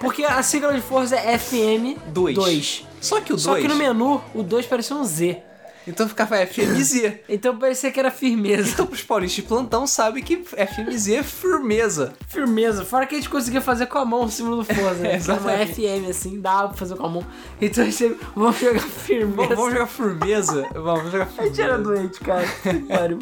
[0.00, 2.34] Porque a sigla de Forza é FM 2.
[2.34, 2.86] 2.
[3.00, 3.42] Só que o 2.
[3.42, 5.40] Só que no menu, o 2 parecia um Z.
[5.86, 7.12] Então ficava FMZ.
[7.28, 8.70] Então parecia que era firmeza.
[8.72, 12.12] Então pros paulistas de plantão sabe que FMZ é firmeza.
[12.28, 12.84] Firmeza.
[12.84, 15.12] Fora que a gente conseguia fazer com a mão o símbolo do Forza, né?
[15.22, 15.66] É, uma.
[15.66, 17.26] FM assim, dava pra fazer com a mão.
[17.60, 19.54] Então a gente vamos jogar firmeza.
[19.54, 20.66] Vamos, jogar firmeza?
[20.74, 21.82] Vamos jogar A gente era firmeza.
[21.82, 22.46] doente, cara.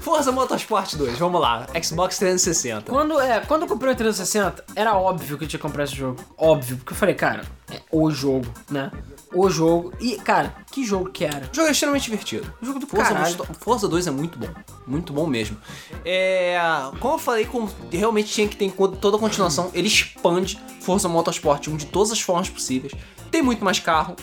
[0.00, 1.66] Forza Motorsport 2, vamos lá.
[1.82, 2.90] Xbox 360.
[2.90, 5.94] Quando, é, quando eu comprei o 360, era óbvio que eu tinha que comprar esse
[5.94, 6.20] jogo.
[6.36, 6.76] Óbvio.
[6.76, 8.90] Porque eu falei, cara, é o jogo, né?
[9.34, 9.92] O jogo.
[10.00, 11.50] E, cara, que jogo que era?
[11.52, 12.52] O jogo é extremamente divertido.
[12.62, 14.48] O jogo do Forza, Forza 2 é muito bom.
[14.86, 15.56] Muito bom mesmo.
[16.04, 16.56] É,
[17.00, 18.70] como eu falei, como realmente tinha que ter
[19.00, 22.92] toda a continuação, ele expande Forza Motorsport 1 de todas as formas possíveis.
[23.30, 24.14] Tem muito mais carro,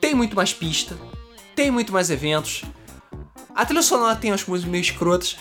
[0.00, 0.96] tem muito mais pista,
[1.56, 2.62] tem muito mais eventos.
[3.54, 5.36] A trilha sonora tem as músicas meio escrotas.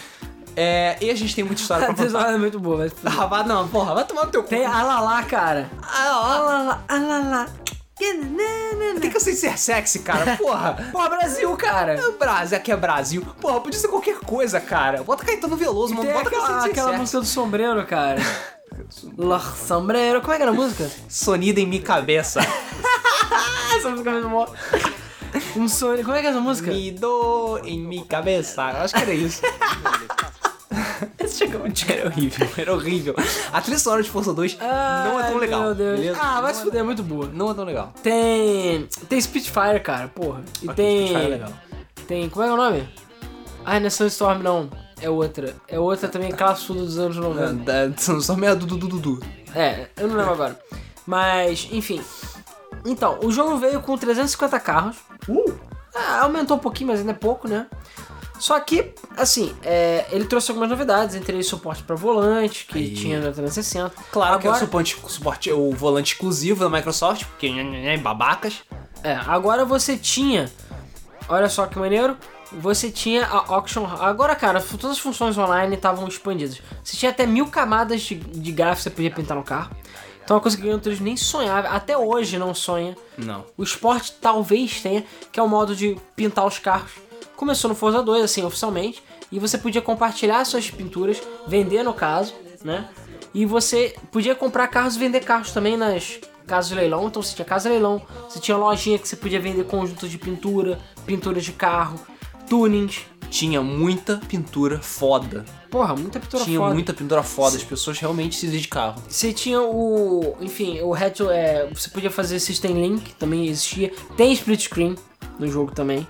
[0.56, 2.10] É, e a gente tem muita história pra A contar.
[2.12, 2.94] sonora é muito boa, mas...
[3.04, 4.50] Ah, vai, não, porra, vai tomar no teu cu.
[4.50, 5.70] Tem Alalá, cara.
[5.82, 6.94] Ah, ó,
[8.10, 9.00] Alalá, Alalá.
[9.00, 10.90] tem que ser ser sexy, cara, porra.
[10.92, 12.00] Pô, Brasil, cara.
[12.20, 13.26] Brasil, aqui é Brasil.
[13.40, 15.04] Porra, podia ser qualquer coisa, cara.
[15.04, 16.06] Bota Caetano Veloso, mano.
[16.06, 18.22] Tem Bota aquela, aquela música do sombreiro, cara.
[19.18, 20.22] La Sombreiro.
[20.22, 20.90] Como é que era a música?
[21.08, 22.40] Sonida em mi cabeça.
[23.78, 24.54] Essa música é muito.
[25.56, 26.04] Um sonho.
[26.04, 26.72] Como é que é essa música?
[26.72, 28.64] Mi do em mi cabeça.
[28.64, 29.42] Acho que era isso.
[31.20, 33.16] Esse muito Era horrível, era horrível.
[33.52, 35.62] A trilha sonora de Força 2 não é tão legal.
[35.62, 36.00] Meu Deus.
[36.00, 36.20] beleza?
[36.22, 37.30] Ah, vai se é, fuder, é muito boa.
[37.34, 37.94] não é tão legal.
[38.02, 38.88] Tem.
[39.08, 40.42] Tem Spitfire, cara, porra.
[40.62, 41.08] E Ok, tem.
[41.08, 41.54] Spitfire é legal.
[42.08, 42.30] Tem.
[42.30, 42.90] Como é que é o nome?
[43.66, 44.70] Ah, não é Sunstorm, não.
[45.02, 45.56] É outra.
[45.68, 47.54] É outra também classuda dos anos 90.
[47.64, 49.20] Da- São só meia du, du, du, du, du.
[49.56, 50.60] É, eu não lembro agora.
[51.06, 52.02] Mas, enfim.
[52.86, 54.98] Então, o jogo veio com 350 carros.
[55.28, 55.54] Uh!
[55.96, 57.68] Ah, aumentou um pouquinho, mas ainda é pouco, né?
[58.44, 62.94] Só que, assim, é, ele trouxe algumas novidades, entre eles suporte para volante, que Aí.
[62.94, 63.94] tinha no 360.
[64.12, 68.56] Claro que é o suporte, suporte, o volante exclusivo da Microsoft, porque é babacas.
[69.02, 70.52] É, agora você tinha.
[71.30, 72.18] Olha só que maneiro.
[72.52, 73.86] Você tinha a Auction.
[73.86, 76.62] Agora, cara, todas as funções online estavam expandidas.
[76.84, 79.74] Você tinha até mil camadas de, de gráfico que você podia pintar no carro.
[80.22, 81.70] Então, uma coisa que o Gran Turismo nem sonhava.
[81.70, 82.94] Até hoje não sonha.
[83.18, 83.46] Não.
[83.56, 86.92] O esporte talvez tenha, que é o modo de pintar os carros.
[87.36, 89.04] Começou no Forza 2, assim, oficialmente.
[89.32, 92.34] E você podia compartilhar suas pinturas, vender no caso,
[92.64, 92.88] né?
[93.34, 97.08] E você podia comprar carros e vender carros também nas casas de leilão.
[97.08, 100.18] Então você tinha casa de leilão, você tinha lojinha que você podia vender conjuntos de
[100.18, 102.00] pintura, pinturas de carro,
[102.48, 103.02] tunings.
[103.30, 105.44] Tinha muita pintura foda.
[105.72, 106.74] Porra, muita pintura Tinha foda.
[106.76, 107.58] muita pintura foda.
[107.58, 109.02] As pessoas realmente se dedicavam.
[109.10, 110.38] Você tinha o.
[110.40, 111.32] Enfim, o retro.
[111.32, 113.92] É, você podia fazer System Link, também existia.
[114.16, 114.96] Tem split screen
[115.40, 116.08] no jogo também.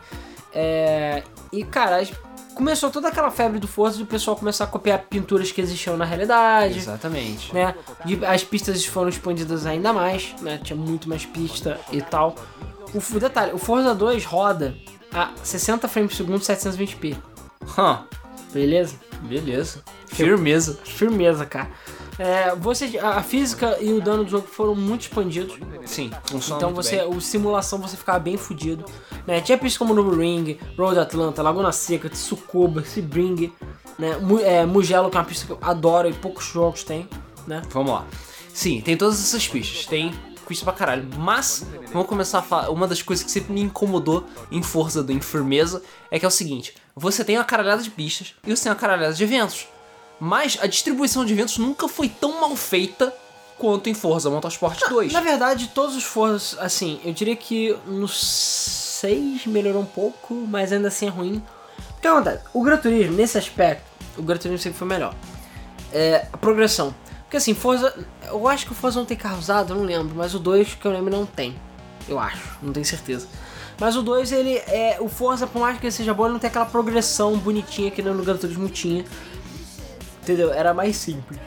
[0.54, 2.06] É, e, cara,
[2.54, 5.98] começou toda aquela febre do Forza de o pessoal começar a copiar pinturas que existiam
[5.98, 6.78] na realidade.
[6.78, 7.54] Exatamente.
[7.54, 7.76] Né?
[8.28, 10.60] As pistas foram expandidas ainda mais, né?
[10.64, 12.36] Tinha muito mais pista e tal.
[12.94, 14.76] O, detalhe, o Forza 2 roda
[15.12, 17.18] a 60 frames por segundo, 720p.
[17.78, 17.98] Hum,
[18.52, 18.96] Beleza?
[19.24, 19.84] beleza.
[20.08, 20.80] Firmeza.
[20.84, 21.70] Firmeza, cara.
[22.20, 25.58] É, você, a física e o dano do jogo foram muito expandidos.
[25.86, 27.08] Sim, funciona Então muito você, bem.
[27.08, 28.86] o simulação você ficava bem fudido.
[29.26, 29.42] Né?
[29.42, 33.52] Tinha pistas como Novo Ring, Road Atlanta, Laguna Seca, Tsukuba, Sebring,
[33.98, 34.16] né?
[34.44, 37.08] É, Mugello, que é uma pista que eu adoro e poucos jogos tem,
[37.48, 37.62] né?
[37.70, 38.06] Vamos lá.
[38.54, 39.86] Sim, tem todas essas pistas.
[39.88, 40.14] Tem
[40.48, 41.08] pista pra caralho.
[41.18, 42.70] Mas, vamos começar a falar.
[42.70, 45.82] Uma das coisas que sempre me incomodou em Forza do Infirmeza
[46.12, 48.78] é que é o seguinte: você tem uma caralhada de pistas e você tem uma
[48.78, 49.68] caralhada de eventos.
[50.26, 53.14] Mas a distribuição de eventos nunca foi tão mal feita
[53.58, 55.12] quanto em Forza Motorsport 2.
[55.12, 60.72] Na verdade, todos os Forzas, assim, eu diria que no 6 melhorou um pouco, mas
[60.72, 61.44] ainda assim é ruim.
[61.98, 62.42] O que acontece?
[62.54, 63.84] O Gran Turismo, nesse aspecto,
[64.18, 65.14] o Gran Turismo sempre foi melhor.
[65.92, 66.96] É, a progressão.
[67.24, 67.94] Porque assim, Forza,
[68.24, 70.76] eu acho que o Forza não tem carro usado, eu não lembro, mas o 2
[70.76, 71.54] que eu lembro não tem.
[72.08, 73.28] Eu acho, não tenho certeza.
[73.78, 74.98] Mas o 2, ele é.
[75.02, 78.02] O Forza, por mais que ele seja bom, ele não tem aquela progressão bonitinha que
[78.02, 79.04] no Gran Turismo tinha.
[80.24, 80.54] Entendeu?
[80.54, 81.38] Era mais simples.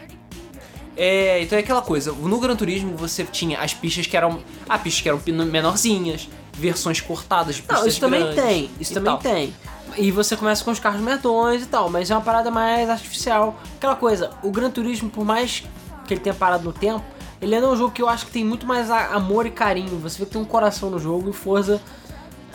[0.97, 4.41] É, então é aquela coisa, no Gran Turismo você tinha as pistas que eram.
[4.69, 9.13] Ah, pistas que eram menorzinhas, versões cortadas de pistas Não, isso também tem, isso também
[9.13, 9.19] tal.
[9.19, 9.55] tem.
[9.99, 13.59] E você começa com os carros medões e tal, mas é uma parada mais artificial.
[13.77, 15.65] Aquela coisa, o Gran Turismo, por mais
[16.07, 17.05] que ele tenha parado no tempo,
[17.41, 19.99] ele ainda é um jogo que eu acho que tem muito mais amor e carinho.
[20.01, 21.81] Você vê que tem um coração no jogo e Forza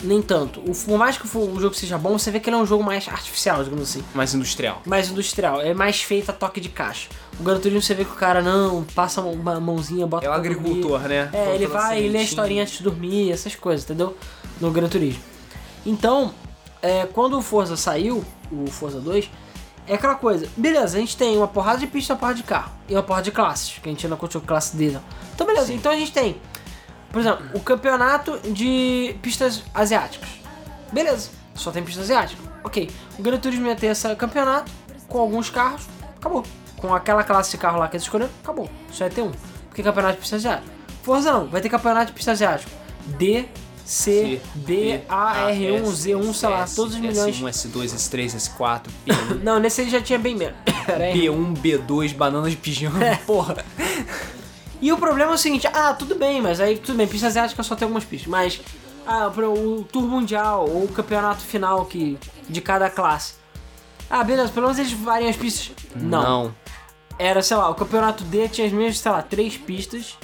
[0.02, 0.60] nem tanto.
[0.60, 2.66] O, por mais que o o jogo seja bom, você vê que ele é um
[2.66, 4.04] jogo mais artificial, digamos assim.
[4.14, 4.82] Mais industrial.
[4.84, 7.08] Mais industrial, é mais feito a toque de caixa.
[7.38, 10.32] O Gran Turismo você vê que o cara não passa uma mãozinha, bota É o
[10.32, 10.58] pra dormir.
[10.58, 11.30] agricultor, né?
[11.32, 14.16] É, ele vai e lê a historinha antes de dormir, essas coisas, entendeu?
[14.60, 15.22] No Gran Turismo.
[15.84, 16.32] Então,
[16.80, 19.30] é, quando o Forza saiu, o Forza 2,
[19.86, 22.70] é aquela coisa, beleza, a gente tem uma porrada de pista, uma porrada de carro,
[22.88, 24.90] e uma porrada de classes, que a gente ainda continua classe D.
[24.90, 25.02] não.
[25.34, 26.36] Então, beleza, então a gente tem,
[27.12, 30.28] por exemplo, o campeonato de pistas asiáticas.
[30.92, 32.42] Beleza, só tem pista asiática.
[32.64, 34.70] Ok, o Gran Turismo ia ter esse campeonato
[35.08, 35.82] com alguns carros,
[36.16, 36.42] acabou.
[36.76, 38.68] Com aquela classe de carro lá que eles escolheram, acabou.
[38.90, 39.30] Só ia ter um.
[39.68, 40.72] Porque campeonato de pista asiática.
[41.02, 42.70] Forza não, vai ter campeonato de pista asiático.
[43.06, 43.44] D,
[43.84, 47.40] C, B, A, R, 1, Z, 1, sei lá, todos os milhões.
[47.40, 48.82] S1, S2, S3, S4,
[49.42, 50.56] Não, nesse ele já tinha bem menos.
[50.86, 51.54] Era R1.
[51.56, 53.64] B1, B2, banana de pijama, porra.
[54.82, 57.62] E o problema é o seguinte, ah, tudo bem, mas aí tudo bem, pista asiática
[57.62, 58.60] só tem algumas pistas, mas
[59.06, 62.18] ah, o Tour Mundial ou o campeonato final que,
[62.48, 63.34] de cada classe.
[64.10, 65.70] Ah, beleza, pelo menos eles variam as pistas.
[65.94, 66.52] Não.
[67.16, 70.18] Era, sei lá, o campeonato D tinha as mesmas, sei lá, três pistas.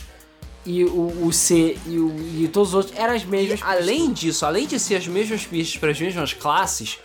[0.66, 3.78] E o, o C e, o, e todos os outros eram as E mesmas pistas.
[3.78, 6.98] além disso, além de ser as mesmas pistas para as mesmas classes,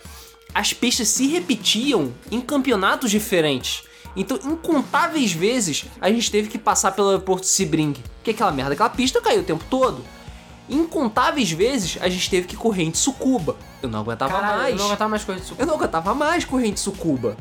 [0.52, 3.84] as pistas se repetiam em campeonatos diferentes.
[4.16, 7.94] Então, incontáveis vezes, a gente teve que passar pelo aeroporto de Sebring.
[8.22, 10.04] Que aquela merda, aquela pista caiu o tempo todo.
[10.68, 13.56] Incontáveis vezes, a gente teve que correr em Tsukuba.
[13.82, 14.70] Eu não aguentava Caralho, mais.
[14.72, 15.54] eu não aguentava mais coisa disso.
[15.58, 17.36] Eu não aguentava mais correr Tsukuba.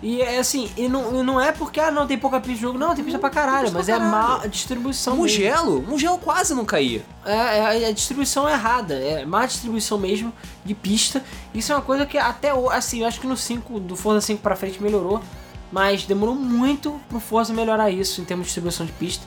[0.00, 2.60] E é assim, e não, e não é porque, ah, não, tem pouca pista de
[2.60, 2.78] jogo.
[2.78, 4.40] Não, tem pista pra caralho, pista mas pra é caralho.
[4.40, 5.22] má distribuição mesmo.
[5.22, 7.02] Mugello, Mugello quase não caía.
[7.24, 10.32] É, é a distribuição é errada, é má distribuição mesmo
[10.64, 11.22] de pista.
[11.52, 14.40] Isso é uma coisa que até assim, eu acho que no 5, do Forza 5
[14.40, 15.20] pra frente melhorou,
[15.72, 19.26] mas demorou muito pro Forza melhorar isso em termos de distribuição de pista.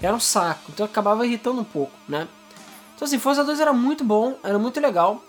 [0.00, 2.26] Era um saco, então acabava irritando um pouco, né?
[2.94, 5.22] Então assim, Forza 2 era muito bom, era muito legal.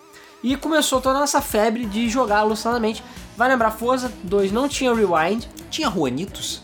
[0.44, 3.04] E começou toda essa febre de jogar alucinadamente.
[3.38, 6.64] Vai lembrar, Forza 2 não tinha rewind, Tinha Juanitos?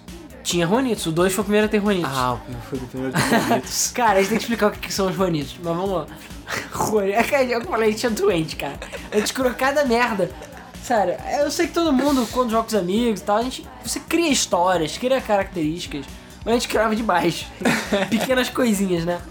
[0.49, 1.05] tinha Juanitos.
[1.05, 2.11] O 2 foi o primeiro a ter Juanitos.
[2.11, 2.37] Ah,
[2.69, 3.91] foi o primeiro de Juanitos.
[3.93, 6.07] Cara, a gente tem que explicar o que são os Juanitos, mas vamos lá.
[6.73, 8.79] Juanito, é que eu falei, a gente é doente, cara.
[9.11, 10.31] A gente criou cada merda.
[10.83, 13.65] Sério, eu sei que todo mundo, quando joga com os amigos e tal, a gente.
[13.83, 16.05] Você cria histórias, cria características,
[16.43, 17.45] mas a gente criava demais.
[18.09, 19.21] Pequenas coisinhas, né?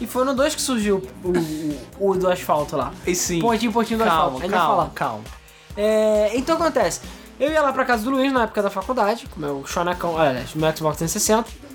[0.00, 2.92] E foi no 2 que surgiu o, o, o do asfalto lá.
[3.04, 3.40] E sim.
[3.40, 4.38] Pontinho, pontinho do asfalto.
[4.38, 4.90] Calma, Ainda vai calma, falar.
[4.94, 5.24] calma.
[5.76, 7.00] É, então acontece,
[7.38, 10.54] eu ia lá pra casa do Luiz na época da faculdade, com meu Shonacão, aliás,
[10.54, 11.67] meu Xbox 360.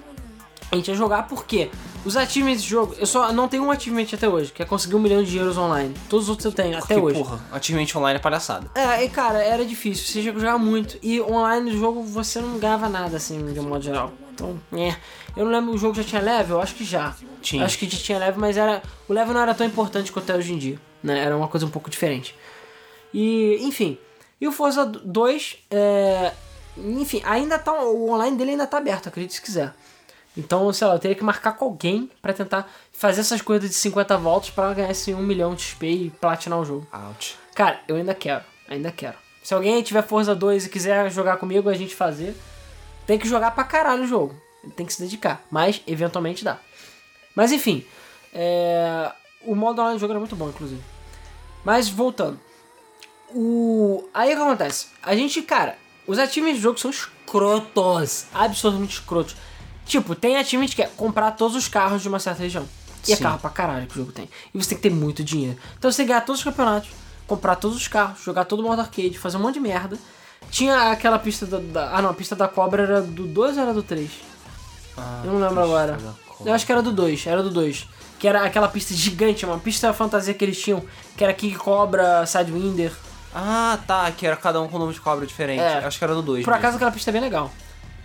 [0.71, 1.69] A gente ia jogar porque
[2.05, 4.95] os achievements de jogo, eu só não tenho um achievement até hoje, que é conseguir
[4.95, 5.93] um milhão de euros online.
[6.09, 7.17] Todos os outros eu tenho, até hoje.
[7.17, 8.69] porra, Achievement Online é palhaçada.
[8.75, 10.97] É, e cara, era difícil, você jogar muito.
[11.01, 14.11] E online do jogo você não ganhava nada, assim, de um modo geral.
[14.33, 14.95] Então, é.
[15.35, 16.59] Eu não lembro, o jogo já tinha level?
[16.59, 17.15] Acho que já.
[17.41, 17.65] Tinha.
[17.65, 18.81] Acho que já tinha level, mas era.
[19.07, 20.79] O level não era tão importante quanto é hoje em dia.
[21.01, 21.19] Né?
[21.19, 22.35] Era uma coisa um pouco diferente.
[23.13, 23.97] E, enfim.
[24.41, 26.33] E o Forza 2, é,
[26.77, 27.73] enfim, ainda tá.
[27.73, 29.73] O online dele ainda tá aberto, acredite se quiser.
[30.35, 33.75] Então, sei lá, eu teria que marcar com alguém pra tentar fazer essas coisas de
[33.75, 36.87] 50 voltas pra ganhar esse 1 milhão de XP e platinar o jogo.
[36.91, 37.37] Ouch.
[37.53, 39.17] Cara, eu ainda quero, ainda quero.
[39.43, 42.35] Se alguém tiver Forza 2 e quiser jogar comigo, a gente fazer,
[43.05, 44.35] tem que jogar pra caralho o jogo.
[44.75, 46.57] Tem que se dedicar, mas eventualmente dá.
[47.35, 47.85] Mas enfim,
[48.33, 49.11] é,
[49.45, 50.81] o modo online do jogo era muito bom, inclusive.
[51.63, 52.39] Mas voltando.
[53.29, 54.07] O...
[54.13, 54.87] Aí o que acontece?
[55.01, 55.77] A gente, cara,
[56.07, 58.25] os achievements do jogo são escrotos.
[58.33, 59.35] Absolutamente escrotos.
[59.85, 62.65] Tipo, tem achievement que é comprar todos os carros de uma certa região.
[63.07, 63.23] E é Sim.
[63.23, 64.29] carro pra caralho que o jogo tem.
[64.53, 65.57] E você tem que ter muito dinheiro.
[65.77, 66.89] Então você tem que ganhar todos os campeonatos,
[67.27, 69.97] comprar todos os carros, jogar todo o modo arcade, fazer um monte de merda.
[70.49, 73.63] Tinha aquela pista da, da- Ah não, a pista da cobra era do 2 ou
[73.63, 74.09] era do 3?
[75.23, 75.97] Eu não lembro agora.
[76.45, 77.87] Eu acho que era do 2, era do 2.
[78.19, 80.81] Que era aquela pista gigante, uma pista fantasia que eles tinham,
[81.17, 82.91] que era King Cobra, Sidewinder.
[83.35, 85.59] Ah, tá, que era cada um com nome de cobra diferente.
[85.59, 85.83] É.
[85.83, 86.45] Acho que era do 2.
[86.45, 87.51] Por acaso aquela pista é bem legal.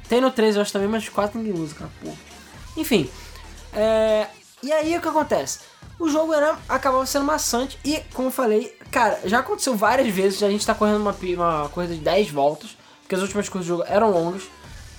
[0.08, 1.90] Tem no 3 eu acho também, mas 4 ninguém usa, cara.
[2.02, 2.16] Porra.
[2.76, 3.08] Enfim.
[3.72, 4.26] é,
[4.62, 5.60] E aí o que acontece?
[5.98, 10.42] O jogo era, acabava sendo maçante e, como eu falei, cara, já aconteceu várias vezes,
[10.42, 13.76] a gente tá correndo uma, uma corrida de 10 voltas, porque as últimas coisas do
[13.76, 14.44] jogo eram longas.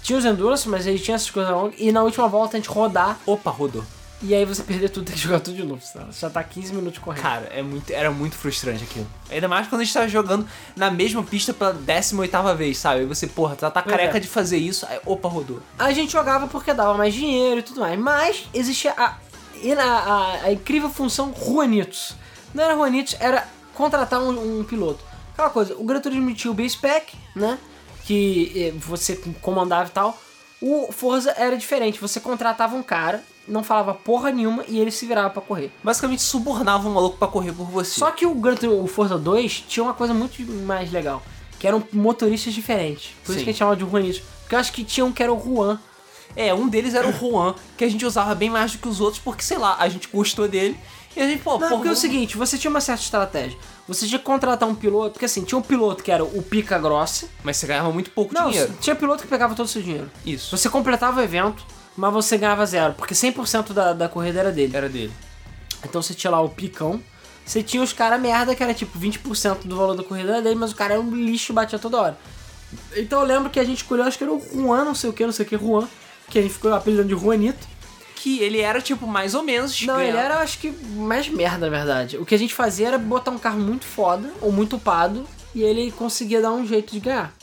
[0.03, 2.69] Tinha os Endurance, mas ele tinha essas coisas longas, e na última volta a gente
[2.69, 3.83] rodar, Opa, rodou.
[4.21, 5.81] E aí você perder tudo, tem que jogar tudo de novo.
[5.81, 6.13] sabe?
[6.13, 7.21] Você já tá 15 minutos correndo.
[7.21, 9.07] Cara, é muito, era muito frustrante aquilo.
[9.29, 13.03] Ainda mais quando a gente tava jogando na mesma pista pela 18 vez, sabe?
[13.03, 14.19] E você, porra, tá, tá careca é.
[14.19, 14.85] de fazer isso.
[14.89, 15.61] Aí, opa, rodou.
[15.77, 17.97] A gente jogava porque dava mais dinheiro e tudo mais.
[17.97, 19.17] Mas existia a,
[19.61, 22.13] e na- a, a incrível função Juanitos.
[22.53, 25.03] Não era Juanitos, era contratar um, um piloto.
[25.33, 27.57] Aquela coisa, o Gran Turismo tinha o Base Pack, né?
[28.03, 30.19] Que eh, você comandava e tal.
[30.61, 35.05] O Forza era diferente, você contratava um cara, não falava porra nenhuma e ele se
[35.05, 35.71] virava pra correr.
[35.83, 37.99] Basicamente subornava um maluco pra correr por você.
[37.99, 41.21] Só que o, Gran o Forza 2 tinha uma coisa muito mais legal,
[41.59, 43.11] que eram motoristas diferentes.
[43.25, 43.43] Por isso Sim.
[43.43, 44.21] que a gente chamava de Juanitos.
[44.41, 45.79] Porque eu acho que tinha um que era o Juan,
[46.35, 49.01] É, um deles era o Juan, que a gente usava bem mais do que os
[49.01, 50.77] outros, porque, sei lá, a gente gostou dele.
[51.17, 53.57] E a gente, pô, Não, porra, porque é o seguinte, você tinha uma certa estratégia.
[53.87, 56.77] Você tinha que contratar um piloto, porque assim, tinha um piloto que era o Pica
[56.77, 57.27] Grossa.
[57.43, 58.71] Mas você ganhava muito pouco Não, dinheiro.
[58.79, 60.09] tinha piloto que pegava todo o seu dinheiro.
[60.23, 60.55] Isso.
[60.55, 61.65] Você completava o evento,
[61.99, 64.75] mas você ganhava zero, porque 100% da, da corrida era dele.
[64.75, 65.11] Era dele.
[65.83, 67.01] Então você tinha lá o Picão,
[67.45, 70.71] você tinha os caras merda que era tipo 20% do valor da corrida dele, mas
[70.71, 72.17] o cara era um lixo e batia toda hora.
[72.95, 75.13] Então eu lembro que a gente escolheu, acho que era o Juan, não sei o
[75.13, 75.87] que, não sei o que, Juan,
[76.29, 77.67] que a gente ficou apelidando de Juanito.
[78.15, 79.81] Que ele era, tipo, mais ou menos.
[79.85, 82.17] Não, ele era, acho que, mais merda, na verdade.
[82.17, 85.63] O que a gente fazia era botar um carro muito foda, ou muito upado, e
[85.63, 87.33] ele conseguia dar um jeito de ganhar.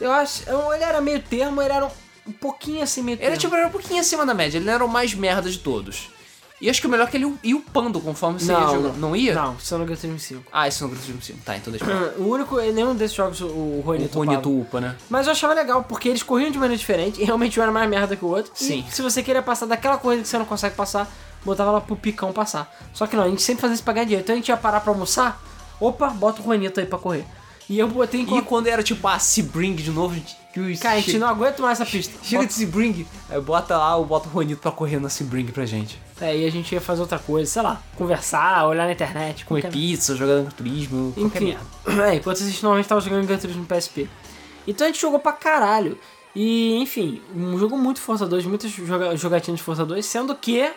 [0.00, 0.42] Eu acho.
[0.74, 1.90] Ele era meio termo, ele era um,
[2.26, 3.10] um pouquinho termo.
[3.10, 5.58] Ele tipo, era um pouquinho acima da média, ele não era o mais merda de
[5.58, 6.08] todos.
[6.58, 8.96] E acho que o melhor é que ele ia upando conforme você ia não, jogando.
[8.96, 9.34] Não ia?
[9.34, 10.44] Não, é no Gran Turismo 5.
[10.50, 11.38] Ah, não é Gran Turismo 5.
[11.44, 12.06] Tá, então deixa eu.
[12.24, 14.48] O único, nenhum desses jogos o O Juanito upava.
[14.48, 14.96] upa, né?
[15.10, 17.88] Mas eu achava legal, porque eles corriam de maneira diferente, e realmente um era mais
[17.90, 18.52] merda que o outro.
[18.54, 18.86] Sim.
[18.88, 21.12] E se você queria passar daquela corrida que você não consegue passar,
[21.44, 22.74] botava lá pro picão passar.
[22.94, 24.22] Só que não, a gente sempre fazia isso pra ganhar dinheiro.
[24.22, 25.38] Então a gente ia parar pra almoçar,
[25.78, 27.26] opa, bota o Juanito aí pra correr.
[27.68, 30.34] E eu botei em E quando era tipo, ah, Sebring de novo, que
[30.80, 32.14] Cara, a gente não aguenta mais essa pista.
[32.22, 35.64] Chega Bota- de Sebring, aí bota lá, bota o Juanito pra correr na Sebring pra
[35.66, 36.00] gente.
[36.20, 39.62] É, e a gente ia fazer outra coisa, sei lá, conversar, olhar na internet, Comer
[39.62, 41.56] qualquer- pizza, jogar Gran Turismo, Enfim,
[41.86, 42.10] merda.
[42.10, 44.08] é, enquanto a gente normalmente tava jogando Gran Turismo no PSP.
[44.66, 45.98] Então a gente jogou pra caralho.
[46.34, 50.70] E, enfim, um jogo muito Força 2, muitas joga jogatinas de Força 2, sendo que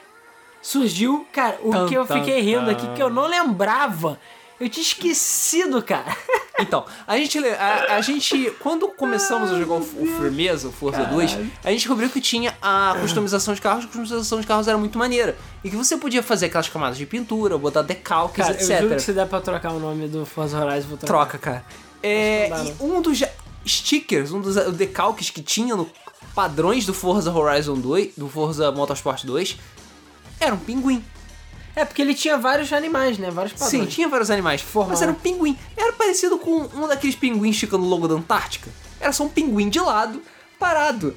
[0.62, 4.20] surgiu, cara, o que eu fiquei rindo aqui, que eu não lembrava.
[4.60, 6.16] Eu tinha esquecido, cara.
[6.62, 11.06] Então, a gente, a, a gente, quando começamos a jogar o, o Firmeza, o Forza
[11.06, 14.78] 2, a gente descobriu que tinha a customização de carros, a customização de carros era
[14.78, 15.38] muito maneira.
[15.64, 18.94] E que você podia fazer aquelas camadas de pintura, botar decalques, Cara, eu juro que
[18.96, 19.00] etc.
[19.00, 21.14] se der pra trocar o nome do Forza Horizon, vou trocar.
[21.14, 21.66] Troca, cara.
[22.04, 23.24] É, e dá, um dos
[23.66, 25.90] stickers, um dos decalques que tinha no
[26.36, 29.58] padrões do Forza Horizon 2, do Forza Motorsport 2,
[30.40, 31.04] era um pinguim.
[31.76, 33.30] É, porque ele tinha vários animais, né?
[33.32, 33.72] Vários padrões.
[33.72, 34.92] Sim, tinha vários animais, Formal.
[34.92, 35.58] mas era um pinguim.
[35.78, 38.70] Era parecido com um daqueles pinguins que fica no logo da Antártica.
[39.00, 40.22] Era só um pinguim de lado,
[40.60, 41.16] parado.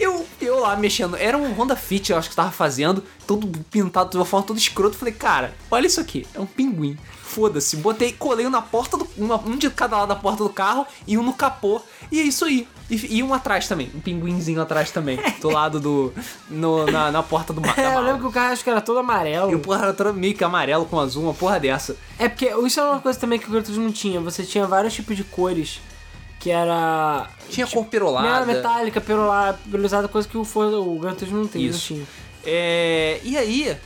[0.00, 4.10] Eu, eu lá mexendo, era um Honda Fit, eu acho que tava fazendo, todo pintado
[4.10, 4.96] de uma forma toda escrota.
[4.96, 6.96] Falei, cara, olha isso aqui, é um pinguim.
[7.22, 9.06] Foda-se, botei, colei um na porta do.
[9.16, 11.80] uma- um de cada lado da porta do carro e um no capô.
[12.10, 12.66] E é isso aí.
[12.90, 16.12] E, e um atrás também, um pinguinzinho atrás também, do lado do.
[16.48, 17.78] no- na, na porta do mar.
[17.78, 19.52] É, eu lembro que o carro acho que era todo amarelo.
[19.52, 21.94] E o porra era todo meio que amarelo com azul, uma porra dessa.
[22.18, 24.18] É porque isso é uma coisa também que o Gran Turismo não tinha.
[24.20, 25.80] Você tinha vários tipos de cores
[26.40, 27.28] que era.
[27.50, 28.26] Tinha tipo, cor perolada.
[28.26, 31.92] Era metálica, perolada, perolizada, coisa que o, o Gran Turismo não tem, Isso.
[31.92, 32.08] não tinha.
[32.44, 33.76] É, e aí,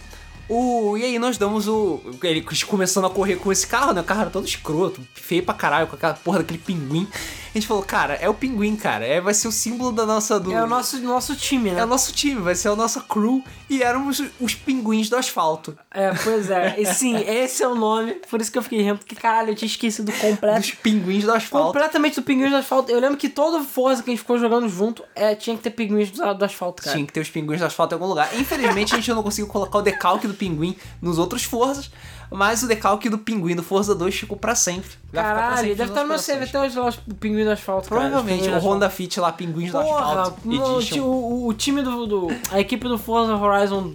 [0.49, 2.01] o, e aí nós damos o.
[2.23, 4.01] Ele começando a correr com esse carro, né?
[4.01, 7.09] O carro era todo escroto, feio pra caralho, com aquela porra daquele pinguim.
[7.55, 9.07] A gente falou, cara, é o pinguim, cara.
[9.07, 10.41] É, vai ser o símbolo da nossa.
[10.41, 11.81] Do, É o nosso, nosso time, né?
[11.81, 13.45] é o nosso time, vai ser a nossa crew.
[13.71, 15.79] E éramos os pinguins do asfalto.
[15.93, 16.75] É, pois é.
[16.79, 18.15] E sim, esse é o nome.
[18.29, 20.59] Por isso que eu fiquei rindo, porque caralho, eu tinha esquecido completo.
[20.59, 21.67] Dos pinguins do asfalto.
[21.69, 22.91] Completamente do pinguins do asfalto.
[22.91, 25.71] Eu lembro que todo Forza que a gente ficou jogando junto é, tinha que ter
[25.71, 26.97] pinguins do, do asfalto, cara.
[26.97, 28.29] Tinha que ter os pinguins do asfalto em algum lugar.
[28.35, 31.89] Infelizmente a gente não conseguiu colocar o decalque do pinguim nos outros Forzas,
[32.31, 34.91] mas o decalque do pinguim do Forza 2 ficou pra sempre.
[35.13, 36.19] Vai ficar pra Caralho, sempre deve estar no meu
[36.49, 37.89] até hoje lá, os pinguins do asfalto.
[37.89, 38.59] cara, Provavelmente o.
[38.59, 41.03] Honda Fit lá, Pinguins do Asfalto no- Edition.
[41.05, 43.95] o, o time do, do- A equipe do Forza Horizon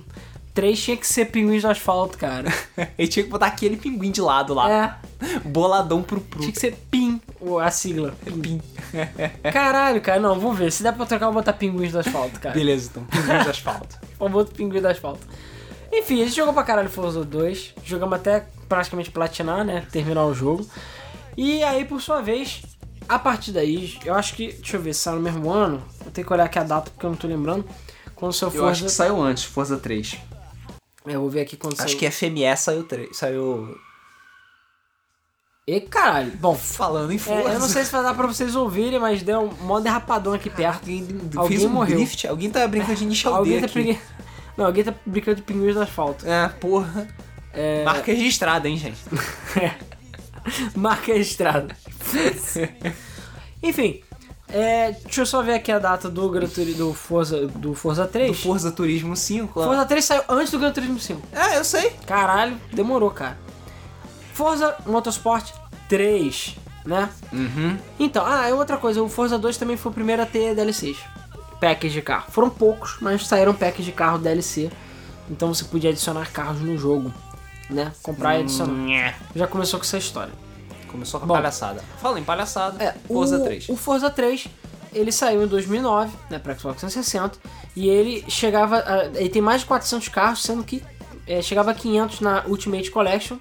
[0.53, 2.51] 3 tinha que ser pinguins do asfalto, cara.
[2.97, 4.69] Ele tinha que botar aquele pinguim de lado lá.
[4.69, 4.93] É,
[5.45, 6.39] Boladão pro pro.
[6.39, 8.13] tinha que ser PIN, o- a sigla.
[8.41, 8.59] Pin.
[9.51, 10.71] Caralho, cara, não, vamos ver.
[10.71, 12.53] Se der pra trocar, eu vou botar pinguins do asfalto, cara.
[12.55, 13.03] Beleza, então.
[13.05, 13.97] Pinguins do Asfalto.
[14.19, 15.25] Ou boto pinguim do asfalto.
[15.91, 17.73] Enfim, a gente jogou pra caralho Forza 2.
[17.83, 19.85] Jogamos até praticamente platinar, né?
[19.91, 20.67] Terminar o jogo.
[21.37, 22.61] E aí, por sua vez,
[23.07, 24.51] a partir daí, eu acho que.
[24.53, 25.83] Deixa eu ver se saiu no mesmo ano.
[26.01, 27.65] Vou ter que olhar aqui a data porque eu não tô lembrando.
[28.15, 28.95] Quando saiu Eu acho que Forza.
[28.95, 30.17] saiu antes, Forza 3.
[31.05, 31.97] Eu vou ver aqui quando Acho saiu.
[31.97, 33.15] que FME saiu 3.
[33.17, 33.75] Saiu.
[35.65, 36.31] E caralho.
[36.37, 37.49] Bom, Falando em é, Forza.
[37.49, 40.49] eu não sei se vai dar pra vocês ouvirem, mas deu um mó derrapadão aqui
[40.49, 40.79] perto.
[40.81, 41.97] Alguém, Alguém fez um morreu.
[41.97, 42.27] drift.
[42.27, 43.73] Alguém tá brincando de D Alguém tá aqui.
[43.73, 43.99] pregui...
[44.59, 46.27] Não, alguém tá brincando de pinguins do asfalto.
[46.27, 47.07] É, porra.
[47.53, 47.81] É...
[47.85, 48.97] Marca registrada, hein, gente.
[50.75, 51.73] Marca registrada.
[53.63, 54.01] Enfim,
[54.49, 58.05] é, deixa eu só ver aqui a data do Gran Turismo do Forza, do Forza
[58.05, 58.31] 3.
[58.31, 59.57] Do Forza Turismo 5.
[59.57, 59.65] lá.
[59.65, 61.21] Forza 3 saiu antes do Gran Turismo 5.
[61.31, 61.91] É, eu sei.
[62.05, 63.37] Caralho, demorou, cara.
[64.33, 65.53] Forza Motorsport
[65.87, 67.09] 3, né?
[67.31, 67.77] Uhum.
[67.97, 70.97] Então, ah, é outra coisa, o Forza 2 também foi o primeiro a ter DLCs.
[71.59, 72.31] Packs de carro.
[72.31, 74.71] Foram poucos, mas saíram packs de carro DLC.
[75.29, 77.13] Então você podia adicionar carros no jogo,
[77.69, 77.91] né?
[78.01, 78.73] Comprar e adicionar.
[78.73, 79.15] Nhé.
[79.35, 80.33] Já começou com essa história.
[80.87, 81.33] Começou com a Bom.
[81.35, 81.83] palhaçada.
[82.01, 82.83] Fala em palhaçada.
[82.83, 83.69] É, Forza o, 3.
[83.69, 84.47] O Forza 3,
[84.93, 87.37] ele saiu em 2009, né, para Xbox 360,
[87.75, 90.83] e ele chegava, a, ele tem mais de 400 carros, sendo que
[91.27, 93.37] é, chegava a 500 na Ultimate Collection,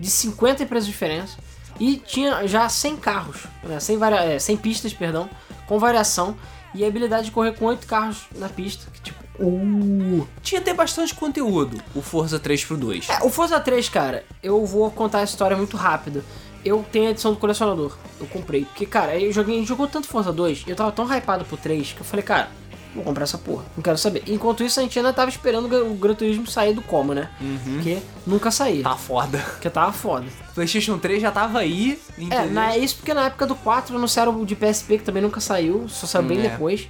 [0.00, 1.36] de 50 empresas diferentes,
[1.78, 5.28] e tinha já 100 carros, né, 100, varia, é, 100 pistas, perdão,
[5.66, 6.34] com variação,
[6.76, 10.26] e a habilidade de correr com 8 carros na pista, que, tipo, Uh.
[10.42, 13.10] Tinha até bastante conteúdo, o Forza 3 pro 2.
[13.10, 16.24] É, o Forza 3, cara, eu vou contar a história muito rápida.
[16.64, 17.96] Eu tenho a edição do colecionador.
[18.18, 18.64] Eu comprei.
[18.64, 22.00] Porque, cara, eu joguei, jogou tanto Forza 2, eu tava tão hypado pro 3 que
[22.00, 22.48] eu falei, cara,
[22.94, 23.64] vou comprar essa porra.
[23.76, 24.22] Não quero saber.
[24.26, 27.30] Enquanto isso, a gente ainda tava esperando o Gran Turismo sair do coma, né?
[27.74, 28.82] Porque nunca saía.
[28.82, 29.38] Tá foda.
[29.38, 30.26] Porque tava foda.
[30.54, 32.50] PlayStation 3 já tava aí, É, entendeu?
[32.52, 35.88] na, isso porque na época do 4 anunciaram o de PSP, que também nunca saiu,
[35.88, 36.48] só saiu bem Hum, é.
[36.48, 36.88] depois.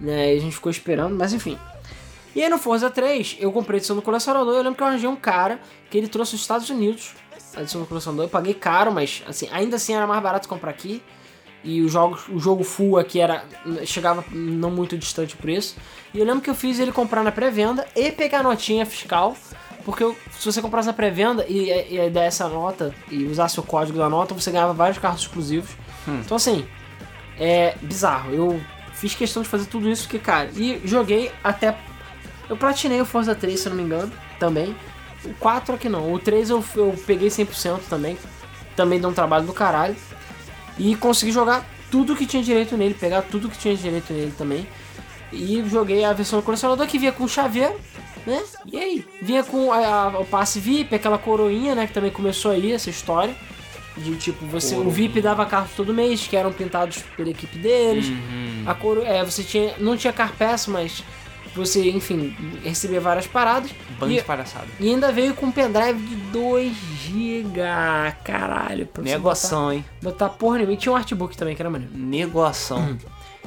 [0.00, 1.58] Né, e a gente ficou esperando, mas enfim.
[2.36, 4.86] E aí no Forza 3, eu comprei a edição do colecionador, eu lembro que eu
[4.86, 5.58] arranjei um cara
[5.90, 7.14] que ele trouxe dos Estados Unidos,
[7.56, 10.70] a edição do colecionador, eu paguei caro, mas assim, ainda assim era mais barato comprar
[10.70, 11.02] aqui.
[11.64, 13.44] E o jogo, o jogo full aqui era
[13.84, 15.76] chegava não muito distante o preço.
[16.14, 19.36] E eu lembro que eu fiz ele comprar na pré-venda e pegar a notinha fiscal.
[19.84, 23.62] Porque eu- se você comprasse na pré-venda e, e der essa nota e usasse o
[23.62, 25.70] código da nota, você ganhava vários carros exclusivos.
[26.06, 26.64] Então assim,
[27.38, 28.32] é bizarro.
[28.32, 28.60] Eu
[28.92, 31.76] fiz questão de fazer tudo isso porque, cara, e joguei até.
[32.48, 34.74] Eu platinei o Forza 3, se eu não me engano, também.
[35.24, 36.12] O 4 aqui não.
[36.12, 38.16] O 3 eu, eu peguei 100% também.
[38.76, 39.96] Também deu um trabalho do caralho.
[40.78, 44.66] E consegui jogar tudo que tinha direito nele, pegar tudo que tinha direito nele também.
[45.32, 47.74] E joguei a versão do colecionador que vinha com chaveiro,
[48.26, 48.42] né?
[48.70, 49.04] E aí?
[49.20, 51.86] Vinha com a- a- o passe VIP, aquela coroinha, né?
[51.86, 53.34] Que também começou aí essa história.
[53.96, 54.94] De tipo, você, o Coroinha.
[54.94, 58.06] VIP dava carros todo mês, que eram pintados pela equipe deles.
[58.06, 58.62] Uhum.
[58.64, 61.02] A coro, é, você tinha, não tinha carpeça, mas
[61.54, 63.70] você, enfim, recebia várias paradas.
[63.98, 64.66] Bando de palhaçada.
[64.78, 66.72] e ainda veio com um pendrive de 2
[67.04, 67.60] GB,
[68.24, 68.86] caralho.
[68.86, 69.84] Pra você Negoação, hein?
[70.02, 70.74] Botar, botar porra nenhuma.
[70.74, 71.92] E tinha um artbook também, que era maneiro.
[71.96, 72.96] Negoação.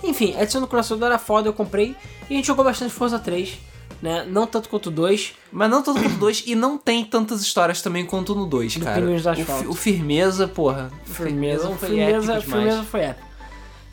[0.04, 1.96] Enfim, a edição do colecionador era foda, eu comprei.
[2.30, 3.58] E a gente jogou bastante Forza 3,
[4.02, 4.26] né?
[4.28, 5.34] Não tanto quanto o 2.
[5.52, 8.86] Mas não todo quanto 2 e não tem tantas histórias também quanto no 2, Do
[8.86, 9.00] cara.
[9.68, 10.92] O, o Firmeza, porra.
[11.08, 13.28] o Firmeza, foi firmeza, épico firmeza foi épico.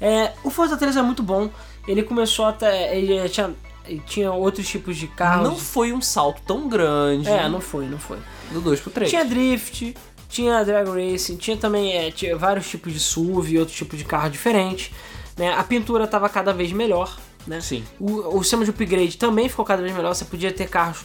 [0.01, 1.51] É, o Forza 3 é muito bom.
[1.87, 2.97] Ele começou até.
[2.97, 3.53] Ele tinha,
[4.07, 5.49] tinha outros tipos de carros.
[5.49, 8.19] Não foi um salto tão grande É, não foi, não foi.
[8.53, 9.11] do 2 pro 3.
[9.11, 9.95] Tinha drift,
[10.29, 14.05] tinha drag racing, tinha também é, tinha vários tipos de SUV e outros tipos de
[14.05, 14.91] carro diferentes.
[15.37, 15.53] Né?
[15.53, 17.19] A pintura estava cada vez melhor.
[17.47, 17.61] Né?
[17.61, 17.85] Sim.
[17.99, 20.15] O, o sistema de upgrade também ficou cada vez melhor.
[20.15, 21.05] Você podia ter carros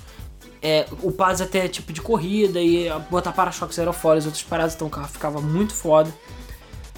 [0.62, 5.10] é, upados até tipo de corrida e botar para-choques aerofólios, outras paradas, então o carro
[5.10, 6.14] ficava muito foda.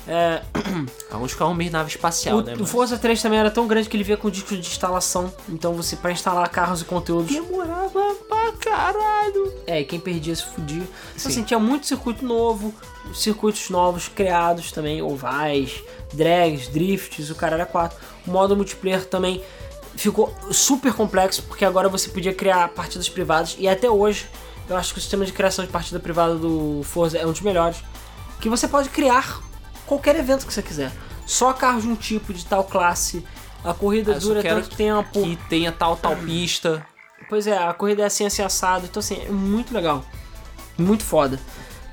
[0.08, 0.42] É,
[1.12, 2.54] Alguns ficavam meio nave espacial, o, né?
[2.56, 5.34] o mas- Forza 3 também era tão grande que ele vinha com disco de instalação.
[5.50, 9.54] Então você, para instalar carros e conteúdos, Demorava pra caralho.
[9.66, 10.78] É, e quem perdia se fudia.
[10.84, 11.30] Então, Sim.
[11.30, 12.74] assim, tinha muito circuito novo,
[13.14, 15.84] circuitos novos criados também, ovais,
[16.14, 17.98] drags, drifts, o cara era 4.
[18.28, 19.44] O modo multiplayer também
[19.96, 24.28] ficou super complexo, porque agora você podia criar partidas privadas, e até hoje
[24.70, 27.42] eu acho que o sistema de criação de partida privada do Forza é um dos
[27.42, 27.78] melhores.
[28.42, 29.40] Que você pode criar
[29.86, 30.92] qualquer evento que você quiser.
[31.26, 33.26] Só carros de um tipo, de tal classe.
[33.64, 35.24] A corrida Ah, dura tanto tempo.
[35.24, 36.86] Que tenha tal, tal pista.
[37.28, 38.86] Pois é, a corrida é assim, assim, assado.
[38.86, 40.06] Então, assim, é muito legal.
[40.78, 41.40] Muito foda.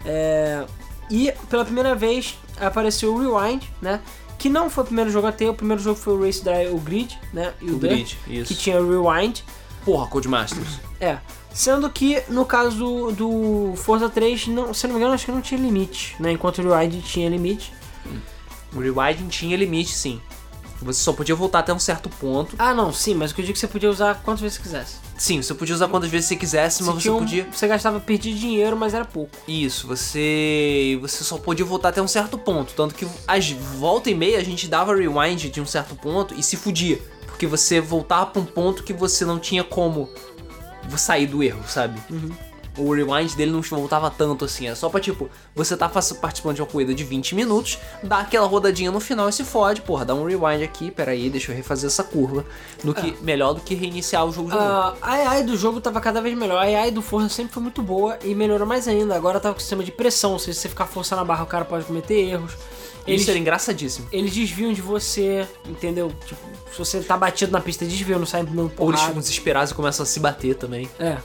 [0.04, 0.64] É,
[1.10, 4.00] E, pela primeira vez, apareceu o Rewind, né?
[4.38, 5.48] Que não foi o primeiro jogo a ter.
[5.48, 7.54] O primeiro jogo foi o Race Drive, o Grid, né?
[7.60, 8.48] E o, O Dirt, grid, isso.
[8.52, 9.40] Que tinha o Rewind.
[9.84, 10.80] Porra, Codemasters.
[11.00, 11.18] É.
[11.54, 15.26] Sendo que, no caso do, do Forza 3, não, se eu não me engano, acho
[15.26, 16.32] que não tinha limite, né?
[16.32, 17.72] Enquanto o Rewind tinha limite.
[18.74, 20.20] O Rewinding tinha limite, sim.
[20.80, 22.56] Você só podia voltar até um certo ponto.
[22.58, 24.56] Ah, não, sim, mas o que eu digo é que você podia usar quantas vezes
[24.56, 24.96] você quisesse.
[25.16, 27.46] Sim, você podia usar quantas vezes você quisesse, mas você um- podia.
[27.52, 29.30] Você gastava, perdia dinheiro, mas era pouco.
[29.46, 30.98] Isso, você.
[31.00, 32.72] Você só podia voltar até um certo ponto.
[32.74, 36.42] Tanto que às volta e meia a gente dava rewind de um certo ponto e
[36.42, 37.00] se fudia.
[37.26, 40.08] Porque você voltava pra um ponto que você não tinha como
[40.96, 42.00] sair do erro, sabe?
[42.76, 44.66] O rewind dele não voltava tanto assim.
[44.66, 48.46] É só pra tipo, você tá participando de uma corrida de 20 minutos, dá aquela
[48.46, 49.82] rodadinha no final e se fode.
[49.82, 52.44] Porra, dá um rewind aqui, peraí, deixa eu refazer essa curva.
[52.82, 54.66] No que, Melhor do que reiniciar o jogo de novo.
[54.66, 56.58] Ah, a AI do jogo tava cada vez melhor.
[56.58, 59.14] A AI do Forza sempre foi muito boa e melhorou mais ainda.
[59.14, 61.46] Agora tava com sistema de pressão, ou seja, se você ficar forçando a barra, o
[61.46, 62.52] cara pode cometer erros.
[63.06, 64.06] Eles, Isso era engraçadíssimo.
[64.12, 66.12] eles desviam de você, entendeu?
[66.24, 66.40] Tipo,
[66.70, 69.02] se você tá batido na pista, desviam, não sai dando Ou eles porrada.
[69.06, 70.88] ficam desesperados e começam a se bater também.
[71.00, 71.16] É.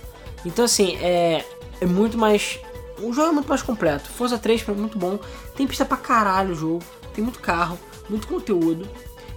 [0.45, 1.43] Então, assim, é,
[1.81, 2.59] é muito mais.
[2.99, 4.09] O jogo é muito mais completo.
[4.09, 5.19] Forza 3 é muito bom.
[5.55, 6.83] Tem pista pra caralho o jogo.
[7.13, 7.77] Tem muito carro,
[8.09, 8.87] muito conteúdo.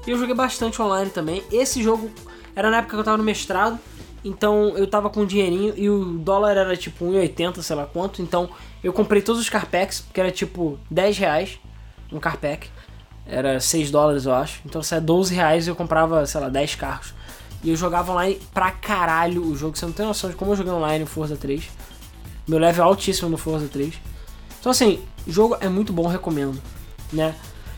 [0.06, 1.42] E eu joguei bastante online também.
[1.52, 2.10] Esse jogo
[2.54, 3.78] era na época que eu tava no mestrado.
[4.24, 8.20] Então eu tava com um dinheirinho e o dólar era tipo 1,80, sei lá quanto.
[8.22, 8.50] Então
[8.82, 11.58] eu comprei todos os carpacks, porque era tipo 10 reais
[12.12, 12.68] um carpack.
[13.26, 14.60] Era 6 dólares, eu acho.
[14.64, 17.14] Então se é 12 reais eu comprava, sei lá, 10 carros.
[17.62, 19.76] E eu jogava online pra caralho o jogo.
[19.76, 21.62] Você não tem noção de como eu joguei online no Forza 3.
[22.48, 23.94] Meu level é altíssimo no Forza 3.
[24.58, 26.60] Então assim, o jogo é muito bom, recomendo.
[27.12, 27.34] Né?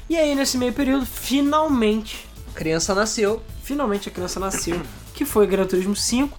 [0.08, 3.42] E aí nesse meio período, finalmente, A criança nasceu.
[3.62, 4.80] finalmente a criança nasceu.
[5.14, 6.38] Que foi Gran Turismo 5,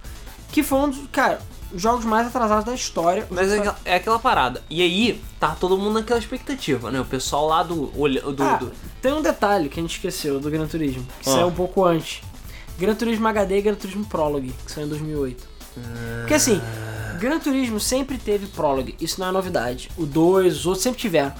[0.50, 1.40] que foi um dos, cara,
[1.74, 3.26] jogos mais atrasados da história.
[3.30, 4.62] Mas é aquela, é aquela parada.
[4.70, 7.00] E aí, tá todo mundo naquela expectativa, né?
[7.00, 7.86] O pessoal lá do.
[7.86, 8.72] do, Ah, do-
[9.02, 11.32] tem um detalhe que a gente esqueceu do Gran Turismo, que Ah.
[11.34, 12.22] saiu um pouco antes.
[12.78, 15.48] Gran Turismo HD e Gran Turismo Prologue, que saiu em 2008.
[16.20, 16.60] Porque assim,
[17.18, 19.90] Gran Turismo sempre teve Prologue, isso não é novidade.
[19.96, 21.32] O 2, os outros sempre tiveram.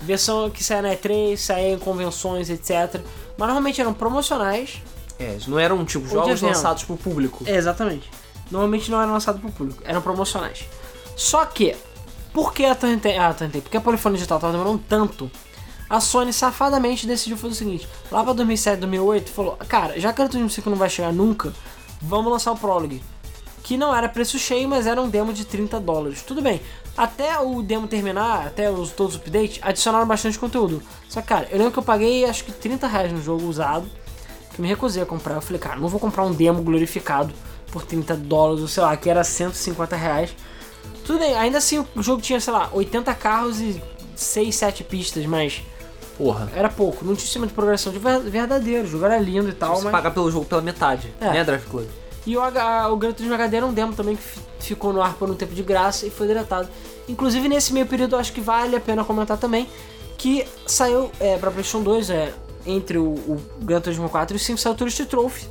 [0.00, 3.00] Versão que saía na E3, saía em convenções, etc.
[3.38, 4.82] Mas normalmente eram promocionais.
[5.18, 7.44] É, não eram tipo jogos lançados pro público.
[7.46, 8.10] É, exatamente.
[8.50, 10.64] Normalmente não eram lançados pro público, eram promocionais.
[11.16, 11.76] Só que,
[12.32, 15.30] por que a Turntable, ah, Turntable, porque a Polifone Digital tava demorando tanto,
[15.92, 20.22] a Sony safadamente decidiu fazer o seguinte, lá pra 2007, 2008, falou, cara, já que
[20.22, 21.52] o Turismo 5 não vai chegar nunca,
[22.00, 23.02] vamos lançar o Prologue.
[23.62, 26.22] Que não era preço cheio, mas era um demo de 30 dólares.
[26.22, 26.62] Tudo bem,
[26.96, 30.82] até o demo terminar, até os, todos os updates, adicionaram bastante conteúdo.
[31.10, 33.86] Só que, cara, eu lembro que eu paguei acho que 30 reais no jogo usado,
[34.54, 35.34] que me recusei a comprar.
[35.34, 37.34] Eu falei, cara, não vou comprar um demo glorificado
[37.70, 40.34] por 30 dólares, ou sei lá, que era 150 reais.
[41.04, 43.78] Tudo bem, ainda assim o jogo tinha, sei lá, 80 carros e
[44.16, 45.62] 6, 7 pistas, mas
[46.18, 46.50] Porra.
[46.54, 47.04] era pouco.
[47.04, 49.84] Não tinha sistema de progressão de ver- verdadeiro, o jogo era lindo e tal, Você
[49.84, 49.92] mas...
[49.92, 51.30] pagar pelo jogo pela metade, É.
[51.30, 51.86] né, Drive Club?
[52.26, 55.02] E o, H, o Gran Turismo HD era um demo também que fi- ficou no
[55.02, 56.68] ar por um tempo de graça e foi deletado.
[57.08, 59.68] Inclusive nesse meio período eu acho que vale a pena comentar também
[60.16, 62.32] que saiu é, pra PlayStation 2, é,
[62.64, 65.48] entre o, o Gran Turismo 4 e o 5 saiu o Tourist Trophy,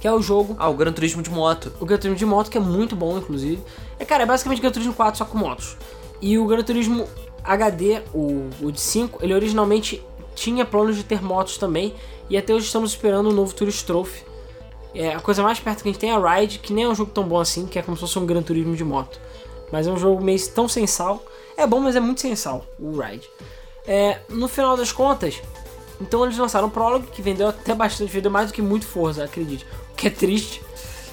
[0.00, 1.70] que é o jogo, Ah, o Gran Turismo de moto.
[1.78, 3.62] o Gran Turismo de moto, que é muito bom inclusive.
[3.98, 5.76] É, cara, é basicamente Gran Turismo 4 só com motos.
[6.22, 7.06] E o Gran Turismo
[7.44, 10.02] HD, o, o de 5, ele originalmente
[10.34, 11.94] tinha planos de ter motos também.
[12.30, 14.24] E até hoje estamos esperando o novo Tourist Trophy.
[14.94, 16.88] É, a coisa mais perto que a gente tem é a Ride, que nem é
[16.88, 19.20] um jogo tão bom assim, que é como se fosse um Gran Turismo de moto.
[19.70, 21.22] Mas é um jogo meio tão sem sal.
[21.56, 23.28] É bom, mas é muito sem sal, o Ride.
[23.86, 25.42] É, no final das contas,
[26.00, 29.24] então eles lançaram o Prologue, que vendeu até bastante, vendeu mais do que muito Forza,
[29.24, 29.66] acredite.
[29.92, 30.62] O que é triste.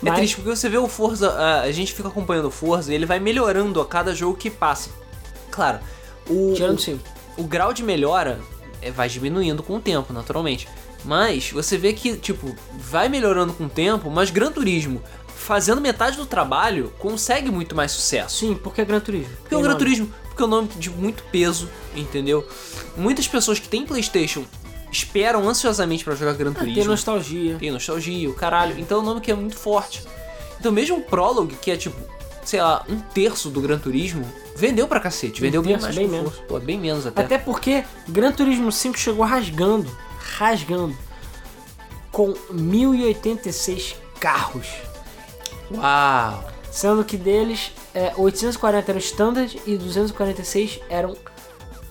[0.03, 2.95] É mas- triste porque você vê o Forza, a gente fica acompanhando o Forza e
[2.95, 4.89] ele vai melhorando a cada jogo que passa.
[5.49, 5.79] Claro,
[6.30, 6.99] o, Tirando o, sim.
[7.38, 8.39] o grau de melhora
[8.81, 10.68] é, vai diminuindo com o tempo, naturalmente.
[11.03, 15.02] Mas você vê que, tipo, vai melhorando com o tempo, mas Gran Turismo,
[15.35, 18.38] fazendo metade do trabalho, consegue muito mais sucesso.
[18.38, 19.34] Sim, porque é Gran Turismo.
[19.41, 22.48] Porque o Gran Turismo, porque é um nome de muito peso, entendeu?
[22.95, 24.43] Muitas pessoas que têm PlayStation
[24.91, 26.91] esperam ansiosamente pra jogar Gran Ah, Tem Turismo.
[26.91, 27.56] nostalgia.
[27.57, 28.80] Tem nostalgia, o caralho.
[28.80, 30.03] Então é um nome que é muito forte.
[30.60, 31.95] Então mesmo o Prologue, que é tipo,
[32.43, 35.41] sei lá, um terço do Gran Turismo, vendeu pra cacete.
[35.41, 36.35] Vendeu bem terço, mais bem que menos.
[36.47, 37.22] Pô, bem menos até.
[37.22, 39.89] Até porque Gran Turismo 5 chegou rasgando,
[40.38, 40.97] rasgando,
[42.11, 44.68] com 1086 carros.
[45.72, 46.51] Uau!
[46.72, 51.15] Sendo que deles, é, 840 eram standard e 246 eram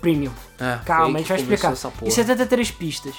[0.01, 0.33] premium.
[0.59, 1.75] É, Calma, a gente vai explicar.
[2.03, 3.15] E 73 pistas.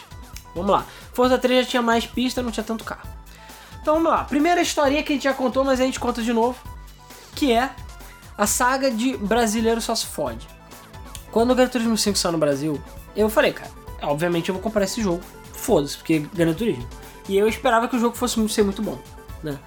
[0.55, 0.85] Vamos lá.
[1.13, 3.07] Forza 3 já tinha mais pista, não tinha tanto carro.
[3.81, 4.23] Então vamos lá.
[4.23, 6.57] Primeira historinha que a gente já contou, mas a gente conta de novo.
[7.35, 7.69] Que é
[8.37, 10.47] a saga de Brasileiro Só Se Fode.
[11.31, 12.81] Quando o Gran Turismo 5 saiu no Brasil,
[13.15, 13.71] eu falei, cara,
[14.01, 15.21] obviamente eu vou comprar esse jogo.
[15.53, 16.87] Foda-se, porque Gran Turismo.
[17.29, 18.97] E eu esperava que o jogo fosse ser muito bom,
[19.43, 19.57] né?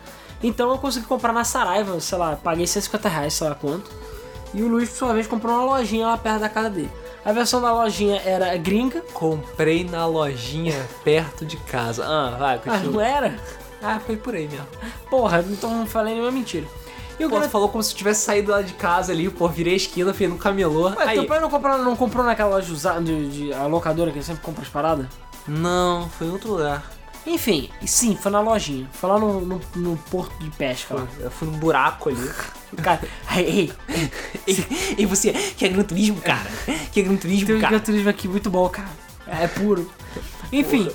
[0.43, 3.91] Então eu consegui comprar na Saraiva, sei lá, paguei 150 reais, sei lá quanto.
[4.53, 6.91] E o Luiz, por sua vez, comprou uma lojinha lá perto da casa dele.
[7.24, 9.01] A versão da lojinha era gringa.
[9.15, 12.05] Comprei na lojinha perto de casa.
[12.05, 13.07] Ah, vai, Ah, não continua.
[13.07, 13.36] era?
[13.82, 14.66] Ah, foi por aí mesmo.
[15.09, 16.66] Porra, então não falei nenhuma mentira.
[17.19, 19.74] E o tu falou como se eu tivesse saído lá de casa ali, pô, virei
[19.74, 20.91] a esquina, fui no camelô.
[20.91, 24.11] Ué, aí, teu pai não comprou, não comprou naquela loja usada, de, de a locadora
[24.11, 25.07] que sempre compra as paradas?
[25.47, 26.82] Não, foi em outro lugar.
[27.27, 28.86] Enfim, e sim, foi na lojinha.
[28.93, 31.07] Foi lá no, no, no porto de pesca lá.
[31.19, 32.31] Eu fui num buraco ali.
[32.82, 33.01] Cara,
[33.36, 34.11] ei, ei,
[34.47, 36.51] e, e você, que é Gran Turismo, cara?
[36.93, 37.70] Que é Gran Turismo, tem um cara?
[37.70, 38.89] Gran Turismo aqui muito bom, cara.
[39.27, 39.89] É puro.
[40.53, 40.91] Enfim.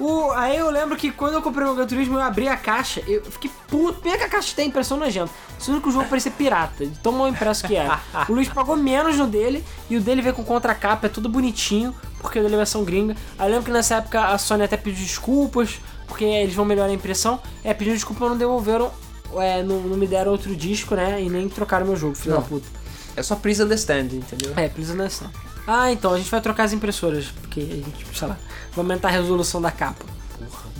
[0.00, 3.02] O, aí eu lembro que quando eu comprei o Gran Turismo, eu abri a caixa,
[3.06, 4.00] eu fiquei puto.
[4.00, 5.30] Primeiro que a caixa tem impressão nojenta.
[5.58, 8.00] Sendo que o jogo parecia pirata, de tão mal impresso que era.
[8.28, 11.94] O Luiz pagou menos no dele, e o dele veio com contracapa, é tudo bonitinho,
[12.20, 13.16] porque é da versão gringa.
[13.38, 16.88] Aí eu lembro que nessa época a Sony até pediu desculpas, porque eles vão melhorar
[16.88, 17.40] a impressão.
[17.62, 18.90] É, pediu desculpa, não devolveram,
[19.36, 21.22] é, não, não me deram outro disco, né?
[21.22, 22.42] E nem trocaram meu jogo, filho Não.
[22.42, 22.66] da puta.
[23.16, 24.52] É só please understand, entendeu?
[24.56, 25.30] É, please understand.
[25.66, 28.36] Ah, então, a gente vai trocar as impressoras, porque a gente, sei lá,
[28.72, 30.04] vai aumentar a resolução da capa.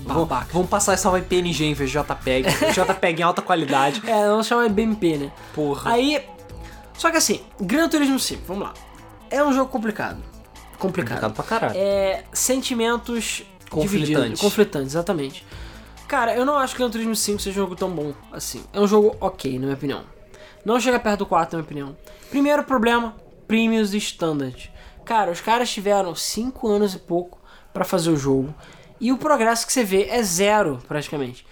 [0.05, 0.49] Babaca.
[0.53, 2.49] vamos passar essa vai PNG em vez de JPEG.
[2.73, 4.03] JPEG em alta qualidade.
[4.07, 5.33] É, vamos chamar de BMP, né?
[5.55, 5.93] Porra.
[5.93, 6.21] Aí,
[6.99, 8.75] só que assim, Gran Turismo 5, vamos lá.
[9.31, 10.21] É um jogo complicado.
[10.79, 11.21] Complicado.
[11.21, 11.75] Complicado pra caralho.
[11.77, 14.41] É, sentimentos Conflitantes.
[14.41, 15.45] Conflitantes, exatamente.
[16.07, 18.63] Cara, eu não acho que Gran Turismo 5 seja um jogo tão bom assim.
[18.73, 20.03] É um jogo ok, na minha opinião.
[20.65, 21.97] Não chega perto do 4, na minha opinião.
[22.29, 23.17] Primeiro problema,
[23.49, 24.71] Premiums e Standard.
[25.05, 27.39] Cara, os caras tiveram 5 anos e pouco
[27.73, 28.55] pra fazer o jogo.
[29.01, 31.45] E o progresso que você vê é zero, praticamente.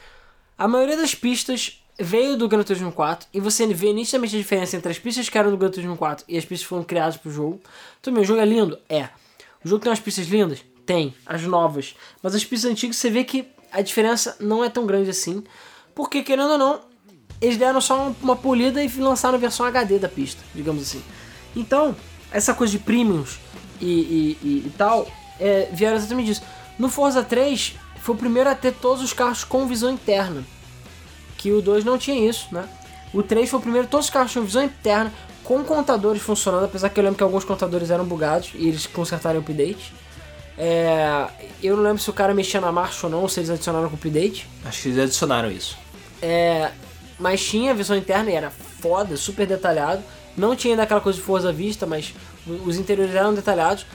[0.56, 4.76] A maioria das pistas veio do Gran Turismo 4 e você vê nitidamente a diferença
[4.76, 7.16] entre as pistas que eram do Gran Turismo 4 e as pistas que foram criadas
[7.16, 7.60] pro jogo.
[8.00, 8.78] Então, meu, o jogo é lindo?
[8.88, 9.08] É.
[9.64, 10.64] O jogo tem umas pistas lindas?
[10.86, 11.14] Tem.
[11.26, 11.94] As novas.
[12.22, 15.44] Mas as pistas antigas você vê que a diferença não é tão grande assim.
[15.94, 16.80] Porque, querendo ou não,
[17.40, 21.02] eles deram só uma polida e lançaram a versão HD da pista, digamos assim.
[21.54, 21.96] Então,
[22.32, 23.38] essa coisa de premiums
[23.80, 25.08] e, e, e, tal,
[25.38, 26.42] é, vieram exatamente disso.
[26.78, 30.44] No Forza 3, foi o primeiro a ter todos os carros com visão interna.
[31.36, 32.68] Que o 2 não tinha isso, né?
[33.12, 35.12] O 3 foi o primeiro, todos os carros tinham visão interna,
[35.42, 39.38] com contadores funcionando, apesar que eu lembro que alguns contadores eram bugados e eles consertaram
[39.38, 39.92] o update.
[40.56, 41.26] É,
[41.62, 43.88] eu não lembro se o cara mexia na marcha ou não, ou se eles adicionaram
[43.88, 44.46] com o update.
[44.64, 45.76] Acho que eles adicionaram isso.
[46.22, 46.70] É,
[47.18, 50.02] mas tinha visão interna e era foda, super detalhado.
[50.36, 52.14] Não tinha ainda aquela coisa de Forza Vista, mas
[52.64, 53.86] os interiores eram detalhados.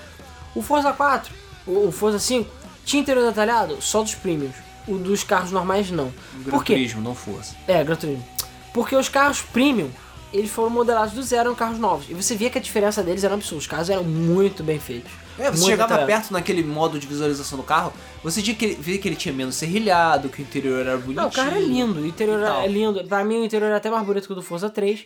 [0.54, 1.34] O Forza 4,
[1.68, 2.50] o Forza 5,
[2.86, 4.56] tinha interior detalhado só dos premiums.
[4.88, 6.14] O dos carros normais não.
[6.46, 6.60] Gran?
[6.60, 7.56] Turismo, não força.
[7.68, 8.24] É, Gran Turismo.
[8.72, 9.90] Porque os carros premium,
[10.32, 12.08] eles foram modelados do zero, eram carros novos.
[12.10, 13.58] E você via que a diferença deles era absurda.
[13.58, 15.12] Os carros eram muito bem feitos.
[15.40, 16.08] É, você chegava detalhado.
[16.08, 17.92] perto naquele modo de visualização do carro,
[18.24, 21.16] você tinha que ver que ele tinha menos serrilhado, que o interior era bonitinho.
[21.16, 23.04] Não, o carro é lindo, o interior é lindo.
[23.06, 25.06] Pra mim, o interior é até mais bonito que o do Forza 3.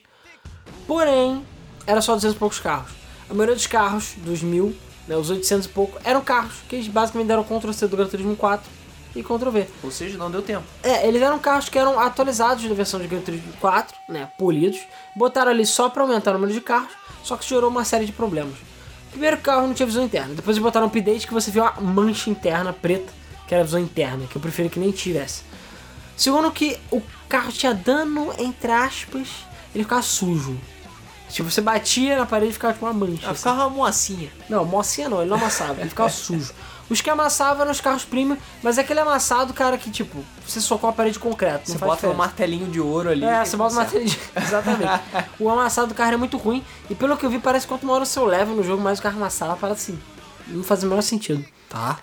[0.90, 1.46] Porém,
[1.86, 2.90] era só 200 e poucos carros.
[3.30, 4.76] A maioria dos carros, dos mil,
[5.08, 8.36] né, os 800 e pouco, eram carros que eles basicamente deram Ctrl-C do Gran Turismo
[8.36, 8.68] 4
[9.16, 9.68] e Ctrl-V.
[9.84, 10.64] Ou seja, não deu tempo.
[10.82, 14.80] É, eles eram carros que eram atualizados da versão de Gran Turismo 4, né, polidos.
[15.16, 16.92] Botaram ali só pra aumentar o número de carros,
[17.24, 18.56] só que gerou uma série de problemas.
[19.12, 21.62] Primeiro o carro não tinha visão interna, depois eles botaram um update que você viu
[21.62, 23.14] uma mancha interna preta,
[23.48, 25.44] que era a visão interna, que eu prefiro que nem tivesse.
[26.18, 29.28] Segundo que o carro tinha dano, entre aspas,
[29.74, 30.58] ele ficava sujo.
[31.30, 33.28] Tipo, você batia na parede e ficava com uma mancha.
[33.28, 33.38] Ah, assim.
[33.38, 34.32] ficava uma mocinha.
[34.50, 36.54] Não, mocinha não, ele não amassava, ele ficava sujo.
[36.90, 40.60] Os que amassavam eram os carros premium, mas é aquele amassado, cara, que tipo, você
[40.60, 41.70] socou a parede de concreto.
[41.70, 42.18] Você bota um diferença.
[42.18, 43.24] martelinho de ouro ali.
[43.24, 44.10] É, você bota uma conserta.
[44.10, 44.44] trilha.
[44.44, 45.04] Exatamente.
[45.40, 46.66] o amassado do carro é muito ruim.
[46.90, 48.98] E pelo que eu vi, parece que quanto maior o seu level no jogo, mais
[48.98, 49.56] o carro amassava.
[49.56, 50.02] Parece assim.
[50.48, 51.46] Não faz o menor sentido.
[51.70, 52.00] Tá.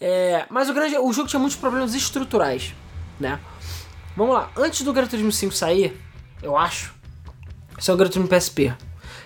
[0.00, 2.74] É, mas o, grande, o jogo tinha muitos problemas estruturais,
[3.18, 3.38] né?
[4.16, 4.48] Vamos lá.
[4.56, 6.00] Antes do Gran Turismo 5 sair,
[6.42, 6.94] eu acho,
[7.80, 8.74] esse é o Gran Turismo PSP.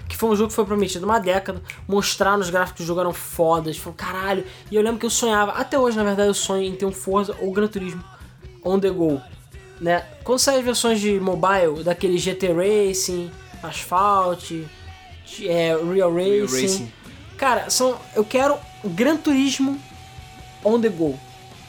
[0.09, 3.12] Que foi um jogo que foi prometido uma década, mostrar nos gráficos do jogo eram
[3.12, 4.44] fodas, foi caralho.
[4.70, 6.93] E eu lembro que eu sonhava, até hoje na verdade eu sonho em ter um
[6.93, 8.05] Forza ou Gran Turismo
[8.62, 9.20] on the go,
[9.81, 10.05] né?
[10.22, 13.31] Quando saem as versões de mobile, daquele GT Racing,
[13.62, 14.51] Asphalt,
[15.43, 16.93] é, Real Real Racing, Racing.
[17.36, 19.81] cara, são, eu quero Gran Turismo
[20.62, 21.18] on the go.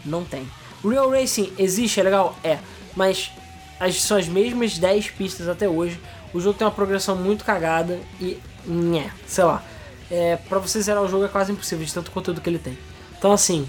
[0.03, 0.47] Não tem.
[0.83, 2.37] Real Racing existe, é legal?
[2.43, 2.59] É.
[2.95, 3.31] Mas
[3.79, 5.99] as, são as mesmas 10 pistas até hoje.
[6.35, 8.37] O jogo tem uma progressão muito cagada e.
[8.67, 9.63] Nhé, sei lá.
[10.11, 12.77] É, pra você zerar o jogo é quase impossível de tanto conteúdo que ele tem.
[13.17, 13.65] Então assim,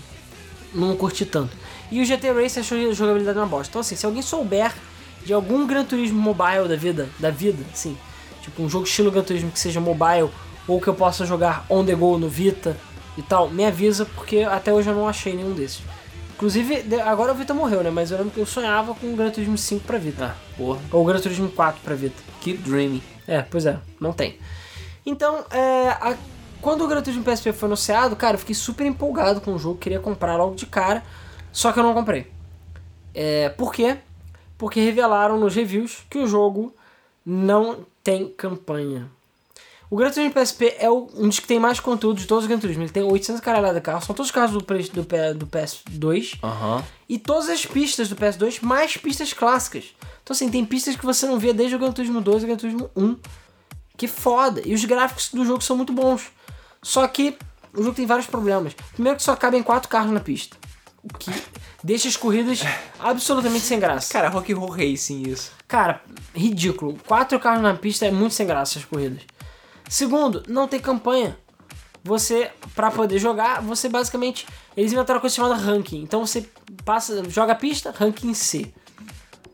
[0.74, 1.56] não curti tanto.
[1.92, 3.70] E o GT Race achou a jogabilidade uma bosta.
[3.70, 4.74] Então assim, se alguém souber
[5.24, 7.96] de algum Gran Turismo mobile da vida, da vida, assim,
[8.42, 10.30] tipo um jogo estilo Gran Turismo que seja mobile
[10.66, 12.76] ou que eu possa jogar on the go no Vita
[13.16, 15.82] e tal, me avisa porque até hoje eu não achei nenhum desses.
[16.36, 17.90] Inclusive, agora o Vita morreu, né?
[17.90, 20.26] Mas eu lembro que eu sonhava com o Gran Turismo 5 pra Vita.
[20.26, 20.80] Ah, porra.
[20.92, 22.22] Ou o Gran Turismo 4 pra Vita.
[22.42, 23.02] Keep dreaming.
[23.26, 24.38] É, pois é, não tem.
[25.04, 26.16] Então, é, a-
[26.60, 29.78] quando o Gran Turismo PSP foi anunciado, cara, eu fiquei super empolgado com o jogo,
[29.78, 31.02] queria comprar logo de cara,
[31.52, 32.30] só que eu não comprei.
[33.14, 33.96] É, por quê?
[34.58, 36.74] Porque revelaram nos reviews que o jogo
[37.24, 39.10] não tem campanha.
[39.88, 42.48] O Gran Turismo PSP é o- um dos que tem mais conteúdo de todos os
[42.48, 42.82] Gran Turismo.
[42.82, 46.82] Ele tem 800 caralhada de carro, são todos os carros do, do, do PS2 Aham.
[47.08, 49.94] e todas as pistas do PS2, mais pistas clássicas.
[50.22, 52.48] Então, assim, tem pistas que você não vê desde o Gran Turismo 2 e o
[52.48, 53.16] Gran Turismo 1.
[53.96, 54.60] Que foda.
[54.64, 56.22] E os gráficos do jogo são muito bons.
[56.82, 57.36] Só que
[57.72, 58.74] o jogo tem vários problemas.
[58.92, 60.56] Primeiro que só cabem quatro carros na pista.
[61.02, 61.30] O que
[61.84, 62.60] deixa as corridas
[62.98, 64.12] absolutamente sem graça.
[64.12, 65.52] Cara, Rock and Roll Racing isso.
[65.68, 66.02] Cara,
[66.34, 66.98] ridículo.
[67.06, 69.20] Quatro carros na pista é muito sem graça as corridas.
[69.88, 71.36] Segundo, não tem campanha.
[72.02, 74.46] Você, pra poder jogar, você basicamente.
[74.76, 76.02] Eles inventaram uma coisa chamada ranking.
[76.02, 76.48] Então você
[76.84, 78.72] passa, joga a pista, ranking C.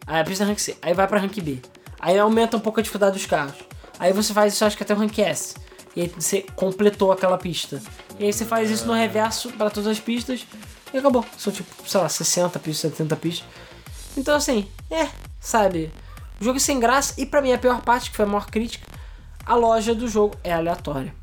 [0.07, 0.77] Aí a pista é rank C.
[0.83, 1.61] Aí vai pra rank B.
[1.99, 3.55] Aí aumenta um pouco a dificuldade dos carros.
[3.99, 5.55] Aí você faz isso, acho que até o rank S.
[5.95, 7.81] E aí você completou aquela pista.
[8.19, 10.47] E aí você faz isso no reverso para todas as pistas.
[10.93, 11.25] E acabou.
[11.39, 13.49] São tipo, sei lá, 60 pistas, 70 pistas.
[14.17, 15.09] Então assim, é,
[15.41, 15.93] sabe?
[16.41, 17.15] O jogo é sem graça.
[17.17, 18.87] E pra mim a pior parte, que foi a maior crítica,
[19.45, 21.15] a loja do jogo é aleatória.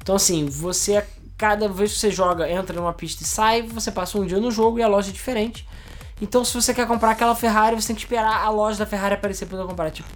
[0.00, 1.04] Então assim, você
[1.36, 4.50] cada vez que você joga, entra numa pista e sai, você passa um dia no
[4.50, 5.66] jogo e a loja é diferente.
[6.20, 9.14] Então se você quer comprar aquela Ferrari, você tem que esperar a loja da Ferrari
[9.14, 9.90] aparecer você comprar.
[9.90, 10.08] Tipo,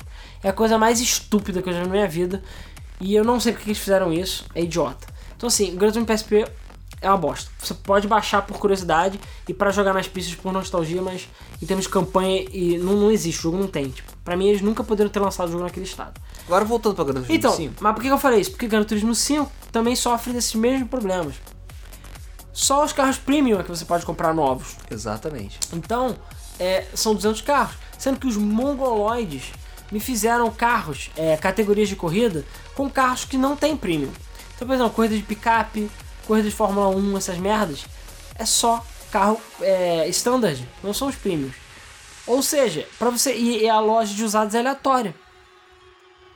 [0.42, 2.42] é a coisa mais estúpida que eu já vi na minha vida.
[3.00, 5.06] E eu não sei porque eles fizeram isso, é idiota.
[5.36, 6.46] Então assim, o Gran Turismo PSP
[7.00, 7.50] é uma bosta.
[7.58, 11.28] Você pode baixar por curiosidade e pra jogar nas pistas por nostalgia, mas
[11.60, 13.90] em termos de campanha e não, não existe, o jogo não tem.
[13.90, 16.20] Tipo, pra mim eles nunca poderiam ter lançado o jogo naquele estado.
[16.46, 17.74] Agora voltando pra Gran Turismo Então, 5.
[17.80, 18.50] mas por que que eu falei isso?
[18.50, 21.34] Porque Gran Turismo 5 também sofre desses mesmos problemas.
[22.52, 24.76] Só os carros premium é que você pode comprar novos.
[24.90, 25.58] Exatamente.
[25.74, 26.16] Então,
[26.58, 27.76] é, são 200 carros.
[27.98, 29.52] Sendo que os mongoloides
[29.92, 32.44] me fizeram carros, é, categorias de corrida,
[32.74, 34.10] com carros que não tem premium.
[34.54, 35.90] Então, por exemplo, corrida de picape,
[36.26, 37.86] corrida de Fórmula 1, essas merdas,
[38.38, 41.54] é só carro é, standard, não são os premiums.
[42.26, 45.14] Ou seja, para você ir e a loja de usados é aleatória.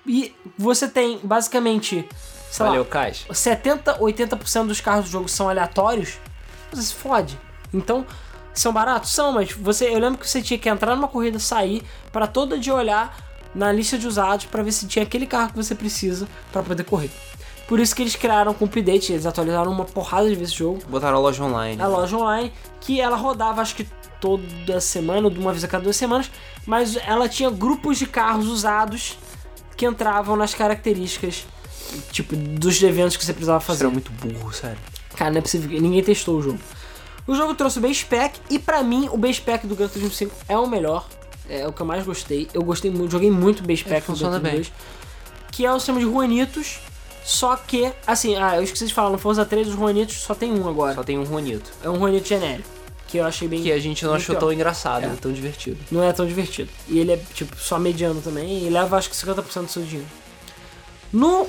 [0.06, 2.08] E você tem basicamente,
[2.50, 3.26] sei lá, Valeu, Cais.
[3.30, 6.18] 70, 80% dos carros do jogo são aleatórios,
[6.70, 7.38] você se fode.
[7.74, 8.06] Então,
[8.54, 9.10] são baratos?
[9.10, 12.58] São, mas você, eu lembro que você tinha que entrar numa corrida, sair, para todo
[12.58, 13.16] dia olhar
[13.54, 16.84] na lista de usados para ver se tinha aquele carro que você precisa para poder
[16.84, 17.10] correr.
[17.70, 20.56] Por isso que eles criaram com o update, eles atualizaram uma porrada de vezes o
[20.56, 21.80] jogo, Botaram a loja online.
[21.80, 23.86] a loja online, que ela rodava acho que
[24.20, 26.28] toda semana, ou de uma vez a cada duas semanas,
[26.66, 29.16] mas ela tinha grupos de carros usados
[29.76, 31.46] que entravam nas características,
[32.10, 33.84] tipo, dos eventos que você precisava fazer.
[33.84, 34.76] era muito burro, sério.
[35.14, 36.58] Cara, não é possível, ninguém testou o jogo.
[37.24, 40.12] O jogo trouxe o base pack e pra mim o base pack do Gran Turismo
[40.12, 41.06] 5 é o melhor,
[41.48, 42.48] é o que eu mais gostei.
[42.52, 44.72] Eu gostei muito, joguei muito o base pack no funciona Gran Turismo bem.
[44.72, 46.80] 2, que é o sistema de Juanitos,
[47.30, 50.52] só que, assim, ah, eu esqueci de falar, no Forza 3 os Juanitos só tem
[50.52, 50.94] um agora.
[50.94, 51.70] Só tem um Juanito.
[51.82, 52.68] É um Juanito genérico,
[53.06, 54.40] que eu achei bem Que a gente não achou pior.
[54.40, 55.08] tão engraçado, É.
[55.20, 55.78] tão divertido.
[55.92, 56.68] não é tão divertido.
[56.88, 60.08] E ele é, tipo, só mediano também, e leva acho que 50% do seu dinheiro.
[61.12, 61.46] No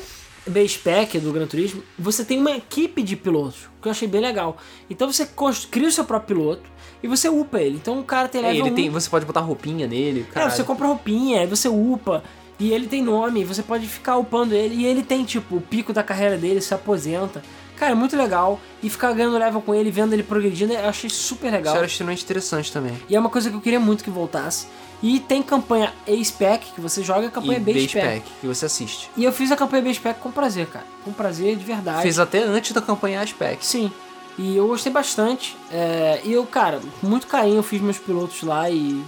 [0.47, 4.21] base pack do Gran Turismo, você tem uma equipe de pilotos, que eu achei bem
[4.21, 4.57] legal.
[4.89, 5.27] Então você
[5.69, 6.63] cria o seu próprio piloto
[7.03, 7.75] e você upa ele.
[7.75, 8.75] Então o cara tem É, level ele 1.
[8.75, 10.49] tem, você pode botar roupinha nele, É, cara.
[10.49, 12.23] você compra roupinha, aí você upa.
[12.61, 14.75] E ele tem nome, você pode ficar upando ele.
[14.75, 17.41] E ele tem, tipo, o pico da carreira dele, se aposenta.
[17.75, 18.59] Cara, é muito legal.
[18.83, 21.73] E ficar ganhando level com ele, vendo ele progredindo, eu achei super legal.
[21.73, 22.95] Isso era extremamente interessante também.
[23.09, 24.67] E é uma coisa que eu queria muito que voltasse.
[25.01, 28.19] E tem campanha Ace Pack, que você joga, e campanha E Base, base Pack.
[28.19, 29.09] pack, que você assiste.
[29.17, 30.85] E eu fiz a campanha Base Pack com prazer, cara.
[31.03, 32.03] Com prazer, de verdade.
[32.03, 33.65] Fez até antes da campanha as packs.
[33.65, 33.91] Sim.
[34.37, 35.57] E eu gostei bastante.
[35.71, 39.03] É, e eu, cara, com muito carinho eu fiz meus pilotos lá e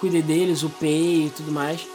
[0.00, 1.86] cuidei deles, upei e tudo mais.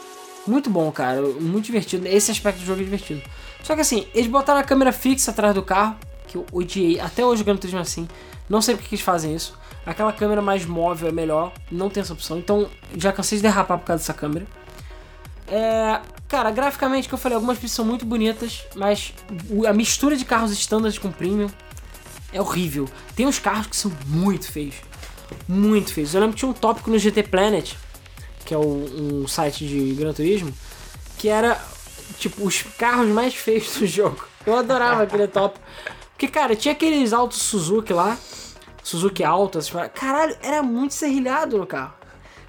[0.46, 1.22] Muito bom, cara.
[1.22, 2.06] Muito divertido.
[2.06, 3.22] Esse aspecto do jogo é divertido.
[3.62, 5.96] Só que assim, eles botaram a câmera fixa atrás do carro,
[6.26, 7.00] que eu odiei.
[7.00, 8.08] Até hoje o Gran Turismo assim.
[8.48, 9.58] Não sei porque que eles fazem isso.
[9.84, 11.52] Aquela câmera mais móvel é melhor.
[11.70, 12.38] Não tem essa opção.
[12.38, 14.46] Então, já cansei de derrapar por causa dessa câmera.
[15.48, 19.12] É, cara, graficamente, que eu falei, algumas pistas são muito bonitas, mas
[19.68, 21.48] a mistura de carros standard com premium
[22.32, 22.88] é horrível.
[23.14, 24.76] Tem uns carros que são muito feios.
[25.48, 26.14] Muito feios.
[26.14, 27.74] Eu lembro que tinha um tópico no GT Planet,
[28.46, 30.52] que é o- um site de Gran Turismo,
[31.18, 31.60] que era
[32.18, 34.24] tipo os carros mais feios do jogo.
[34.46, 35.64] Eu adorava aquele tópico.
[36.12, 38.16] Porque, cara, tinha aqueles autos Suzuki lá,
[38.82, 39.98] Suzuki Alto, essas paradas.
[40.00, 41.92] caralho, era muito serrilhado no carro.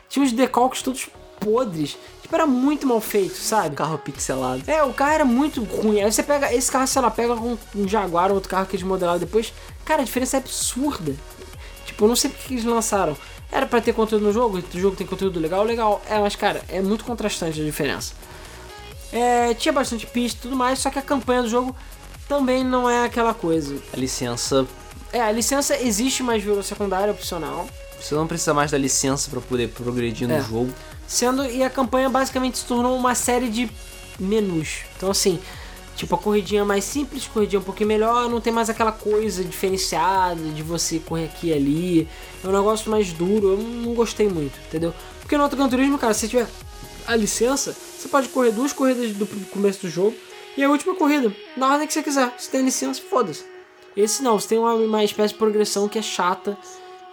[0.08, 1.10] Tinha os decalques todos
[1.40, 1.98] podres.
[2.22, 3.76] Tipo, era muito mal feito, sabe?
[3.76, 4.64] Carro pixelado.
[4.68, 6.02] É, o carro era muito ruim.
[6.02, 8.76] Aí você pega, esse carro, sei lá, pega um, um Jaguar ou outro carro que
[8.76, 9.52] eles modelaram depois.
[9.84, 11.16] Cara, a diferença é absurda.
[11.86, 13.18] Tipo, eu não sei porque que eles lançaram.
[13.52, 16.02] Era pra ter conteúdo no jogo, o jogo tem conteúdo legal, legal.
[16.10, 18.14] É, mas cara, é muito contrastante a diferença.
[19.12, 21.76] É, tinha bastante pista e tudo mais, só que a campanha do jogo
[22.28, 23.78] também não é aquela coisa.
[23.94, 24.68] A licença.
[25.14, 27.68] É, a licença existe, mas virou secundária, opcional.
[28.00, 30.42] Você não precisa mais da licença pra poder progredir no É.
[30.42, 30.70] jogo.
[31.08, 33.72] Sendo e a campanha basicamente se tornou uma série de
[34.20, 34.80] menus.
[34.98, 35.40] Então assim,
[35.98, 40.42] tipo a corridinha mais simples, corridinha um pouquinho melhor, não tem mais aquela coisa diferenciada
[40.52, 42.08] de você correr aqui e ali.
[42.44, 44.94] É um negócio mais duro, eu não gostei muito, entendeu?
[45.20, 46.48] Porque no outro Turismo, cara, se tiver
[47.08, 50.16] a licença, você pode correr duas corridas do começo do jogo
[50.56, 52.32] e a última corrida, na ordem que você quiser.
[52.38, 53.44] Se tem licença, foda-se.
[53.96, 56.56] Esse não, você tem uma, uma espécie de progressão que é chata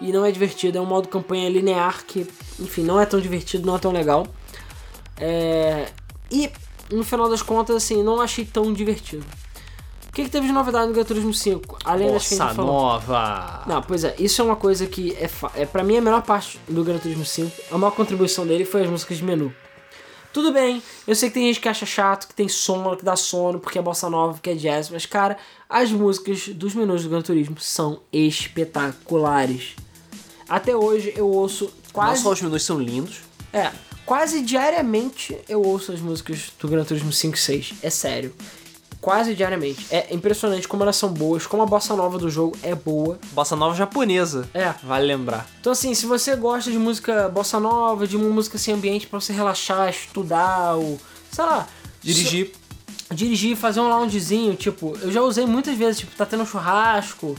[0.00, 0.78] e não é divertida.
[0.78, 2.26] É um modo campanha linear que,
[2.60, 4.26] enfim, não é tão divertido, não é tão legal.
[5.16, 5.88] É,
[6.30, 6.50] E
[6.90, 9.24] no final das contas, assim, não achei tão divertido.
[10.08, 11.78] O que, que teve de novidade no Gran Turismo 5?
[11.84, 12.72] Além das que a gente falou.
[12.72, 13.64] nova.
[13.66, 16.60] Não, pois é, isso é uma coisa que é, é para mim a melhor parte
[16.68, 17.50] do Gran Turismo 5.
[17.72, 19.52] A maior contribuição dele foi as músicas de menu.
[20.32, 23.14] Tudo bem, eu sei que tem gente que acha chato, que tem sono, que dá
[23.14, 25.36] sono, porque é bossa nova, porque é jazz, mas cara,
[25.68, 29.76] as músicas dos menus do Gran Turismo são espetaculares.
[30.48, 33.20] Até hoje eu ouço Não quase só os menus são lindos,
[33.52, 33.70] é,
[34.06, 37.74] quase diariamente eu ouço as músicas do Gran Turismo 5 e 6.
[37.82, 38.34] É sério.
[39.00, 39.84] Quase diariamente.
[39.90, 43.18] É impressionante como elas são boas, como a bossa nova do jogo é boa.
[43.32, 44.48] bossa nova japonesa.
[44.54, 44.72] É.
[44.82, 45.46] Vale lembrar.
[45.60, 49.20] Então assim, se você gosta de música bossa nova, de uma música sem ambiente pra
[49.20, 50.98] você relaxar, estudar ou,
[51.30, 51.68] sei lá,
[52.02, 52.46] Dirigir.
[52.54, 56.46] so- dirigir fazer um loungezinho, tipo, eu já usei muitas vezes, tipo, tá tendo um
[56.46, 57.36] churrasco,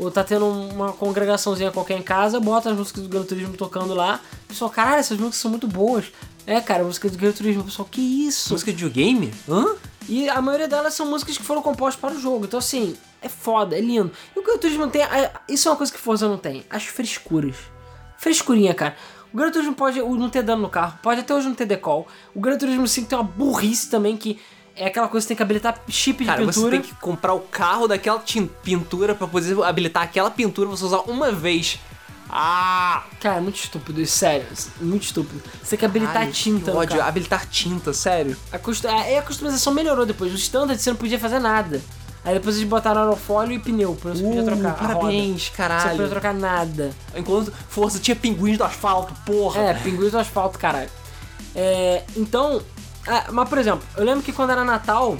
[0.00, 3.92] ou tá tendo uma congregaçãozinha qualquer em casa, bota as músicas do Gran Turismo tocando
[3.94, 4.20] lá.
[4.48, 6.06] Pessoal, caralho, essas músicas são muito boas.
[6.46, 7.62] É, cara, música do Gran Turismo.
[7.64, 8.52] Pessoal, que isso?
[8.52, 9.32] Música de videogame?
[9.48, 9.76] Hã?
[10.08, 12.46] E a maioria delas são músicas que foram compostas para o jogo.
[12.46, 14.10] Então, assim, é foda, é lindo.
[14.34, 15.02] E o Gran Turismo tem.
[15.02, 16.64] é- Isso é uma coisa que Forza não tem.
[16.70, 17.56] As frescuras.
[18.18, 18.96] Frescurinha, cara.
[19.32, 22.08] O Gran Turismo pode não ter dano no carro, pode até hoje não ter decol.
[22.34, 24.40] O Gran Turismo 5 tem uma burrice também que
[24.82, 26.70] é aquela coisa que você tem que habilitar chip de Cara, você pintura.
[26.72, 28.22] tem que comprar o carro daquela
[28.62, 31.78] pintura pra poder habilitar aquela pintura você usar uma vez.
[32.28, 33.02] Ah!
[33.20, 34.46] Cara, é muito estúpido isso, sério.
[34.80, 35.42] Muito estúpido.
[35.62, 36.96] Você tem que habilitar Ai, tinta que no ódio.
[36.96, 37.08] carro.
[37.08, 38.36] Habilitar tinta, sério.
[38.52, 38.86] A, custo...
[38.88, 40.30] a, e a customização melhorou depois.
[40.30, 41.80] No standard você não podia fazer nada.
[42.24, 44.68] Aí depois eles botaram aerofólio e pneu, isso você podia Uh, trocar.
[44.68, 44.94] a roda.
[44.94, 45.90] parabéns, Você não caralho.
[45.92, 46.90] podia trocar nada.
[47.16, 49.60] Enquanto Força tinha pinguins do asfalto, porra.
[49.62, 50.90] É, pinguins do asfalto, caralho.
[51.54, 52.62] É, então,
[53.10, 55.18] ah, mas por exemplo, eu lembro que quando era Natal,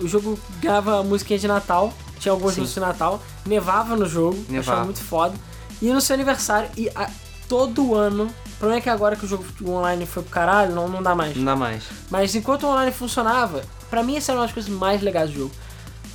[0.00, 2.64] o jogo grava musiquinha de Natal, tinha algumas Sim.
[2.64, 4.72] de Natal, nevava no jogo, Nevava.
[4.72, 5.34] achava muito foda.
[5.80, 7.08] E no seu aniversário, e ah,
[7.48, 10.88] todo ano, o problema é que agora que o jogo online foi pro caralho, não,
[10.88, 11.36] não dá mais.
[11.36, 11.84] Não dá mais.
[12.10, 15.36] Mas enquanto o online funcionava, pra mim essa era uma das coisas mais legais do
[15.40, 15.52] jogo.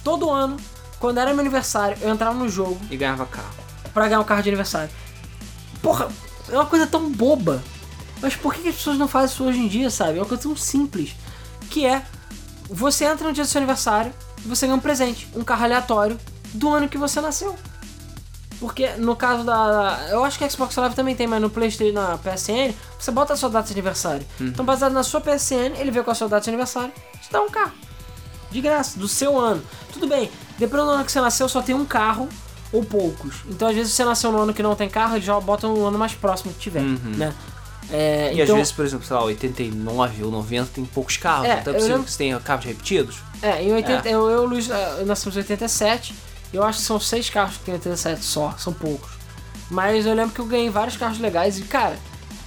[0.04, 0.58] Todo ano,
[1.00, 3.54] quando era meu aniversário, eu entrava no jogo E ganhava carro.
[3.94, 4.90] pra ganhar um carro de aniversário.
[5.82, 6.08] Porra,
[6.50, 7.62] é uma coisa tão boba.
[8.22, 10.18] Mas por que as pessoas não fazem isso hoje em dia, sabe?
[10.18, 11.16] É uma coisa tão simples.
[11.70, 12.04] Que é,
[12.70, 14.14] você entra no dia do seu aniversário
[14.46, 16.20] e você ganha um presente, um carro aleatório
[16.54, 17.56] do ano que você nasceu.
[18.60, 20.08] Porque no caso da.
[20.12, 23.34] Eu acho que a Xbox Live também tem, mas no PlayStation, na PSN, você bota
[23.34, 24.26] a sua data de aniversário.
[24.40, 27.42] Então, baseado na sua PSN, ele vê com a sua data de aniversário, te dá
[27.42, 27.74] um carro.
[28.52, 29.64] De graça, do seu ano.
[29.92, 30.30] Tudo bem,
[30.60, 32.30] dependendo do ano que você nasceu, só tem um carro
[32.72, 33.38] ou poucos.
[33.50, 35.84] Então, às vezes, você nasceu no ano que não tem carro, eles já botam no
[35.84, 36.84] ano mais próximo que tiver,
[37.18, 37.34] né?
[37.92, 41.48] É, E então, às vezes, por exemplo, sei lá, 89 ou 90 tem poucos carros.
[41.48, 43.18] É, então é eu possível lembro- que você tenha carros repetidos.
[43.42, 46.14] É, em 80, Eu, eu e o Luiz eh, nascemos em 87.
[46.54, 49.10] Eu acho que são seis carros que tem 87 só, são poucos.
[49.70, 51.98] Mas eu lembro que eu ganhei vários carros legais e, cara,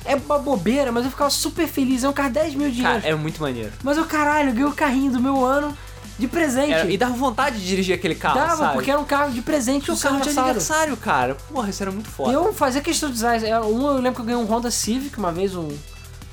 [0.04, 2.04] é uma bobeira, mas eu ficava super feliz.
[2.04, 3.02] É um carro 10 mil dinheiros.
[3.02, 3.72] Cara, é muito maneiro.
[3.82, 5.76] Mas eu, caralho, eu ganhei o carrinho do meu ano
[6.18, 6.72] de presente.
[6.72, 8.72] Era- e dava vontade de dirigir aquele carro, Dava, sabe?
[8.74, 10.96] porque era um carro de presente o carro de aniversário.
[10.96, 11.34] cara.
[11.52, 12.32] Porra, isso era muito foda.
[12.32, 13.42] Eu fazia questão de usar.
[13.42, 15.68] é, Um, eu lembro que eu ganhei um Honda Civic uma vez, um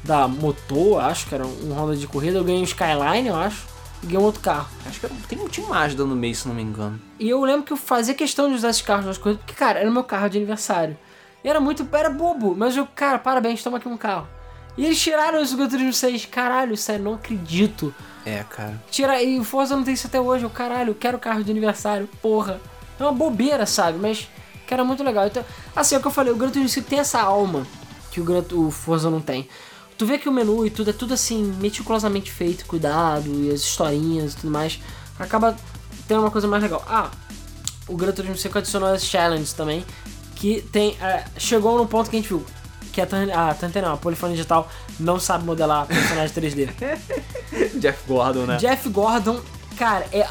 [0.03, 2.37] da Motor, acho que era um Honda de corrida.
[2.37, 3.65] Eu ganhei um Skyline, eu acho.
[4.03, 4.67] E ganhei um outro carro.
[4.87, 6.99] Acho que era, tem um time Mazda no meio, se não me engano.
[7.19, 9.79] E eu lembro que eu fazia questão de usar esses carros nas corridas, porque, cara,
[9.79, 10.97] era meu carro de aniversário.
[11.43, 11.87] E era muito.
[11.91, 14.27] Era bobo, mas eu, cara, parabéns, toma aqui um carro.
[14.77, 16.25] E eles tiraram isso do Turismo 6.
[16.25, 17.93] Caralho, sério, não acredito.
[18.25, 18.81] É, cara.
[18.89, 20.43] Tira, e o Forza não tem isso até hoje.
[20.43, 22.59] Eu, caralho, eu quero carro de aniversário, porra.
[22.99, 23.97] É uma bobeira, sabe?
[23.97, 24.29] Mas
[24.71, 25.27] que era muito legal.
[25.27, 25.43] Então,
[25.75, 27.67] assim, é o que eu falei, o Gran Turismo 5 tem essa alma
[28.09, 29.49] que o, Gran, o Forza não tem.
[29.97, 33.61] Tu vê que o menu e tudo é tudo assim, meticulosamente feito, cuidado, e as
[33.61, 34.79] historinhas e tudo mais.
[35.19, 35.55] Acaba
[36.07, 36.83] tendo uma coisa mais legal.
[36.87, 37.11] Ah,
[37.87, 39.85] o Gran Turismo 5 adicionou as challenges também,
[40.35, 40.97] que tem.
[41.01, 42.45] é, chegou no ponto que a gente viu.
[42.91, 44.69] Que a a Turn não, a Polifone Digital
[44.99, 46.69] não sabe modelar personagem 3D.
[47.79, 48.57] Jeff Gordon, né?
[48.57, 49.39] Jeff Gordon,
[49.77, 50.23] cara, é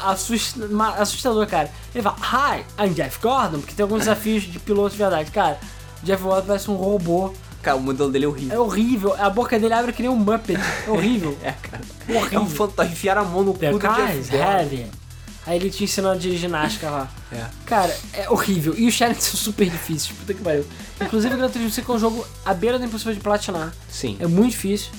[0.97, 1.69] assustador, cara.
[1.93, 5.31] Ele fala, Hi, I'm Jeff Gordon, porque tem alguns desafios de piloto de verdade.
[5.31, 5.59] Cara,
[6.03, 7.33] Jeff Gordon parece um robô.
[7.61, 8.55] Cara, o modelo dele é horrível.
[8.55, 9.15] É horrível.
[9.19, 10.59] A boca dele abre que nem um Muppet.
[10.87, 11.37] É horrível.
[11.43, 11.83] É, cara.
[12.09, 12.39] Horrível.
[12.39, 12.91] É um fantasma.
[12.91, 14.45] Enfiar a mão no cu The do car Jeff Gordon.
[14.45, 15.00] heavy.
[15.45, 17.09] Aí ele te ensinando a dirigir ginástica lá.
[17.31, 17.45] É.
[17.65, 18.75] Cara, é horrível.
[18.77, 20.15] E os challenges são super difíceis.
[20.17, 20.65] Puta que pariu.
[21.01, 23.73] Inclusive, o Gran Turismo 5 é um jogo à beira do impossível de platinar.
[23.89, 24.17] Sim.
[24.19, 24.91] É muito difícil.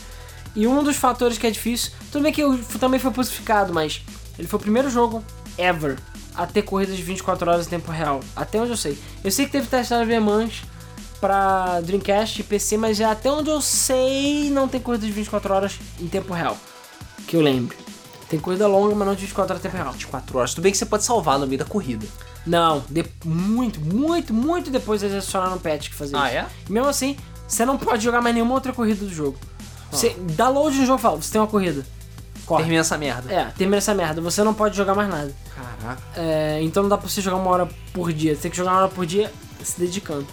[0.56, 4.02] E um dos fatores que é difícil, tudo bem que o- também foi pussificado, mas
[4.38, 5.24] ele foi o primeiro jogo
[5.56, 5.96] ever
[6.34, 8.20] a ter corridas de 24 horas em tempo real.
[8.34, 8.98] Até onde eu sei.
[9.22, 10.62] Eu sei que teve teste na Le Mans
[11.20, 15.54] pra Dreamcast e PC, mas já até onde eu sei não tem corrida de 24
[15.54, 16.58] horas em tempo real.
[17.28, 17.76] Que eu lembro.
[18.32, 19.92] Tem corrida longa, mas não de 24 horas em tempo real.
[19.92, 20.54] 24 horas.
[20.54, 22.06] Tudo bem que você pode salvar no meio da corrida.
[22.46, 26.38] Não, de- muito, muito, muito depois eles adicionaram um patch que fazia Ah, isso.
[26.38, 26.46] é?
[26.68, 27.14] E mesmo assim,
[27.46, 29.36] você não pode jogar mais nenhuma outra corrida do jogo.
[29.90, 31.84] Você dá load no jogo e fala, você tem uma corrida.
[32.46, 32.62] Corre.
[32.62, 33.30] Termina essa merda.
[33.32, 34.20] É, termina essa merda.
[34.22, 35.32] Você não pode jogar mais nada.
[35.54, 36.02] Caraca.
[36.16, 38.34] É, então não dá pra você jogar uma hora por dia.
[38.34, 39.30] Você tem que jogar uma hora por dia
[39.62, 40.26] se dedicando.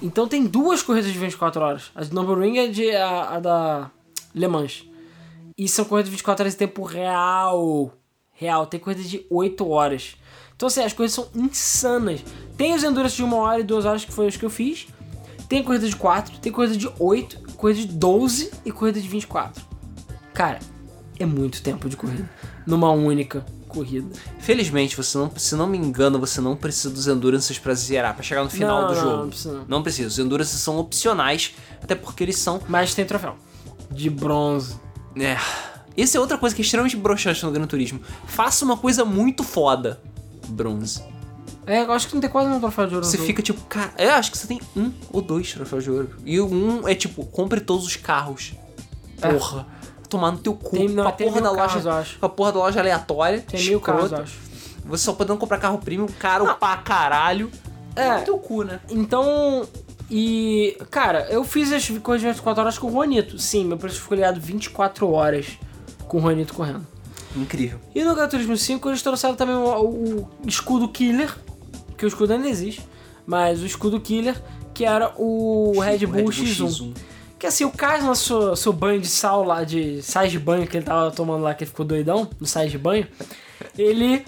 [0.00, 1.82] Então tem duas corridas de 24 horas.
[1.96, 3.90] A de Nürburgring e a, de, a, a da
[4.34, 4.84] Le Mans.
[5.56, 7.92] E são corridas de 24 horas em tempo real.
[8.32, 8.66] Real.
[8.66, 10.16] Tem corridas de 8 horas.
[10.56, 12.20] Então assim, as coisas são insanas.
[12.56, 14.86] Tem os Endurance de 1 hora e 2 horas que foi os que eu fiz.
[15.48, 19.62] Tem corrida de 4, tem corrida de 8, corrida de 12 e corrida de 24.
[20.32, 20.58] Cara,
[21.18, 22.28] é muito tempo de corrida.
[22.66, 24.08] Numa única corrida.
[24.38, 28.22] Felizmente, você não, se não me engano, você não precisa dos Endurances pra zerar, pra
[28.22, 29.16] chegar no final Não, do não, jogo.
[29.22, 29.64] não precisa não.
[29.68, 30.08] Não precisa.
[30.08, 32.60] Os Endurances são opcionais, até porque eles são.
[32.68, 33.36] Mas tem troféu.
[33.90, 34.76] De bronze.
[35.16, 35.36] É.
[35.96, 38.00] Essa é outra coisa que é extremamente broxante no Gran Turismo.
[38.26, 40.00] Faça uma coisa muito foda.
[40.48, 41.02] Bronze.
[41.66, 43.06] É, eu acho que não tem quase nenhum troféu de ouro.
[43.06, 46.10] Você fica tipo, cara, eu acho que você tem um ou dois troféus de ouro.
[46.24, 48.52] E um é tipo, compre todos os carros.
[49.22, 49.32] É.
[49.32, 49.66] Porra.
[50.08, 50.76] Tomar no teu cu.
[50.76, 51.98] Tem- não, com a tem porra da carros, loja.
[51.98, 52.18] acho.
[52.18, 53.40] Com a porra da loja aleatória.
[53.40, 54.36] Tem mil carros, acho.
[54.84, 57.50] Você só podendo comprar carro premium caro pra caralho.
[57.96, 58.18] É.
[58.18, 58.80] No teu cu, né?
[58.90, 59.66] Então,
[60.10, 60.76] e.
[60.90, 63.38] Cara, eu fiz as corridas de 24 horas com o Juanito.
[63.38, 65.58] Sim, meu preço ficou ligado 24 horas
[66.06, 66.86] com o Juanito correndo.
[67.36, 67.80] Incrível.
[67.94, 71.34] E no Gran Turismo 5 eles trouxeram também o, o escudo Killer,
[71.96, 72.82] que o escudo ainda existe,
[73.26, 74.40] mas o escudo Killer,
[74.72, 76.94] que era o Red Bull, X1.
[77.38, 80.66] Que assim, o Carlos no seu, seu banho de sal lá, de sais de banho
[80.66, 83.06] que ele tava tomando lá, que ele ficou doidão, no sais de banho,
[83.76, 84.24] ele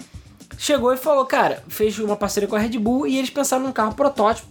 [0.57, 3.71] chegou e falou, cara, fez uma parceria com a Red Bull e eles pensaram num
[3.71, 4.47] carro protótipo,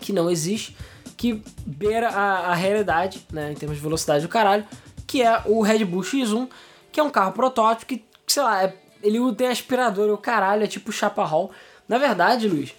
[0.00, 0.76] que não existe,
[1.16, 4.64] que beira a, a realidade, né, em termos de velocidade do caralho,
[5.06, 6.48] que é o Red Bull X1,
[6.92, 10.66] que é um carro protótipo que, sei lá, é- ele tem aspirador o caralho, é
[10.66, 11.50] tipo Chaparral.
[11.88, 12.74] Na verdade, Luiz,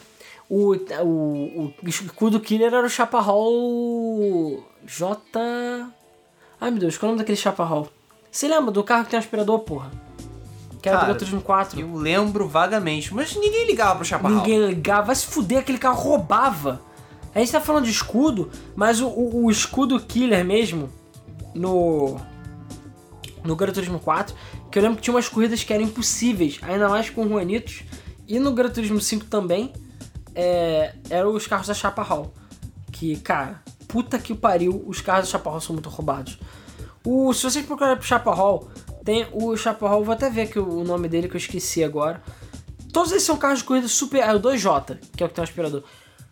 [0.50, 3.50] o, o, o escudo Killer era o Chaparral
[4.86, 5.22] J...
[6.62, 7.88] Ai meu Deus, qual é o nome daquele Chaparral?
[8.32, 9.92] Você lembra do carro que tem aspirador, porra?
[10.82, 11.80] Que era do Cara, Turismo 4.
[11.80, 14.38] Eu lembro vagamente, mas ninguém ligava pro Chaparral.
[14.40, 16.82] Ninguém ligava, vai se fuder, aquele carro roubava.
[17.34, 20.90] A gente tá falando de escudo, mas o, o- o escudo killer mesmo,
[21.54, 22.18] no.
[23.44, 24.36] No Gran Turismo 4,
[24.70, 27.84] que eu lembro que tinha umas corridas que eram impossíveis, ainda mais com o Juanitos,
[28.28, 29.72] e no Gran Turismo 5 também,
[30.36, 32.34] é, eram os carros da Chaparral.
[32.92, 36.38] Que, cara, puta que pariu, os carros da Chaparral são muito roubados.
[37.06, 38.68] O, se vocês procurarem pro Chaparral,
[39.06, 42.22] tem o Chaparral, vou até ver aqui o nome dele que eu esqueci agora.
[42.92, 44.20] Todos esses são carros de corrida super.
[44.20, 45.84] É o 2J, que é o que tem um aspirador.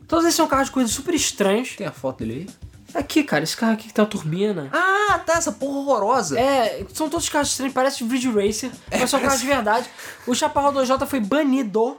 [0.08, 1.76] Todos esses são carros de corrida super estranhos.
[1.76, 2.68] Tem a foto dele aí?
[3.02, 4.70] Aqui, cara, esse carro aqui que tem uma turbina.
[4.72, 6.40] Ah, tá, essa porra horrorosa.
[6.40, 9.90] É, são todos carros estranhos, parece Ridge Racer, mas são carros de verdade.
[10.26, 11.98] O Chaparral 2J foi banido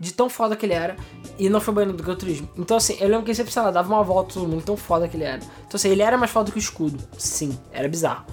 [0.00, 0.96] de tão foda que ele era
[1.38, 2.48] e não foi banido do Gran Turismo.
[2.56, 4.76] Então, assim, eu lembro que ele sempre, sei lá, dava uma volta todo mundo, tão
[4.76, 5.38] foda que ele era.
[5.66, 6.98] Então, assim, ele era mais foda que o escudo.
[7.18, 8.24] Sim, era bizarro.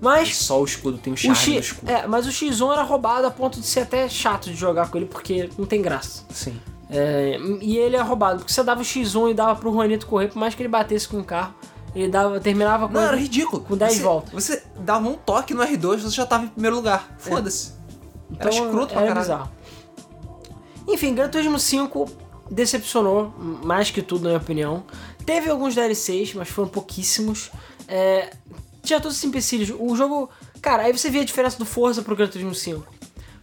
[0.00, 1.90] Mas Só o escudo tem o o charme do X, escudo.
[1.90, 4.98] é, mas o X1 era roubado a ponto de ser até chato de jogar com
[4.98, 6.24] ele, porque não tem graça.
[6.30, 6.60] Sim.
[6.90, 10.28] É, e ele é roubado, porque você dava o X1 e dava pro Juanito correr,
[10.28, 11.54] por mais que ele batesse com o carro,
[11.94, 13.62] ele dava, terminava com Não, era ridículo.
[13.62, 14.32] com 10 você, voltas.
[14.32, 17.14] Você dava um toque no R2 você já tava em primeiro lugar.
[17.18, 17.72] Foda-se.
[18.30, 19.20] Então, era escroto pra era caralho.
[19.20, 19.52] bizarro.
[20.88, 22.10] Enfim, Gran Turismo 5
[22.50, 24.84] decepcionou, mais que tudo, na minha opinião.
[25.24, 27.50] Teve alguns DLCs, mas foram pouquíssimos.
[27.88, 28.30] É,
[28.82, 29.74] tinha todos esses empecilhos.
[29.78, 30.28] O jogo.
[30.60, 32.84] Cara, aí você via a diferença do Forza pro Gran Turismo 5.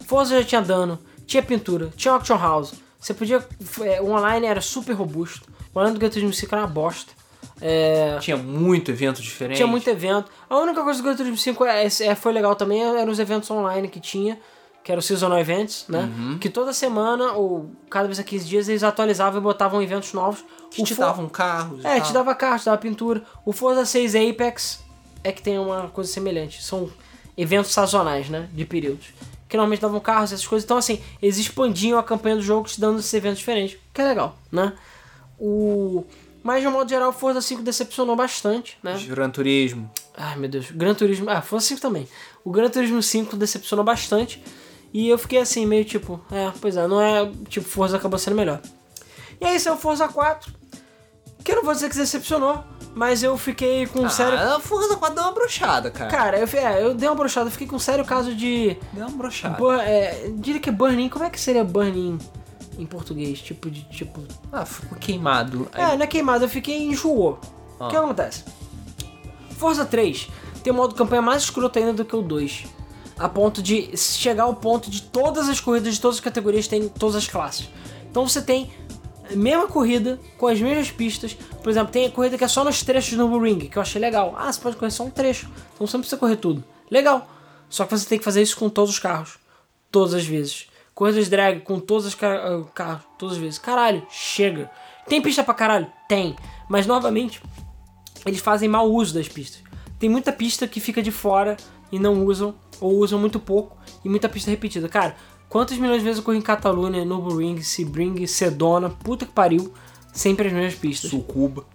[0.06, 2.74] Forza já tinha dano, tinha pintura, tinha auction house.
[3.02, 3.44] Você podia.
[3.82, 5.46] é, o online era super robusto.
[5.74, 7.12] O online do Gran Turismo 5 era uma bosta.
[7.60, 9.56] É, Tinha muito evento diferente.
[9.56, 10.30] tinha muito evento.
[10.48, 13.50] A única coisa do Gran Turismo 5 é, é- foi legal também eram os eventos
[13.50, 14.38] online que tinha,
[14.84, 16.10] que eram os Seasonal Events, né?
[16.16, 16.38] Uhum.
[16.38, 20.44] Que toda semana, ou cada vez a 15 dias, eles atualizavam e botavam eventos novos.
[20.70, 21.84] Que O te For- davam carros.
[21.84, 23.22] É, te dava carro, te dava pintura.
[23.44, 24.80] O Forza 6 Apex
[25.24, 26.62] é que tem uma coisa semelhante.
[26.62, 26.88] São
[27.36, 28.48] eventos sazonais, né?
[28.52, 29.08] De períodos.
[29.52, 30.64] Que normalmente davam carros, essas coisas.
[30.64, 33.78] Então, assim, eles expandiam a campanha do jogo te dando esses eventos diferentes.
[33.92, 34.72] Que é legal, né?
[35.38, 36.06] O...
[36.42, 38.98] Mas, de um modo geral, o Forza 5 decepcionou bastante, né?
[39.06, 39.90] Gran Turismo.
[40.16, 40.70] Ai, meu Deus.
[40.70, 41.28] Gran Turismo...
[41.28, 42.08] Ah, Forza 5 também.
[42.42, 44.42] O Gran Turismo 5 decepcionou bastante.
[44.90, 46.18] E eu fiquei assim, meio tipo...
[46.30, 47.30] É, pois é, não é...
[47.46, 48.58] Tipo, Forza acabou sendo melhor.
[49.38, 50.50] E aí, esse é o Forza 4.
[51.44, 52.62] Que eu não vou dizer que decepcionou,
[52.94, 54.38] mas eu fiquei com um sério...
[54.38, 56.10] Ah, a Forza 4 deu uma brochada, cara.
[56.10, 57.50] Cara, eu, é, eu dei uma brochada.
[57.50, 58.76] Fiquei com um sério caso de...
[58.92, 59.56] Deu uma brochada.
[59.56, 61.08] Bu- é, diria que é burn-in.
[61.08, 62.18] Como é que seria burn-in
[62.78, 63.40] em português?
[63.40, 63.82] Tipo de...
[63.84, 64.22] Tipo...
[64.52, 65.68] Ah, ficou queimado.
[65.74, 67.40] É, não é queimado, eu fiquei enjoou.
[67.80, 68.00] O que Ah.
[68.00, 68.44] acontece?
[69.58, 70.28] Forza 3
[70.62, 72.64] tem um modo campanha mais escroto ainda do que o 2.
[73.18, 76.88] A ponto de chegar ao ponto de todas as corridas de todas as categorias terem
[76.88, 77.68] todas as classes.
[78.10, 78.70] Então você tem
[79.36, 81.34] mesma corrida, com as mesmas pistas.
[81.62, 84.00] Por exemplo, tem a corrida que é só nos trechos do Ring, que eu achei
[84.00, 84.34] legal.
[84.36, 85.48] Ah, você pode correr só um trecho.
[85.74, 86.62] Então você não precisa correr tudo.
[86.90, 87.28] Legal.
[87.68, 89.38] Só que você tem que fazer isso com todos os carros.
[89.90, 90.66] Todas as vezes.
[90.94, 93.02] Corridas drag com todos os ca- ah, carros.
[93.18, 93.58] Todas as vezes.
[93.58, 94.70] Caralho, chega.
[95.08, 95.86] Tem pista pra caralho?
[96.08, 96.36] Tem.
[96.68, 97.42] Mas novamente,
[98.26, 99.62] eles fazem mau uso das pistas.
[99.98, 101.56] Tem muita pista que fica de fora
[101.90, 104.88] e não usam, ou usam muito pouco, e muita pista repetida.
[104.88, 105.14] Cara,
[105.52, 109.70] quantas milhões de vezes eu corri em Catalunha, Nürburgring, Sebring, Sedona, puta que pariu,
[110.10, 111.10] sempre as mesmas pistas.
[111.10, 111.66] Sucuba.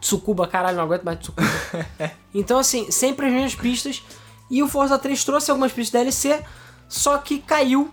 [0.00, 1.48] Tsukuba, caralho, não aguento mais Tsukuba.
[2.32, 4.04] então, assim, sempre as mesmas pistas.
[4.48, 6.40] E o Forza 3 trouxe algumas pistas DLC,
[6.88, 7.90] só que caiu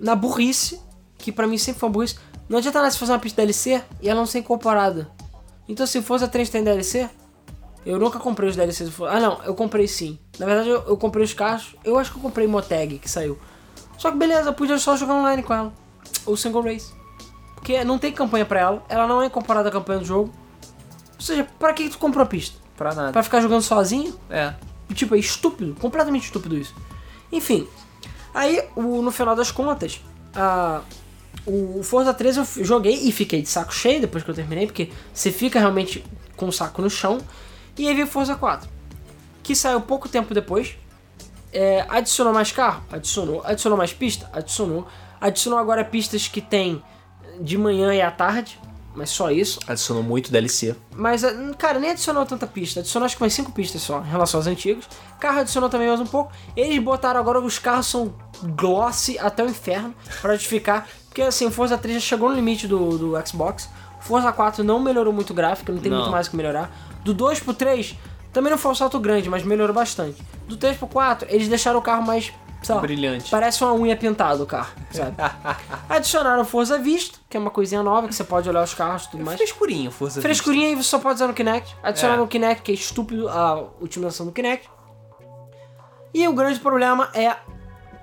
[0.00, 0.80] na burrice,
[1.18, 2.16] que pra mim sempre foi uma burrice.
[2.48, 5.10] Não adianta nada se fazer uma pista DLC e ela não ser incorporada.
[5.68, 7.10] Então, se o Forza 3 tem DLC,
[7.84, 9.16] Eu nunca comprei os DLCs do Forza.
[9.16, 10.18] Ah, não, eu comprei sim.
[10.38, 11.76] Na verdade, eu, eu comprei os carros.
[11.84, 13.38] Eu acho que eu comprei Moteg, que saiu.
[13.98, 15.72] Só que beleza, eu podia só jogar online com ela.
[16.24, 16.92] Ou single race.
[17.54, 18.84] Porque não tem campanha pra ela.
[18.88, 20.32] Ela não é incorporada à campanha do jogo.
[21.14, 22.58] Ou seja, pra que tu comprou a pista?
[22.76, 23.12] Pra nada.
[23.12, 24.14] Pra ficar jogando sozinho?
[24.30, 24.54] É.
[24.94, 26.74] Tipo, é estúpido, completamente estúpido isso.
[27.32, 27.66] Enfim,
[28.32, 30.00] aí o- no final das contas,
[30.34, 30.82] a,
[31.44, 34.90] o Forza 3 eu joguei e fiquei de saco cheio depois que eu terminei, porque
[35.12, 36.04] você fica realmente
[36.36, 37.18] com o saco no chão.
[37.76, 38.68] E aí veio o Forza 4,
[39.42, 40.76] que saiu pouco tempo depois.
[41.58, 42.82] É, adicionou mais carro?
[42.92, 43.40] Adicionou.
[43.42, 44.28] Adicionou mais pista?
[44.30, 44.86] Adicionou.
[45.18, 46.82] Adicionou agora pistas que tem
[47.40, 48.60] de manhã e à tarde,
[48.94, 49.58] mas só isso.
[49.66, 50.76] Adicionou muito DLC.
[50.94, 52.80] Mas, eh, cara, nem adicionou tanta pista.
[52.80, 54.86] Adicionou acho que mais 5 pistas só, em relação aos antigos.
[55.18, 56.30] Carro adicionou também mais um pouco.
[56.54, 60.86] Eles botaram agora os carros são glossy até o inferno, pra justificar.
[61.08, 63.70] Porque assim, o Forza 3 já chegou no limite do, do Xbox.
[63.98, 66.00] O Forza 4 não melhorou muito o gráfico, não tem Não.
[66.00, 66.70] muito mais o que melhorar.
[67.02, 67.94] Do 2 pro 3,
[68.36, 70.22] também não foi um salto grande, mas melhorou bastante.
[70.46, 72.30] Do 3 pro 4, eles deixaram o carro mais,
[72.62, 73.30] sei lá, Brilhante.
[73.30, 75.16] Parece uma unha pintada o carro, sabe?
[75.88, 79.10] Adicionaram Forza Vista, que é uma coisinha nova, que você pode olhar os carros e
[79.12, 79.38] tudo mais.
[79.38, 81.74] Frescurinho, Forza Frescurinha e você só pode usar no Kinect.
[81.82, 82.24] Adicionaram É.
[82.26, 84.68] o Kinect, que é estúpido a utilização do Kinect.
[86.12, 87.36] E o grande problema é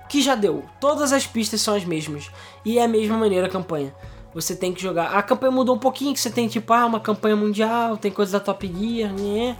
[0.08, 0.64] que já deu.
[0.80, 2.28] Todas as pistas são as mesmas.
[2.64, 3.94] E é a mesma maneira a campanha.
[4.34, 5.16] Você tem que jogar.
[5.16, 8.32] A campanha mudou um pouquinho, que você tem tipo, ah, uma campanha mundial, tem coisas
[8.32, 9.56] da Top Gear, né?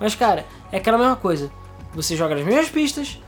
[0.00, 1.50] Mas, cara, é aquela mesma coisa.
[1.94, 3.20] Você joga nas mesmas pistas,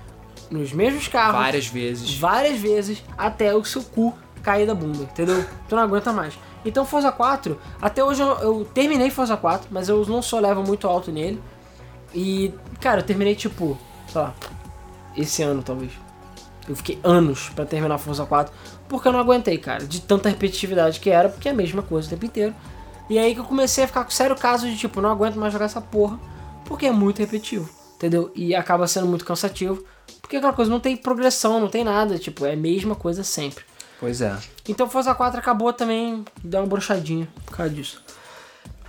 [0.51, 2.19] nos mesmos carros, Várias vezes.
[2.19, 5.45] várias vezes até o seu cu cair da bunda, entendeu?
[5.69, 6.35] Tu não aguenta mais.
[6.65, 10.65] Então Forza 4, até hoje eu, eu terminei Forza 4, mas eu não sou level
[10.65, 11.41] muito alto nele.
[12.15, 13.79] E, cara, eu terminei tipo,
[14.09, 14.35] sei lá,
[15.17, 15.93] esse ano talvez.
[16.69, 18.53] Eu fiquei anos pra terminar Forza 4,
[18.89, 22.09] porque eu não aguentei, cara, de tanta repetitividade que era, porque é a mesma coisa
[22.09, 22.53] o tempo inteiro.
[23.09, 25.53] E aí que eu comecei a ficar com sério caso de tipo, não aguento mais
[25.53, 26.19] jogar essa porra,
[26.67, 28.31] porque é muito repetitivo, entendeu?
[28.35, 29.85] E acaba sendo muito cansativo,
[30.21, 33.65] porque aquela coisa não tem progressão, não tem nada, tipo, é a mesma coisa sempre.
[33.99, 34.37] Pois é.
[34.69, 38.03] Então Forza 4 acabou também, deu uma brochadinha por causa disso.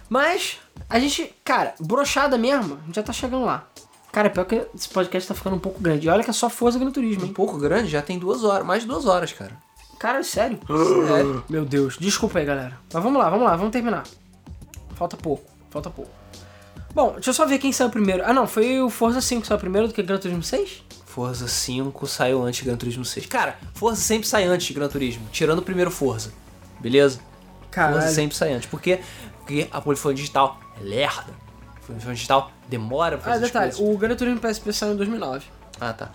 [0.09, 0.57] Mas,
[0.89, 3.67] a gente, cara, brochada mesmo, a gente já tá chegando lá.
[4.11, 6.07] Cara, pior que esse podcast tá ficando um pouco grande.
[6.07, 8.65] E olha que é só Forza Gran Turismo, Um pouco grande, já tem duas horas,
[8.65, 9.51] mais de duas horas, cara.
[9.99, 10.59] Cara, sério?
[11.07, 11.43] Sério.
[11.49, 12.79] Meu Deus, desculpa aí, galera.
[12.93, 14.03] Mas vamos lá, vamos lá, vamos terminar.
[14.95, 16.11] Falta pouco, falta pouco.
[16.97, 18.23] Bom, deixa eu só ver quem saiu primeiro.
[18.25, 20.83] Ah, não, foi o Forza 5 que saiu primeiro do que Gran Turismo 6?
[21.05, 23.27] Forza 5 saiu antes de Gran Turismo 6.
[23.27, 26.33] Cara, Forza sempre sai antes de Gran Turismo, tirando o primeiro Forza.
[26.79, 27.19] Beleza?
[27.71, 28.67] Forza sempre sai antes.
[28.67, 28.99] Porque,
[29.37, 31.31] porque a Polifone Digital é lerda.
[31.75, 34.97] A Polifone Digital demora pra Ah, fazer as detalhe, o Gran Turismo PSP saiu em
[34.97, 35.45] 2009.
[35.79, 36.09] Ah, tá.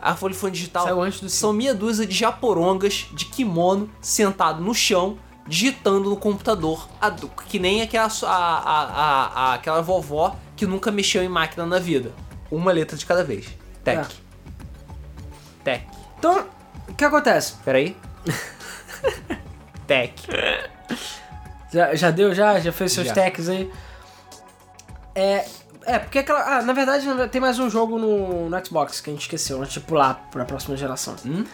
[0.00, 4.72] A Polifone Digital Saiu antes do são meia dúzia de japorongas de kimono sentado no
[4.72, 5.18] chão,
[5.48, 10.90] digitando no computador, a que nem aquela, a, a, a, a- aquela vovó que nunca
[10.92, 12.12] mexeu em máquina na vida.
[12.50, 13.46] Uma letra de cada vez.
[13.82, 13.98] Tech.
[14.00, 15.64] É.
[15.64, 15.86] Tech.
[16.18, 16.46] Então,
[16.88, 17.54] o que acontece?
[17.64, 17.96] Peraí.
[19.86, 20.14] Tech.
[21.72, 22.58] Já, já deu, já?
[22.60, 23.14] Já fez seus Já.
[23.14, 23.70] techs aí?
[25.14, 25.46] É,
[25.84, 26.40] é, porque aquela.
[26.58, 29.72] Ah, na verdade tem mais um jogo no, no Xbox que a gente esqueceu, antes
[29.74, 31.16] de pular pra próxima geração.
[31.26, 31.44] Hum?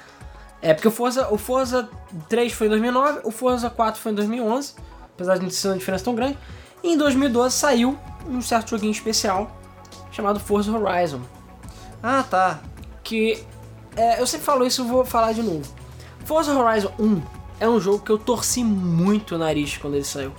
[0.65, 1.91] É, porque o Forza, o Forza
[2.27, 4.73] 3 foi em 2009, o Forza 4 foi em 2011,
[5.12, 6.39] apesar de não ser uma diferença tão grande.
[6.82, 9.55] E em 2012 saiu um certo joguinho especial
[10.11, 11.20] chamado Forza Horizon.
[12.03, 12.61] Ah, tá.
[13.03, 13.45] Que
[13.95, 15.70] é, eu sempre falo isso, eu vou falar de novo.
[16.24, 17.23] Forza Horizon 1
[17.61, 20.32] é um jogo que eu torci muito o nariz quando ele saiu.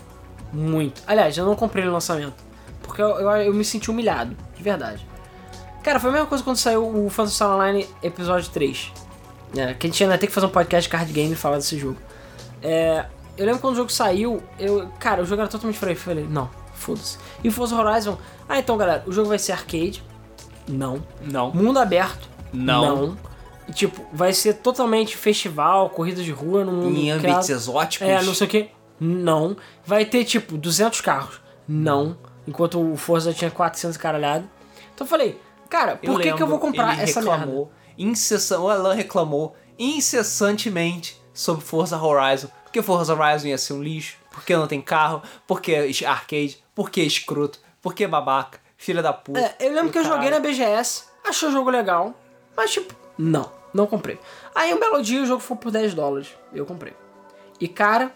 [0.51, 1.03] Muito.
[1.05, 2.33] Aliás, eu não comprei no lançamento.
[2.81, 5.07] Porque eu, eu, eu me senti humilhado, de verdade.
[5.83, 9.04] Cara, foi a mesma coisa quando saiu o Phantasy Star Online Episódio 3.
[9.57, 11.57] É, que a gente ainda tem que fazer um podcast de card game e falar
[11.57, 11.97] desse jogo.
[12.61, 13.05] É,
[13.37, 15.97] eu lembro quando o jogo saiu, eu, cara, o jogo era totalmente diferente.
[15.97, 17.17] Eu falei, não, foda-se.
[17.43, 18.17] E o Forza Horizon,
[18.47, 20.03] ah, então galera, o jogo vai ser arcade.
[20.67, 21.03] Não.
[21.21, 21.51] Não.
[21.51, 22.27] Mundo aberto.
[22.51, 23.17] Não.
[23.67, 27.19] E, tipo, vai ser totalmente festival, corrida de rua no mundo Em criado.
[27.19, 28.07] ambientes exóticos.
[28.07, 28.69] É, não sei o que.
[28.99, 29.57] Não.
[29.85, 31.41] Vai ter, tipo, 200 carros.
[31.67, 32.17] Não.
[32.47, 34.47] Enquanto o Forza tinha 400 caralhado.
[34.93, 37.67] Então eu falei, cara, por que, que eu vou comprar essa merda?
[37.97, 42.47] Reclamou, incessan- o Alan reclamou incessantemente sobre Forza Horizon.
[42.63, 44.17] Porque Forza Horizon ia ser um lixo.
[44.31, 45.21] Porque não tem carro.
[45.47, 46.63] Porque é arcade.
[46.73, 47.59] Porque é escroto.
[47.81, 48.59] Porque é babaca.
[48.77, 49.39] Filha da puta.
[49.39, 52.13] É, eu lembro que eu joguei na BGS, achei o jogo legal,
[52.55, 54.19] mas tipo, não, não comprei.
[54.53, 56.93] Aí um belo dia o jogo foi por 10 dólares, eu comprei.
[57.59, 58.11] E cara,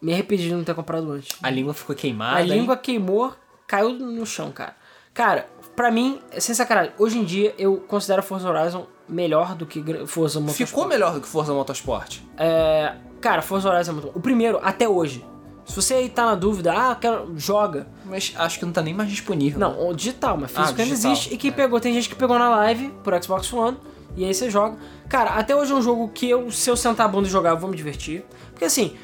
[0.00, 1.36] me arrependi de não ter comprado antes.
[1.42, 2.38] A língua ficou queimada.
[2.38, 2.48] A hein?
[2.48, 3.34] língua queimou,
[3.66, 4.74] caiu no chão, cara.
[5.12, 5.46] Cara,
[5.76, 10.40] pra mim, sem sacanagem, hoje em dia eu considero Forza Horizon melhor do que Forza
[10.40, 10.68] Motorsport.
[10.68, 12.18] Ficou melhor do que Forza Motorsport.
[12.36, 14.12] É, cara, Forza Horizon é muito bom.
[14.14, 15.24] O primeiro, até hoje.
[15.64, 17.86] Se você aí tá na dúvida, ah, quero, joga.
[18.06, 19.58] Mas acho que não tá nem mais disponível.
[19.60, 21.32] Não, o digital, mas físico Ah, ainda existe.
[21.34, 21.52] E quem é.
[21.52, 23.76] pegou, tem gente que pegou na live por Xbox One.
[24.16, 24.78] E aí você joga.
[25.10, 27.50] Cara, até hoje é um jogo que eu, se eu sentar a bunda e jogar,
[27.50, 28.24] eu vou me divertir.
[28.50, 28.96] Porque assim,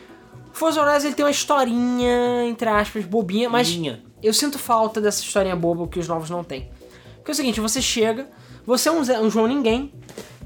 [0.52, 4.02] Forza Horizon ele tem uma historinha, entre aspas, bobinha, mas Bobinha.
[4.22, 6.70] eu sinto falta dessa historinha boba que os novos não têm.
[7.16, 8.26] Porque é o seguinte, você chega,
[8.66, 9.92] você é um, Zé- um João Ninguém,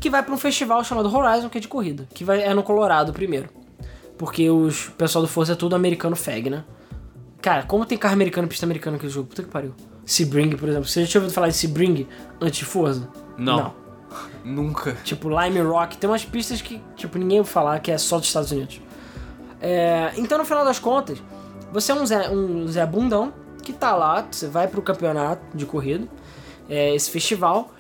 [0.00, 2.06] que vai pra um festival chamado Horizon, que é de corrida.
[2.14, 3.48] Que vai, é no Colorado primeiro.
[4.16, 6.64] Porque os, o pessoal do Forza é tudo americano fag, né?
[7.40, 9.28] Cara, como tem carro americano pista americana naquele jogo?
[9.28, 9.72] Puta que pariu.
[10.04, 10.88] Sebring, por exemplo.
[10.88, 12.06] Você já tinha ouvido falar de Sebring
[12.40, 13.08] antes de Forza?
[13.36, 13.74] Não.
[14.44, 14.92] Nunca.
[15.04, 15.96] Tipo, Lime Rock.
[15.98, 18.80] Tem umas pistas que, tipo, ninguém vai falar que é só dos Estados Unidos.
[19.60, 21.22] É, então, no final das contas,
[21.72, 23.32] você é um Zé, um Zé Bundão
[23.62, 26.08] que tá lá, você vai pro campeonato de corrida,
[26.70, 27.70] é, esse festival,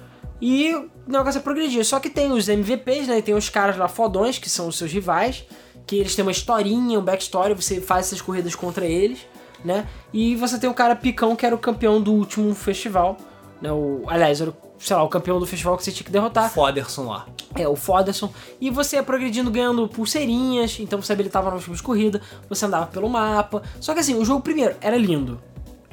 [0.40, 1.84] e o negócio é progredir.
[1.84, 3.18] Só que tem os MVPs, né?
[3.18, 5.44] e Tem os caras lá fodões, que são os seus rivais,
[5.86, 9.26] que eles têm uma historinha, um backstory, você faz essas corridas contra eles,
[9.64, 9.88] né?
[10.12, 13.16] E você tem o cara picão que era o campeão do último festival,
[13.60, 13.72] né?
[13.72, 16.50] O, aliás, era, o, sei lá, o campeão do festival que você tinha que derrotar.
[16.50, 17.26] Foderson lá.
[17.54, 18.32] É, o Foderson.
[18.60, 22.86] E você ia progredindo ganhando pulseirinhas, então você habilitava novos tipos de corrida, você andava
[22.86, 23.62] pelo mapa.
[23.80, 25.40] Só que assim, o jogo primeiro era lindo.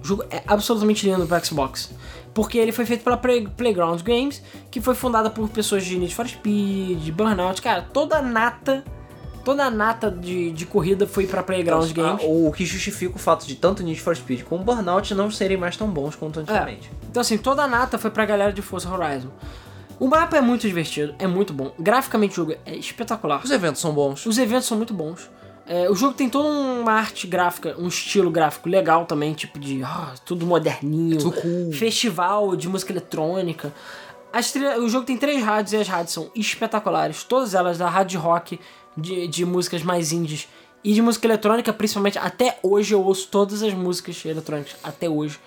[0.03, 1.91] O jogo é absolutamente lindo pro Xbox.
[2.35, 6.13] Porque ele foi feito pela Play- Playground Games, que foi fundada por pessoas de Need
[6.13, 7.61] for Speed, de Burnout.
[7.61, 8.83] Cara, toda a nata,
[9.43, 12.21] toda a nata de, de corrida foi pra Playground Games.
[12.21, 15.55] Ah, o que justifica o fato de tanto Need for Speed como Burnout não serem
[15.57, 16.91] mais tão bons quanto antigamente.
[17.09, 19.29] Então, assim, toda a nata foi pra galera de Forza Horizon.
[19.97, 21.71] O mapa é muito divertido, é muito bom.
[21.79, 23.41] Graficamente o jogo é espetacular.
[23.41, 24.25] Os eventos são bons.
[24.25, 25.29] Os eventos são muito bons.
[25.67, 29.81] É, o jogo tem toda uma arte gráfica, um estilo gráfico legal também, tipo de
[29.83, 31.71] ah, tudo moderninho, Tudo cool.
[31.73, 33.73] festival de música eletrônica.
[34.51, 38.19] Trilha- o jogo tem três rádios e as rádios são espetaculares, todas elas da rádio
[38.19, 38.59] rock,
[38.95, 40.47] de, de músicas mais indies
[40.83, 42.19] e de música eletrônica, principalmente.
[42.19, 45.39] Até hoje eu ouço todas as músicas eletrônicas, até hoje.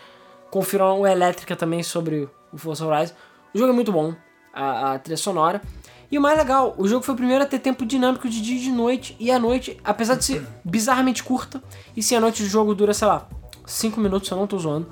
[0.51, 3.15] Confiram o Elétrica também sobre o Forza Horizon.
[3.55, 4.15] O jogo é muito bom,
[4.53, 5.62] a, a trilha sonora.
[6.10, 8.56] E o mais legal, o jogo foi o primeiro a ter tempo dinâmico de dia
[8.56, 9.14] e de noite.
[9.20, 11.62] E a noite, apesar de ser bizarramente curta,
[11.97, 13.28] e se a noite do jogo dura, sei lá,
[13.66, 14.86] 5 minutos, eu não tô zoando.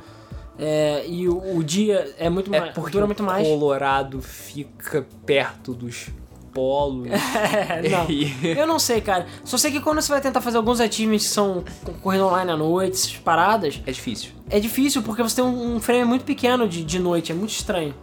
[0.59, 2.75] É, e o, o dia é muito É mais.
[2.75, 3.47] porque dura o muito mais.
[3.47, 6.07] Colorado fica perto dos
[6.53, 7.09] polos.
[7.47, 8.07] É, não.
[8.57, 9.27] Eu não sei, cara.
[9.45, 11.63] Só sei que quando você vai tentar fazer alguns achievements que são
[12.03, 14.31] corrida online à noite, essas paradas, É difícil.
[14.51, 17.51] é difícil porque você tem um, um frame muito pequeno de, de noite, é muito
[17.51, 17.95] estranho.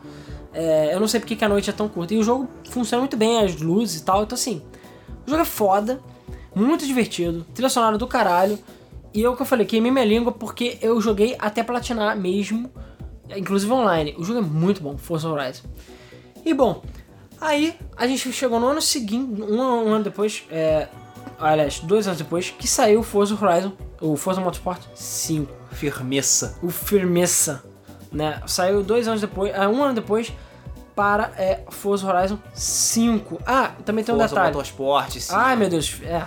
[0.53, 2.13] É, eu não sei porque que a noite é tão curta.
[2.13, 4.23] E o jogo funciona muito bem, as luzes e tal.
[4.23, 4.61] Então, assim,
[5.25, 5.99] o jogo é foda,
[6.55, 8.59] muito divertido, trilha sonora do caralho.
[9.13, 12.71] E é o que eu falei, queimei minha língua porque eu joguei até platinar mesmo,
[13.35, 14.15] inclusive online.
[14.17, 15.63] O jogo é muito bom, Forza Horizon.
[16.43, 16.81] E bom,
[17.39, 20.87] aí a gente chegou no ano seguinte, um, um ano depois, é,
[21.39, 26.57] aliás, dois anos depois, que saiu o Forza Horizon, o Forza Motorsport 5 Firmeza.
[26.63, 27.63] o Firmeza,
[28.13, 28.41] né?
[28.45, 30.31] Saiu dois anos depois, ah, um ano depois,
[30.95, 33.41] para é, Forza Horizon 5.
[33.45, 34.53] Ah, também tem um Forza detalhe.
[34.53, 35.33] Motorsport, sim.
[35.35, 36.25] Ai, meu Deus, é.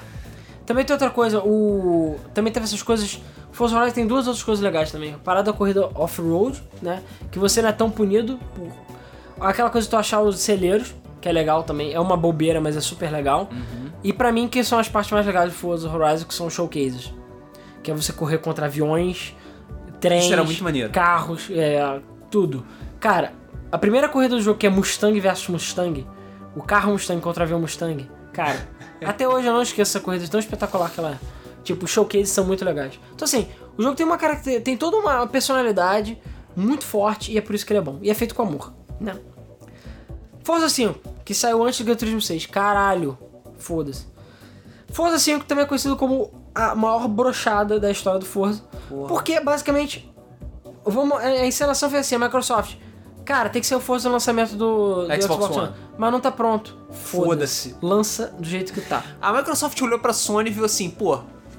[0.66, 2.18] Também tem outra coisa, o...
[2.34, 3.22] Também teve essas coisas...
[3.52, 5.16] Forza Horizon tem duas outras coisas legais também.
[5.24, 7.02] Parada da corrida off-road, né?
[7.30, 8.68] Que você não é tão punido por...
[9.40, 11.92] Aquela coisa de tu achar os celeiros, que é legal também.
[11.92, 13.48] É uma bobeira, mas é super legal.
[13.50, 13.90] Uhum.
[14.02, 16.52] E pra mim, que são as partes mais legais de Forza Horizon, que são os
[16.52, 17.14] showcases.
[17.82, 19.34] Que é você correr contra aviões,
[20.01, 20.90] trens, Isso era muito maneiro.
[20.90, 22.01] carros, é,
[22.31, 22.66] tudo.
[23.01, 23.32] Cara,
[23.70, 26.06] a primeira corrida do jogo, que é Mustang versus Mustang,
[26.55, 28.68] o carro Mustang contra o avião Mustang, cara,
[29.05, 31.18] até hoje eu não esqueço essa corrida tão espetacular que ela é.
[31.62, 32.98] Tipo, os showcases são muito legais.
[33.14, 36.16] Então, assim, o jogo tem uma característica, tem toda uma personalidade
[36.55, 37.98] muito forte e é por isso que ele é bom.
[38.01, 39.16] E é feito com amor, né?
[40.44, 42.47] Forza 5, que saiu antes do Gran Turismo 6.
[42.47, 43.18] Caralho,
[43.59, 44.06] foda-se.
[44.93, 48.62] Forza 5 também é conhecido como a maior brochada da história do Forza.
[48.88, 49.08] Porra.
[49.08, 50.12] Porque, basicamente,
[50.84, 52.76] vamos, a encenação foi assim, a Microsoft...
[53.24, 55.72] Cara, tem que ser o Forza no lançamento do, do Xbox Xbox, One.
[55.98, 56.78] Mas não tá pronto.
[56.92, 57.74] Foda-se.
[57.82, 59.02] Lança do jeito que tá.
[59.20, 61.18] A Microsoft olhou pra Sony e viu assim, pô,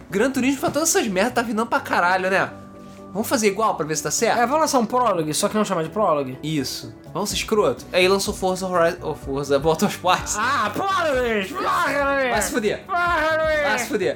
[0.10, 2.50] Gran Turismo faz todas essas merdas, tá vindo pra caralho, né?
[3.18, 4.38] Vamos fazer igual pra ver se tá certo?
[4.38, 6.38] É, vamos lançar um Prologue, só que não chamar de Prologue.
[6.44, 6.94] Isso.
[7.12, 7.84] Vamos ser escroto.
[7.92, 8.98] Aí lançou Forza Horizon...
[9.02, 10.22] Oh, Forza Motorsport.
[10.38, 11.48] Ah, Prologue!
[11.48, 12.30] Prologue!
[12.30, 12.84] Vai se fuder.
[12.88, 14.16] Vai se fuder.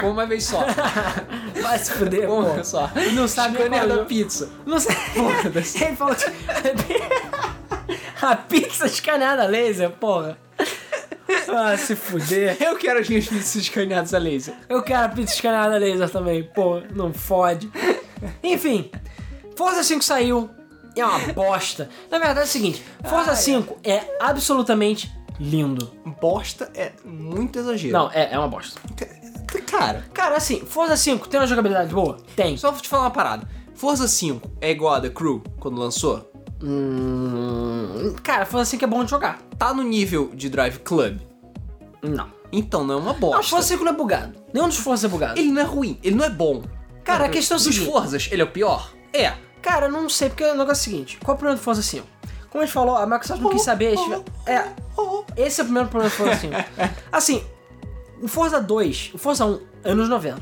[0.00, 0.64] Foi uma vez só.
[1.60, 2.52] Vai se fuder, Uma pô.
[2.52, 2.88] vez só.
[3.12, 4.48] Não sabe nem da pizza.
[4.64, 4.94] Não sei.
[5.42, 5.82] Foda-se.
[5.82, 6.14] Ele falou.
[8.22, 10.38] A pizza escaneada laser, porra.
[11.48, 12.56] Ah, se fuder.
[12.60, 14.54] Eu quero as minhas pizzas escaneadas a laser.
[14.68, 17.68] Eu quero a pizza escaneada a laser também, pô, não fode.
[18.42, 18.90] Enfim,
[19.56, 20.50] Forza 5 saiu
[20.96, 21.88] é uma bosta.
[22.10, 25.90] Na verdade é o seguinte, Forza Ai, 5 é absolutamente lindo.
[26.20, 27.92] Bosta é muito exagero.
[27.92, 28.80] Não, é, é uma bosta.
[29.66, 32.18] Cara, Cara, assim, Forza 5 tem uma jogabilidade boa?
[32.36, 32.56] Tem.
[32.56, 33.48] só vou te falar uma parada.
[33.74, 36.30] Forza 5 é igual a The Crew quando lançou?
[36.62, 39.40] Hum, cara, Forza 5 é bom de jogar.
[39.58, 41.18] Tá no nível de Drive Club?
[42.02, 42.28] Não.
[42.52, 43.42] Então não é uma Não, bosta.
[43.42, 44.38] Forza 5 não é bugado.
[44.52, 45.40] Nenhum dos Forza é bugado.
[45.40, 46.62] Ele não é ruim, ele não é bom.
[47.04, 47.90] Cara, a questão é Dos seguinte.
[47.90, 48.92] Forzas, ele é o pior?
[49.12, 49.32] É.
[49.60, 51.18] Cara, eu não sei, porque o negócio é o seguinte.
[51.22, 52.06] Qual é o problema do Forza 5?
[52.50, 53.94] Como a gente falou, a Microsoft não quis saber...
[53.94, 54.64] esse- É,
[55.36, 56.54] esse é o primeiro problema do Forza 5.
[57.10, 57.44] Assim,
[58.20, 60.40] o Forza 2, o Forza 1, anos 90.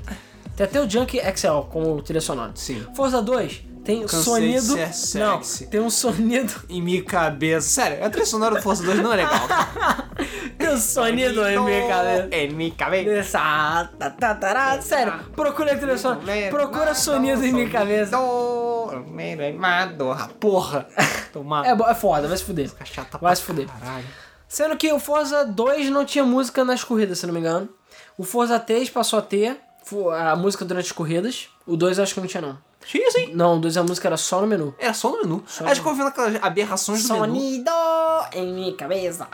[0.57, 2.53] Tem até o Junk XL como trilha sonora.
[2.55, 2.85] Sim.
[2.95, 4.77] Forza 2 tem Cansei sonido...
[4.77, 5.67] de ser Não, sexy.
[5.67, 6.53] tem um sonido...
[6.69, 7.69] Em minha cabeça.
[7.69, 9.41] Sério, a trilha sonora do Forza 2 não é legal.
[10.59, 12.29] Tem um sonido em minha cabeça.
[12.37, 13.39] Em minha cabeça.
[14.83, 16.21] Sério, procura a trilha sonora.
[16.51, 18.17] Procura sonido em minha cabeça.
[20.39, 20.87] Porra.
[21.33, 21.65] Tomar.
[21.65, 22.71] É, é foda, vai se fuder.
[22.85, 23.67] chata Vai se fuder.
[23.67, 24.05] caralho.
[24.47, 27.69] Sendo que o Forza 2 não tinha música nas corridas, se não me engano.
[28.19, 29.59] O Forza 3 passou a ter
[30.19, 31.49] a música durante as corridas.
[31.67, 32.59] O 2 eu acho que não tinha, não.
[32.85, 33.33] Tinha sim.
[33.35, 34.75] Não, 2 a música era só no menu.
[34.79, 35.45] Era só no menu.
[35.47, 37.27] Só no- que eu ouvindo aquelas aberrações do menu.
[37.27, 37.71] Sonido
[38.33, 39.29] em minha cabeça.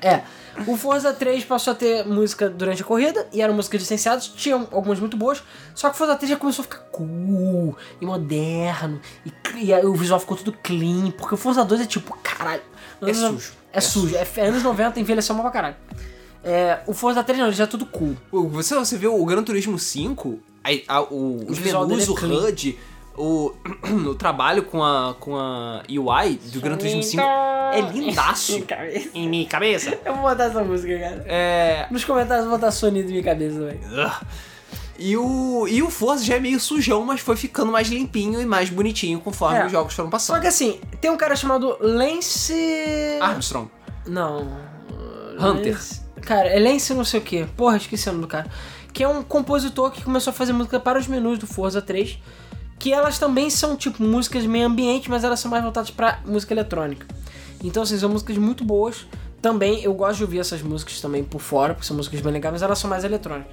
[0.00, 0.22] É.
[0.66, 4.66] O Forza 3 passou a ter música durante a corrida e eram músicas licenciadas, tinham
[4.72, 5.42] algumas muito boas,
[5.74, 9.32] só que o Forza 3 já começou a ficar cool e moderno e,
[9.70, 12.62] e o visual ficou tudo clean, porque o Forza 2 é tipo, caralho.
[13.02, 13.52] É sujo.
[13.72, 14.16] É, sujo.
[14.16, 15.76] É, é anos 90, envelheceu mal pra caralho.
[16.44, 18.16] É, o Forza 3 não, ele já é tudo cool.
[18.50, 22.40] Você, você vê o Gran Turismo 5, aí, a- o- os menus, o é clean.
[22.48, 22.78] HUD,
[23.16, 23.52] o,
[24.10, 28.62] o trabalho com a, com a UI do Gran Turismo 5 é lindaço.
[29.14, 29.98] em minha cabeça.
[30.04, 31.24] Eu vou botar essa música, cara.
[31.26, 31.86] É.
[31.90, 33.80] Nos comentários eu vou botar sonido em minha cabeça, velho.
[33.92, 34.26] Ugh.
[34.98, 38.46] E o, e o Forza já é meio sujão, mas foi ficando mais limpinho e
[38.46, 39.66] mais bonitinho conforme É.
[39.66, 40.40] os jogos foram Só passando.
[40.42, 42.54] que assim, tem um cara chamado Lance.
[43.20, 43.68] Armstrong.
[44.06, 44.46] Não.
[45.40, 45.74] Hunter.
[45.74, 47.44] Lance- Cara, é Lance não sei o que.
[47.56, 48.48] Porra, esqueci o nome do cara.
[48.92, 52.18] Que é um compositor que começou a fazer música para os menus do Forza 3.
[52.78, 56.52] Que elas também são, tipo, músicas meio ambiente, mas elas são mais voltadas pra música
[56.52, 57.06] eletrônica.
[57.62, 59.06] Então, assim, são músicas muito boas.
[59.40, 62.52] Também, eu gosto de ouvir essas músicas também por fora, porque são músicas bem legais,
[62.52, 63.52] mas elas são mais eletrônicas.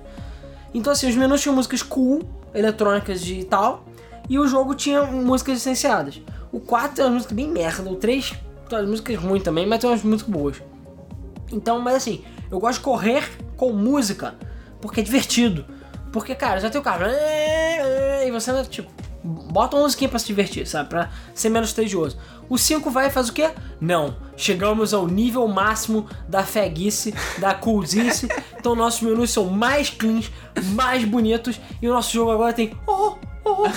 [0.74, 2.22] Então, assim, os menus tinham músicas cool,
[2.54, 3.86] eletrônicas e tal,
[4.30, 6.22] e o jogo tinha músicas licenciadas.
[6.52, 8.34] O 4 tem umas músicas bem merda, o 3
[8.68, 10.62] tem umas músicas ruins também, mas tem umas músicas boas.
[11.52, 14.36] Então, mas assim, eu gosto de correr com música,
[14.82, 15.66] porque é divertido.
[16.12, 17.04] Porque, cara, já tem o carro,
[18.26, 18.90] e você, tipo,
[19.24, 20.90] bota uma musiquinha pra se divertir, sabe?
[20.90, 22.18] Pra ser menos tedioso.
[22.50, 23.52] O 5 vai e faz o quê?
[23.80, 24.16] Não.
[24.36, 28.28] Chegamos ao nível máximo da feguice, da coolzice.
[28.60, 30.30] Então nossos menus são mais cleans,
[30.74, 31.62] mais bonitos.
[31.82, 32.76] E o nosso jogo agora tem.
[32.86, 33.16] Oh,
[33.46, 33.70] oh,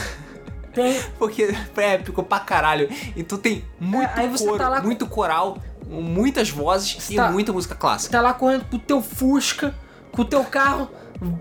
[0.75, 1.01] tem.
[1.21, 2.89] Porque é épico pra caralho.
[3.17, 5.59] Então tem muito É, você coro, tá lá muito coral,
[5.89, 8.11] muitas vozes e tá- muita música clássica.
[8.11, 9.73] tá lá correndo com o teu Fusca,
[10.13, 10.89] com o teu carro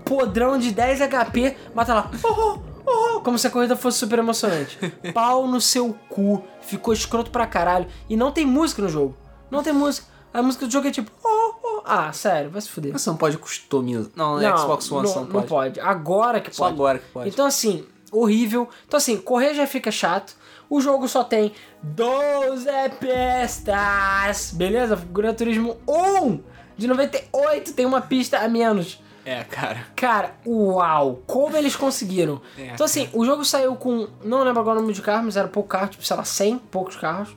[0.04, 3.98] podrão de 10 HP, mas tá lá, oh, oh, oh, como se a corrida fosse
[3.98, 4.78] super emocionante.
[5.12, 7.86] Pau no seu cu, ficou escroto pra caralho.
[8.08, 9.16] E não tem música no jogo.
[9.50, 10.06] Não tem música.
[10.32, 11.82] A música do jogo é tipo, oh, oh.
[11.84, 12.92] Ah, sério, vai se fuder.
[12.92, 14.10] Você não pode customizar.
[14.14, 15.46] Não, no Xbox One não, não não pode.
[15.48, 15.80] pode.
[15.80, 16.74] Agora que Só pode.
[16.74, 17.28] agora que pode.
[17.28, 18.68] Então, assim, horrível.
[18.86, 20.34] Então, assim, correr já fica chato.
[20.70, 22.66] O jogo só tem 12
[22.98, 24.52] pistas.
[24.54, 24.96] Beleza?
[24.96, 29.00] Gran Turismo 1 de 98 tem uma pista a menos.
[29.24, 29.86] É, cara.
[29.94, 31.22] Cara, uau!
[31.26, 32.40] Como eles conseguiram?
[32.58, 34.08] É, então, assim, o jogo saiu com.
[34.24, 36.58] Não lembro agora o número de carros, mas era pouco carro, tipo, sei lá, 100
[36.58, 37.28] poucos carros.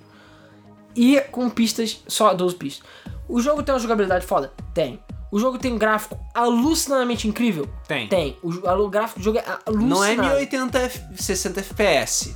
[0.96, 2.88] E com pistas, só 12 pistas.
[3.30, 4.52] O jogo tem uma jogabilidade foda?
[4.74, 5.00] Tem.
[5.32, 7.68] O jogo tem um gráfico alucinadamente incrível?
[7.88, 8.08] Tem.
[8.08, 8.38] Tem.
[8.42, 9.86] O, o gráfico do jogo é alucinante.
[9.90, 12.36] Não é 1080 F- 60 FPS.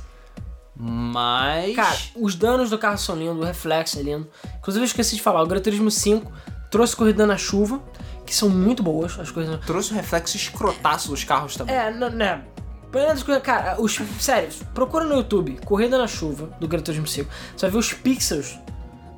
[0.76, 1.74] Mas.
[1.76, 4.28] Cara, os danos do carro são lindos, o reflexo é lindo.
[4.58, 6.30] Inclusive, eu esqueci de falar, o Gran Turismo 5
[6.70, 7.82] trouxe corrida na chuva,
[8.24, 9.58] que são muito boas as coisas.
[9.66, 11.74] trouxe o reflexo escrotaço dos carros também.
[11.74, 12.42] É, né?
[13.42, 17.30] Cara, os, sério, procura no YouTube, Corrida na Chuva, do Gran Turismo 5.
[17.56, 18.58] Você vai ver os pixels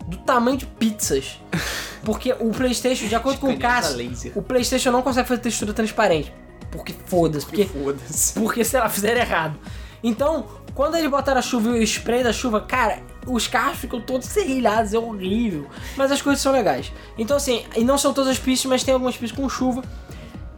[0.07, 1.41] do tamanho de pizzas.
[2.05, 6.33] Porque o Playstation, de acordo com o Cássio, o Playstation não consegue fazer textura transparente.
[6.71, 8.33] Porque foda-se, porque, Foda-se.
[8.35, 9.59] porque, sei lá, fizeram errado.
[10.03, 14.01] Então, quando eles botaram a chuva e o spray da chuva, cara, os carros ficam
[14.01, 15.67] todos serrilhados, é horrível.
[15.97, 16.93] Mas as coisas são legais.
[17.17, 19.83] Então, assim, e não são todas as pistas, mas tem algumas pistas com chuva.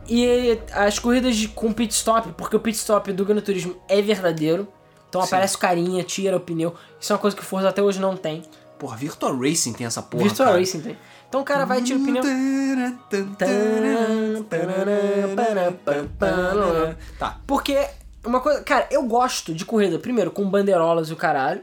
[0.09, 4.03] E as corridas de, com pit stop, porque o pit stop do Gran Turismo é
[4.03, 4.69] verdadeiro.
[5.09, 5.29] Então Sim.
[5.29, 6.75] aparece o carinha, tira o pneu.
[7.01, 8.43] Isso é uma coisa que o Forza até hoje não tem.
[8.79, 10.25] Porra, Virtual Racing tem essa porra.
[10.25, 10.59] Virtual cara.
[10.59, 10.99] Racing tem.
[11.29, 12.23] Então o cara vai e tira o pneu.
[17.19, 17.39] Tá.
[17.47, 17.79] Porque
[18.25, 21.63] uma coisa, cara, eu gosto de corrida, primeiro, com bandeirolas e o caralho.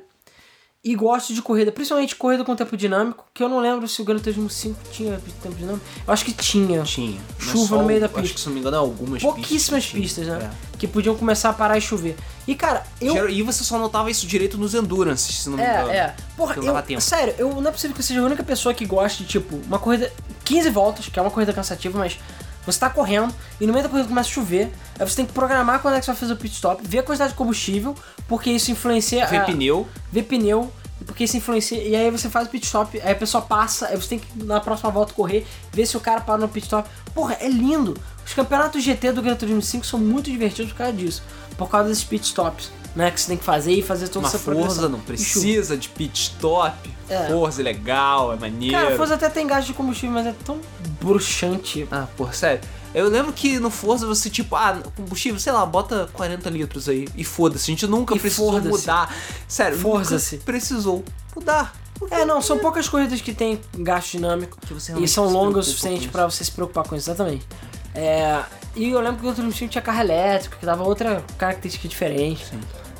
[0.84, 4.04] E gosto de corrida, principalmente corrida com tempo dinâmico, que eu não lembro se o
[4.04, 5.86] Gran Turismo 5 tinha tempo dinâmico.
[6.08, 6.82] Eu acho que tinha.
[6.82, 7.22] Tinha.
[7.38, 8.34] Chuva no meio da Acho pista.
[8.34, 10.26] que, se não me engano, algumas Pouquíssimas pistas.
[10.26, 10.40] tinha.
[10.40, 10.52] né?
[10.80, 12.18] Que podiam começar a parar e chover.
[12.48, 13.06] E cara, É.
[13.06, 13.30] eu.
[13.30, 15.92] E você só notava isso direito nos Endurance, se não me engano.
[15.92, 16.16] É, é.
[16.36, 17.00] Porra, eu, tempo.
[17.00, 19.56] sério, eu, não é possível que eu seja a única pessoa que goste de, tipo,
[19.68, 20.12] uma corrida
[20.44, 22.18] 15 voltas, que é uma corrida cansativa, mas
[22.66, 25.34] você tá correndo e no meio da corrida começa a chover, aí você tem que
[25.34, 27.96] programar quando é que você vai fazer o pit stop, ver a quantidade de combustível,
[28.28, 29.88] porque isso influencia Ver a- pneu.
[30.12, 30.72] ver pneu,
[31.06, 31.82] porque isso influencia.
[31.82, 34.44] E aí você faz o pit stop, aí a pessoa passa, aí você tem que
[34.44, 36.88] na próxima volta correr, ver se o cara para no pit stop.
[37.14, 37.96] Porra, é lindo!
[38.26, 41.24] Os campeonatos GT do Gran Turismo 5 são muito divertidos por causa disso.
[41.58, 43.10] Por causa desses pit stops, né?
[43.12, 44.90] Que você tem que fazer e fazer toda Uma essa Forza progressão.
[44.90, 46.90] não precisa de pit stop.
[47.10, 47.28] É.
[47.28, 48.76] Forza é legal, é maneiro.
[48.76, 50.60] Cara, Forza até tem gasto de combustível, mas é tão
[51.00, 51.88] bruxante.
[51.92, 52.62] Ah, porra, sério.
[52.94, 57.08] Eu lembro que no Forza você, tipo, ah, combustível, sei lá, bota 40 litros aí
[57.16, 57.72] e foda-se.
[57.72, 59.14] A gente nunca E precisou mudar.
[59.48, 60.38] Sério, Forza-se.
[60.40, 61.04] precisou
[61.36, 61.74] mudar.
[62.10, 65.70] É, não, são poucas corridas que tem gasto dinâmico Que você e são longas o
[65.70, 67.48] suficiente pra você se preocupar com isso, exatamente.
[67.94, 68.42] É,
[68.76, 72.44] e eu lembro que o Turismo 5 tinha carro elétrico, que dava outra característica diferente.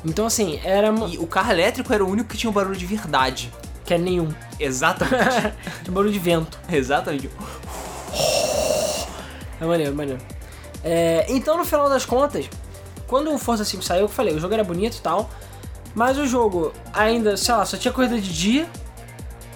[0.04, 0.88] Então, assim, era.
[1.08, 3.52] E o carro elétrico era o único que tinha um barulho de verdade.
[3.84, 4.28] Que é nenhum.
[4.58, 5.52] Exatamente.
[5.82, 6.58] De barulho de vento.
[6.70, 7.28] Exatamente.
[9.60, 10.20] É maneiro, maneiro.
[10.84, 12.48] É, então, no final das contas,
[13.06, 15.30] quando o Forza 5 saiu, eu falei, o jogo era bonito e tal,
[15.94, 18.68] mas o jogo ainda, sei lá, só tinha corrida de dia,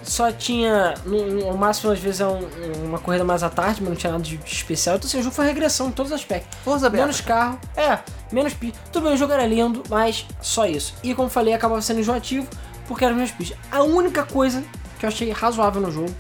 [0.06, 2.48] só tinha, no, no máximo às vezes é um-
[2.84, 4.96] uma corrida mais à tarde, mas não tinha nada de especial.
[4.96, 6.56] Então, assim, o jogo foi regressão em todos os aspectos.
[7.02, 7.98] Menos carro, é,
[8.32, 8.78] menos pista.
[8.92, 10.94] Tudo bem, o jogo era lindo, mas só isso.
[11.02, 12.46] E como falei, acabava sendo enjoativo,
[12.88, 13.58] porque eram menos pistas.
[13.70, 14.62] A única coisa
[14.98, 16.14] que eu achei razoável no jogo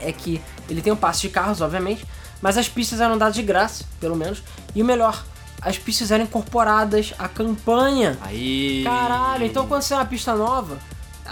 [0.00, 2.04] é que ele tem um passe de carros, obviamente,
[2.42, 4.42] mas as pistas eram dadas de graça, pelo menos.
[4.74, 5.24] E o melhor,
[5.60, 8.18] as pistas eram incorporadas à campanha.
[8.22, 8.82] Aí.
[8.84, 10.78] Caralho, então quando você é uma pista nova,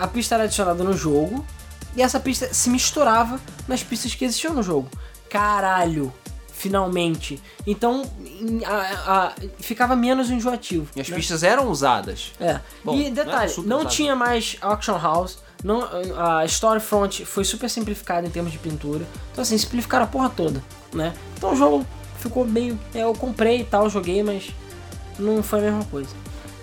[0.00, 1.44] a pista era adicionada no jogo
[1.96, 4.88] e essa pista se misturava nas pistas que existiam no jogo.
[5.28, 6.12] Caralho,
[6.52, 7.40] finalmente.
[7.66, 8.02] Então
[8.66, 10.86] a- a- ficava menos enjoativo.
[10.96, 11.16] E as né?
[11.16, 12.32] pistas eram usadas.
[12.40, 12.60] É.
[12.84, 13.90] Bom, e não é detalhe, não usado.
[13.90, 15.82] tinha mais Auction House, não,
[16.16, 19.04] a Storefront foi super simplificada em termos de pintura.
[19.32, 20.62] Então assim, simplificaram a porra toda,
[20.92, 21.12] né?
[21.36, 21.86] Então o jogo
[22.18, 22.78] ficou meio...
[22.94, 24.50] é, Eu comprei e tal, joguei, mas
[25.18, 26.10] não foi a mesma coisa.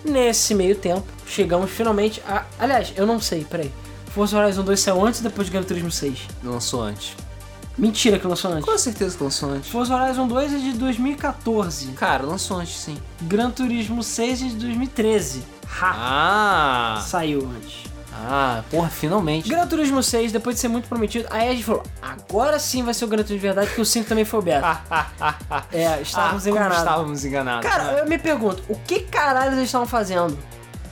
[0.05, 2.45] Nesse meio tempo, chegamos finalmente a...
[2.59, 3.71] Aliás, eu não sei, peraí.
[4.13, 6.19] Forza Horizon 2 saiu antes ou depois de Gran Turismo 6?
[6.43, 7.15] Lançou antes.
[7.77, 8.63] Mentira que lançou antes.
[8.63, 9.69] Com certeza que lançou antes.
[9.69, 11.87] Forza Horizon 2 é de 2014.
[11.87, 12.97] Cara, lançou antes sim.
[13.23, 15.43] Gran Turismo 6 é de 2013.
[15.81, 15.95] Ha!
[15.97, 17.01] Ah!
[17.01, 17.83] Saiu antes.
[18.17, 19.49] Ah, porra, finalmente.
[19.49, 22.93] Gran Turismo 6, depois de ser muito prometido, aí a gente falou, agora sim vai
[22.93, 24.81] ser o Gran Turismo de verdade, porque o 5 também foi o beta.
[25.71, 26.77] é, estávamos Ah, enganados.
[26.77, 27.69] Estávamos enganados.
[27.69, 28.01] Cara, né?
[28.01, 30.37] eu me pergunto, o que caralho eles estavam fazendo?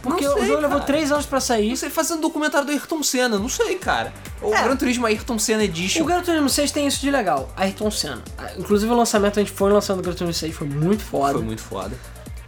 [0.01, 0.85] Porque Não o sei, jogo levou cara.
[0.85, 1.69] 3 anos pra sair.
[1.69, 4.11] Não sei, fazendo documentário do Ayrton Senna, não sei, cara.
[4.41, 4.61] O É.
[4.61, 6.03] Gran Turismo Ayrton Senna Edition.
[6.03, 8.21] O Gran Turismo 6 tem isso de legal, Ayrton Senna.
[8.37, 11.33] Ah, Inclusive o lançamento, a gente foi lançando o Gran Turismo 6, foi muito foda.
[11.35, 11.95] Foi muito foda.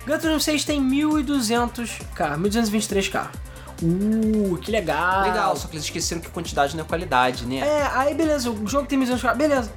[0.06, 3.38] Gran Turismo 6 tem 1.200 carros, 1.223 carros.
[3.82, 5.24] Uh, que legal.
[5.24, 7.58] Legal, só que eles esqueceram que quantidade não é qualidade, né?
[7.58, 9.72] É, aí beleza, o jogo tem 1.200 carros, beleza.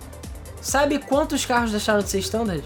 [0.60, 2.64] Sabe quantos carros deixaram de ser standard?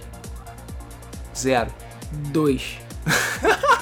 [1.37, 1.73] Zero.
[2.11, 2.79] Dois.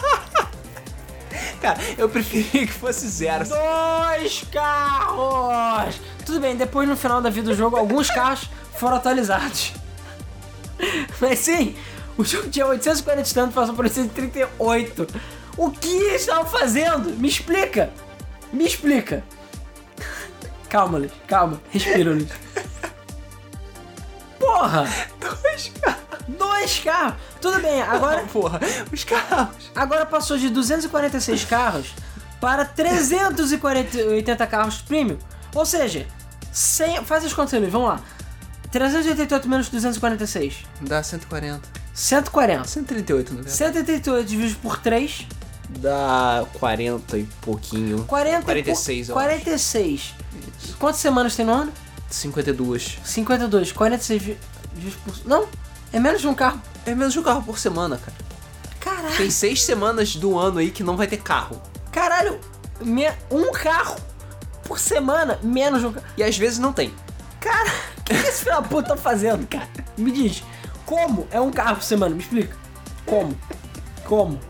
[1.60, 3.44] Cara, eu preferia que fosse zero.
[3.46, 6.00] Dois carros!
[6.24, 9.74] Tudo bem, depois no final da vida do jogo, alguns carros foram atualizados.
[11.20, 11.76] Mas sim,
[12.16, 15.06] o jogo tinha 840 de tanto, passou por 838.
[15.56, 17.10] O que eles estavam fazendo?
[17.18, 17.90] Me explica!
[18.52, 19.22] Me explica!
[20.68, 22.28] Calma, Luiz, calma, respira, Luiz.
[24.38, 24.88] Porra!
[25.20, 26.00] Dois carros.
[26.28, 27.14] Dois carros!
[27.40, 28.60] Tudo bem, agora, Porra,
[28.92, 29.70] os carros.
[29.74, 31.92] agora passou de 246 carros
[32.40, 35.18] para 380 carros premium.
[35.54, 36.06] Ou seja,
[36.52, 38.00] 100, faz as contas Luiz, vamos lá.
[38.70, 40.64] 388 menos 246.
[40.82, 41.68] Dá 140.
[41.92, 42.68] 140.
[42.68, 43.56] 138, na verdade.
[43.56, 45.26] 138 dividido por 3,
[45.78, 48.04] Dá 40 e pouquinho.
[48.04, 49.28] 40 46, por, eu acho.
[49.28, 50.14] 46.
[50.78, 51.72] Quantas semanas tem no ano?
[52.10, 52.98] 52.
[53.04, 53.72] 52.
[53.72, 54.38] 46 vi-
[54.74, 55.14] dividido por...
[55.26, 55.46] Não,
[55.92, 56.60] é menos de um carro.
[56.84, 58.16] É menos de um carro por semana, cara.
[58.80, 59.16] Caralho.
[59.16, 61.60] Tem seis semanas do ano aí que não vai ter carro.
[61.92, 62.40] Caralho,
[62.80, 63.96] me- um carro
[64.64, 66.06] por semana, menos de um carro.
[66.16, 66.92] E às vezes não tem.
[67.40, 69.68] Cara, o que, que esse filho da puta tá fazendo, cara?
[69.96, 70.42] Me diz,
[70.84, 72.14] como é um carro por semana?
[72.14, 72.56] Me explica.
[73.06, 73.36] Como?
[74.04, 74.40] Como?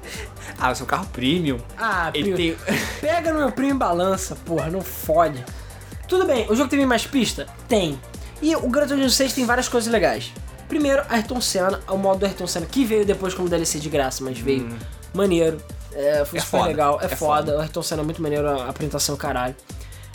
[0.61, 1.59] Ah, seu carro premium.
[1.79, 2.77] Ah, Ele primo, tem.
[3.01, 5.45] pega no meu primo e balança, porra, não fode.
[6.07, 7.47] Tudo bem, o jogo tem mais pista?
[7.69, 7.99] Tem.
[8.43, 10.33] E o Gran Turismo 6 tem várias coisas legais.
[10.69, 14.23] Primeiro, Ayrton Senna, o modo do Ayrton Senna, que veio depois como DLC de graça,
[14.23, 14.69] mas veio
[15.15, 15.59] maneiro.
[15.93, 16.99] É, foi É super foda, legal.
[17.01, 17.17] É, é foda.
[17.17, 17.59] foda.
[17.59, 19.55] O Ayrton Senna é muito maneiro, a apresentação, caralho.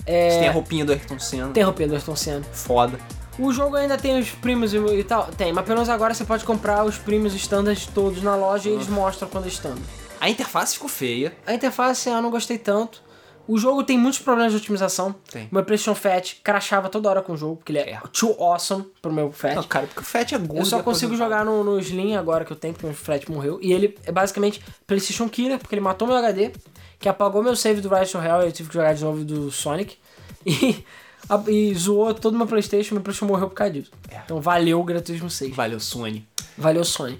[0.05, 1.49] É, tem a roupinha do Ayrton Senna.
[1.49, 2.43] tem a roupinha do Ayrton Senna.
[2.51, 2.97] Foda.
[3.37, 5.25] O jogo ainda tem os primos e, tal?
[5.37, 8.73] Tem, mas pelo menos agora você pode comprar os primos standards todos na loja e
[8.73, 9.83] eles mostram quando standard.
[10.25, 11.35] A interface ficou feia.
[11.45, 13.03] A interface eu não gostei tanto.
[13.47, 15.13] O jogo tem muitos problemas de otimização.
[15.31, 15.47] Tem.
[15.51, 17.99] Meu PlayStation Fat crashava toda hora com o jogo, porque ele é, É.
[18.11, 19.53] too awesome pro meu Fat.
[19.55, 20.57] Não, cara, porque o Fat é gordo.
[20.61, 23.29] Eu só e consigo jogar no, no Slim agora que eu tenho, porque o Fat
[23.29, 23.59] morreu.
[23.61, 26.53] E ele é basicamente PlayStation Killer, porque ele matou meu HD,
[26.97, 29.23] que apagou meu save do Rise to Hell e eu tive que jogar de novo
[29.23, 29.95] do Sonic.
[30.47, 30.83] E,
[31.29, 33.91] a- e zoou todo meu PlayStation, meu PlayStation morreu por causa disso.
[34.09, 34.21] É.
[34.25, 35.55] Então valeu o Gran Turismo 6.
[35.55, 36.27] Valeu, Sony.
[36.57, 37.19] Valeu, Sony.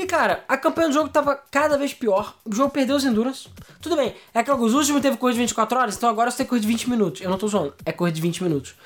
[0.00, 2.36] E cara, a campanha do jogo tava cada vez pior.
[2.44, 3.48] O jogo perdeu os endurance.
[3.82, 6.46] Tudo bem, é que os últimos teve corrida de 24 horas, então agora você tem
[6.46, 7.20] corrida de 20 minutos.
[7.20, 8.76] Eu não tô zoando, é corrida de 20 minutos.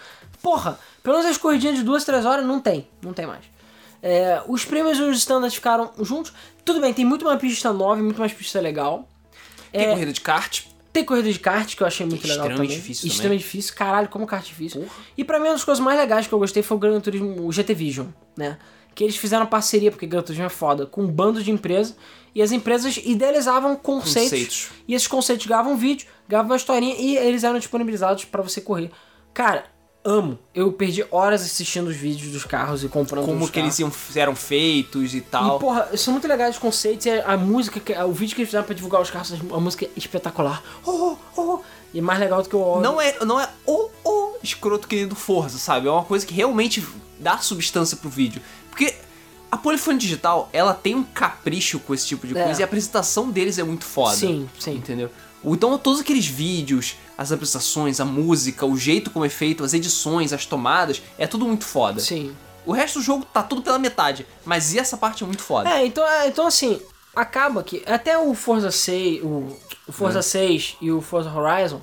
[0.40, 2.88] Porra, pelo menos as corridinhas de 2, 3 horas não tem.
[3.02, 3.44] Não tem mais.
[4.02, 6.32] É, os prêmios e os standards ficaram juntos.
[6.64, 9.06] Tudo bem, tem muito mais pista nova e muito mais pista legal.
[9.70, 10.62] Tem É, corrida de kart.
[10.94, 12.68] tem corrida de kart que eu achei muito legal também.
[12.68, 13.06] difícil.
[13.06, 13.74] Extremamente difícil.
[13.74, 14.88] Caralho, como kart difícil.
[15.16, 17.46] E pra mim, uma das coisas mais legais que eu gostei foi o Gran Turismo,
[17.46, 18.58] o GT Vision, né?
[18.94, 21.94] Que eles fizeram parceria, porque Gran Turismo é foda, com um bando de empresas.
[22.34, 24.30] E as empresas idealizavam conceitos.
[24.30, 24.70] Conceitos.
[24.88, 28.60] E esses conceitos gravavam um vídeo, gravavam uma historinha e eles eram disponibilizados pra você
[28.60, 28.90] correr.
[29.34, 29.66] Cara,
[30.04, 30.38] amo.
[30.54, 34.14] Eu perdi horas assistindo os vídeos dos carros e comprando Como que eles carros.
[34.14, 35.56] iam, eram feitos e tal.
[35.56, 37.06] E, porra, são muito legais os conceitos.
[37.06, 39.84] E a, a música, o vídeo que eles fizeram pra divulgar os carros, a música
[39.84, 40.62] é espetacular.
[40.84, 41.58] Oh, oh, oh.
[41.94, 42.80] E mais legal do que o.
[42.80, 45.86] Não é, não é o, o escroto que nem do Forza, sabe?
[45.86, 46.82] É uma coisa que realmente
[47.18, 48.40] dá substância pro vídeo.
[48.72, 48.94] Porque
[49.50, 52.42] a Polyphony Digital, ela tem um capricho com esse tipo de É.
[52.42, 54.16] coisa e a apresentação deles é muito foda.
[54.16, 54.72] Sim, sim.
[54.76, 55.10] Entendeu?
[55.44, 60.32] Então todos aqueles vídeos, as apresentações, a música, o jeito como é feito, as edições,
[60.32, 62.00] as tomadas, é tudo muito foda.
[62.00, 62.34] Sim.
[62.64, 65.68] O resto do jogo tá tudo pela metade, mas essa parte é muito foda.
[65.68, 66.80] É, então, é, então assim,
[67.14, 70.22] acaba que até o Forza 6, o, o Forza É.
[70.22, 71.82] 6 e o Forza Horizon,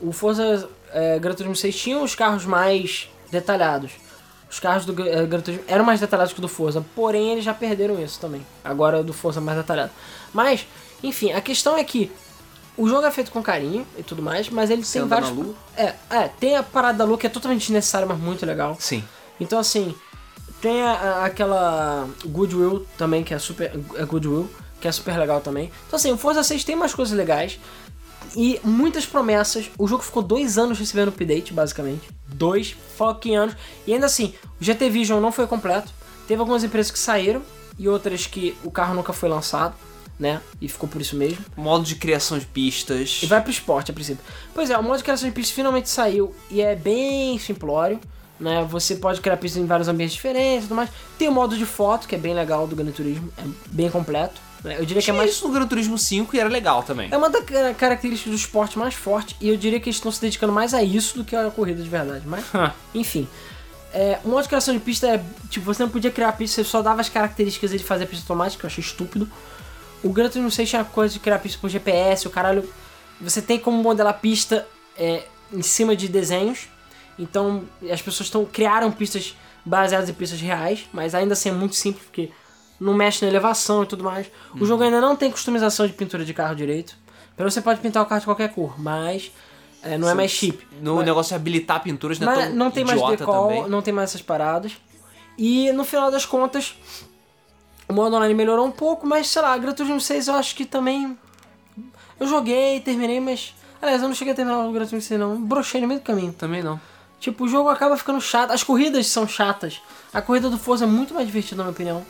[0.00, 3.90] o Forza é, Gran Turismo 6 tinham os carros mais detalhados.
[4.50, 7.44] Os carros do é, Gran Turismo eram mais detalhados que o do Forza, porém eles
[7.44, 8.44] já perderam isso também.
[8.64, 9.92] Agora o do Forza é mais detalhado.
[10.34, 10.66] Mas,
[11.02, 12.10] enfim, a questão é que
[12.76, 15.30] o jogo é feito com carinho e tudo mais, mas ele Você tem vários.
[15.30, 15.54] na lua?
[15.76, 18.76] É, é, tem a parada da lua que é totalmente desnecessária, mas muito legal.
[18.80, 19.04] Sim.
[19.38, 19.94] Então, assim,
[20.60, 23.70] tem a- a- aquela Goodwill também, que é super.
[23.94, 25.70] É Goodwill, que é super legal também.
[25.86, 27.58] Então, assim, o Forza 6 tem umas coisas legais
[28.36, 29.70] e muitas promessas.
[29.78, 32.08] O jogo ficou dois anos recebendo update, basicamente.
[32.34, 33.56] Dois fucking anos.
[33.86, 35.92] E ainda assim, o GT Vision não foi completo.
[36.26, 37.42] Teve algumas empresas que saíram
[37.78, 39.74] e outras que o carro nunca foi lançado,
[40.18, 40.40] né?
[40.60, 41.44] E ficou por isso mesmo.
[41.56, 43.20] Modo de criação de pistas.
[43.22, 44.22] E vai pro esporte a princípio.
[44.54, 47.98] Pois é, o modo de criação de pistas finalmente saiu e é bem simplório.
[48.38, 48.66] Né?
[48.70, 50.90] Você pode criar pistas em vários ambientes diferentes e tudo mais.
[51.18, 54.40] Tem o modo de foto, que é bem legal do Gran Turismo, é bem completo.
[54.64, 54.76] Né?
[54.78, 55.30] Eu diria que é mais.
[55.30, 57.08] isso no Gran Turismo 5 e era legal também.
[57.10, 60.10] É uma das ca- características do esporte mais forte e eu diria que eles estão
[60.12, 62.22] se dedicando mais a isso do que a corrida de verdade.
[62.26, 62.44] Mas,
[62.94, 63.28] enfim.
[63.92, 65.24] É, o modo de criação de pista é.
[65.48, 68.22] Tipo, você não podia criar pista, você só dava as características de fazer a pista
[68.24, 69.28] automática, que eu achei estúpido.
[70.02, 72.68] O Gran Turismo 6 tinha coisa de criar pista por GPS, o caralho.
[73.20, 74.66] Você tem como modelar pista
[74.96, 76.68] é, em cima de desenhos.
[77.18, 81.74] Então as pessoas estão criaram pistas baseadas em pistas reais, mas ainda assim é muito
[81.76, 82.30] simples porque
[82.80, 84.26] não mexe na elevação e tudo mais.
[84.58, 86.96] O jogo ainda não tem customização de pintura de carro direito.
[87.36, 89.30] Pelo você pode pintar o carro de qualquer cor, mas
[89.82, 90.66] é, não é mais chip.
[90.80, 93.68] No Mas- negócio de habilitar pinturas não é mas tão não tem mais decol, também.
[93.68, 94.72] não tem mais essas paradas.
[95.38, 96.74] E no final das contas,
[97.88, 100.64] o modo online melhorou um pouco, mas sei lá, Gran Turismo 6 eu acho que
[100.64, 101.16] também.
[102.18, 103.54] Eu joguei, terminei, mas.
[103.80, 105.40] Aliás, eu não cheguei a terminar o Gran Turismo 6 não.
[105.40, 106.32] Brochei no meio do caminho.
[106.34, 106.78] Também não.
[107.18, 108.50] Tipo, o jogo acaba ficando chato.
[108.50, 109.80] As corridas são chatas.
[110.12, 112.04] A corrida do Forza é muito mais divertida, na minha opinião.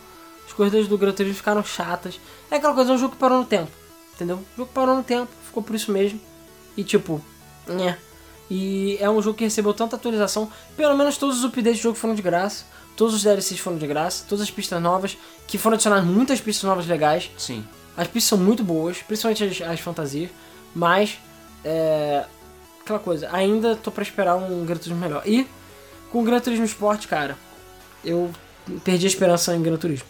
[0.51, 2.21] As corridas do Gran Turismo ficaram chatas.
[2.51, 3.71] É aquela coisa, é um jogo que parou no tempo.
[4.15, 4.37] Entendeu?
[4.37, 6.21] O jogo parou no tempo, ficou por isso mesmo.
[6.77, 7.23] E tipo,
[7.67, 7.97] né?
[8.51, 10.51] E é um jogo que recebeu tanta atualização.
[10.77, 12.65] Pelo menos todos os updates do jogo foram de graça.
[12.97, 14.25] Todos os DLCs foram de graça.
[14.29, 15.17] Todas as pistas novas.
[15.47, 17.31] Que foram adicionadas muitas pistas novas legais.
[17.39, 17.65] Sim.
[17.97, 20.31] As pistas são muito boas, principalmente as, as fantasias,
[20.75, 21.19] mas
[21.65, 22.25] é
[22.83, 25.23] aquela coisa, ainda tô pra esperar um Gran Turismo melhor.
[25.27, 25.47] E
[26.11, 27.37] com o Gran Turismo Sport, cara,
[28.05, 28.31] eu
[28.83, 30.07] perdi a esperança em Gran Turismo.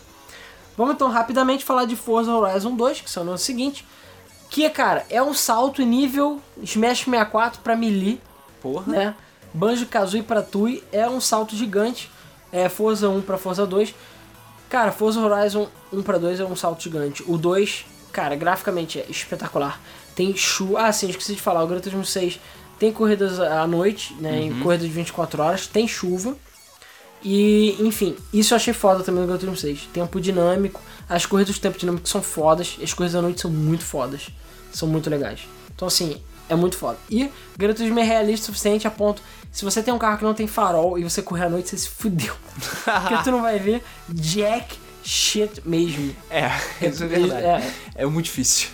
[0.81, 3.86] Vamos então rapidamente falar de Forza Horizon 2, que são no ano seguinte,
[4.49, 8.18] que cara, é um salto em nível Smash 64 pra Melee,
[8.62, 8.91] Porra.
[8.91, 9.15] né?
[9.52, 12.10] Banjo Kazooie pra Tui é um salto gigante.
[12.50, 13.94] É Forza 1 pra Forza 2.
[14.70, 17.23] Cara, Forza Horizon 1 pra 2 é um salto gigante.
[17.28, 19.78] O 2, cara, graficamente é espetacular.
[20.15, 20.86] Tem chuva.
[20.86, 21.62] Ah, sim, esqueci de falar.
[21.62, 22.41] O Gran Turismo 6
[22.78, 24.44] tem corridas à noite, né?
[24.44, 25.67] Em corridas de 24 horas.
[25.67, 26.34] Tem chuva.
[27.23, 29.89] E, enfim, isso eu achei foda também no Gran Turismo 6.
[29.92, 33.84] Tempo dinâmico, as corridas do tempo dinâmico são fodas, as corridas da noite são muito
[33.84, 34.28] fodas.
[34.73, 35.40] São muito legais.
[35.74, 36.99] Então, assim, é muito foda.
[37.10, 40.24] E Gran Turismo é realista o suficiente a ponto, se você tem um carro que
[40.24, 42.34] não tem farol e você correr à noite, você se fudeu.
[42.84, 46.15] Porque tu não vai ver jack shit mesmo.
[46.31, 46.50] É,
[46.86, 47.47] isso é verdade.
[47.47, 47.74] É.
[47.97, 48.68] É, muito difícil.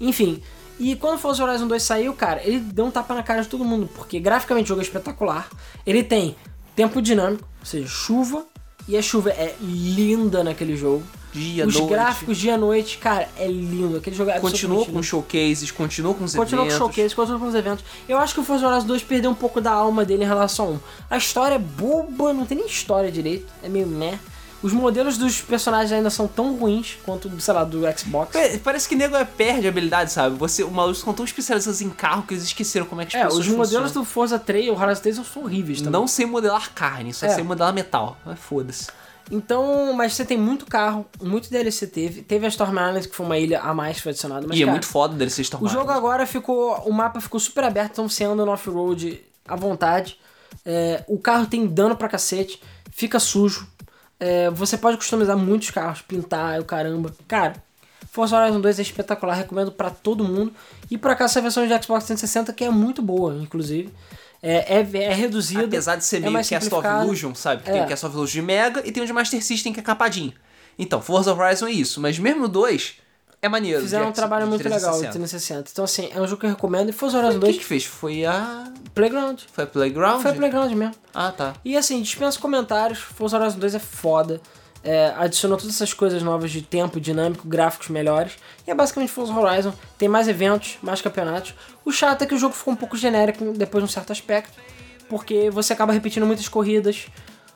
[0.00, 0.42] Enfim,
[0.78, 3.48] e quando o Forza Horizon 2 saiu, cara, ele deu um tapa na cara de
[3.48, 5.48] todo mundo, porque graficamente o jogo é espetacular.
[5.86, 6.36] Ele tem
[6.74, 8.44] tempo dinâmico, ou seja, chuva,
[8.88, 11.02] e a chuva é linda naquele jogo.
[11.32, 11.88] Dia, Os noite.
[11.88, 13.96] gráficos dia noite, cara, é lindo.
[13.96, 15.02] Aquele jogo é absolutamente com lindo.
[15.02, 16.76] showcases, continua com os Continua com eventos.
[16.94, 17.84] showcase, continua com os eventos.
[18.06, 20.66] Eu acho que o Forza Horizon 2 perdeu um pouco da alma dele em relação
[20.66, 20.80] a um.
[21.08, 24.18] A história é boba, não tem nem história direito, é meio meh.
[24.62, 28.32] Os modelos dos personagens ainda são tão ruins quanto, sei lá, do Xbox.
[28.32, 30.36] Pa- Parece que nego é, perde a habilidade, sabe?
[30.36, 33.22] Você, os malucos são tão especializados em carro que eles esqueceram como é que as
[33.22, 33.92] É, pessoas os modelos funcionam.
[34.02, 35.92] do Forza 3 e o Horizon 3 são horríveis também.
[36.00, 37.30] Não sei modelar carne, só É.
[37.30, 38.16] sei modelar metal.
[38.24, 38.86] Mas foda-se.
[39.30, 42.22] Então, mas você tem muito carro, muito DLC teve.
[42.22, 44.46] Teve a Storm Island, que foi uma ilha a mais que foi adicionada.
[44.46, 46.74] Mas, e é cara, muito foda dele ser Storm O jogo agora ficou.
[46.84, 50.18] O mapa ficou super aberto, então você anda no off-road à vontade.
[50.66, 52.60] É, o carro tem dano pra cacete,
[52.90, 53.66] fica sujo.
[54.24, 57.12] É, você pode customizar muitos carros, pintar, o caramba.
[57.26, 57.54] Cara,
[58.12, 60.52] Forza Horizon 2 é espetacular, recomendo pra todo mundo.
[60.88, 63.92] E por acaso essa versão de Xbox 360 que é muito boa, inclusive.
[64.40, 65.64] É, é, é reduzida.
[65.64, 66.86] Apesar de ser é meio mais Cast of.
[66.86, 67.64] Illusion, sabe?
[67.64, 67.72] Que É.
[67.72, 69.82] tem o Cast of Illusion de Mega e tem o de Master System que é
[69.82, 70.32] capadinho.
[70.78, 72.00] Então, Forza Horizon é isso.
[72.00, 72.94] Mas mesmo o 2
[73.42, 73.80] é maneiro.
[73.82, 75.12] Fizeram um trabalho muito legal de 360.
[75.12, 75.70] 360.
[75.72, 76.90] Então, assim, é um jogo que eu recomendo.
[76.90, 77.84] E Forza Horizon O que 2, que fez?
[77.84, 78.72] Foi a...
[78.94, 79.40] Playground.
[79.52, 80.22] Foi a Playground?
[80.22, 80.94] Foi Playground mesmo.
[81.12, 81.54] Ah, tá.
[81.64, 83.00] E assim, dispensa comentários.
[83.00, 84.40] Forza Horizon 2 é foda.
[84.84, 88.34] É, adicionou todas essas coisas novas de tempo, dinâmico, gráficos melhores.
[88.64, 89.74] E é basicamente Forza Horizon.
[89.98, 91.52] Tem mais eventos, mais campeonatos.
[91.84, 94.56] O chato é que o jogo ficou um pouco genérico depois de um certo aspecto.
[95.08, 97.06] Porque você acaba repetindo muitas corridas.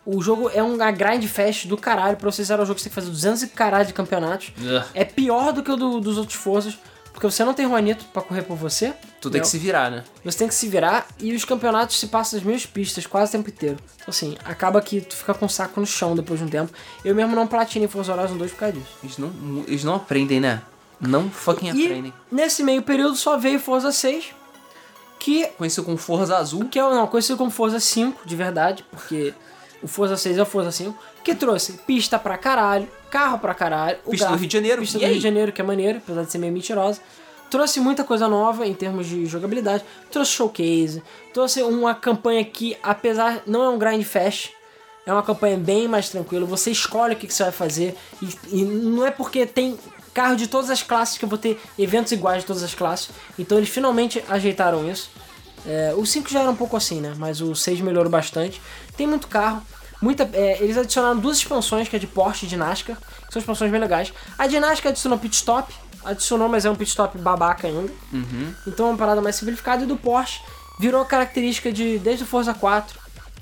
[0.07, 2.17] O jogo é uma grind fest do caralho.
[2.17, 4.52] Pra você zerar o jogo, você tem que fazer 200 e caralho de campeonatos.
[4.59, 4.85] Ugh.
[4.94, 6.78] É pior do que o do- dos outros Forzas.
[7.12, 8.93] Porque você não tem Juanito pra correr por você.
[9.23, 10.05] Tu tem que se virar, né?
[10.23, 13.33] Você tem que se virar e os campeonatos se passam as mesmas pistas quase o
[13.33, 13.78] tempo inteiro.
[13.97, 16.70] Então assim, acaba que tu fica com o saco no chão depois de um tempo.
[17.02, 18.86] Eu mesmo não platinei Forza Horizon 2 por causa disso.
[19.02, 19.33] Eles não,
[19.67, 20.60] eles não aprendem, né?
[21.01, 22.12] Não fucking E aprendem.
[22.31, 24.26] nesse meio período só veio Forza 6,
[25.18, 26.68] que, Conhecido como Forza Azul.
[26.68, 29.33] que é não, conhecido como Forza 5, de verdade, porque
[29.86, 33.98] o Forza 6 é o Forza 5, que trouxe pista pra caralho, carro pra caralho,
[33.98, 36.23] Pista do gráfico- Rio de Janeiro, pista do Rio de Janeiro, que é maneiro, apesar
[36.24, 37.00] de ser meio mentirosa.
[37.48, 43.42] Trouxe muita coisa nova em termos de jogabilidade, trouxe showcase, trouxe uma campanha que, apesar
[43.47, 44.50] não é um grind fest,
[45.06, 46.44] é uma campanha bem mais tranquila.
[46.47, 49.78] Você escolhe o que, que você vai fazer e, e não é porque tem
[50.12, 53.10] carro de todas as classes que eu vou ter eventos iguais de todas as classes.
[53.39, 55.08] Então eles finalmente ajeitaram isso.
[55.65, 57.12] É, o 5 já era um pouco assim, né?
[57.16, 58.60] Mas o 6 melhorou bastante.
[58.97, 59.62] Tem muito carro.
[60.00, 62.97] Muita, é, eles adicionaram duas expansões, que é de Porsche e de NASCAR.
[62.97, 64.12] Que são expansões bem legais.
[64.39, 65.73] A de NASCAR adicionou pit stop.
[66.05, 67.92] Adicionou, mas é um pit stop babaca ainda.
[68.66, 69.84] Então é uma parada mais simplificada.
[69.84, 70.41] E do Porsche
[70.78, 72.99] virou característica de desde o Forza 4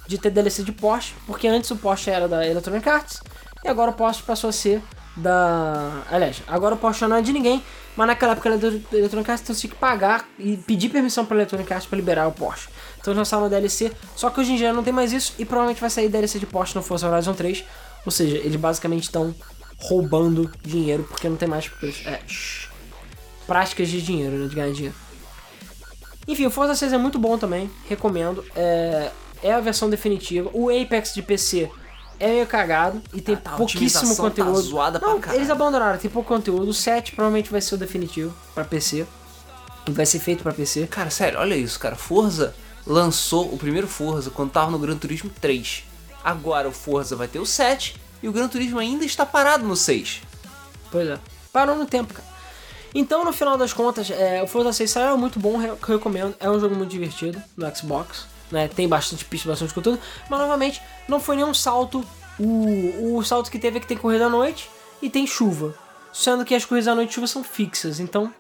[0.07, 1.15] de ter DLC de Porsche.
[1.27, 3.21] Porque antes o Porsche era da Electronic Arts.
[3.65, 4.83] E agora o Porsche passou a ser
[5.17, 6.03] da.
[6.11, 7.63] Aliás, agora o Porsche não é de ninguém.
[7.97, 11.25] Mas naquela época era da Electronic Arts, então você tinha que pagar e pedir permissão
[11.25, 12.69] pra Electronic Arts pra liberar o Porsche.
[13.05, 15.45] Então eles lançaram a DLC, só que hoje em dia não tem mais isso e
[15.45, 17.63] provavelmente vai sair DLC de Porsche no Forza Horizon 3.
[18.07, 19.35] Ou seja, eles basicamente estão
[19.77, 21.71] roubando dinheiro porque não tem mais
[22.07, 22.21] é,
[23.47, 24.95] práticas de dinheiro, né, de ganhar dinheiro.
[26.27, 28.43] Enfim, o Forza 6 é muito bom também, recomendo.
[28.57, 29.11] É,
[29.43, 30.49] é a versão definitiva.
[30.55, 31.71] O Apex de PC
[32.19, 34.63] é meio cagado e tem tá, a pouquíssimo tá conteúdo.
[34.63, 36.71] zoada pra Não, eles abandonaram, tem pouco conteúdo.
[36.71, 39.07] O 7 provavelmente vai ser o definitivo pra PC.
[39.87, 40.87] E vai ser feito pra PC.
[40.87, 41.97] Cara, sério, olha isso, cara.
[41.97, 42.55] Forza
[42.87, 45.85] lançou o primeiro Forza quando tava no Gran Turismo 3.
[46.23, 49.77] Agora o Forza vai ter o 7 e o Gran Turismo ainda está parado no
[49.77, 50.23] 6.
[50.91, 51.19] Pois é.
[51.53, 52.27] Parou no tempo, cara.
[52.95, 56.35] Então, no final das contas, é, o Forza 6 saiu, é muito bom, re- recomendo.
[56.39, 58.27] É um jogo muito divertido no Xbox.
[58.53, 58.69] Né?
[58.69, 59.99] Tem bastante pista, bastante conteúdo.
[60.31, 62.05] Mas, novamente, não foi nenhum salto.
[62.39, 64.71] O, o salto que teve é que tem corrida à noite
[65.03, 65.75] e tem chuva.
[66.13, 67.99] Sendo que as corridas à noite e chuva são fixas.
[67.99, 68.33] Então,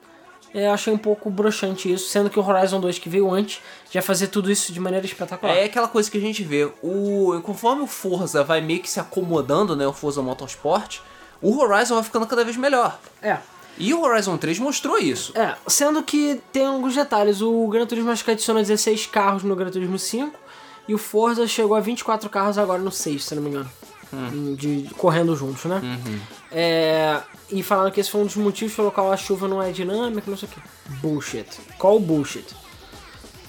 [0.54, 2.08] é, eu achei um pouco broxante isso.
[2.08, 3.60] Sendo que o Horizon 2, que veio antes,
[3.90, 5.52] já fazia tudo isso de maneira espetacular.
[5.52, 6.70] É aquela coisa que a gente vê.
[6.80, 9.84] O, conforme o Forza vai meio que se acomodando, né?
[9.84, 11.00] O Forza Motorsport,
[11.42, 12.96] o Horizon vai ficando cada vez melhor.
[13.20, 13.38] É.
[13.76, 15.36] E o Horizon 3 mostrou isso.
[15.36, 17.42] É, sendo que tem alguns detalhes.
[17.42, 20.38] O Gran Turismo acho que adiciona 16 carros no Gran Turismo 5
[20.86, 23.70] e o Forza chegou a 24 carros agora no 6, se não me engano.
[24.14, 24.54] Hum.
[24.54, 25.80] De, correndo juntos, né?
[25.82, 26.20] Uhum.
[26.50, 27.20] É,
[27.50, 30.30] e falando que esse foi um dos motivos pelo qual a chuva não é dinâmica,
[30.30, 30.60] não sei o que.
[31.00, 31.46] Bullshit.
[31.78, 32.46] Qual bullshit?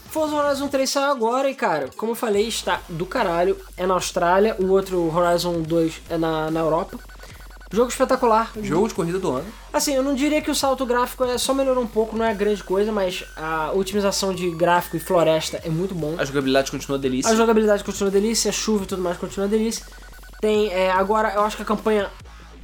[0.10, 3.58] Forza Horizon 3 saiu agora e, cara, como eu falei, está do caralho.
[3.76, 6.98] É na Austrália, o outro Horizon 2 é na, na Europa.
[7.72, 8.52] Jogo espetacular.
[8.62, 9.46] Jogo de corrida do ano.
[9.74, 12.34] Assim, eu não diria que o salto gráfico é só melhorou um pouco, não é
[12.34, 16.16] grande coisa, mas a otimização de gráfico e floresta é muito bom.
[16.18, 17.30] A jogabilidade continua delícia.
[17.30, 19.86] A jogabilidade continua delícia, a chuva e tudo mais continua delícia.
[20.42, 22.10] Tem, é, agora eu acho que a campanha,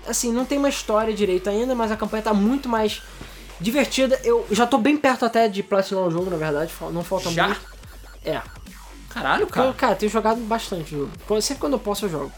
[0.08, 3.02] assim, não tem uma história direito ainda, mas a campanha tá muito mais
[3.60, 4.20] divertida.
[4.24, 7.48] Eu já tô bem perto até de platinar o jogo, na verdade, não falta Já?
[7.48, 7.62] muito.
[8.24, 8.42] É.
[9.10, 9.74] Caralho, Cara, cara.
[9.74, 11.42] cara, tenho jogado bastante o jogo.
[11.42, 12.32] Sempre quando eu posso eu jogo.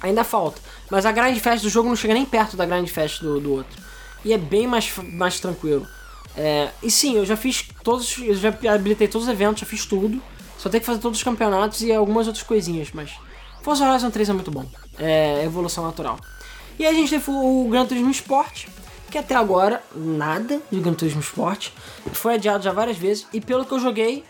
[0.00, 0.60] Ainda falta.
[0.90, 3.52] Mas a Grind Fest do jogo não chega nem perto da Grind Fest do, do
[3.52, 3.80] outro.
[4.24, 5.86] E é bem mais, mais tranquilo.
[6.36, 8.18] É, e sim, eu já fiz todos.
[8.18, 10.20] Eu já habilitei todos os eventos, já fiz tudo.
[10.58, 13.12] Só tem que fazer todos os campeonatos e algumas outras coisinhas, mas.
[13.64, 14.66] Forza Horizon 3 é muito bom.
[14.98, 16.18] É evolução natural.
[16.78, 18.66] E aí a gente teve o Gran Turismo Sport,
[19.10, 21.70] que até agora nada de Gran Turismo Sport.
[22.12, 24.22] Foi adiado já várias vezes e pelo que eu joguei,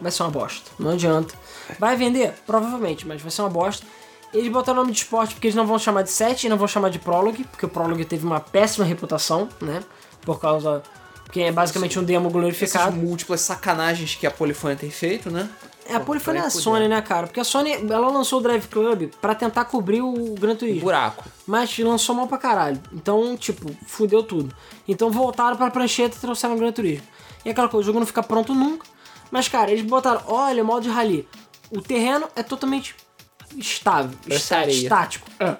[0.00, 0.70] vai ser uma bosta.
[0.78, 1.34] Não adianta.
[1.80, 2.32] Vai vender?
[2.46, 3.84] Provavelmente, mas vai ser uma bosta.
[4.32, 6.56] Eles botaram o nome de esporte porque eles não vão chamar de 7 e não
[6.56, 9.82] vão chamar de Prologue, porque o Prologue teve uma péssima reputação, né?
[10.22, 10.80] Por causa.
[11.24, 12.96] Porque é basicamente um demo Essas glorificado.
[12.96, 15.48] múltiplas sacanagens que a Polifone tem feito, né?
[15.88, 16.62] É, a Polifone é a Pra poder.
[16.62, 17.26] Sony, né, cara?
[17.26, 20.80] Porque a Sony, ela lançou o Drive Club pra tentar cobrir o Gran Turismo.
[20.82, 21.24] Buraco.
[21.46, 22.80] Mas lançou mal pra caralho.
[22.92, 24.54] Então, tipo, fudeu tudo.
[24.86, 27.06] Então voltaram pra prancheta e trouxeram o Gran Turismo.
[27.44, 28.86] E aquela coisa, o jogo não fica pronto nunca.
[29.30, 31.28] Mas, cara, eles botaram, olha, modo de rally.
[31.70, 32.94] O terreno é totalmente
[33.56, 35.26] estável, está- estático.
[35.40, 35.56] É.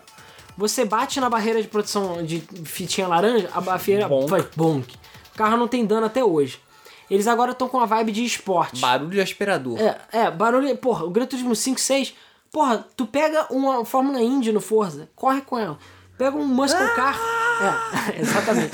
[0.56, 4.28] Você bate na barreira de proteção de fitinha laranja, a barreira Bonk.
[4.30, 4.94] faz bonk.
[5.34, 6.58] O carro não tem dano até hoje.
[7.10, 8.80] Eles agora estão com a vibe de esporte.
[8.80, 9.78] Barulho de aspirador.
[9.80, 10.76] É, é, barulho.
[10.76, 12.14] Porra, o Gran Turismo 5, 6.
[12.50, 15.78] Porra, tu pega uma Fórmula Indy no Forza, corre com ela.
[16.16, 17.16] Pega um Muscle Car.
[17.60, 18.70] É, exatamente.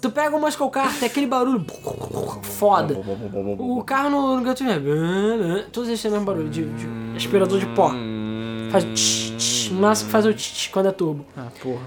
[0.00, 1.64] tu pega um Muscle Car, tem aquele barulho
[2.42, 2.94] foda.
[3.58, 4.88] O carro no, no Gran Turismo.
[5.58, 7.90] é- Todos eles têm o mesmo barulho de, de aspirador de pó.
[8.70, 11.24] Faz tch, tch, o máximo que faz o tch, tch quando é turbo.
[11.36, 11.82] Ah, porra.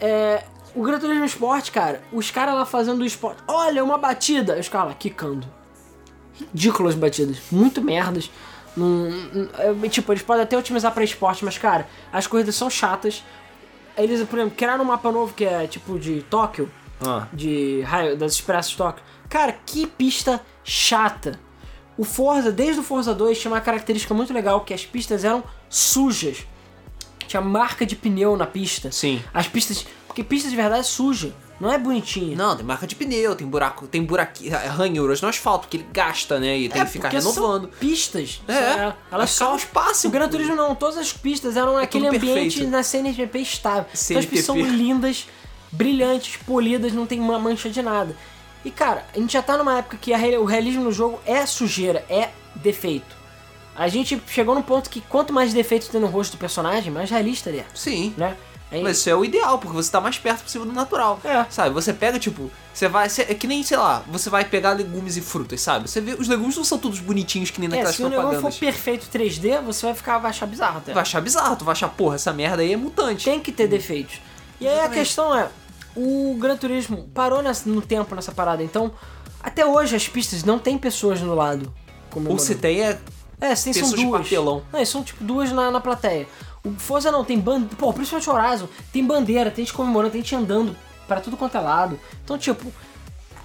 [0.00, 3.42] É, o Gran Turismo Sport, cara, os caras lá fazendo o esporte.
[3.46, 4.58] Olha, uma batida!
[4.58, 5.46] Os caras lá quicando.
[6.52, 7.38] Ridículas batidas.
[7.50, 8.30] Muito merdas.
[8.76, 9.08] Não-
[9.84, 13.24] é, tipo, eles podem até otimizar pra esporte, mas, cara, as corridas são chatas.
[13.96, 16.70] Eles, por exemplo, criaram um mapa novo que é tipo de Tóquio,
[17.04, 17.26] Ah.
[17.32, 19.02] de raio, das Expressas Tóquio.
[19.28, 21.38] Cara, que pista chata.
[21.96, 25.42] O Forza, desde o Forza 2, tinha uma característica muito legal, que as pistas eram
[25.68, 26.46] sujas.
[27.26, 28.92] Tinha marca de pneu na pista.
[28.92, 29.20] Sim.
[29.34, 29.84] As pistas.
[30.18, 32.36] Porque pista de verdade é suja, não é bonitinha.
[32.36, 36.40] Não, tem marca de pneu, tem buraco, tem buraquinho, ranhuras no asfalto, porque ele gasta,
[36.40, 36.58] né?
[36.58, 37.68] E tem é que ficar renovando.
[37.68, 38.42] Pistas.
[38.48, 39.46] É, Elas os são.
[39.46, 42.68] carros passam O Gran Turismo não, todas as pistas eram naquele tudo ambiente perfeito.
[42.68, 43.86] na CNPP estável.
[43.94, 45.28] Então as pistas são lindas,
[45.70, 48.16] brilhantes, polidas, não tem uma mancha de nada.
[48.64, 52.04] E cara, a gente já tá numa época que o realismo no jogo é sujeira,
[52.08, 53.16] é defeito.
[53.76, 57.08] A gente chegou num ponto que quanto mais defeitos tem no rosto do personagem, mais
[57.08, 58.12] realista ele é, Sim.
[58.16, 58.36] né?
[58.70, 61.18] Aí- Mas isso é o ideal, porque você tá mais perto possível do natural.
[61.24, 61.44] É.
[61.48, 61.70] Sabe?
[61.74, 63.06] Você pega, tipo, você vai.
[63.06, 65.88] é que nem, sei lá, você vai pegar legumes e frutas, sabe?
[65.88, 68.40] Você vê, os legumes não são todos bonitinhos que nem é, naquelas se o negócio
[68.42, 70.92] for perfeito 3D, você vai ficar vai achar bizarro até.
[70.92, 73.24] Vai achar bizarro, tu vai achar, porra, essa merda aí é mutante.
[73.24, 74.20] Tem que ter defeitos.
[74.60, 75.48] E aí a questão é,
[75.96, 78.92] o Gran Turismo parou nessa- no tempo nessa parada, então
[79.42, 81.72] até hoje as pistas não tem pessoas no lado.
[82.26, 82.98] Ou se tem é.
[83.40, 84.22] É, se tem são pessoas de duas.
[84.24, 84.62] papelão.
[84.72, 86.26] Não, são tipo duas na, na plateia.
[86.68, 87.76] O Forza não, tem bandeira.
[87.76, 91.56] Pô, principalmente o Horizon, tem bandeira, tem gente comemorando, tem gente andando pra tudo quanto
[91.56, 91.98] é lado.
[92.24, 92.70] Então, tipo,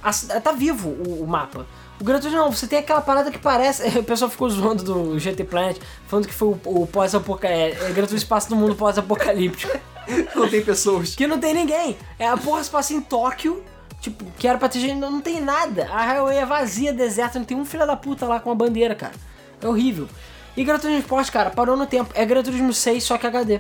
[0.04, 1.66] a- tá vivo o, o mapa.
[2.00, 3.84] O Gran Turismo não, você tem aquela parada que parece.
[4.00, 5.78] O pessoal ficou zoando do GT Planet,
[6.08, 7.84] falando que foi o, o pós-apocalíptico.
[7.86, 9.78] É, é Gran Turismo passa no mundo pós-apocalíptico.
[10.36, 11.16] Não tem pessoas.
[11.16, 11.96] Que não tem ninguém.
[12.20, 13.64] É a porra se passa em Tóquio.
[14.02, 14.96] Tipo, que era pra ter gente.
[14.96, 15.88] Não, não tem nada.
[15.90, 17.40] A highway é vazia, deserta.
[17.40, 19.14] Não tem um filho da puta lá com uma bandeira, cara.
[19.62, 20.10] É horrível.
[20.56, 22.12] E Gran Turismo Sport, cara, parou no tempo.
[22.14, 23.60] É Gran Turismo 6, só que HD.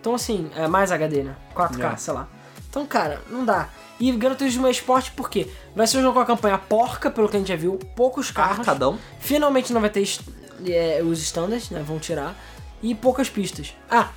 [0.00, 1.34] Então, assim, é mais HD, né?
[1.54, 1.96] 4K, É.
[1.96, 2.28] sei lá.
[2.68, 3.68] Então, cara, não dá.
[4.00, 5.48] E Gran Turismo Sport, por quê?
[5.76, 7.78] Vai ser um jogo com a campanha porca, pelo que a gente já viu.
[7.94, 8.58] Poucos carros.
[8.60, 8.98] Arcadão.
[9.20, 10.06] Finalmente não vai ter
[10.66, 11.82] é, os standards, né?
[11.86, 12.34] Vão tirar.
[12.82, 13.72] E poucas pistas.
[13.88, 14.08] Ah,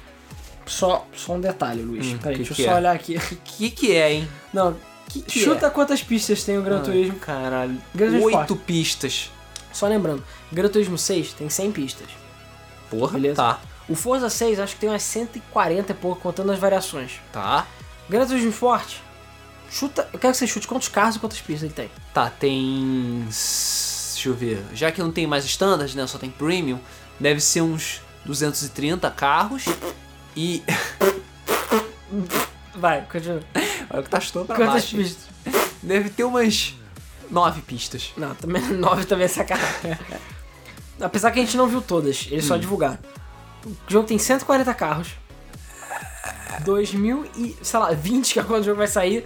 [0.65, 2.07] só, só um detalhe, Luiz.
[2.07, 2.75] Hum, Peraí, deixa eu só é?
[2.75, 3.15] olhar aqui.
[3.15, 4.27] O que que é, hein?
[4.51, 4.75] Não,
[5.07, 5.69] Que que chuta é?
[5.69, 7.17] quantas pistas tem o Gran Turismo.
[7.19, 7.77] Caralho.
[7.95, 9.31] Gran Turismo Oito pistas.
[9.77, 12.07] Só lembrando, Gran Turismo 6 tem 100 pistas.
[12.89, 13.35] Porra, Beleza?
[13.35, 13.59] tá.
[13.88, 17.22] O Forza 6 acho que tem umas 140 e pouco, contando as variações.
[17.31, 17.65] Tá.
[18.09, 18.95] Gran Turismo Sport,
[19.69, 20.09] chuta.
[20.11, 21.91] Eu quero que você chute quantos carros e quantas pistas ele tem.
[22.14, 23.23] Tá, tem.
[23.25, 24.64] Deixa eu ver.
[24.73, 26.07] Já que não tem mais standard, né?
[26.07, 26.80] Só tem premium,
[27.19, 29.65] deve ser uns 230 carros.
[30.35, 30.64] E.
[32.75, 33.41] Vai, continua.
[33.89, 34.97] Olha o que tá chutando pra Quantas baixo.
[34.97, 35.27] pistas?
[35.81, 36.73] Deve ter umas.
[37.30, 38.14] Nove pistas.
[38.17, 39.97] Não, também 9 também é sacanagem.
[40.99, 42.97] Apesar que a gente não viu todas, eles só divulgaram.
[43.65, 45.09] O jogo tem 140 carros.
[46.64, 49.25] 2000 e, sei lá, 20 que é quando o jogo vai sair.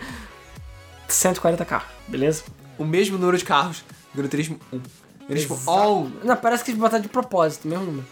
[1.08, 2.44] 140 carros, beleza?
[2.78, 3.84] O mesmo número de carros.
[4.14, 4.78] Gran Turismo 1.
[4.78, 4.88] Gran
[5.28, 5.72] Turismo Exato.
[5.72, 6.12] On.
[6.24, 8.08] Não, parece que eles botaram de propósito, mesmo número.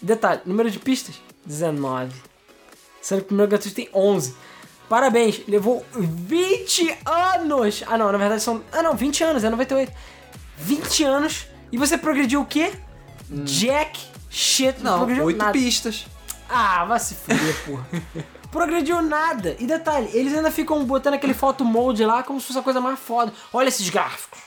[0.00, 1.14] Detalhe, número de pistas,
[1.46, 2.12] 19.
[3.00, 4.34] Sendo que o primeiro Gran Turismo tem 11.
[4.92, 7.82] Parabéns, levou 20 anos!
[7.86, 8.62] Ah não, na verdade são...
[8.70, 9.90] Ah não, 20 anos, é 98.
[10.58, 12.74] 20 anos e você progrediu o quê?
[13.30, 13.98] Jack
[14.28, 15.52] shit, Não, progrediu oito nada.
[15.52, 16.04] pistas.
[16.46, 17.86] Ah, vai se fuder, porra.
[18.52, 19.56] Progrediu nada.
[19.58, 22.78] E detalhe, eles ainda ficam botando aquele photo mode lá como se fosse a coisa
[22.78, 23.32] mais foda.
[23.50, 24.40] Olha esses gráficos.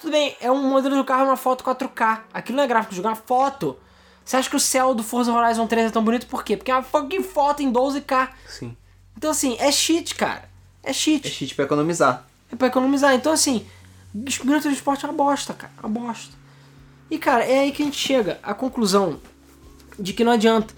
[0.00, 2.20] Tudo bem, é um modelo do carro, uma foto 4K.
[2.32, 3.76] Aquilo não é gráfico, jogar uma foto.
[4.24, 6.56] Você acha que o céu do Forza Horizon 3 é tão bonito por quê?
[6.56, 8.30] Porque é uma fucking foto em 12K.
[8.48, 8.74] Sim.
[9.16, 10.48] Então assim, é cheat, cara.
[10.82, 11.26] É cheat.
[11.26, 12.26] É cheat pra economizar.
[12.50, 13.14] É pra economizar.
[13.14, 13.64] Então, assim,
[14.14, 15.72] Gran Turismo Sport é uma bosta, cara.
[15.82, 16.34] Uma bosta.
[17.10, 19.20] E, cara, é aí que a gente chega à conclusão
[19.98, 20.74] de que não adianta.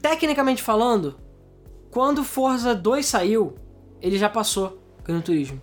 [0.00, 1.18] Tecnicamente falando,
[1.90, 3.56] quando Forza 2 saiu,
[4.00, 5.60] ele já passou Gran Turismo.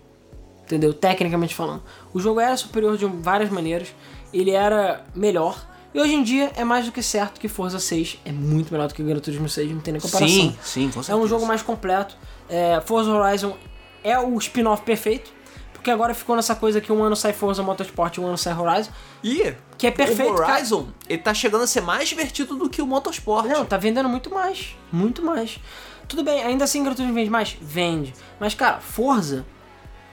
[0.62, 0.94] Entendeu?
[0.94, 1.82] Tecnicamente falando.
[2.14, 3.94] O jogo era superior de várias maneiras.
[4.32, 5.66] Ele era melhor.
[5.94, 8.88] E hoje em dia é mais do que certo que Forza 6 é muito melhor
[8.88, 10.28] do que Gran Turismo 6, não tem nem comparação.
[10.34, 11.16] Sim, sim, com É certeza.
[11.16, 12.16] um jogo mais completo.
[12.48, 13.56] É, Forza Horizon
[14.02, 15.30] é o spin-off perfeito.
[15.74, 18.56] Porque agora ficou nessa coisa que um ano sai Forza Motorsport e um ano sai
[18.56, 18.90] Horizon.
[19.24, 20.52] E Que é perfeito, o cara.
[20.54, 23.46] Horizon, ele tá chegando a ser mais divertido do que o Motorsport.
[23.48, 24.76] Não, tá vendendo muito mais.
[24.92, 25.58] Muito mais.
[26.06, 27.56] Tudo bem, ainda assim Gran Turismo vende mais?
[27.60, 28.14] Vende.
[28.38, 29.44] Mas, cara, Forza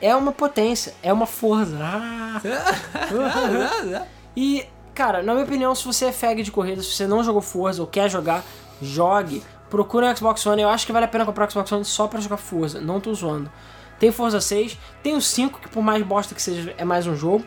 [0.01, 0.95] é uma potência.
[1.03, 1.77] É uma Forza.
[1.80, 2.41] Ah.
[4.35, 4.66] E,
[5.00, 7.82] cara, na minha opinião, se você é fag de corrida, se você não jogou Forza
[7.82, 8.44] ou quer jogar,
[8.82, 9.42] jogue.
[9.69, 10.61] Procure um Xbox One.
[10.61, 12.82] Eu acho que vale a pena comprar o Xbox One só pra jogar Forza.
[12.82, 13.50] Não tô zoando.
[13.98, 17.16] Tem Forza 6, tem o 5, que por mais bosta que seja, é mais um
[17.16, 17.45] jogo.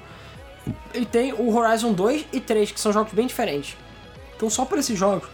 [0.94, 3.76] E tem o Horizon 2 e 3, que são jogos bem diferentes.
[4.34, 5.28] Então só por esses jogos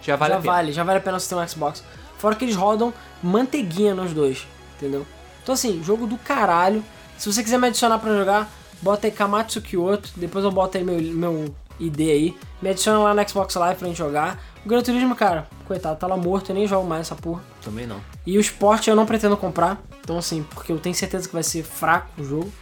[0.00, 0.52] Já vale já a pena.
[0.54, 1.82] vale, já vale a pena você ter um Xbox.
[2.16, 4.46] Fora que eles rodam manteiguinha nos dois,
[4.76, 5.04] entendeu?
[5.42, 6.84] Então assim, jogo do caralho.
[7.18, 8.48] Se você quiser me adicionar pra jogar,
[8.82, 12.36] bota aí Kamatsu Kyoto, depois eu boto aí meu, meu ID aí.
[12.60, 14.42] Me adiciona lá no Xbox Live pra gente jogar.
[14.64, 17.42] O Gran Turismo, cara, coitado, tá lá morto, eu nem jogo mais essa porra.
[17.62, 18.00] Também não.
[18.26, 21.42] E o Sport eu não pretendo comprar, então assim, porque eu tenho certeza que vai
[21.42, 22.52] ser fraco o jogo.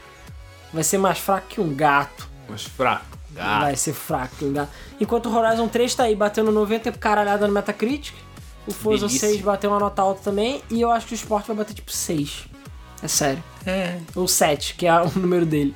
[0.72, 2.28] Vai ser mais fraco que um gato.
[2.48, 3.18] Mas fraco.
[3.36, 4.70] Ah, Vai ser fraco que um gato.
[5.00, 8.14] Enquanto o Horizon 3 tá aí batendo 90 caralhada no Metacritic.
[8.66, 9.28] O Forza Delícia.
[9.30, 10.62] 6 bateu uma nota alta também.
[10.70, 12.46] E eu acho que o Sport vai bater tipo 6.
[13.02, 13.42] É sério.
[13.64, 13.98] É.
[14.14, 15.74] Ou 7, que é o número dele.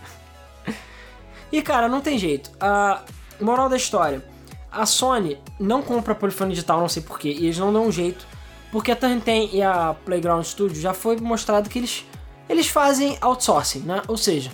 [1.53, 2.51] E cara, não tem jeito.
[2.59, 3.03] A
[3.41, 4.25] moral da história:
[4.71, 8.27] a Sony não compra polifone digital, não sei porquê, e eles não dão um jeito.
[8.73, 12.07] Porque a Turnitin e a Playground Studio já foi mostrado que eles,
[12.49, 14.01] eles fazem outsourcing, né?
[14.09, 14.51] Ou seja,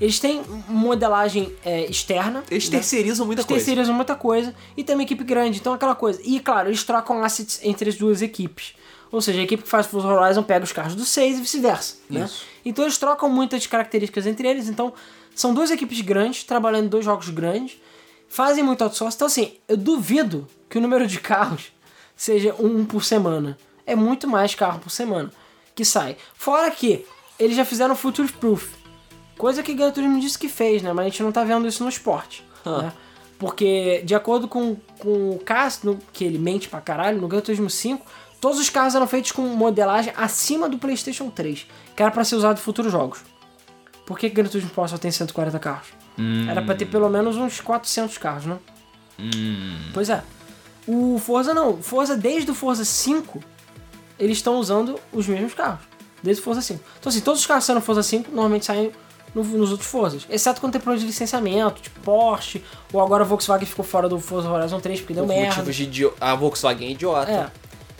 [0.00, 2.42] eles têm modelagem é, externa.
[2.50, 2.78] Eles né?
[2.78, 3.64] terceirizam muita Eles coisa.
[3.64, 6.20] terceirizam muita coisa e tem uma equipe grande, então aquela coisa.
[6.24, 8.74] E claro, eles trocam assets entre as duas equipes.
[9.12, 11.96] Ou seja, a equipe que faz Forza Horizon pega os carros do 6 e vice-versa.
[12.08, 12.30] Né?
[12.64, 14.68] Então eles trocam muitas características entre eles.
[14.68, 14.92] Então
[15.34, 17.80] são duas equipes grandes, trabalhando em dois jogos grandes,
[18.28, 19.16] fazem muito outsourcing.
[19.16, 21.72] Então assim, eu duvido que o número de carros
[22.16, 23.58] seja um por semana.
[23.86, 25.30] É muito mais carro por semana
[25.74, 26.16] que sai.
[26.34, 27.06] Fora que
[27.38, 28.74] eles já fizeram Future Proof.
[29.38, 30.92] Coisa que Gran Turismo disse que fez, né?
[30.92, 32.44] Mas a gente não tá vendo isso no esporte.
[32.62, 32.82] Ah.
[32.82, 32.92] Né?
[33.38, 37.70] Porque, de acordo com, com o Castro, que ele mente pra caralho, no Gran Turismo
[37.70, 38.04] 5,
[38.38, 42.34] todos os carros eram feitos com modelagem acima do PlayStation 3, que era pra ser
[42.34, 43.20] usado em futuros jogos.
[44.10, 45.86] Por que Gran Turismo Sport só tem 140 carros?
[46.50, 48.58] Era pra ter pelo menos uns 400 carros, né?
[49.94, 50.20] Pois é.
[50.84, 51.80] O Forza não.
[51.80, 53.40] Forza, desde o Forza 5,
[54.18, 55.84] eles estão usando os mesmos carros.
[56.24, 56.80] Desde o Forza 5.
[56.98, 58.90] Então, assim, todos os carros que saem no Forza 5 normalmente saem
[59.32, 60.26] no- nos outros Forzas.
[60.28, 64.18] Exceto quando tem problema de licenciamento, tipo Porsche, ou agora a Volkswagen ficou fora do
[64.18, 65.54] Forza Horizon 3 porque deu Por merda.
[65.62, 66.10] motivos de.
[66.20, 67.30] A Volkswagen é idiota.
[67.30, 67.46] É.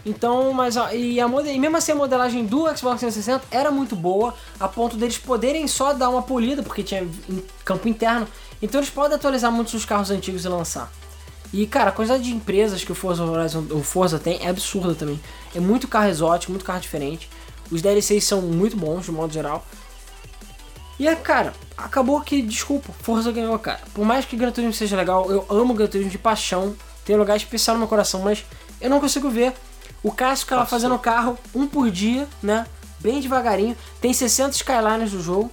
[0.04, 4.34] Então, mas e, a e mesmo assim a modelagem do Xbox 360 era muito boa,
[4.58, 7.06] a ponto deles poderem só dar uma polida, porque tinha
[7.64, 8.26] campo interno.
[8.62, 10.90] Então eles podem atualizar muitos dos carros antigos e lançar.
[11.52, 14.94] E cara, a quantidade de empresas que o Forza Horizon, o Forza tem é absurda
[14.94, 15.20] também.
[15.54, 17.28] É muito carro exótico, muito carro diferente.
[17.70, 19.64] Os DLCs são muito bons, de modo geral.
[20.98, 23.80] E é, cara, acabou que, desculpa, Forza ganhou, cara.
[23.94, 27.18] Por mais que Gran Turismo seja legal, eu amo Gran Turismo de paixão, tem um
[27.18, 28.44] lugar especial no meu coração, mas
[28.80, 29.54] eu não consigo ver
[30.02, 32.66] o Cássio que ela fazendo carro um por dia, né?
[33.00, 33.76] Bem devagarinho.
[34.00, 35.50] Tem 60 Skylines do jogo.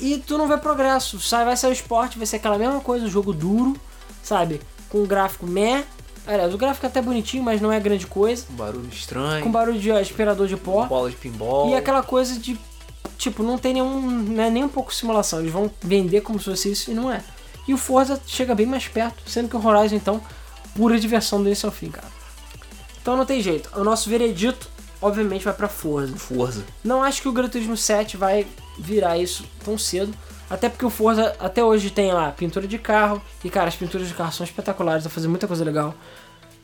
[0.00, 1.20] E tu não vê progresso.
[1.20, 3.76] Sai, vai sair o esporte, vai ser aquela mesma coisa, um jogo duro,
[4.22, 4.60] sabe?
[4.88, 5.84] Com um gráfico meh.
[6.26, 8.44] Aliás, o gráfico é até bonitinho, mas não é grande coisa.
[8.50, 9.42] Um barulho estranho.
[9.42, 10.84] Com barulho de aspirador de pó.
[10.84, 11.70] bola de pinball.
[11.70, 12.58] E aquela coisa de,
[13.16, 15.40] tipo, não tem nenhum, não é nem um pouco simulação.
[15.40, 17.22] Eles vão vender como se fosse isso e não é.
[17.66, 20.20] E o Forza chega bem mais perto, sendo que o Horizon, então,
[20.74, 22.17] pura diversão início ao fim, cara.
[23.00, 23.70] Então não tem jeito.
[23.78, 24.68] O nosso veredito,
[25.00, 26.16] obviamente, vai pra Forza.
[26.16, 26.64] Forza.
[26.84, 28.46] Não acho que o Gran Turismo 7 vai
[28.78, 30.14] virar isso tão cedo.
[30.50, 33.20] Até porque o Forza até hoje tem lá pintura de carro.
[33.44, 35.94] E cara, as pinturas de carro são espetaculares, vai fazer muita coisa legal.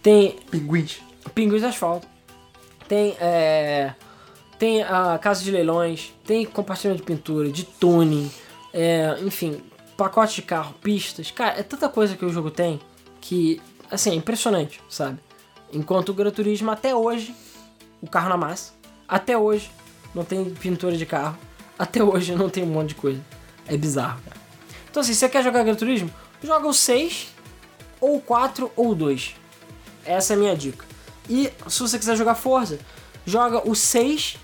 [0.02, 1.00] Tem Pinguins.
[1.34, 2.06] pinguins de asfalto.
[2.86, 3.94] Tem é,
[4.58, 8.30] tem a casa de leilões, tem compartilhamento de pintura, de tuning,
[8.72, 9.62] é, enfim,
[9.96, 11.30] pacote de carro, pistas.
[11.30, 12.80] Cara, é tanta coisa que o jogo tem
[13.20, 15.18] que, assim, é impressionante, sabe?
[15.74, 17.34] Enquanto o Gran Turismo até hoje,
[18.00, 18.72] o carro na massa,
[19.08, 19.70] até hoje
[20.14, 21.36] não tem pintura de carro,
[21.78, 23.20] até hoje não tem um monte de coisa.
[23.66, 24.36] É bizarro, cara.
[24.88, 26.10] Então assim, você quer jogar Gran Turismo?
[26.42, 27.28] Joga o 6,
[28.00, 29.34] ou o 4, ou o 2.
[30.04, 30.86] Essa é a minha dica.
[31.28, 32.78] E se você quiser jogar Forza,
[33.26, 34.36] joga o 6,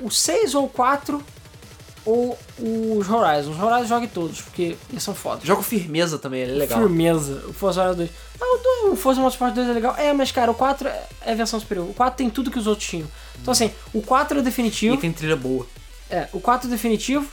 [0.00, 1.24] o 6 ou o 4,
[2.04, 3.50] ou os Horizon.
[3.52, 5.44] Os Horizon jogue todos, porque eles são fodas.
[5.44, 6.78] Jogo firmeza também, ele é legal.
[6.78, 7.44] Firmeza.
[7.48, 8.10] O Forza Horizon 2.
[8.40, 8.44] Ah,
[8.86, 9.94] o, o Forza Motorsport 2 é legal.
[9.96, 11.88] É, mas cara, o 4 é é a versão superior.
[11.88, 13.06] O 4 tem tudo que os outros tinham.
[13.40, 14.94] Então assim, o 4 é o definitivo.
[14.94, 15.66] E tem trilha boa.
[16.08, 17.26] É, o 4 é o definitivo,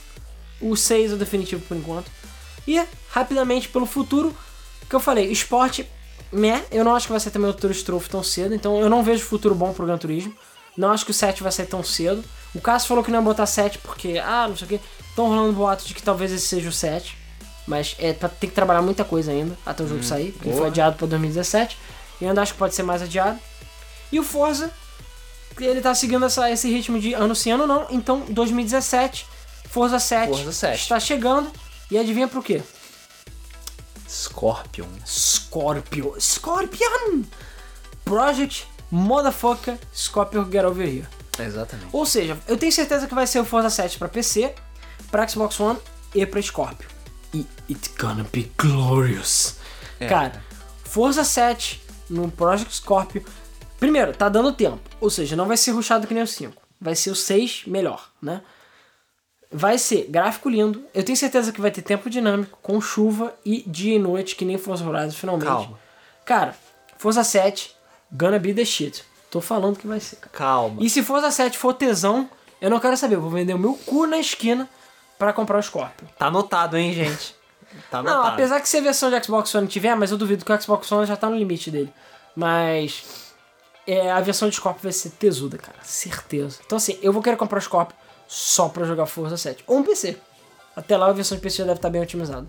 [0.60, 2.10] o 6 é o definitivo por enquanto.
[2.66, 2.80] E,
[3.10, 4.34] rapidamente, pelo futuro,
[4.88, 5.88] que eu falei, esporte,
[6.30, 8.88] meh, eu não acho que vai ser também o Tour Strofe tão cedo, então eu
[8.88, 10.34] não vejo futuro bom pro Gran Turismo.
[10.76, 12.22] Não acho que o 7 vai sair tão cedo.
[12.54, 14.80] O Cássio falou que não ia botar 7 porque, ah, não sei o que.
[15.10, 17.16] Estão rolando boatos de que talvez esse seja o 7.
[17.66, 20.60] Mas é, pra- tem que trabalhar muita coisa ainda até o jogo sair, porque boa.
[20.60, 21.76] foi adiado pra 2017.
[22.20, 23.38] E ainda acho que pode ser mais adiado.
[24.10, 24.70] E o Forza,
[25.60, 27.86] ele tá seguindo essa- esse ritmo de ano sim, ano não.
[27.90, 29.26] Então, 2017,
[29.68, 30.80] Forza 7, Forza 7.
[30.80, 31.50] está chegando.
[31.90, 32.62] E adivinha pro quê?
[34.08, 34.86] Scorpion.
[35.06, 36.14] Scorpio.
[36.18, 37.22] Scorpion!
[38.04, 41.06] Project Motherfucker Scorpio Get Over Here.
[41.38, 41.88] Exatamente.
[41.92, 44.54] Ou seja, eu tenho certeza que vai ser o Forza 7 pra PC,
[45.10, 45.78] pra Xbox One
[46.14, 46.88] e pra Scorpio.
[47.32, 49.56] E it's gonna be glorious.
[50.00, 50.06] É.
[50.06, 50.42] Cara,
[50.84, 53.24] Forza 7 no Project Scorpio.
[53.78, 54.80] Primeiro, tá dando tempo.
[55.00, 56.60] Ou seja, não vai ser rushado que nem o 5.
[56.80, 58.42] Vai ser o 6 melhor, né?
[59.50, 60.84] Vai ser gráfico lindo.
[60.94, 64.44] Eu tenho certeza que vai ter tempo dinâmico, com chuva e dia e noite, que
[64.44, 65.48] nem Forza Horizon finalmente.
[65.48, 65.78] Calma.
[66.24, 66.54] Cara,
[66.98, 67.74] Forza 7,
[68.12, 69.04] gonna be the shit.
[69.30, 70.30] Tô falando que vai ser, cara.
[70.32, 70.76] Calma.
[70.82, 72.28] E se Forza 7 for tesão,
[72.60, 73.16] eu não quero saber.
[73.16, 74.68] Eu vou vender o meu cu na esquina
[75.18, 76.08] pra comprar o Scorpio.
[76.18, 77.36] Tá anotado, hein, gente?
[77.90, 78.34] Tá Não, anotado.
[78.34, 80.90] apesar que se a versão de Xbox One tiver, mas eu duvido que o Xbox
[80.90, 81.92] One já tá no limite dele.
[82.34, 83.04] Mas
[83.86, 85.76] é, a versão de Scorpio vai ser tesuda, cara.
[85.82, 86.58] Certeza.
[86.64, 89.64] Então assim, eu vou querer comprar o Scorpio só pra jogar Forza 7.
[89.66, 90.16] Ou um PC.
[90.74, 92.46] Até lá a versão de PC já deve estar bem otimizada.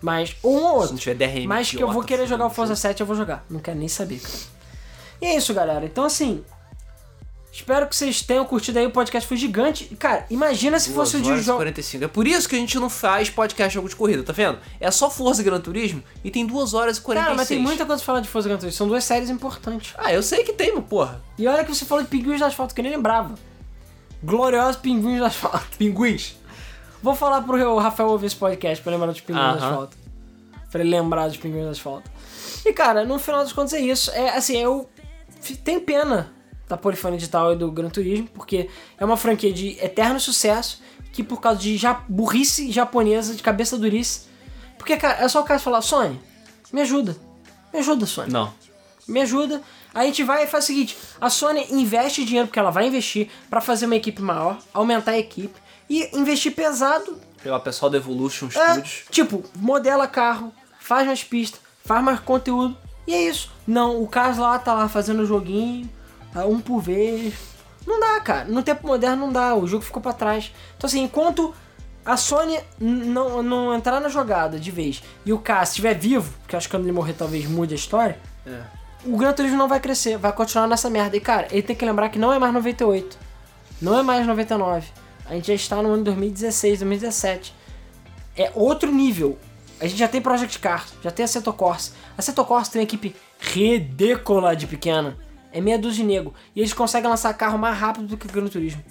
[0.00, 0.90] Mas, ou um ou Se outro.
[0.92, 2.50] não tiver DRM Mas que eu vou querer jogar o.
[2.50, 3.44] Forza 7, eu vou jogar.
[3.50, 4.34] Não quero nem saber, cara.
[5.24, 5.84] E é isso, galera.
[5.86, 6.44] Então assim.
[7.50, 8.86] Espero que vocês tenham curtido aí.
[8.86, 9.84] O podcast foi gigante.
[9.94, 11.58] Cara, imagina se fosse o Duas de horas e jogo.
[11.58, 12.04] 45.
[12.04, 14.58] É por isso que a gente não faz podcast jogo de corrida, tá vendo?
[14.80, 17.24] É só Forza Gran Turismo e tem 2 horas e 46.
[17.24, 18.76] Cara, mas tem muita coisa pra falar de Forza Gran Turismo.
[18.76, 19.94] São duas séries importantes.
[19.96, 21.22] Ah, eu sei que tem, meu porra.
[21.38, 23.36] E olha que você falou de pinguins do asfalto, que eu nem lembrava.
[24.22, 25.64] Gloriosos pinguins do asfalto.
[25.78, 26.34] Pinguins.
[27.00, 29.68] Vou falar pro Rafael ouvir esse podcast pra lembrar dos pinguins do Aham.
[29.68, 29.96] asfalto.
[30.72, 32.10] Pra ele lembrar dos pinguins do asfalto.
[32.66, 34.10] E cara, no final das contas é isso.
[34.10, 34.88] É assim, eu
[35.56, 36.32] tenho pena
[36.68, 40.80] da Polifone Digital e do Gran Turismo, porque é uma franquia de eterno sucesso
[41.12, 44.22] que por causa de ja burrice japonesa, de cabeça durice.
[44.78, 46.18] Porque, cara, é só o caso falar, Sony,
[46.72, 47.16] me ajuda.
[47.72, 48.32] Me ajuda, Sony.
[48.32, 48.52] Não.
[49.06, 49.62] me ajuda.
[49.92, 53.28] A gente vai e faz o seguinte: a Sony investe dinheiro, porque ela vai investir,
[53.48, 55.54] pra fazer uma equipe maior, aumentar a equipe
[55.88, 57.20] e investir pesado.
[57.42, 59.04] Pegar o pessoal da Evolution É, Studios.
[59.10, 62.76] tipo, modela carro, faz mais pista, faz mais conteúdo.
[63.06, 63.52] E é isso.
[63.66, 65.88] Não, o Carlos lá tá lá fazendo o joguinho,
[66.32, 67.34] tá, um por vez.
[67.86, 68.44] Não dá, cara.
[68.46, 69.54] No tempo moderno não dá.
[69.54, 70.52] O jogo ficou pra trás.
[70.76, 71.54] Então, assim, enquanto
[72.04, 76.54] a Sony não, não entrar na jogada de vez e o Cass estiver vivo, porque
[76.56, 78.60] acho que quando ele morrer talvez mude a história, É.
[79.06, 81.16] o Gran Turismo não vai crescer, vai continuar nessa merda.
[81.16, 83.18] E cara, ele tem que lembrar que não é mais 98,
[83.80, 84.86] não é mais 99.
[85.26, 87.54] A gente já está no ano 2016, 2017.
[88.36, 89.38] É outro nível.
[89.80, 91.92] A gente já tem Project Cars, já tem a Corsa.
[92.16, 95.16] A Corsa tem uma equipe ridícula de pequena.
[95.52, 96.34] É meia dúzia de nego.
[96.54, 98.82] E eles conseguem lançar carro mais rápido do que o Gran Turismo.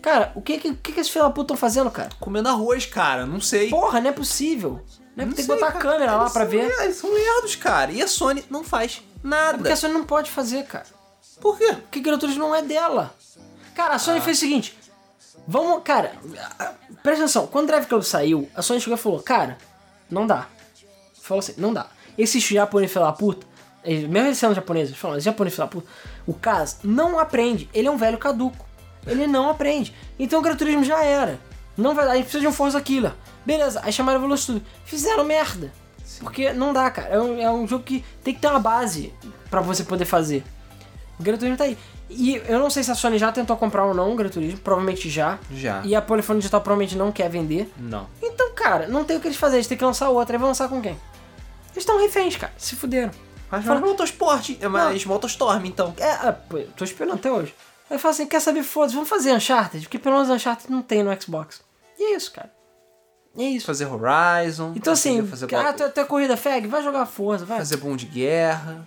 [0.00, 2.10] Cara, o que, que, que que esses da puta estão fazendo, cara?
[2.20, 3.26] Comendo arroz, cara.
[3.26, 3.68] Não sei.
[3.70, 4.80] Porra, não é possível.
[5.16, 5.82] Não é Não tem que sei, botar a cara.
[5.82, 6.80] câmera lá Eles pra são ver.
[6.80, 7.90] Eles são lerdos, cara.
[7.90, 9.58] E a Sony não faz É nada.
[9.58, 10.86] porque a Sony não pode fazer, cara.
[11.40, 11.72] Por quê?
[11.72, 13.14] Porque Gran Turismo não é dela.
[13.74, 14.78] Cara, a Sony fez o seguinte.
[15.48, 16.12] Vamos, cara,
[17.02, 17.46] presta atenção.
[17.46, 19.58] Quando o Drive Club saiu, a Sony chegou e falou, cara,
[20.10, 20.46] não dá.
[21.22, 21.86] Falou assim, não dá.
[22.16, 23.46] Esses japoneses filha da puta,
[23.84, 25.86] eles- mesmo eles sendo japoneses, eles falam, esse japonês filha da puta,
[26.26, 27.68] o Kaz não aprende.
[27.74, 28.64] Ele é um velho caduco.
[29.06, 29.94] Ele não aprende.
[30.18, 31.38] Então o Gran Turismo já era.
[31.76, 33.12] Não vai dar, a gente precisa de um Forza Killer.
[33.44, 34.64] Beleza, aí chamaram o Velocitude.
[34.84, 35.70] Fizeram merda.
[36.20, 37.08] Porque não dá, cara.
[37.08, 39.12] É um, é um jogo que tem que ter uma base
[39.50, 40.42] pra você poder fazer.
[41.20, 41.76] O Gran Turismo tá aí.
[42.08, 44.60] E eu não sei se a Sony já tentou comprar ou não o Gran Turismo,
[44.60, 45.38] provavelmente já.
[45.50, 45.82] Já.
[45.84, 47.72] E a Polyphony Digital provavelmente não quer vender.
[47.76, 48.06] Não.
[48.22, 50.36] Então, cara, não tem o que eles fazerem, eles têm que lançar outra.
[50.36, 50.92] E vão lançar com quem?
[51.72, 52.52] Eles estão reféns, cara.
[52.56, 53.10] Se fuderam.
[53.50, 55.94] Mas Fala- Motorsport, é mais Motostorm, então.
[55.98, 57.54] É, pô, eu tô esperando até hoje.
[57.90, 61.02] Aí fala assim, quer saber, foda-se, vamos fazer Uncharted, porque pelo menos Uncharted não tem
[61.04, 61.60] no Xbox.
[61.98, 62.50] E é isso, cara.
[63.36, 63.66] E é isso.
[63.66, 64.72] Fazer Horizon.
[64.74, 67.58] Então assim, fazer, ah, tu, tu é corrida fag, vai jogar Forza, vai.
[67.58, 68.84] fazer bom de guerra.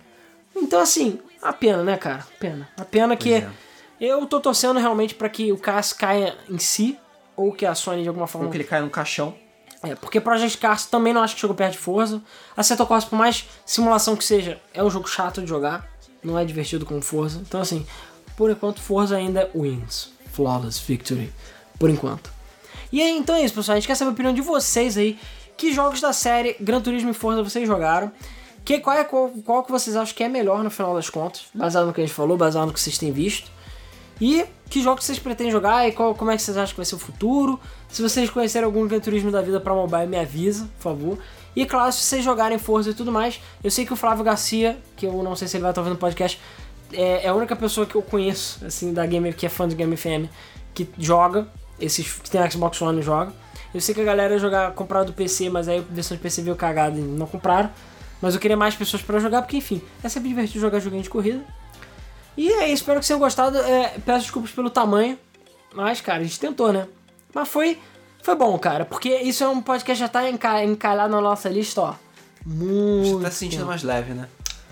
[0.56, 2.26] Então assim, a pena, né, cara?
[2.40, 2.70] Pena.
[2.78, 3.50] A pena que é.
[4.00, 6.98] eu tô torcendo realmente pra que o Cars caia em si,
[7.36, 8.48] ou que a Sony de alguma forma...
[8.48, 9.36] Ou que ele cai no caixão.
[9.82, 12.22] É, porque Project Cars também não acho que chegou perto de Forza.
[12.56, 15.88] Assetto Corsa, por mais simulação que seja, é um jogo chato de jogar.
[16.22, 17.40] Não é divertido como Forza.
[17.40, 17.86] Então, assim,
[18.36, 20.12] por enquanto, Forza ainda wins.
[20.34, 21.32] Flawless victory.
[21.80, 22.30] Por enquanto.
[22.92, 23.78] E aí, então é isso, pessoal.
[23.78, 25.18] A gente quer saber a opinião de vocês aí.
[25.56, 28.12] Que jogos da série Gran Turismo e Forza vocês jogaram?
[28.66, 31.46] Que, qual, é, qual, qual que vocês acham que é melhor no final das contas?
[31.54, 33.52] Baseado no que a gente falou, baseado no que vocês têm visto.
[34.22, 36.86] E que jogos vocês pretendem jogar e qual, como é que vocês acham que vai
[36.86, 37.60] ser o futuro?
[37.88, 41.18] Se vocês conhecerem algum Gran Turismo da vida pra mobile, me avisa, por favor.
[41.56, 44.78] E claro, se vocês jogarem Forza e tudo mais, eu sei que o Flávio Garcia,
[44.96, 46.40] que eu não sei se ele vai estar ouvindo o podcast,
[46.94, 49.76] é, é a única pessoa que eu conheço, assim, da Game, que é fã do
[49.76, 50.30] Game FM,
[50.74, 51.48] que joga,
[51.80, 53.34] esses que tem Xbox One joga.
[53.74, 56.24] Eu sei que a galera ia jogar, comprar do PC, mas aí a versão de
[56.24, 57.70] PC veio cagada e não compraram.
[58.22, 61.10] Mas eu queria mais pessoas pra jogar, porque enfim, é sempre divertido jogar joguinho de
[61.10, 61.42] corrida.
[62.38, 63.58] E é isso, espero que vocês tenham gostado.
[63.60, 65.18] É, peço desculpas pelo tamanho,
[65.74, 66.88] mas, cara, a gente tentou, né?
[67.34, 67.80] Mas foi,
[68.22, 71.48] foi bom, cara, porque isso é um podcast que já tá enca- encalhado na nossa
[71.50, 71.96] lista, ó.
[72.46, 73.18] Muito.
[73.18, 74.28] Você tá se sentindo mais leve, né?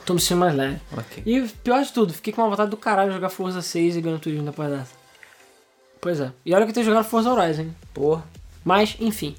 [0.06, 0.80] Tô me sentindo mais leve.
[0.98, 1.24] Ok.
[1.26, 4.02] E pior de tudo, fiquei com uma vontade do caralho de jogar Forza 6 e
[4.02, 4.92] Gran Turismo depois dessa.
[6.00, 6.32] Pois é.
[6.46, 7.76] E olha que eu tenho jogado Forza Horizon, hein?
[7.94, 8.24] Porra.
[8.64, 9.36] Mas, enfim.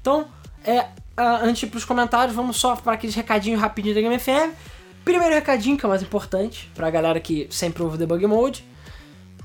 [0.00, 0.28] Então,
[0.64, 0.86] é,
[1.16, 4.54] ah, antes de ir pros comentários, vamos só para aqueles recadinhos rapidinho da Game FM.
[5.04, 8.64] Primeiro recadinho, que é o mais importante, pra galera que sempre ouve o Debug Mode.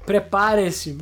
[0.05, 0.97] Prepare-se.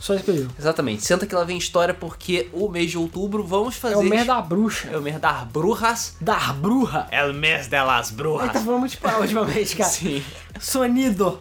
[0.00, 0.52] Só isso que eu digo.
[0.58, 1.04] Exatamente.
[1.04, 3.94] Senta que lá vem história porque o mês de outubro vamos fazer.
[3.94, 4.88] É o mês da bruxa.
[4.90, 6.16] É o mês das brujas.
[6.20, 7.06] Da bruxa.
[7.10, 8.52] É o mês delas brujas.
[8.52, 9.90] tá falando muito espanhol ultimamente, cara.
[9.90, 10.24] Sim.
[10.58, 11.40] Sonido.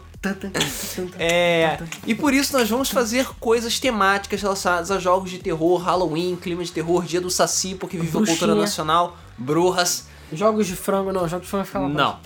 [1.20, 6.36] É, e por isso nós vamos fazer coisas temáticas relacionadas a jogos de terror, Halloween,
[6.36, 8.56] clima de terror, dia do Saci, porque vive a cultura Bruxinha.
[8.56, 10.08] nacional, brujas.
[10.34, 11.28] Jogos de frango, não.
[11.28, 12.20] Jogos de frango fica lá Não.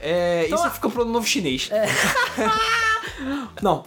[0.00, 1.70] É, Então, isso a- fica pro novo chinês.
[3.62, 3.84] Não.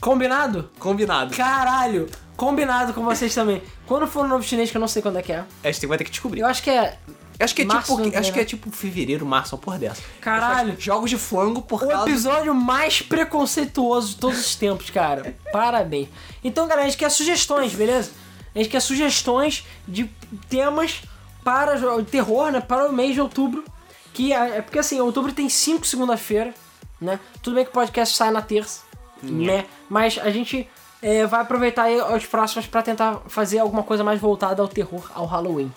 [0.00, 0.70] Combinado?
[0.78, 1.34] Combinado.
[1.36, 2.08] Caralho.
[2.36, 3.62] Combinado com vocês também.
[3.86, 5.44] Quando for o novo chinês, que eu não sei quando é que é.
[5.62, 6.40] A gente vai ter que descobrir.
[6.40, 6.98] Eu acho que é
[7.38, 8.46] Acho que é Março tipo, ano que acho que é né?
[8.48, 10.02] tipo fevereiro, março, uma porra dessa.
[10.20, 10.76] Caralho.
[10.78, 15.36] Jogos de flango por o causa episódio mais preconceituoso de todos os tempos, cara.
[15.52, 16.08] Parabéns.
[16.42, 18.12] Então, galera, a gente quer sugestões, beleza?
[18.54, 20.08] A gente quer sugestões de
[20.48, 21.02] temas
[21.42, 22.60] para jo- terror, né?
[22.60, 23.64] Para o mês de outubro.
[24.12, 26.54] Que é, é porque assim, outubro tem 5 segunda-feira,
[27.00, 27.18] né?
[27.42, 28.82] Tudo bem que o podcast sai na terça,
[29.20, 29.66] né?
[29.88, 30.68] Mas a gente
[31.02, 35.10] é, vai aproveitar aí os próximos para tentar fazer alguma coisa mais voltada ao terror,
[35.12, 35.72] ao Halloween.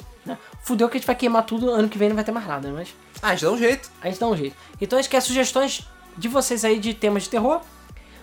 [0.67, 2.69] Fudeu que a gente vai queimar tudo, ano que vem não vai ter mais nada,
[2.71, 2.89] mas
[3.21, 3.89] Ah, a gente dá um jeito.
[4.01, 4.55] a gente dá um jeito.
[4.81, 5.87] Então a gente quer sugestões
[6.17, 7.61] de vocês aí de temas de terror.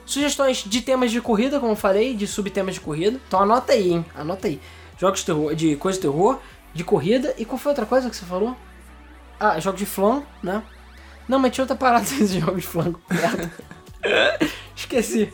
[0.04, 3.18] Sugestões de temas de corrida, como eu falei, de subtemas de corrida.
[3.26, 4.04] Então anota aí, hein?
[4.14, 4.60] Anota aí.
[4.98, 6.38] Jogos de terror, de coisa de terror,
[6.74, 7.34] de corrida.
[7.38, 8.54] E qual foi outra coisa que você falou?
[9.40, 10.62] Ah, jogos de flango, né?
[11.26, 12.68] Não, mas tinha outra parada de jogos de.
[13.10, 13.52] Merda.
[14.76, 15.32] Esqueci.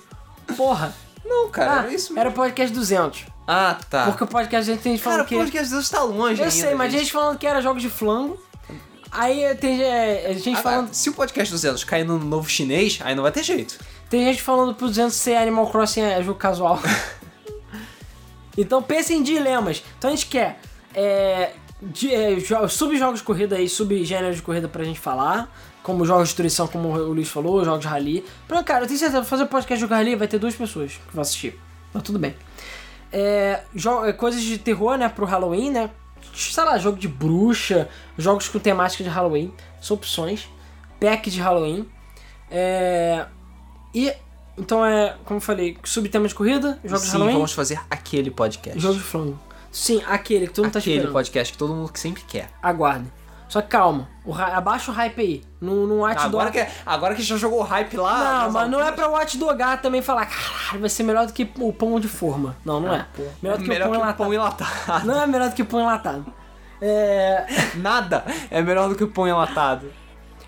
[0.57, 0.95] Porra.
[1.25, 2.21] Não, cara, Ah, era isso mesmo.
[2.21, 3.25] era o podcast 200.
[3.53, 4.05] Ah, tá.
[4.05, 5.37] Porque o podcast 200 tem gente Cara, falando o que...
[5.37, 8.41] podcast Deus tá longe Eu ainda, sei, mas gente falando que era jogos de flango.
[9.11, 10.95] Aí tem é, gente Ah, falando...
[10.95, 13.77] Se o podcast 200 cair no novo chinês, aí não vai ter jeito.
[14.09, 16.79] Tem gente falando pro 200 ser Animal Crossing é jogo casual.
[18.57, 19.83] então pensem em dilemas.
[19.99, 20.61] Então a gente quer
[20.95, 21.51] é,
[21.83, 25.53] de- é, jo- subjogos de corrida aí, subgêneros de corrida pra gente falar.
[25.83, 28.25] Como jogos de destruição, como o Luiz falou, jogos de rally.
[28.47, 31.13] Pronto, cara, eu tenho certeza, fazer podcast de jogo rally vai ter duas pessoas que
[31.13, 31.59] vão assistir.
[31.93, 32.37] Mas tudo bem.
[33.13, 33.63] É,
[34.07, 35.91] é, coisas de terror, né, pro Halloween, né?
[36.35, 39.53] Sei lá, jogo de bruxa, jogos com temática de Halloween.
[39.81, 40.49] São opções.
[41.01, 41.89] Pack de Halloween.
[42.51, 43.27] É,
[43.95, 44.13] e,
[44.57, 48.31] então é, como eu falei, subtema de corrida, jogos de Sim, Halloween, vamos fazer aquele
[48.31, 48.79] podcast.
[48.79, 49.39] jogos de flango.
[49.73, 51.13] Sim, aquele que todo mundo tá aquele esperando.
[51.13, 52.51] podcast que todo mundo sempre quer.
[52.63, 53.11] Aguardem.
[53.51, 55.45] Só que calma, o abaixa o hype aí.
[55.61, 58.45] No, no Watch Agora Dog- que, agora que já jogou o hype lá.
[58.45, 61.51] Não, mas não é pra Watch Dogar também falar, caralho, vai ser melhor do que
[61.59, 62.57] o pão de forma.
[62.65, 63.05] Não, não é.
[63.43, 64.17] Melhor do que melhor o pão que o enlatado.
[64.17, 65.07] pão enlatado.
[65.07, 66.27] Não é melhor do que o pão enlatado.
[66.81, 67.45] É...
[67.75, 69.93] Nada é melhor do que o pão enlatado.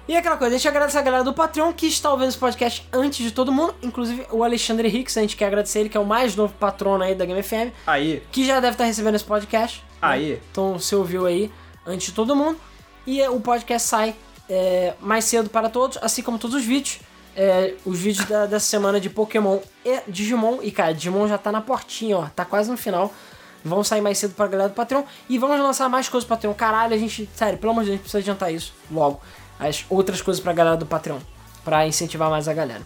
[0.07, 2.89] E aquela coisa, deixa eu agradecer a galera do Patreon que está ouvindo esse podcast
[2.93, 6.01] antes de todo mundo, inclusive o Alexandre Hicks, a gente quer agradecer ele, que é
[6.01, 8.23] o mais novo patrono aí da Game FM, Aí.
[8.33, 9.83] que já deve estar recebendo esse podcast.
[10.01, 10.41] Aí.
[10.51, 11.51] Então você ouviu aí
[11.87, 12.59] antes de todo mundo.
[13.07, 14.15] E o podcast sai
[14.49, 17.01] é, mais cedo para todos, assim como todos os vídeos.
[17.35, 20.59] É, os vídeos da, dessa semana de Pokémon e Digimon.
[20.63, 22.27] E cara, Digimon já tá na portinha, ó.
[22.27, 23.13] Tá quase no final.
[23.65, 25.05] Vão sair mais cedo pra galera do Patreon.
[25.29, 26.55] E vamos lançar mais coisas pro Patreon.
[26.55, 27.29] Caralho, a gente.
[27.35, 29.21] Sério, pelo amor de Deus, a gente precisa adiantar isso logo.
[29.59, 31.19] As outras coisas pra galera do Patreon.
[31.65, 32.83] Pra incentivar mais a galera.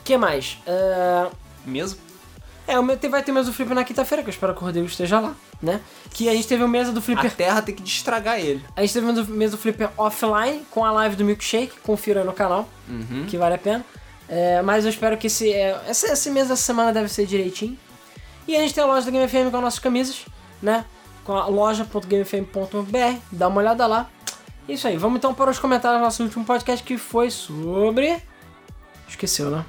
[0.00, 0.58] O que mais?
[0.66, 1.28] É,
[1.64, 1.98] Mesmo?
[2.66, 4.64] É, o meu, vai ter mesa do Flipper na quinta-feira, que eu espero que o
[4.64, 5.34] Rodrigo esteja lá,
[5.64, 5.80] né?
[6.10, 7.34] Que a gente teve o mesa do A Flipper.
[7.34, 8.64] Terra tem que destragar ele.
[8.76, 11.80] A gente teve o mesa do Flipper offline com a live do Milkshake.
[11.82, 12.68] Confira aí no canal,
[13.28, 13.84] que vale a pena.
[14.28, 17.78] É, mas eu espero que esse, é, esse, esse mês dessa semana deve ser direitinho.
[18.46, 20.24] E a gente tem a loja da Game FM com as nossas camisas,
[20.62, 20.84] né?
[21.24, 23.18] Com a loja.gamefm.br.
[23.32, 24.10] Dá uma olhada lá.
[24.68, 28.22] Isso aí, vamos então para os comentários do nosso último podcast que foi sobre.
[29.08, 29.64] Esqueceu, né?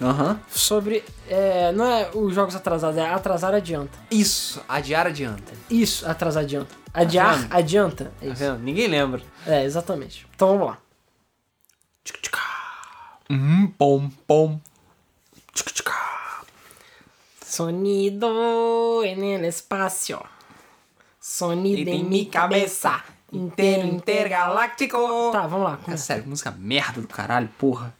[0.00, 0.40] Aham.
[0.48, 1.04] Sobre.
[1.28, 3.98] é, não é os jogos atrasados, é atrasar adianta.
[4.10, 5.52] Isso, adiar adianta.
[5.68, 6.74] Isso, atrasar adianta.
[6.92, 7.54] Adiar vendo?
[7.54, 8.12] adianta.
[8.20, 8.42] É Tá isso.
[8.42, 8.58] vendo?
[8.60, 9.22] Ninguém lembra.
[9.46, 10.26] É, exatamente.
[10.34, 10.78] Então vamos lá.
[13.28, 14.58] Hum, pom, pom.
[17.46, 20.20] Sonido en el espacio.
[21.20, 23.02] Sonido em mi cabeça.
[23.32, 25.30] Inteiro, intergaláctico.
[25.32, 25.78] Tá, vamos lá.
[25.86, 27.94] É sério, música merda do caralho, porra.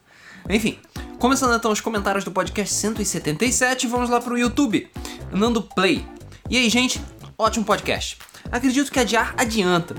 [0.53, 0.79] Enfim,
[1.20, 4.91] começando então os comentários do podcast 177, vamos lá pro YouTube.
[5.31, 6.05] Nando Play.
[6.49, 7.01] E aí, gente,
[7.39, 8.19] ótimo podcast.
[8.51, 9.95] Acredito que adiar adianta,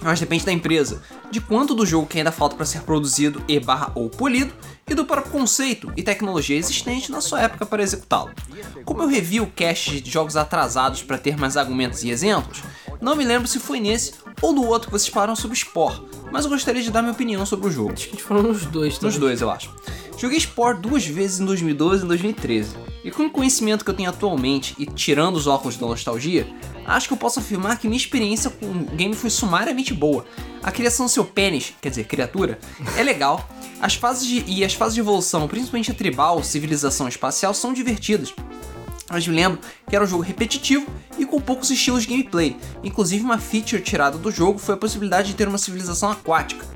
[0.00, 3.60] mas depende da empresa, de quanto do jogo que ainda falta para ser produzido e
[3.60, 4.54] barra ou polido,
[4.88, 8.30] e do próprio conceito e tecnologia existente na sua época para executá-lo.
[8.86, 12.62] Como eu revi o cast de jogos atrasados para ter mais argumentos e exemplos,
[12.98, 16.00] não me lembro se foi nesse ou no outro que vocês falaram sobre Spore,
[16.32, 17.92] mas eu gostaria de dar minha opinião sobre o jogo.
[17.92, 19.06] Acho que a gente falou nos dois, tá?
[19.06, 19.70] Nos dois, eu acho.
[20.18, 22.76] Joguei Spore duas vezes em 2012 e em 2013.
[23.04, 26.46] E com o conhecimento que eu tenho atualmente e tirando os óculos da nostalgia,
[26.86, 30.24] acho que eu posso afirmar que minha experiência com o game foi sumariamente boa.
[30.62, 32.58] A criação do seu pênis, quer dizer, criatura,
[32.96, 33.48] é legal.
[33.80, 38.32] As fases de, e as fases de evolução, principalmente a tribal, civilização espacial, são divertidas.
[39.10, 39.58] Mas me lembro
[39.88, 40.86] que era um jogo repetitivo
[41.18, 42.56] e com poucos estilos de gameplay.
[42.82, 46.66] Inclusive, uma feature tirada do jogo foi a possibilidade de ter uma civilização aquática.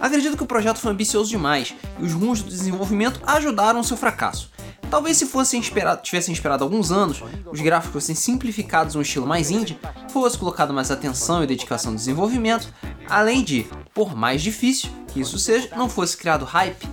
[0.00, 3.96] Acredito que o projeto foi ambicioso demais e os rumos do desenvolvimento ajudaram o seu
[3.96, 4.50] fracasso.
[4.90, 9.26] Talvez se fossem esperado, tivessem esperado alguns anos, os gráficos fossem simplificados em um estilo
[9.26, 9.78] mais indie,
[10.10, 12.72] fosse colocado mais atenção e dedicação no desenvolvimento,
[13.08, 16.88] além de, por mais difícil que isso seja, não fosse criado hype,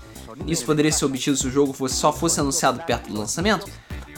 [0.45, 3.65] isso poderia ser obtido se o jogo fosse, só fosse anunciado perto do lançamento,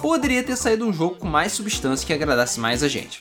[0.01, 3.19] poderia ter saído um jogo com mais substância que agradasse mais a gente.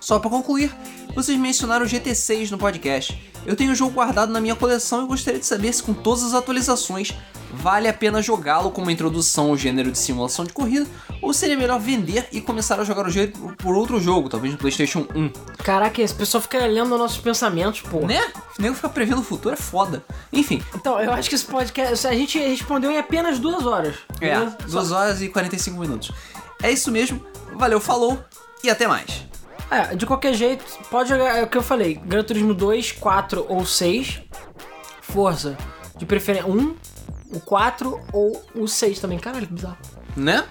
[0.00, 0.74] Só para concluir,
[1.14, 3.18] vocês mencionaram o GT6 no podcast.
[3.46, 6.22] Eu tenho o jogo guardado na minha coleção e gostaria de saber se com todas
[6.24, 7.12] as atualizações
[7.52, 10.86] vale a pena jogá-lo como introdução ao gênero de simulação de corrida
[11.22, 14.58] ou seria melhor vender e começar a jogar o jogo por outro jogo, talvez no
[14.58, 15.30] PlayStation 1.
[15.62, 18.00] Caraca, esse pessoal fica lendo nossos pensamentos, pô.
[18.00, 18.20] Né?
[18.58, 20.04] O nego ficar prevendo o futuro é foda.
[20.32, 22.06] Enfim, Então, eu acho que esse podcast.
[22.06, 23.94] A gente respondeu em apenas duas horas.
[24.20, 24.34] é?
[24.66, 26.10] 2 horas e 45 minutos.
[26.62, 28.18] É isso mesmo, valeu, falou
[28.64, 29.22] e até mais.
[29.70, 33.46] É, de qualquer jeito, pode jogar, é o que eu falei, Gran Turismo 2, 4
[33.48, 34.20] ou 6.
[35.00, 35.56] Força,
[35.96, 36.76] de preferência 1,
[37.32, 39.18] o 4 ou o 6 também.
[39.18, 39.76] Caralho, que bizarro.
[40.16, 40.44] Né?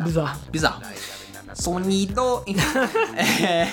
[0.00, 0.40] Bizarro.
[0.50, 0.82] Bizarro.
[1.54, 2.42] Sonido.
[3.16, 3.66] é.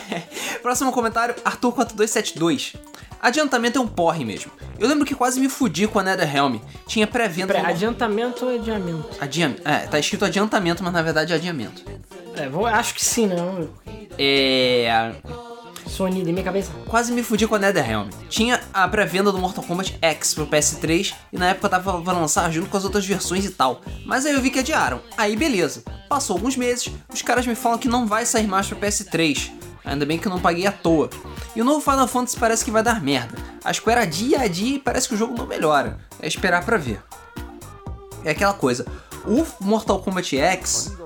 [0.61, 2.75] Próximo comentário, Arthur4272.
[3.21, 4.51] Adiantamento é um porre mesmo.
[4.79, 6.57] Eu lembro que quase me fudi com a Netherrealm.
[6.87, 7.53] Tinha pré-venda.
[7.53, 9.09] Pera, no- adiantamento ou adiamento?
[9.19, 9.55] Adiam...
[9.63, 11.83] É, tá escrito adiantamento, mas na verdade é adiamento.
[12.35, 13.35] É, vou, acho que sim, né?
[14.17, 15.13] É.
[15.87, 16.71] Sonido em minha cabeça.
[16.87, 18.09] Quase me fudi com a Netherrealm.
[18.29, 22.49] Tinha a pré-venda do Mortal Kombat X pro PS3 e na época tava pra lançar
[22.51, 23.81] junto com as outras versões e tal.
[24.05, 25.01] Mas aí eu vi que adiaram.
[25.17, 25.83] Aí beleza.
[26.07, 29.51] Passou alguns meses, os caras me falam que não vai sair mais pro PS3.
[29.83, 31.09] Ainda bem que eu não paguei à toa.
[31.55, 33.35] E o novo Final Fantasy parece que vai dar merda.
[33.63, 35.97] A Square adia, adia e parece que o jogo não melhora.
[36.21, 37.01] É esperar pra ver.
[38.23, 38.85] É aquela coisa.
[39.25, 40.97] O Mortal Kombat X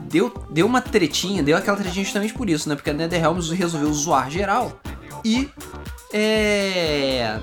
[0.00, 2.74] deu, deu uma tretinha, deu aquela tretinha justamente por isso, né?
[2.74, 4.80] Porque a NetherRealm resolveu zoar geral
[5.24, 5.48] e
[6.12, 7.38] é,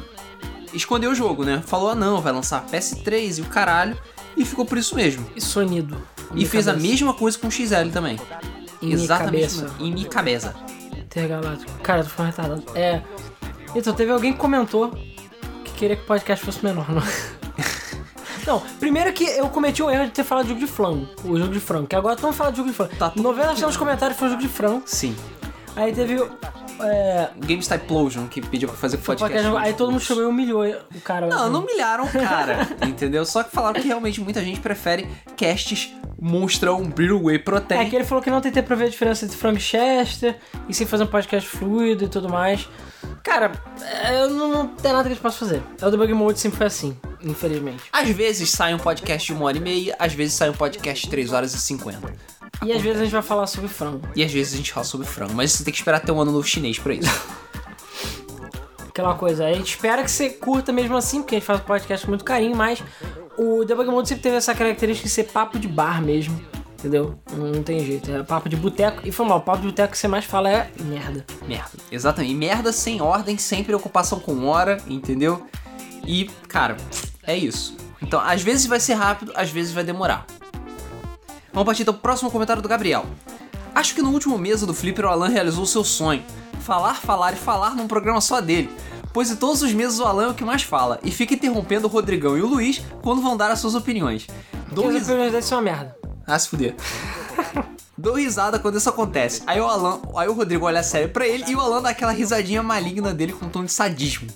[0.74, 1.64] escondeu o jogo, né?
[1.66, 3.98] Falou, ah não, vai lançar PS3 e o caralho,
[4.36, 5.26] e ficou por isso mesmo.
[5.36, 5.98] E sonido.
[6.36, 6.92] E fez a cabeça.
[6.92, 8.20] mesma coisa com o XL também.
[8.82, 9.76] Em minha cabeça.
[9.80, 10.54] Em minha cabeça.
[10.96, 11.72] Intergaláctico.
[11.82, 12.64] Cara, eu tô ficando retardado.
[12.76, 13.02] É.
[13.74, 17.02] Então, teve alguém que comentou que queria que o podcast fosse menor, não?
[18.48, 21.08] Não, primeiro que eu cometi o erro de ter falado de jogo de frango.
[21.26, 21.86] O jogo de frango.
[21.88, 22.96] Que agora estamos falando de jogo de frango.
[22.96, 24.82] Tá tudo 90% dos comentários foi jogo de frango.
[24.86, 25.16] Sim.
[25.76, 26.16] Aí teve.
[26.80, 29.34] É, GameStar Explosion, que pediu pra fazer o podcast.
[29.36, 30.64] podcast, aí todo mundo chegou e humilhou
[30.96, 31.26] o cara.
[31.28, 33.26] Não, não humilharam o cara, entendeu?
[33.26, 37.90] Só que falaram que realmente muita gente prefere casts monstrão, Brittle Whey É Protein.
[37.90, 40.38] que ele falou que não tentei pra ver a diferença entre frango Chester
[40.70, 42.68] e se fazer um podcast fluido e tudo mais.
[43.24, 43.52] Cara,
[44.14, 45.62] eu não, não tem nada que a gente possa fazer.
[45.82, 47.84] O Debug Mode sempre foi assim, infelizmente.
[47.92, 51.06] Às vezes sai um podcast de uma hora e meia, às vezes sai um podcast
[51.06, 52.14] de 3 horas e 50.
[52.66, 54.08] E às vezes a gente vai falar sobre frango.
[54.16, 56.22] E às vezes a gente fala sobre frango, mas você tem que esperar até um
[56.22, 57.10] ano novo chinês pra isso.
[58.88, 61.64] Aquela coisa, a gente espera que você curta mesmo assim, porque a gente faz o
[61.64, 62.82] podcast com muito carinho, mas
[63.38, 66.42] o Debug Mode sempre teve essa característica de ser papo de bar mesmo.
[66.78, 67.18] Entendeu?
[67.36, 68.12] Não, não tem jeito.
[68.12, 69.02] É papo de boteco.
[69.04, 71.26] E foi mal, o papo de boteco que você mais fala é merda.
[71.48, 71.72] merda.
[71.92, 72.36] Exatamente.
[72.36, 75.46] Merda sem ordem, sem preocupação com hora, entendeu?
[76.06, 76.78] E, cara,
[77.24, 77.76] é isso.
[78.02, 80.28] Então, às vezes vai ser rápido, às vezes vai demorar.
[81.52, 83.06] Vamos partir então pro próximo comentário do Gabriel.
[83.74, 86.24] Acho que no último mês do Flipper o Alan realizou o seu sonho.
[86.60, 88.70] Falar, falar e falar num programa só dele.
[89.12, 91.00] Pois em todos os meses o Alan é o que mais fala.
[91.04, 94.28] E fica interrompendo o Rodrigão e o Luiz quando vão dar as suas opiniões.
[94.72, 95.14] Dou Porque as risada.
[95.14, 95.97] opiniões deles são uma merda.
[96.28, 96.76] Ah, se fuder.
[97.98, 99.42] Dou risada quando isso acontece.
[99.48, 102.12] Aí o Alan, aí o Rodrigo olha sério pra ele e o Alan dá aquela
[102.12, 104.28] risadinha maligna dele com um tom de sadismo.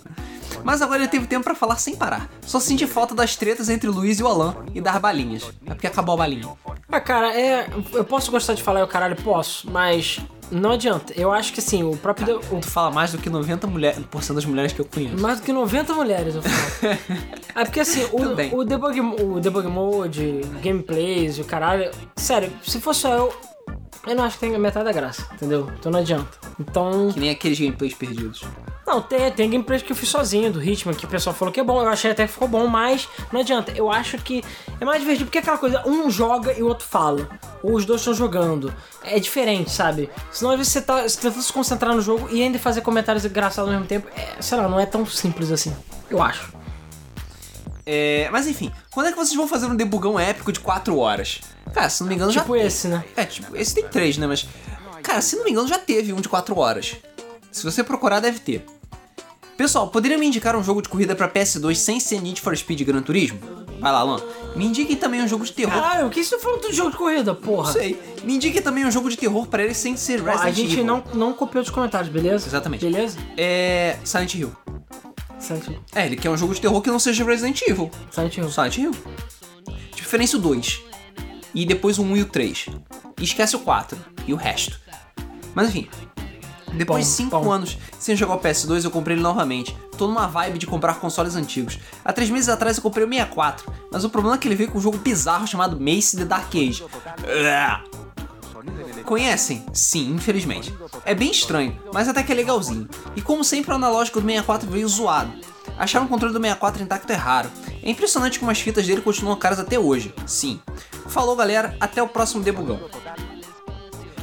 [0.63, 2.29] Mas agora ele teve tempo pra falar sem parar.
[2.41, 5.51] Só senti falta das tretas entre o Luiz e o Alan e das balinhas.
[5.65, 6.49] É porque acabou a balinha.
[6.89, 7.67] Ah, cara, é.
[7.93, 10.19] Eu posso gostar de falar o caralho, posso, mas
[10.51, 11.13] não adianta.
[11.15, 12.25] Eu acho que assim, o próprio.
[12.25, 14.85] de- o- Tu fala mais do que 90% mulher, por cento das mulheres que eu
[14.85, 15.17] conheço.
[15.19, 16.97] mais do que 90 mulheres, eu falo.
[17.55, 21.89] é porque assim, o, o, debug, o debug mode, gameplays o caralho.
[22.15, 23.33] Sério, se for só eu,
[24.05, 25.69] eu não acho que tem metade da graça, entendeu?
[25.79, 26.37] Então não adianta.
[26.59, 27.11] Então.
[27.13, 28.43] Que nem aqueles gameplays perdidos.
[28.85, 31.59] Não, tem, tem gameplays que eu fiz sozinho, do Hitman, que o pessoal falou que
[31.59, 33.71] é bom, eu achei até que ficou bom, mas não adianta.
[33.75, 34.43] Eu acho que
[34.79, 37.29] é mais divertido, porque é aquela coisa, um joga e o outro fala.
[37.61, 38.73] Ou os dois estão jogando.
[39.03, 40.09] É diferente, sabe?
[40.31, 43.23] Senão às vezes você tá você tenta se concentrar no jogo e ainda fazer comentários
[43.23, 44.07] engraçados ao mesmo tempo.
[44.15, 45.75] É, sei lá, não é tão simples assim.
[46.09, 46.60] Eu acho.
[47.85, 51.41] É, mas enfim, quando é que vocês vão fazer um debugão épico de 4 horas?
[51.73, 53.03] Cara, se não me engano já Tipo esse, né?
[53.15, 54.27] É, tipo, esse tem três, né?
[54.27, 54.47] Mas,
[55.01, 56.95] cara, se não me engano, já teve um de 4 horas.
[57.51, 58.65] Se você procurar, deve ter.
[59.57, 62.81] Pessoal, poderia me indicar um jogo de corrida pra PS2 sem ser Need for Speed
[62.81, 63.39] Gran Turismo?
[63.79, 64.21] Vai lá, Alan.
[64.55, 65.73] Me indiquem também um jogo de terror.
[65.73, 67.65] Caralho, o que você falando de jogo de corrida, porra?
[67.65, 67.99] Não sei.
[68.23, 70.85] Me indiquem também um jogo de terror pra ele sem ser Resident a gente Evil.
[70.85, 72.47] não, não copiou dos comentários, beleza?
[72.47, 72.85] Exatamente.
[72.85, 73.17] Beleza?
[73.35, 73.97] É.
[74.03, 74.51] Silent Hill.
[75.41, 75.79] Silent Hill.
[75.93, 77.89] É, ele quer um jogo de terror que não seja Resident Evil.
[78.11, 78.51] Silent Hill.
[78.51, 78.91] Silent Hill.
[79.93, 80.81] De preferência o 2.
[81.53, 82.65] E depois o 1 e o 3.
[83.19, 83.97] E esquece o 4.
[84.27, 84.79] E o resto.
[85.53, 85.89] Mas enfim.
[86.73, 87.51] Depois de Bom, 5 bom.
[87.51, 89.75] anos sem jogar o PS2, eu comprei ele novamente.
[89.97, 91.77] Tô numa vibe de comprar consoles antigos.
[92.03, 93.71] Há 3 meses atrás eu comprei o 64.
[93.91, 96.47] Mas o problema é que ele veio com um jogo bizarro chamado Mace the Dark
[96.55, 96.85] Age.
[99.05, 99.65] Conhecem?
[99.73, 100.73] Sim, infelizmente.
[101.05, 102.87] É bem estranho, mas até que é legalzinho.
[103.15, 105.31] E como sempre, o analógico do 64 veio zoado.
[105.77, 107.49] Achar um controle do 64 intacto é raro.
[107.81, 110.13] É impressionante como as fitas dele continuam caras até hoje.
[110.25, 110.59] Sim.
[111.07, 111.75] Falou, galera.
[111.79, 112.79] Até o próximo debugão.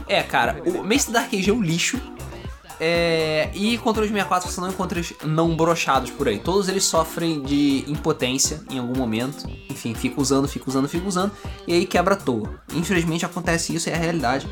[0.06, 2.00] É, cara, o Mace Dark Age é um lixo.
[2.80, 6.38] É, e controles 64 você não encontra não brochados por aí.
[6.38, 9.48] Todos eles sofrem de impotência em algum momento.
[9.68, 11.32] Enfim, fica usando, fica usando, fica usando.
[11.66, 12.60] E aí quebra à toa.
[12.74, 14.48] Infelizmente acontece isso, é a realidade.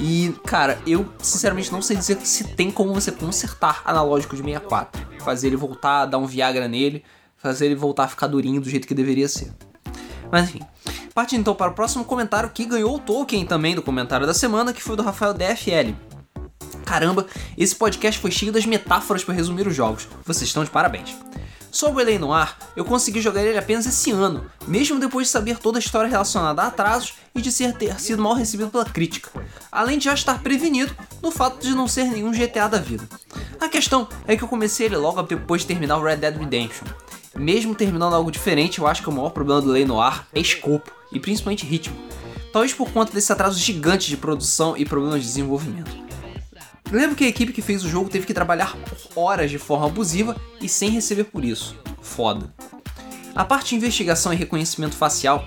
[0.00, 5.06] E, cara, eu sinceramente não sei dizer se tem como você consertar analógico de 64.
[5.20, 7.04] Fazer ele voltar, dar um Viagra nele,
[7.36, 9.52] fazer ele voltar a ficar durinho do jeito que deveria ser.
[10.30, 10.60] Mas enfim.
[11.14, 14.72] Partindo então para o próximo comentário que ganhou o token também do comentário da semana,
[14.72, 16.07] que foi do Rafael DFL.
[16.88, 17.26] Caramba,
[17.58, 20.08] esse podcast foi cheio das metáforas para resumir os jogos.
[20.24, 21.14] Vocês estão de parabéns.
[21.70, 22.18] Sobre o L.A.
[22.18, 26.08] Noir, eu consegui jogar ele apenas esse ano, mesmo depois de saber toda a história
[26.08, 29.28] relacionada a atrasos e de ser ter sido mal recebido pela crítica,
[29.70, 33.06] além de já estar prevenido no fato de não ser nenhum GTA da vida.
[33.60, 36.86] A questão é que eu comecei ele logo depois de terminar o Red Dead Redemption.
[37.36, 39.86] Mesmo terminando algo diferente, eu acho que o maior problema do L.A.
[39.86, 41.94] Noir é escopo, e principalmente ritmo.
[42.50, 46.07] Talvez por conta desse atraso gigante de produção e problemas de desenvolvimento.
[46.90, 48.76] Lembro que a equipe que fez o jogo teve que trabalhar
[49.14, 51.76] horas de forma abusiva e sem receber por isso.
[52.00, 52.52] Foda.
[53.34, 55.46] A parte de investigação e reconhecimento facial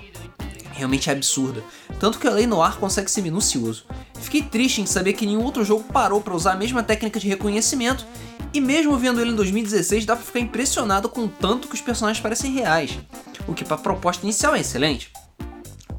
[0.72, 1.62] realmente é absurda,
[2.00, 3.84] tanto que a Lei Noir consegue ser minucioso.
[4.20, 7.28] Fiquei triste em saber que nenhum outro jogo parou para usar a mesma técnica de
[7.28, 8.06] reconhecimento,
[8.54, 11.80] e mesmo vendo ele em 2016 dá pra ficar impressionado com o tanto que os
[11.80, 12.98] personagens parecem reais,
[13.46, 15.11] o que para a proposta inicial é excelente.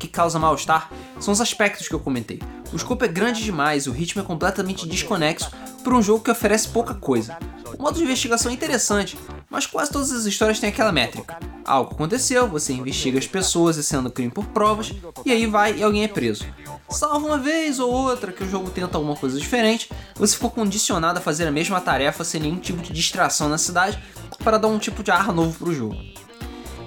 [0.03, 2.37] Que causa mal-estar são os aspectos que eu comentei.
[2.73, 5.49] O escopo é grande demais o ritmo é completamente desconexo
[5.81, 7.37] para um jogo que oferece pouca coisa.
[7.79, 9.17] O modo de investigação é interessante,
[9.49, 11.39] mas quase todas as histórias têm aquela métrica.
[11.63, 14.91] Algo aconteceu, você investiga as pessoas sendo crime por provas,
[15.25, 16.45] e aí vai e alguém é preso.
[16.89, 21.17] Salvo uma vez ou outra que o jogo tenta alguma coisa diferente, você for condicionado
[21.17, 23.97] a fazer a mesma tarefa sem nenhum tipo de distração na cidade
[24.43, 25.95] para dar um tipo de ar novo para o jogo.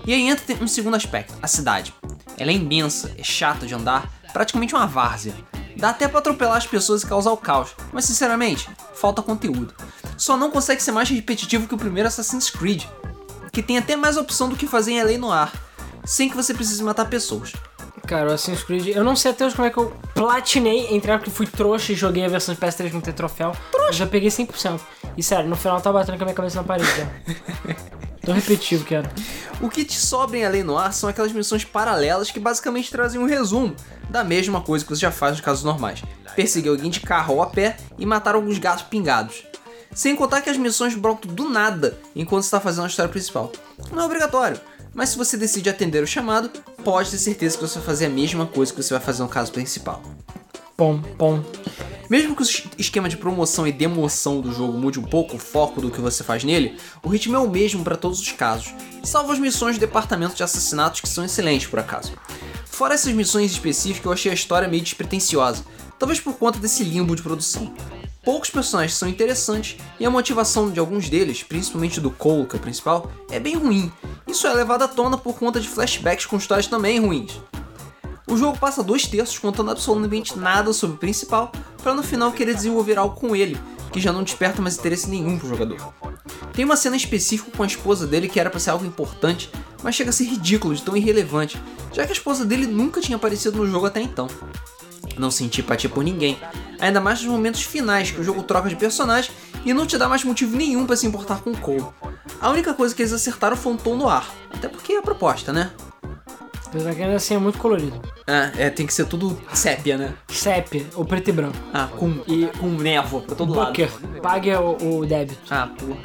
[0.07, 1.93] E aí entra um segundo aspecto, a cidade.
[2.39, 5.35] Ela é imensa, é chata de andar, praticamente uma várzea.
[5.77, 9.75] Dá até pra atropelar as pessoas e causar o caos, mas sinceramente, falta conteúdo.
[10.17, 12.85] Só não consegue ser mais repetitivo que o primeiro Assassin's Creed,
[13.53, 15.53] que tem até mais opção do que fazer em LA no ar,
[16.05, 17.53] sem que você precise matar pessoas.
[18.07, 21.11] Cara, o Assassin's Creed, eu não sei até hoje como é que eu platinei, entre
[21.11, 23.53] época que fui trouxa e joguei a versão de PS3 com ter troféu.
[23.73, 23.93] Trouxa!
[23.93, 24.81] Já peguei 100%.
[25.17, 26.89] E sério, no final tava batendo com a minha cabeça na parede.
[28.25, 29.11] Tão repetitivo que era.
[29.61, 33.27] O que te sobra em Além Noir são aquelas missões paralelas que basicamente trazem um
[33.27, 33.75] resumo
[34.09, 36.03] da mesma coisa que você já faz nos casos normais.
[36.37, 39.45] Perseguir alguém de carro ou a pé e matar alguns gatos pingados.
[39.93, 43.51] Sem contar que as missões brotam do nada enquanto está fazendo a história principal.
[43.91, 44.61] Não é obrigatório,
[44.97, 46.49] mas se você decide atender o chamado,
[46.83, 49.29] pode ter certeza que você vai fazer a mesma coisa que você vai fazer no
[49.29, 50.03] caso principal.
[50.75, 51.45] Pom, pom.
[52.09, 52.47] Mesmo que o
[52.79, 56.25] esquema de promoção e demoção do jogo mude um pouco o foco do que você
[56.25, 59.81] faz nele, o ritmo é o mesmo para todos os casos, salvo as missões do
[59.81, 62.13] departamento de assassinatos que são excelentes por acaso.
[62.65, 65.65] Fora essas missões específicas, eu achei a história meio despretensiosa,
[65.99, 67.75] talvez por conta desse limbo de produção.
[68.27, 72.59] Poucos personagens são interessantes e a motivação de alguns deles, principalmente do Cole, que é
[72.59, 73.93] o principal, é bem ruim.
[74.27, 77.41] Isso é levado à tona por conta de flashbacks com histórias também ruins.
[78.27, 82.57] O jogo passa dois terços contando absolutamente nada sobre o principal, para no final querer
[82.57, 83.57] desenvolver algo com ele,
[83.93, 85.95] que já não desperta mais interesse nenhum pro jogador.
[86.53, 89.49] Tem uma cena específica com a esposa dele que era para ser algo importante,
[89.85, 93.15] mas chega a ser ridículo de tão irrelevante, já que a esposa dele nunca tinha
[93.15, 94.27] aparecido no jogo até então
[95.21, 96.39] não senti empatia por ninguém.
[96.79, 99.31] Ainda mais nos momentos finais, que o jogo troca de personagem
[99.65, 101.87] e não te dá mais motivo nenhum para se importar com o Cole.
[102.41, 104.29] A única coisa que eles acertaram foi um tom no ar.
[104.53, 105.71] Até porque é a proposta, né?
[106.67, 108.01] Apesar que ainda assim é muito colorido.
[108.27, 110.15] É, é, tem que ser tudo sépia, né?
[110.29, 111.57] Sépia, ou preto e branco.
[111.73, 114.21] Ah, com, e, com névoa pra todo Booker, lado.
[114.21, 115.39] pague o, o débito.
[115.49, 115.97] Ah, pô.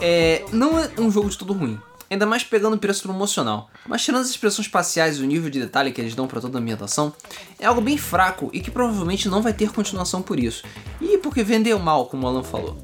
[0.00, 1.78] É, não é um jogo de tudo ruim
[2.14, 3.70] ainda mais pegando o preço promocional.
[3.86, 6.58] Mas tirando as expressões espaciais e o nível de detalhe que eles dão para toda
[6.58, 7.12] a ambientação,
[7.58, 10.64] é algo bem fraco e que provavelmente não vai ter continuação por isso.
[11.00, 12.78] E porque vendeu mal, como o Alan falou.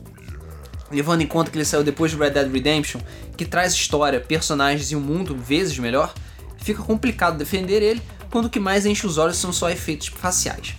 [0.90, 3.00] Levando em conta que ele saiu depois de Red Dead Redemption,
[3.36, 6.12] que traz história, personagens e um mundo vezes melhor,
[6.58, 10.74] fica complicado defender ele quando o que mais enche os olhos são só efeitos faciais.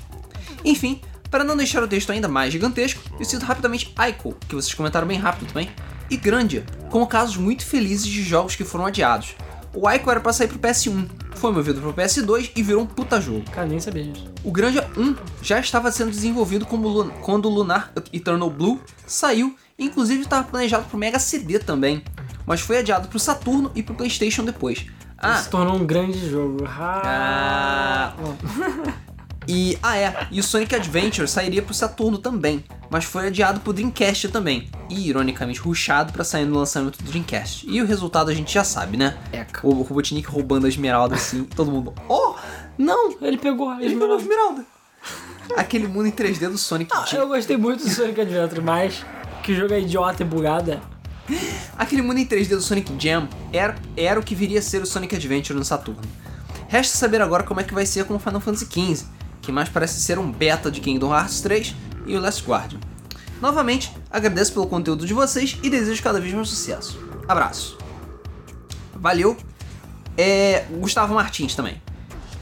[0.63, 4.73] Enfim, para não deixar o texto ainda mais gigantesco, eu cito rapidamente Ico, que vocês
[4.73, 5.69] comentaram bem rápido também,
[6.11, 9.35] e Grandia, como casos muito felizes de jogos que foram adiados.
[9.73, 13.21] O Ico era para sair pro PS1, foi movido pro PS2 e virou um puta
[13.21, 13.49] jogo.
[13.49, 14.29] Cara, nem sabia disso.
[14.43, 19.85] O Grandia 1 já estava sendo desenvolvido como quando o Lunar Eternal Blue saiu, e
[19.85, 22.03] inclusive estava planejado pro Mega CD também,
[22.45, 24.85] mas foi adiado pro Saturno e pro PlayStation depois.
[25.17, 26.65] Ah, se tornou um grande jogo.
[26.67, 28.13] Ah.
[29.47, 33.73] E, ah é, e o Sonic Adventure sairia pro Saturno também, mas foi adiado pro
[33.73, 37.65] Dreamcast também, e ironicamente ruxado para sair no lançamento do Dreamcast.
[37.67, 39.17] E o resultado a gente já sabe, né?
[39.31, 39.65] Eca.
[39.65, 42.35] O Robotnik roubando a esmeralda assim, todo mundo, oh,
[42.77, 44.65] não, ele pegou a ele pegou a esmeralda.
[45.57, 46.91] Aquele mundo em 3D do Sonic.
[46.93, 49.03] Ah, eu gostei muito do Sonic Adventure, mas
[49.43, 50.79] que jogo é idiota e bugado é.
[51.77, 54.85] Aquele mundo em 3D do Sonic Jam era, era o que viria a ser o
[54.85, 56.01] Sonic Adventure no Saturno.
[56.67, 59.05] Resta saber agora como é que vai ser com o Final Fantasy XV,
[59.41, 62.79] que mais parece ser um beta de Kingdom Hearts 3 e o Last Guardian.
[63.41, 66.99] Novamente, agradeço pelo conteúdo de vocês e desejo cada vez mais sucesso.
[67.27, 67.77] Abraço.
[68.93, 69.35] Valeu.
[70.17, 70.65] É.
[70.69, 71.81] Gustavo Martins também.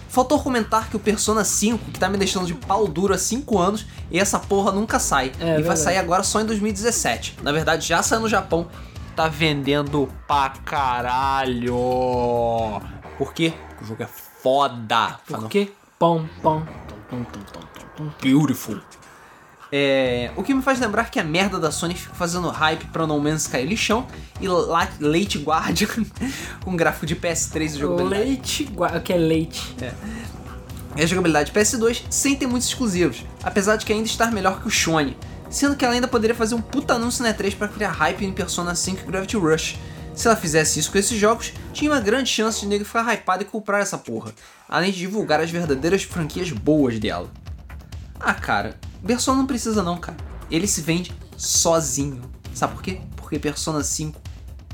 [0.09, 3.59] Faltou comentar que o Persona 5, que tá me deixando de pau duro há 5
[3.59, 5.31] anos, e essa porra nunca sai.
[5.39, 7.37] É, e vai sair agora só em 2017.
[7.43, 8.67] Na verdade, já saiu no Japão.
[9.15, 11.75] Tá vendendo pra caralho.
[13.17, 13.53] Por quê?
[13.69, 14.09] Porque o jogo é
[14.41, 15.19] foda.
[15.27, 15.71] Por quê?
[15.99, 16.63] Pom, pom.
[18.21, 18.79] Beautiful.
[19.71, 23.05] É, o que me faz lembrar que a merda da Sony fica fazendo hype pra
[23.05, 24.07] No Man's Sky lixão
[24.41, 25.87] e Late Guardian
[26.63, 28.23] com gráfico de PS3 e jogabilidade.
[28.23, 29.75] Leite Guardian, que é leite.
[29.81, 29.93] É.
[30.97, 34.67] E a jogabilidade PS2 sem ter muitos exclusivos, apesar de que ainda estar melhor que
[34.67, 35.15] o Shone,
[35.49, 38.33] sendo que ela ainda poderia fazer um puta anúncio na E3 para criar hype em
[38.33, 39.77] Persona 5 e Gravity Rush.
[40.19, 43.43] Se ela fizesse isso com esses jogos, tinha uma grande chance de nego ficar hypado
[43.43, 44.33] e comprar essa porra,
[44.67, 47.31] além de divulgar as verdadeiras franquias boas dela.
[48.19, 50.17] Ah, cara, Persona não precisa não, cara.
[50.51, 52.29] Ele se vende sozinho.
[52.53, 52.99] Sabe por quê?
[53.15, 54.19] Porque Persona 5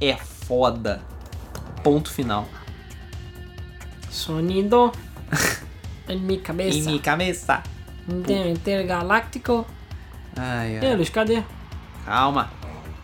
[0.01, 1.03] é foda.
[1.83, 2.47] Ponto final.
[4.09, 4.91] Sonido
[6.09, 6.75] em minha cabeça.
[6.75, 7.61] Em minha cabeça.
[8.51, 9.63] Intergaláctico.
[10.35, 10.91] Ai, ai.
[10.91, 11.43] E Luiz, cadê?
[12.03, 12.51] Calma.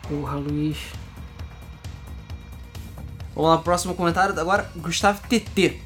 [0.09, 1.00] Porra, Luiz.
[3.35, 4.37] Vamos lá próximo comentário.
[4.39, 5.79] Agora, Gustavo TT.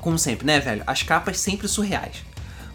[0.00, 0.82] Como sempre, né, velho?
[0.86, 2.24] As capas sempre surreais.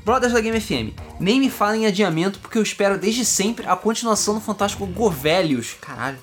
[0.05, 3.75] Brothers da Game FM, nem me falem em adiamento porque eu espero desde sempre a
[3.75, 5.75] continuação do Fantástico Govelhos.
[5.81, 6.19] Caralho.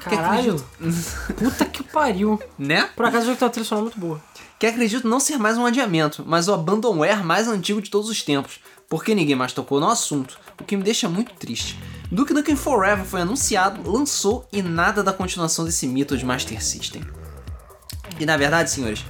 [0.00, 0.64] Caralho.
[1.36, 2.40] Puta que pariu.
[2.56, 2.88] Né?
[2.94, 4.22] Por acaso o jogo tá trilha sonora muito boa.
[4.58, 8.22] que acredito não ser mais um adiamento, mas o abandonware mais antigo de todos os
[8.22, 11.76] tempos, porque ninguém mais tocou no assunto, o que me deixa muito triste.
[12.10, 17.02] Duke Nukem Forever foi anunciado, lançou e nada da continuação desse mito de Master System.
[18.18, 19.04] E na verdade, senhores,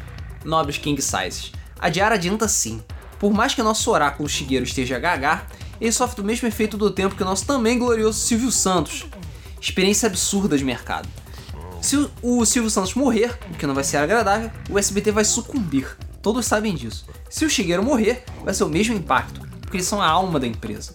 [0.44, 2.82] nobres King Sizes, adiar adianta sim.
[3.18, 5.42] Por mais que nosso oráculo Shigeru esteja gaga,
[5.80, 9.06] ele sofre do mesmo efeito do tempo que o nosso também glorioso Silvio Santos.
[9.60, 11.08] Experiência absurda de mercado.
[11.82, 15.24] Se o- o Silvio Santos morrer, o que não vai ser agradável, o SBT vai
[15.24, 15.96] sucumbir.
[16.22, 17.04] Todos sabem disso.
[17.28, 20.46] Se o Shigeru morrer, vai ser o mesmo impacto, porque eles são a alma da
[20.46, 20.94] empresa.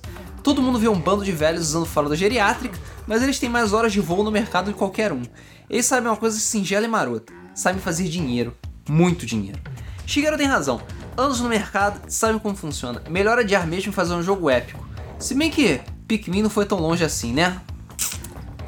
[0.50, 3.94] Todo mundo vê um bando de velhos usando fralda geriátrica, mas eles têm mais horas
[3.94, 5.22] de voo no mercado que qualquer um.
[5.70, 7.32] Eles sabem uma coisa singela e marota.
[7.54, 8.58] Sabem fazer dinheiro.
[8.90, 9.60] Muito dinheiro.
[10.08, 10.82] Shigeru tem razão.
[11.16, 13.00] Anos no mercado, sabem como funciona.
[13.08, 14.84] Melhor adiar mesmo e fazer um jogo épico.
[15.20, 17.62] Se bem que Pikmin não foi tão longe assim, né?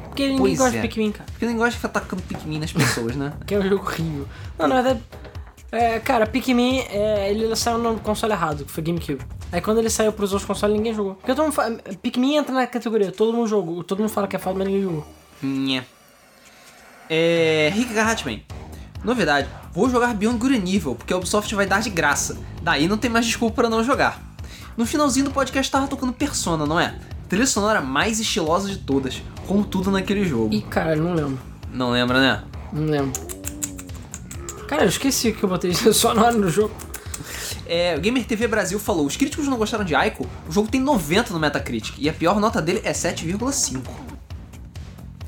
[0.04, 0.82] Porque ninguém Pois gosta é.
[0.82, 1.28] de Pikmin, cara.
[1.32, 3.32] Porque ninguém gosta de ficar atacando Pikmin nas pessoas, né?
[3.44, 4.28] Que é um jogo horrível.
[4.56, 5.02] Não, na verdade.
[5.72, 9.22] É, cara, Pikmin, é, ele saiu no console errado, que foi GameCube.
[9.50, 11.14] Aí quando ele saiu pros outros consoles, ninguém jogou.
[11.14, 13.82] Porque todo mundo fala, Pikmin entra na categoria, todo mundo jogou.
[13.82, 15.06] Todo mundo fala que é foda, mas ninguém jogou.
[15.42, 15.82] Nhé.
[17.08, 17.72] É.
[17.74, 18.42] Rick Garratman.
[19.02, 22.38] Novidade, vou jogar Beyond Good and Evil, porque a Ubisoft vai dar de graça.
[22.62, 24.20] Daí não tem mais desculpa pra não jogar.
[24.76, 26.94] No finalzinho do podcast tava tocando Persona, não é?
[27.28, 30.54] Trilha sonora mais estilosa de todas, como tudo naquele jogo.
[30.54, 31.38] Ih, cara, não lembro.
[31.72, 32.44] Não lembra, né?
[32.72, 33.41] Não lembro.
[34.72, 36.74] Cara, eu esqueci que eu botei isso só na hora do jogo.
[37.66, 40.80] É, o Gamer TV Brasil falou: os críticos não gostaram de Ico, o jogo tem
[40.80, 43.82] 90 no Metacritic e a pior nota dele é 7,5.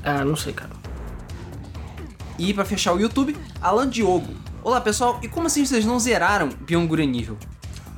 [0.03, 0.71] Ah, não sei, cara.
[2.39, 4.33] E pra fechar o YouTube, Alan Diogo.
[4.63, 7.37] Olá pessoal, e como assim vocês não zeraram and Evil?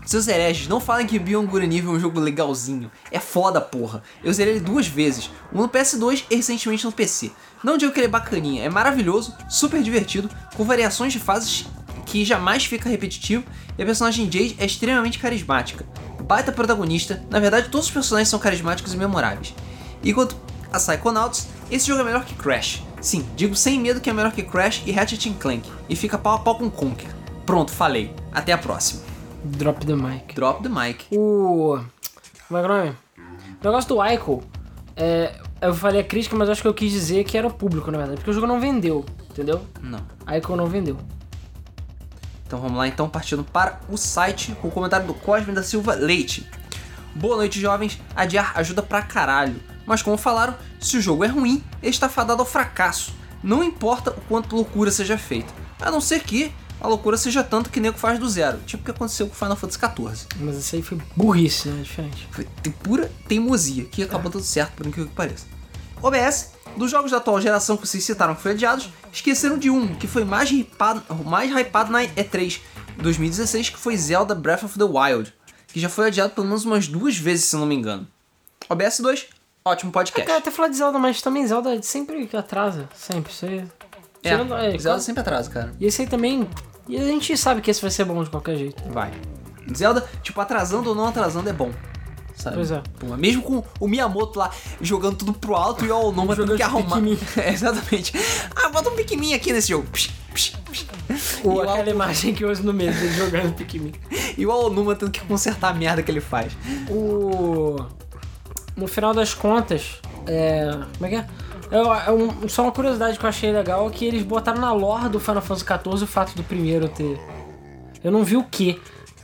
[0.08, 2.90] Seus hereges, não falem que Beyond Good Evil é um jogo legalzinho.
[3.11, 4.02] É foda, porra.
[4.24, 7.30] Eu zerei ele duas vezes, um no PS2 e recentemente no PC.
[7.61, 11.66] Não digo que ele é bacaninha, é maravilhoso, super divertido, com variações de fases
[12.06, 13.44] que jamais fica repetitivo
[13.77, 15.86] e a personagem Jade é extremamente carismática.
[16.24, 19.53] Baita protagonista, na verdade todos os personagens são carismáticos e memoráveis.
[20.02, 20.38] E quanto
[20.72, 22.82] a Psychonauts, esse jogo é melhor que Crash.
[23.02, 25.69] Sim, digo sem medo que é melhor que Crash e Ratchet Clank.
[25.90, 27.14] E fica pau a pau com Conker.
[27.45, 28.16] Pronto, falei.
[28.32, 29.07] Até a próxima.
[29.48, 30.35] Drop the mic.
[30.35, 31.06] Drop the mic.
[31.11, 31.80] O.
[32.48, 32.95] Como é que é o nome?
[33.61, 34.43] O negócio do Ico,
[34.95, 37.90] é, eu falei a crítica, mas acho que eu quis dizer que era o público,
[37.92, 38.17] na verdade.
[38.17, 39.66] Porque o jogo não vendeu, entendeu?
[39.82, 40.00] Não.
[40.35, 40.98] Ico não vendeu.
[42.45, 45.93] Então vamos lá, então, partindo para o site com o comentário do Cosme da Silva
[45.95, 46.48] Leite.
[47.14, 48.00] Boa noite, jovens.
[48.16, 49.56] Adiar ajuda pra caralho.
[49.85, 53.14] Mas como falaram, se o jogo é ruim, ele está fadado ao fracasso.
[53.43, 55.53] Não importa o quanto loucura seja feita.
[55.82, 58.60] A não ser que a loucura seja tanto que nego faz do zero.
[58.66, 60.28] Tipo o que aconteceu com Final Fantasy XIV.
[60.40, 61.82] Mas isso aí foi burrice, né?
[61.82, 62.28] Diferente.
[62.32, 62.48] Foi
[62.84, 65.46] pura teimosia, que acabou dando certo, por incrível que pareça.
[66.02, 69.96] OBS, dos jogos da atual geração que vocês citaram que foi adiados, esqueceram de um,
[69.96, 72.60] que foi mais hypado, mais hypado na E3
[72.98, 75.34] 2016, que foi Zelda Breath of the Wild,
[75.68, 78.08] que já foi adiado pelo menos umas duas vezes, se não me engano.
[78.70, 79.28] OBS 2,
[79.66, 80.28] ótimo podcast.
[80.28, 82.88] Cara, até falar de Zelda, mas também Zelda sempre atrasa.
[82.96, 83.32] Sempre.
[83.32, 83.66] Isso aí.
[84.24, 85.74] É, Tirando- é, Zelda sempre atrasa, cara.
[85.80, 86.48] E esse aí também.
[86.88, 88.82] E a gente sabe que esse vai ser bom de qualquer jeito.
[88.92, 89.12] Vai.
[89.76, 91.72] Zelda, tipo, atrasando ou não atrasando é bom.
[92.36, 92.56] Sabe?
[92.56, 92.82] Pois é.
[93.00, 96.62] Pô, mesmo com o Miyamoto lá jogando tudo pro alto e o Aonuma tendo que
[96.62, 97.00] arrumar.
[97.38, 98.14] É, exatamente.
[98.56, 99.88] Ah, bota um Pikmin aqui nesse jogo.
[99.92, 100.86] Psh, psh, psh.
[101.44, 103.92] Ou E aquela Al- imagem que eu uso no meio dele jogando Pikmin.
[104.38, 106.54] E o Aonuma tendo que consertar a merda que ele faz.
[106.90, 107.76] O.
[108.76, 110.70] No final das contas, é.
[110.96, 111.28] Como é que é?
[111.72, 115.10] É, é um- só uma curiosidade que eu achei legal que eles botaram na lore
[115.10, 117.20] do Final Fantasy XIV o fato do primeiro ter.
[118.04, 118.80] Eu não vi o que,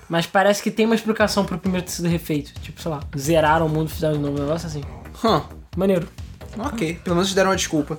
[0.09, 2.53] mas parece que tem uma explicação pro primeiro ter sido refeito.
[2.61, 4.81] Tipo, sei lá, zeraram o mundo e fizeram de novo, um negócio assim.
[5.23, 5.41] Hum,
[5.77, 6.07] Maneiro.
[6.59, 6.95] ok.
[7.03, 7.97] Pelo menos deram uma desculpa.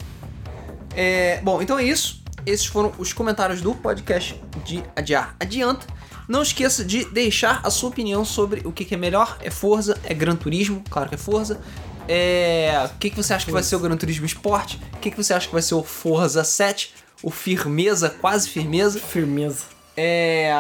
[0.95, 2.23] É, bom, então é isso.
[2.47, 5.87] Esses foram os comentários do podcast de Adiar Adianta.
[6.29, 9.37] Não esqueça de deixar a sua opinião sobre o que, que é melhor.
[9.41, 9.99] É Forza?
[10.05, 10.83] É Gran Turismo?
[10.91, 11.61] Claro que é Forza.
[12.09, 14.75] É, o que, que você acha que vai ser o Gran Turismo Sport?
[14.95, 16.95] O que, que você acha que vai ser o Forza 7?
[17.23, 18.99] O Firmeza, quase Firmeza?
[18.99, 19.65] Firmeza.
[19.97, 20.53] É.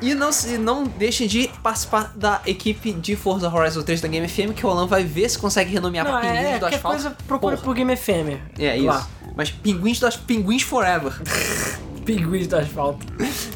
[0.00, 4.28] E não, se, não deixem de participar da equipe de Forza Horizon 3 da Game
[4.28, 6.88] FM, que o Alan vai ver se consegue renomear Não, Pinguins é, do Asfalto.
[6.88, 7.64] coisa procura Porra.
[7.64, 8.40] por Game FM.
[8.58, 8.86] É isso.
[8.86, 9.06] Lá.
[9.36, 11.12] Mas Pinguins do Pinguins Forever.
[12.04, 13.06] Pinguins do asfalto.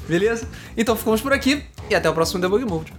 [0.08, 0.48] Beleza?
[0.76, 2.92] Então ficamos por aqui e até o próximo Debug Mode.